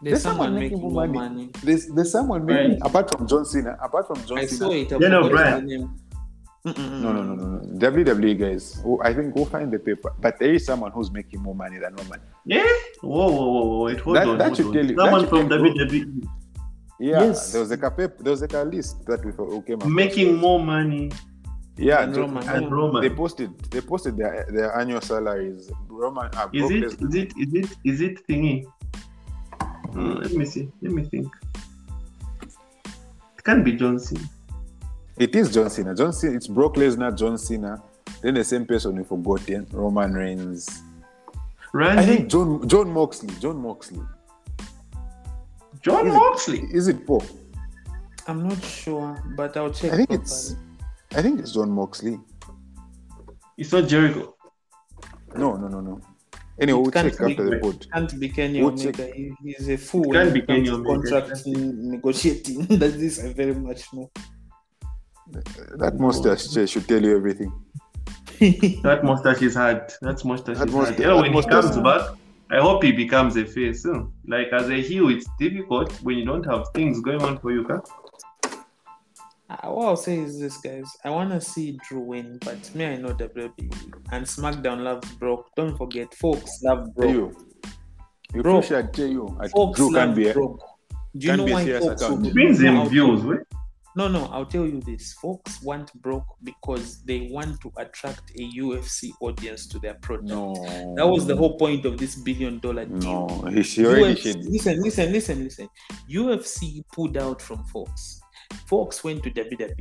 There's 0.00 0.22
someone 0.22 0.54
making 0.54 0.80
more 0.80 1.06
money. 1.06 1.50
There's 1.62 1.86
there's 1.88 2.10
someone 2.10 2.44
making 2.46 2.70
Right. 2.72 2.78
apart 2.82 3.10
from 3.10 3.26
John 3.26 3.44
Cena. 3.44 3.76
Apart 3.82 4.06
from 4.06 4.24
John 4.26 4.38
I 4.38 4.46
Cena. 4.46 4.58
saw 4.58 4.70
it. 4.70 4.92
I 4.92 4.96
Yeah, 4.98 5.88
no. 6.64 6.72
No, 6.72 7.12
no, 7.12 7.22
no, 7.22 7.34
no, 7.34 7.46
no. 7.58 7.90
WWE 7.90 8.38
guys. 8.38 8.80
I 9.02 9.12
think 9.12 9.34
we'll 9.34 9.46
find 9.46 9.72
the 9.72 9.78
paper. 9.78 10.12
But 10.20 10.38
there 10.38 10.54
is 10.54 10.64
someone 10.64 10.92
who's 10.92 11.10
making 11.10 11.40
more 11.42 11.54
money 11.54 11.78
than 11.78 11.94
Roman. 11.96 12.20
Yeah. 12.46 12.64
Whoa, 13.00 13.30
whoa, 13.30 13.50
whoa, 13.50 13.64
whoa. 13.66 13.84
Wait, 13.86 14.00
hold 14.00 14.16
That- 14.16 14.28
on. 14.28 14.38
that 14.38 14.44
hold 14.46 14.56
should 14.56 14.66
on. 14.66 14.72
tell 14.74 14.86
you- 14.86 14.96
Someone 14.96 15.26
from 15.26 15.48
tell 15.48 15.58
WWE 15.58 16.28
Yeah, 17.00 17.20
Yes. 17.24 17.50
there 17.52 17.60
was 17.62 17.70
like 17.70 17.82
a 17.82 17.90
pep, 17.90 18.18
there 18.18 18.30
was 18.30 18.42
like 18.42 18.52
a 18.52 18.62
list 18.62 19.04
that 19.06 19.24
we 19.24 19.32
who 19.32 19.60
came 19.62 19.76
across. 19.76 19.90
making 19.90 20.36
more 20.36 20.60
money 20.62 21.10
yeah, 21.76 22.02
than 22.06 22.14
Jo- 22.14 22.20
Roman, 22.22 22.48
and. 22.48 22.70
Roman. 22.70 23.02
They 23.02 23.10
posted 23.10 23.50
they 23.72 23.80
posted 23.80 24.16
their 24.16 24.46
their 24.50 24.70
annual 24.78 25.00
salaries. 25.00 25.68
Roman 25.88 26.26
uh, 26.36 26.48
Is 26.52 26.60
Brock 26.62 26.70
it? 26.70 26.84
Lesnar- 26.84 27.08
Is 27.08 27.14
it? 27.16 27.32
Is 27.42 27.54
it? 27.54 27.76
Is 27.84 28.00
it 28.02 28.26
thingy? 28.28 28.66
Hmm, 29.92 30.12
let 30.22 30.32
me 30.32 30.44
see. 30.44 30.70
Let 30.80 30.92
me 30.92 31.02
think. 31.04 31.26
It 33.36 33.42
can't 33.44 33.64
be 33.64 33.72
John 33.72 33.98
Cena. 33.98 34.20
It 35.18 35.34
is 35.36 35.52
John 35.52 35.70
Cena. 35.70 35.94
John 35.94 36.12
Cena. 36.12 36.34
It's 36.36 36.46
Brock 36.46 36.74
Lesnar, 36.74 37.16
John 37.16 37.38
Cena. 37.38 37.82
Then 38.22 38.34
the 38.34 38.44
same 38.44 38.66
person 38.66 38.96
we 38.96 39.04
forgotten, 39.04 39.66
Roman 39.72 40.12
Reigns. 40.14 40.82
I 41.74 42.04
think 42.04 42.28
John 42.30 42.66
Jon 42.68 42.90
Moxley. 42.92 43.34
Jon 43.40 43.56
Moxley. 43.62 44.00
John 45.80 46.06
is 46.06 46.14
Moxley. 46.14 46.60
Is 46.72 46.88
it 46.88 47.06
Paul? 47.06 47.24
I'm 48.28 48.46
not 48.48 48.62
sure, 48.62 49.20
but 49.36 49.56
I'll 49.56 49.72
check. 49.72 49.92
I 49.92 49.96
think 49.96 50.08
properly. 50.10 50.22
it's 50.24 50.56
I 51.14 51.22
think 51.22 51.40
it's 51.40 51.52
Jon 51.52 51.70
Moxley. 51.70 52.20
It's 53.56 53.72
not 53.72 53.88
Jericho. 53.88 54.34
No, 55.34 55.56
no, 55.56 55.68
no, 55.68 55.80
no. 55.80 56.00
Anyway, 56.60 56.78
It 56.78 56.82
we'll 56.82 56.90
can't 56.90 57.10
check 57.10 57.20
after 57.30 57.44
the 57.44 57.50
be- 57.52 57.58
pod. 57.58 57.86
Can't 57.92 58.20
be 58.20 58.28
Kenny 58.28 58.60
We'll. 58.62 58.72
Omega. 58.74 59.06
He, 59.06 59.32
he's 59.42 59.68
a 59.70 59.76
fool 59.78 60.12
can't 60.12 60.32
be 60.34 60.42
Kenny 60.42 60.68
Omega. 60.68 60.84
contracting, 61.10 61.90
negotiating. 61.90 62.66
that 62.78 62.98
this 62.98 63.24
I 63.24 63.32
very 63.32 63.54
much 63.54 63.92
know. 63.94 64.10
That 65.76 65.98
mustache 65.98 66.70
should 66.70 66.86
tell 66.88 67.02
you 67.02 67.16
everything. 67.16 67.52
That 68.82 69.00
mustache 69.04 69.42
is 69.42 69.54
hard. 69.54 69.92
That 70.02 70.24
mustache 70.24 70.58
That 70.58 70.68
is 70.68 70.74
mustache- 70.74 70.96
hard. 70.96 71.00
Yeah, 71.00 71.14
when 71.20 71.32
he 71.32 71.42
comes 71.42 71.76
back, 71.78 72.10
I 72.50 72.60
hope 72.60 72.82
he 72.82 72.92
becomes 72.92 73.36
a 73.36 73.44
face. 73.46 73.84
huh? 73.84 74.02
Like 74.26 74.48
as 74.52 74.68
a 74.68 74.80
heel, 74.82 75.08
it's 75.08 75.26
difficult 75.38 75.92
when 76.02 76.16
you 76.18 76.24
don't 76.24 76.44
have 76.44 76.66
things 76.74 77.00
going 77.00 77.22
on 77.22 77.38
for 77.38 77.52
you. 77.52 77.66
Huh? 77.68 77.80
Uh, 79.50 79.68
what 79.70 79.86
I'll 79.86 79.96
say 79.96 80.18
is 80.18 80.40
this, 80.40 80.56
guys. 80.58 80.88
I 81.04 81.10
want 81.10 81.30
to 81.30 81.40
see 81.40 81.78
Drew 81.86 82.00
win, 82.00 82.38
but 82.44 82.74
me, 82.74 82.86
I 82.86 82.96
know 82.96 83.10
WWE 83.10 83.94
and 84.10 84.24
SmackDown 84.24 84.82
loves 84.82 85.10
Brock. 85.12 85.50
Don't 85.56 85.76
forget, 85.76 86.14
Fox 86.14 86.62
love 86.62 86.94
Brock. 86.94 87.10
You. 87.10 87.36
You 88.34 88.42
Bro. 88.42 88.60
push 88.62 88.72
I 88.72 88.82
tell 88.82 89.06
you. 89.08 89.36
I- 89.40 89.48
Folks 89.48 89.76
Drew 89.78 89.92
love 89.92 90.06
can 90.06 90.14
be 90.14 90.28
a, 90.28 90.32
Brock. 90.32 90.58
Do 91.16 91.26
you 91.26 91.32
can 91.32 91.36
know 91.38 91.44
be 91.44 91.50
a 91.52 91.54
why 91.54 91.64
serious 91.64 91.84
folks 91.84 92.02
account. 92.02 92.20
would- 92.22 92.26
It 92.28 92.32
brings 92.34 92.60
No, 92.60 92.82
him 92.82 92.88
views. 92.88 93.20
tell 93.20 93.30
Right? 93.30 93.40
No, 93.94 94.08
no, 94.08 94.24
I'll 94.26 94.46
tell 94.46 94.64
you 94.66 94.80
this. 94.80 95.12
Fox 95.14 95.62
want 95.62 95.92
Brock 96.00 96.24
because 96.42 97.02
they 97.04 97.28
want 97.30 97.60
to 97.60 97.70
attract 97.76 98.30
a 98.38 98.42
UFC 98.58 99.10
audience 99.20 99.66
to 99.68 99.78
their 99.78 99.94
product. 99.94 100.28
No. 100.28 100.54
That 100.96 101.06
was 101.06 101.26
the 101.26 101.36
whole 101.36 101.58
point 101.58 101.84
of 101.84 101.98
this 101.98 102.16
billion 102.16 102.58
dollar 102.58 102.86
deal. 102.86 102.98
No, 102.98 103.50
he 103.50 103.84
already 103.84 104.14
UFC, 104.14 104.22
should. 104.22 104.44
listen, 104.46 104.80
listen, 104.82 105.12
listen, 105.12 105.44
listen. 105.44 105.68
UFC 106.10 106.82
pulled 106.92 107.16
out 107.18 107.42
from 107.42 107.62
Fox. 107.64 108.20
Fox 108.66 109.04
went 109.04 109.22
to 109.24 109.30
WWE 109.30 109.72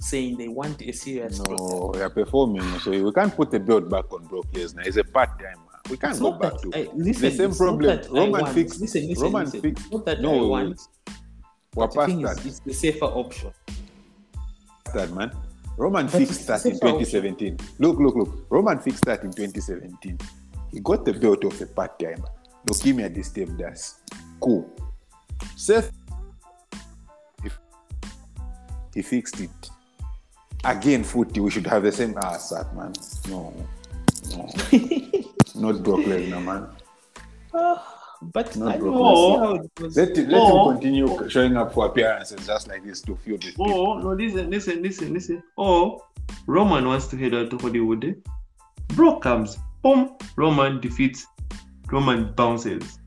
saying 0.00 0.36
they 0.38 0.48
want 0.48 0.80
a 0.82 0.92
serious 0.92 1.38
product. 1.38 1.60
No, 1.60 1.92
they 1.92 2.02
are 2.02 2.10
performing. 2.10 2.62
So 2.80 2.90
we 2.90 3.12
can't 3.12 3.34
put 3.34 3.50
the 3.50 3.60
belt 3.60 3.88
back 3.88 4.12
on 4.12 4.26
Brock 4.26 4.46
Lesnar. 4.52 4.84
He's 4.84 4.96
a 4.96 5.04
part 5.04 5.38
timer. 5.38 5.60
We 5.90 5.98
can't 5.98 6.12
It's 6.12 6.20
go 6.20 6.32
back 6.32 6.54
that 6.54 6.72
to 6.72 6.78
I, 6.78 6.88
listen, 6.94 7.22
the 7.22 7.30
same 7.30 7.54
problem. 7.54 8.00
Roman 8.10 8.46
fixed. 8.54 8.80
Listen, 8.80 9.06
listen, 9.06 9.22
Roman 9.22 9.44
listen. 9.44 9.60
fixed. 9.60 9.92
Not 9.92 10.04
that 10.06 10.20
No, 10.20 10.44
I 10.44 10.48
want. 10.48 10.80
We're 11.74 11.86
but 11.86 11.92
the 11.92 11.98
past 11.98 12.08
thing 12.08 12.20
is, 12.22 12.46
it's 12.46 12.58
the 12.60 12.72
safer 12.72 13.04
option. 13.06 13.52
that, 14.92 15.10
man. 15.12 15.32
Roman 15.76 16.06
But 16.06 16.18
fixed 16.18 16.46
that 16.46 16.64
in 16.64 16.74
safer 16.74 16.86
option. 16.86 17.20
2017. 17.20 17.58
Look, 17.78 17.98
look, 17.98 18.14
look. 18.14 18.46
Roman 18.48 18.78
fixed 18.78 19.04
that 19.06 19.24
in 19.24 19.32
2017. 19.32 20.18
He 20.70 20.80
got 20.80 21.04
the 21.04 21.12
belt 21.12 21.44
of 21.44 21.60
a 21.60 21.66
part 21.66 21.98
timer. 21.98 22.28
No, 22.68 22.76
give 22.80 22.96
me 22.96 23.02
a 23.02 23.08
disturbed 23.08 23.60
us. 23.62 24.00
Cool. 24.40 24.70
Seth, 25.56 25.90
if 27.44 27.58
he 28.94 29.02
fixed 29.02 29.40
it. 29.40 29.70
Again, 30.64 31.04
footy, 31.04 31.40
we 31.40 31.50
should 31.50 31.66
have 31.66 31.82
the 31.82 31.92
same 31.92 32.14
ah, 32.22 32.34
ass, 32.34 32.50
that 32.50 32.74
man. 32.74 32.92
No, 33.28 33.52
no. 34.30 34.48
Not 35.72 35.82
Brock 35.82 36.00
Lesnar, 36.00 36.42
man. 36.42 36.68
Oh. 37.52 38.03
But 38.32 38.56
no, 38.56 38.68
I 38.68 38.76
don't 38.76 38.92
know. 38.92 39.68
Let, 39.80 40.16
him, 40.16 40.28
let 40.28 40.42
him 40.42 40.72
continue 40.72 41.28
showing 41.28 41.56
up 41.56 41.74
for 41.74 41.86
appearances 41.86 42.46
just 42.46 42.68
like 42.68 42.84
this 42.84 43.00
to 43.02 43.16
feel 43.16 43.38
this. 43.38 43.54
Oh, 43.58 43.98
no, 43.98 44.12
listen, 44.12 44.50
listen, 44.50 44.82
listen, 44.82 45.12
listen. 45.12 45.42
Oh, 45.58 46.02
Roman 46.46 46.86
wants 46.86 47.06
to 47.08 47.16
head 47.16 47.34
out 47.34 47.50
to 47.50 47.58
Hollywood. 47.58 48.22
Bro 48.88 49.20
comes, 49.20 49.58
boom, 49.82 50.16
Roman 50.36 50.80
defeats, 50.80 51.26
Roman 51.90 52.32
bounces. 52.34 52.98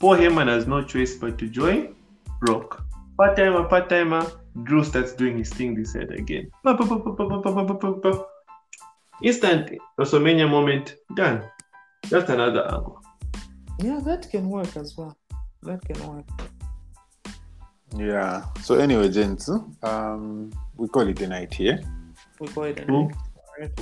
Poor 0.00 0.16
Heyman 0.16 0.48
has 0.48 0.66
no 0.66 0.82
choice 0.82 1.14
but 1.14 1.38
to 1.38 1.48
join 1.48 1.94
Brock. 2.40 2.84
Part 3.16 3.36
timer, 3.36 3.64
part 3.64 3.88
timer, 3.88 4.26
Drew 4.64 4.82
starts 4.84 5.12
doing 5.12 5.38
his 5.38 5.50
thing 5.50 5.74
this 5.74 5.94
head 5.94 6.10
again. 6.10 6.50
Instant 9.22 9.70
WrestleMania 9.98 10.50
moment, 10.50 10.96
done. 11.14 11.44
That's 12.10 12.28
another 12.30 12.64
angle. 12.64 13.01
Yeah, 13.82 13.98
that 14.04 14.30
can 14.30 14.48
work 14.48 14.76
as 14.76 14.96
well. 14.96 15.16
That 15.62 15.84
can 15.84 15.98
work. 16.06 16.24
Yeah. 17.96 18.44
So 18.62 18.76
anyway, 18.76 19.08
gents, 19.10 19.50
um, 19.82 20.52
we 20.76 20.86
call 20.86 21.08
it 21.08 21.20
a 21.20 21.26
night 21.26 21.52
here. 21.52 21.80
We 22.38 22.46
go 22.48 22.62
ahead 22.62 22.78
and 22.78 22.88
Cool. 22.88 23.12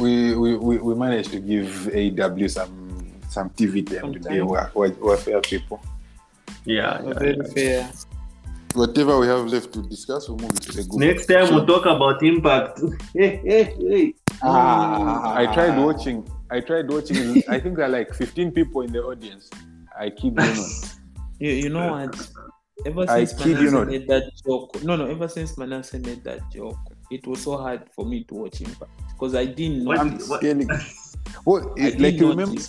We 0.00 0.34
we, 0.34 0.56
we, 0.56 0.78
we 0.78 0.94
managed 0.94 1.30
to 1.32 1.40
give 1.40 1.68
AEW 1.92 2.50
some 2.50 3.12
some 3.28 3.50
TV 3.50 3.86
time 3.86 4.12
today. 4.14 4.38
time. 4.38 4.46
We're, 4.46 4.70
we're, 4.74 4.90
we're 4.94 5.16
fair 5.18 5.40
people. 5.42 5.82
Yeah. 6.64 7.02
We're 7.02 7.12
yeah, 7.12 7.18
very 7.18 7.36
yeah. 7.36 7.52
fair. 7.52 7.90
Whatever 8.74 9.18
we 9.18 9.26
have 9.26 9.46
left 9.46 9.72
to 9.74 9.82
discuss, 9.82 10.28
we'll 10.28 10.38
move 10.38 10.58
to 10.60 10.72
the 10.72 10.84
group. 10.84 11.00
Next 11.00 11.26
time 11.26 11.52
we'll 11.52 11.66
talk 11.66 11.84
about 11.86 12.22
impact. 12.22 12.80
hey, 13.12 13.40
hey, 13.44 13.74
hey. 13.78 14.14
Ah, 14.42 15.34
I 15.36 15.52
tried 15.52 15.76
watching. 15.76 16.26
I 16.50 16.60
tried 16.60 16.88
watching. 16.88 17.42
I 17.48 17.60
think 17.60 17.76
there 17.76 17.86
are 17.86 17.88
like 17.88 18.14
15 18.14 18.52
people 18.52 18.80
in 18.82 18.92
the 18.92 19.02
audience. 19.02 19.50
I 20.00 20.10
kid 20.10 20.24
you 20.24 20.30
not. 20.32 20.56
You, 21.38 21.52
you 21.52 21.68
know 21.70 21.94
uh, 21.94 22.06
what? 22.06 22.30
Ever 22.84 23.04
I 23.08 23.24
since 23.24 23.42
kid 23.42 23.48
you 23.48 23.70
Manasseh 23.70 23.76
not. 23.76 23.86
made 23.88 24.08
that 24.08 24.24
joke, 24.46 24.82
no, 24.82 24.96
no. 24.96 25.06
Ever 25.06 25.26
since 25.28 25.56
Manasseh 25.56 25.98
made 25.98 26.22
that 26.24 26.50
joke, 26.52 26.76
it 27.10 27.26
was 27.26 27.42
so 27.42 27.56
hard 27.56 27.82
for 27.94 28.04
me 28.04 28.24
to 28.24 28.34
watch 28.34 28.60
Impact 28.60 28.90
because 29.12 29.34
I 29.34 29.46
didn't 29.46 29.84
What- 29.86 30.04
notice. 30.04 30.28
what- 30.28 30.40
Telling. 30.42 30.68
Well, 31.46 31.72
it, 31.76 31.98
like 31.98 31.98
didn't 31.98 32.18
you 32.18 32.28
remember. 32.30 32.60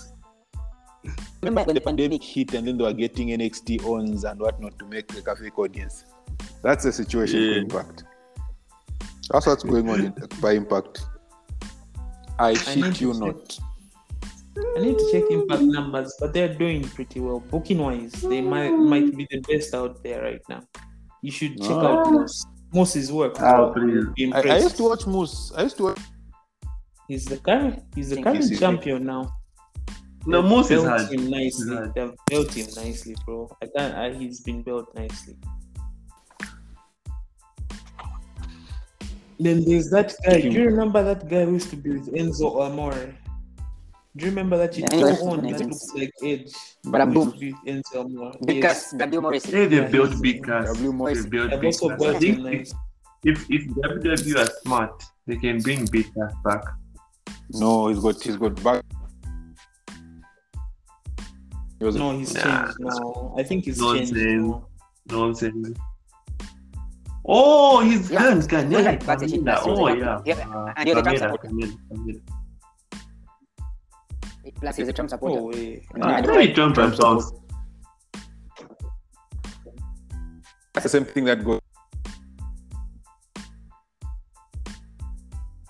Remember 1.41 1.63
when 1.63 1.75
the 1.75 1.81
pandemic 1.81 2.23
hit 2.23 2.53
and 2.53 2.67
then 2.67 2.77
they 2.77 2.83
were 2.83 2.93
getting 2.93 3.29
NXT 3.29 3.83
ons 3.83 4.23
and 4.23 4.39
whatnot 4.39 4.77
to 4.79 4.85
make 4.85 5.07
the 5.09 5.21
Catholic 5.21 5.57
audience. 5.57 6.05
That's 6.63 6.83
the 6.85 6.91
situation 6.93 7.39
for 7.39 7.59
Impact. 7.59 8.03
That's 9.31 9.47
what's 9.47 9.63
going 9.63 9.89
on 9.89 9.99
in, 10.05 10.13
by 10.41 10.51
Impact. 10.53 11.01
I 12.39 12.53
need 12.53 12.59
shit 12.63 13.01
you 13.01 13.11
check. 13.13 13.21
not. 13.21 13.59
I 14.77 14.79
need 14.81 14.97
to 14.97 15.09
check 15.11 15.29
Impact 15.29 15.61
numbers, 15.63 16.13
but 16.19 16.33
they're 16.33 16.53
doing 16.53 16.83
pretty 16.83 17.19
well. 17.19 17.39
Booking 17.39 17.79
wise, 17.79 18.13
they 18.13 18.41
might 18.41 18.71
might 18.71 19.15
be 19.17 19.27
the 19.29 19.39
best 19.41 19.73
out 19.75 20.01
there 20.03 20.21
right 20.23 20.41
now. 20.49 20.61
You 21.21 21.31
should 21.31 21.59
check 21.61 21.71
out 21.71 22.07
Ah. 22.07 22.09
Moose. 22.11 22.45
Moose's 22.73 23.11
work. 23.11 23.35
Ah, 23.41 23.69
please. 23.73 24.05
I, 24.33 24.41
I 24.41 24.57
used 24.59 24.77
to 24.77 24.83
watch 24.83 25.05
Moose. 25.05 25.51
I 25.57 25.63
used 25.63 25.75
to 25.77 25.83
watch. 25.83 25.99
He's 27.07 27.25
the 27.25 27.37
current. 27.37 27.83
He's 27.95 28.09
the 28.11 28.21
current 28.23 28.37
he's- 28.37 28.49
he's- 28.49 28.59
champion 28.61 29.05
now. 29.05 29.29
No, 30.25 30.41
They've 30.41 30.51
Moose 30.51 30.65
is 30.65 30.69
built 30.69 30.87
hard. 30.87 31.11
him 31.11 31.29
nicely. 31.29 31.75
hard. 31.75 31.93
They've 31.95 32.13
built 32.29 32.53
him 32.53 32.67
nicely, 32.77 33.15
bro. 33.25 33.49
I 33.61 33.67
can't. 33.75 33.95
I, 33.95 34.13
he's 34.13 34.39
been 34.41 34.61
built 34.63 34.93
nicely. 34.95 35.35
Then 39.39 39.65
there's 39.65 39.89
that 39.89 40.13
guy. 40.25 40.41
Do 40.41 40.49
you 40.49 40.65
remember 40.65 41.03
that 41.03 41.27
guy 41.27 41.45
who 41.45 41.53
used 41.53 41.71
to 41.71 41.75
be 41.75 41.89
with 41.97 42.13
Enzo 42.13 42.61
Amore? 42.61 43.15
Do 44.17 44.25
you 44.25 44.31
remember 44.31 44.57
that 44.57 44.77
Yeah, 44.77 44.87
you 44.93 45.05
Enzo 45.05 45.21
on 45.31 45.39
Amore. 45.39 45.51
that 45.57 45.67
looks 45.67 45.93
like 45.95 46.11
Edge? 46.23 46.53
But 46.83 47.01
I'm 47.01 47.13
Who 47.13 47.19
used 47.19 47.31
boom. 47.31 47.33
to 47.33 47.39
be 47.39 47.53
with 47.53 48.45
Because 48.45 48.61
Yes. 48.61 48.91
W 48.97 49.21
Morrison. 49.21 49.51
Hey, 49.53 49.65
they 49.67 49.75
Yeah, 49.77 49.87
built 49.87 50.09
he's- 50.09 50.21
Big 50.21 50.43
Cass. 50.43 50.65
W. 50.73 50.91
Morris. 50.91 51.23
They 51.23 51.29
built 51.29 51.51
They've 51.51 51.61
Big 51.61 51.71
Cass. 51.71 51.79
Built 51.79 52.19
think 52.19 52.37
if, 52.39 52.43
nice. 52.43 52.73
if 53.23 53.45
if 53.49 53.67
WWE 53.69 54.35
are 54.41 54.49
smart, 54.63 55.03
they 55.27 55.37
can 55.37 55.61
bring 55.61 55.85
Big 55.85 56.13
Cass 56.13 56.33
back. 56.43 56.63
No, 57.53 57.87
he's 57.87 57.99
got 57.99 58.21
he's 58.21 58.35
got 58.37 58.61
back. 58.63 58.83
He 61.79 61.85
was 61.85 61.95
No, 61.95 62.11
he's 62.17 62.33
Nah. 62.35 62.41
changed 62.65 62.77
now. 62.79 63.33
I 63.37 63.43
think 63.43 63.65
he's 63.65 63.79
changed 63.79 64.13
Nonsense. 64.13 64.41
now. 64.43 64.67
Nonsense. 65.09 65.77
Oh, 67.25 67.79
his 67.79 68.11
Yeah. 68.11 68.19
hands 68.19 68.45
can 68.47 68.71
Yeah, 68.71 68.79
yeah, 68.79 68.95
backstage 68.97 69.39
Oh 69.65 69.87
yeah. 69.87 70.21
yeah. 70.25 70.35
Yeah, 70.37 70.49
Uh, 70.49 70.73
Camila. 70.73 71.37
Camila, 71.37 71.77
Camila. 71.89 72.21
Plus, 74.61 74.75
he's 74.77 74.87
a 74.87 74.93
Trump 74.93 75.09
Oh 75.11 75.15
supporter. 75.15 75.41
wait. 75.43 75.83
And 75.93 76.03
Ah, 76.03 76.15
and 76.17 76.25
very 76.25 76.53
Trump 76.53 76.75
Trump 76.75 76.93
and 76.99 77.21
That's 80.73 80.83
the 80.83 80.89
same 80.89 81.05
thing 81.05 81.25
that 81.25 81.43
goes. 81.43 81.59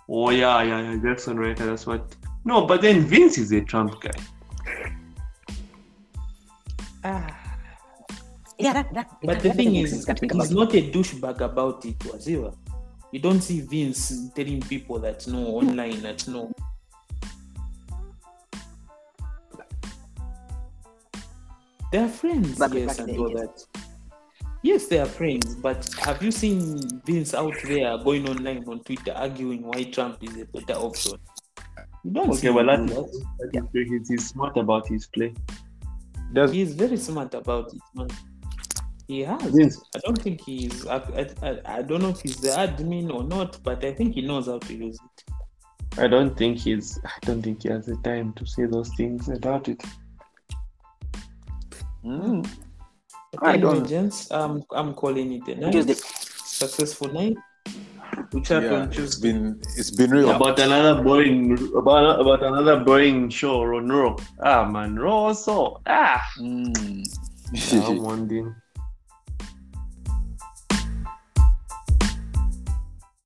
Oh 0.09 0.29
yeah, 0.29 0.61
yeah, 0.61 0.81
yeah. 0.81 0.95
Jaxson 0.97 1.39
Ryker. 1.39 1.65
That's 1.65 1.87
what. 1.87 2.15
No, 2.43 2.65
but 2.65 2.81
then 2.81 3.01
Vince 3.01 3.37
is 3.37 3.51
a 3.53 3.61
Trump 3.61 3.99
guy. 4.01 4.11
Ah. 7.03 7.37
Yeah, 8.59 8.73
that, 8.73 8.93
that, 8.93 9.09
But 9.23 9.39
that- 9.39 9.43
the 9.43 9.53
thing 9.53 9.75
is, 9.75 9.91
sense. 9.91 10.05
Can't 10.05 10.19
think 10.19 10.33
he's 10.33 10.51
not 10.51 10.73
a 10.75 10.91
douchebag 10.91 11.39
about 11.41 11.83
it, 11.85 11.97
Wazira. 11.99 12.53
You 13.11 13.19
don't 13.19 13.41
see 13.41 13.61
Vince 13.61 14.29
telling 14.35 14.61
people 14.61 14.99
that 14.99 15.25
no 15.27 15.39
online 15.39 16.01
that 16.01 16.27
no. 16.27 16.51
They 21.91 21.97
are 21.97 22.07
friends, 22.07 22.57
Back- 22.57 22.73
yes, 22.73 22.87
back 22.87 22.99
and 22.99 23.09
then, 23.09 23.19
all 23.19 23.31
yes. 23.31 23.41
that. 23.73 23.81
Yes, 24.63 24.87
they 24.87 24.99
are 24.99 25.05
friends, 25.07 25.55
but 25.55 25.89
have 25.99 26.21
you 26.21 26.31
seen 26.31 26.79
Vince 27.05 27.33
out 27.33 27.53
there 27.63 27.97
going 27.97 28.29
online 28.29 28.63
on 28.67 28.79
Twitter 28.81 29.11
arguing 29.13 29.63
why 29.63 29.83
Trump 29.85 30.17
is 30.21 30.37
a 30.37 30.45
better 30.45 30.79
option? 30.79 31.13
You 32.03 32.11
don't 32.11 32.33
see 32.33 32.47
Okay, 32.49 32.55
well 32.55 32.69
him 32.75 32.87
that 32.87 32.95
do 32.95 33.05
is 33.05 33.23
that 33.39 33.65
is- 33.75 33.89
he's, 33.89 34.09
he's 34.09 34.27
smart 34.29 34.57
about 34.57 34.87
his 34.87 35.07
play. 35.07 35.33
Does 36.33 36.51
He's 36.51 36.73
very 36.75 36.95
smart 36.97 37.33
about 37.33 37.73
it, 37.73 37.81
man. 37.93 38.07
He 39.07 39.21
has. 39.21 39.41
Vince. 39.53 39.81
I 39.95 39.99
don't 40.05 40.21
think 40.21 40.39
he's. 40.45 40.87
I, 40.87 40.95
I, 40.97 41.27
I- 41.49 41.61
I 41.77 41.81
don't 41.81 42.01
know 42.01 42.09
if 42.09 42.21
he's 42.21 42.37
the 42.37 42.49
admin 42.49 43.11
or 43.13 43.23
not, 43.23 43.61
but 43.63 43.83
I 43.83 43.93
think 43.93 44.13
he 44.13 44.21
knows 44.21 44.45
how 44.45 44.59
to 44.59 44.73
use 44.73 44.97
it. 44.97 45.33
I 45.99 46.07
don't 46.07 46.37
think 46.37 46.59
he's. 46.59 46.97
I 47.03 47.11
don't 47.25 47.41
think 47.41 47.63
he 47.63 47.69
has 47.69 47.85
the 47.87 47.97
time 47.97 48.31
to 48.33 48.45
say 48.45 48.65
those 48.65 48.89
things 48.95 49.27
about 49.27 49.67
it. 49.67 49.83
Mm. 52.05 52.47
I 53.41 53.51
I 53.53 53.57
don't 53.57 53.75
don't- 53.75 53.87
gents. 53.87 54.29
I'm 54.31 54.63
I'm 54.71 54.93
calling 54.93 55.31
it 55.33 55.47
a 55.47 55.55
night. 55.55 55.71
Tuesday. 55.71 55.95
Successful 56.45 57.13
night. 57.13 57.37
Which 58.31 58.47
happened 58.49 58.71
Yeah, 58.71 58.83
it's 58.85 58.95
Tuesday. 59.19 59.31
been 59.31 59.59
it's 59.77 59.91
been 59.91 60.11
real. 60.11 60.31
About 60.31 60.59
another 60.59 61.01
boring, 61.01 61.53
about, 61.75 62.19
about 62.19 62.43
another 62.43 62.83
boring 62.83 63.29
show 63.29 63.61
on 63.63 63.87
Raw. 63.89 64.15
Ah 64.43 64.65
man, 64.65 64.97
Raw 64.97 65.31
also. 65.31 65.81
Ah, 65.85 66.21
Mm. 66.39 67.03
I'm 67.87 68.01
wondering. 68.03 68.55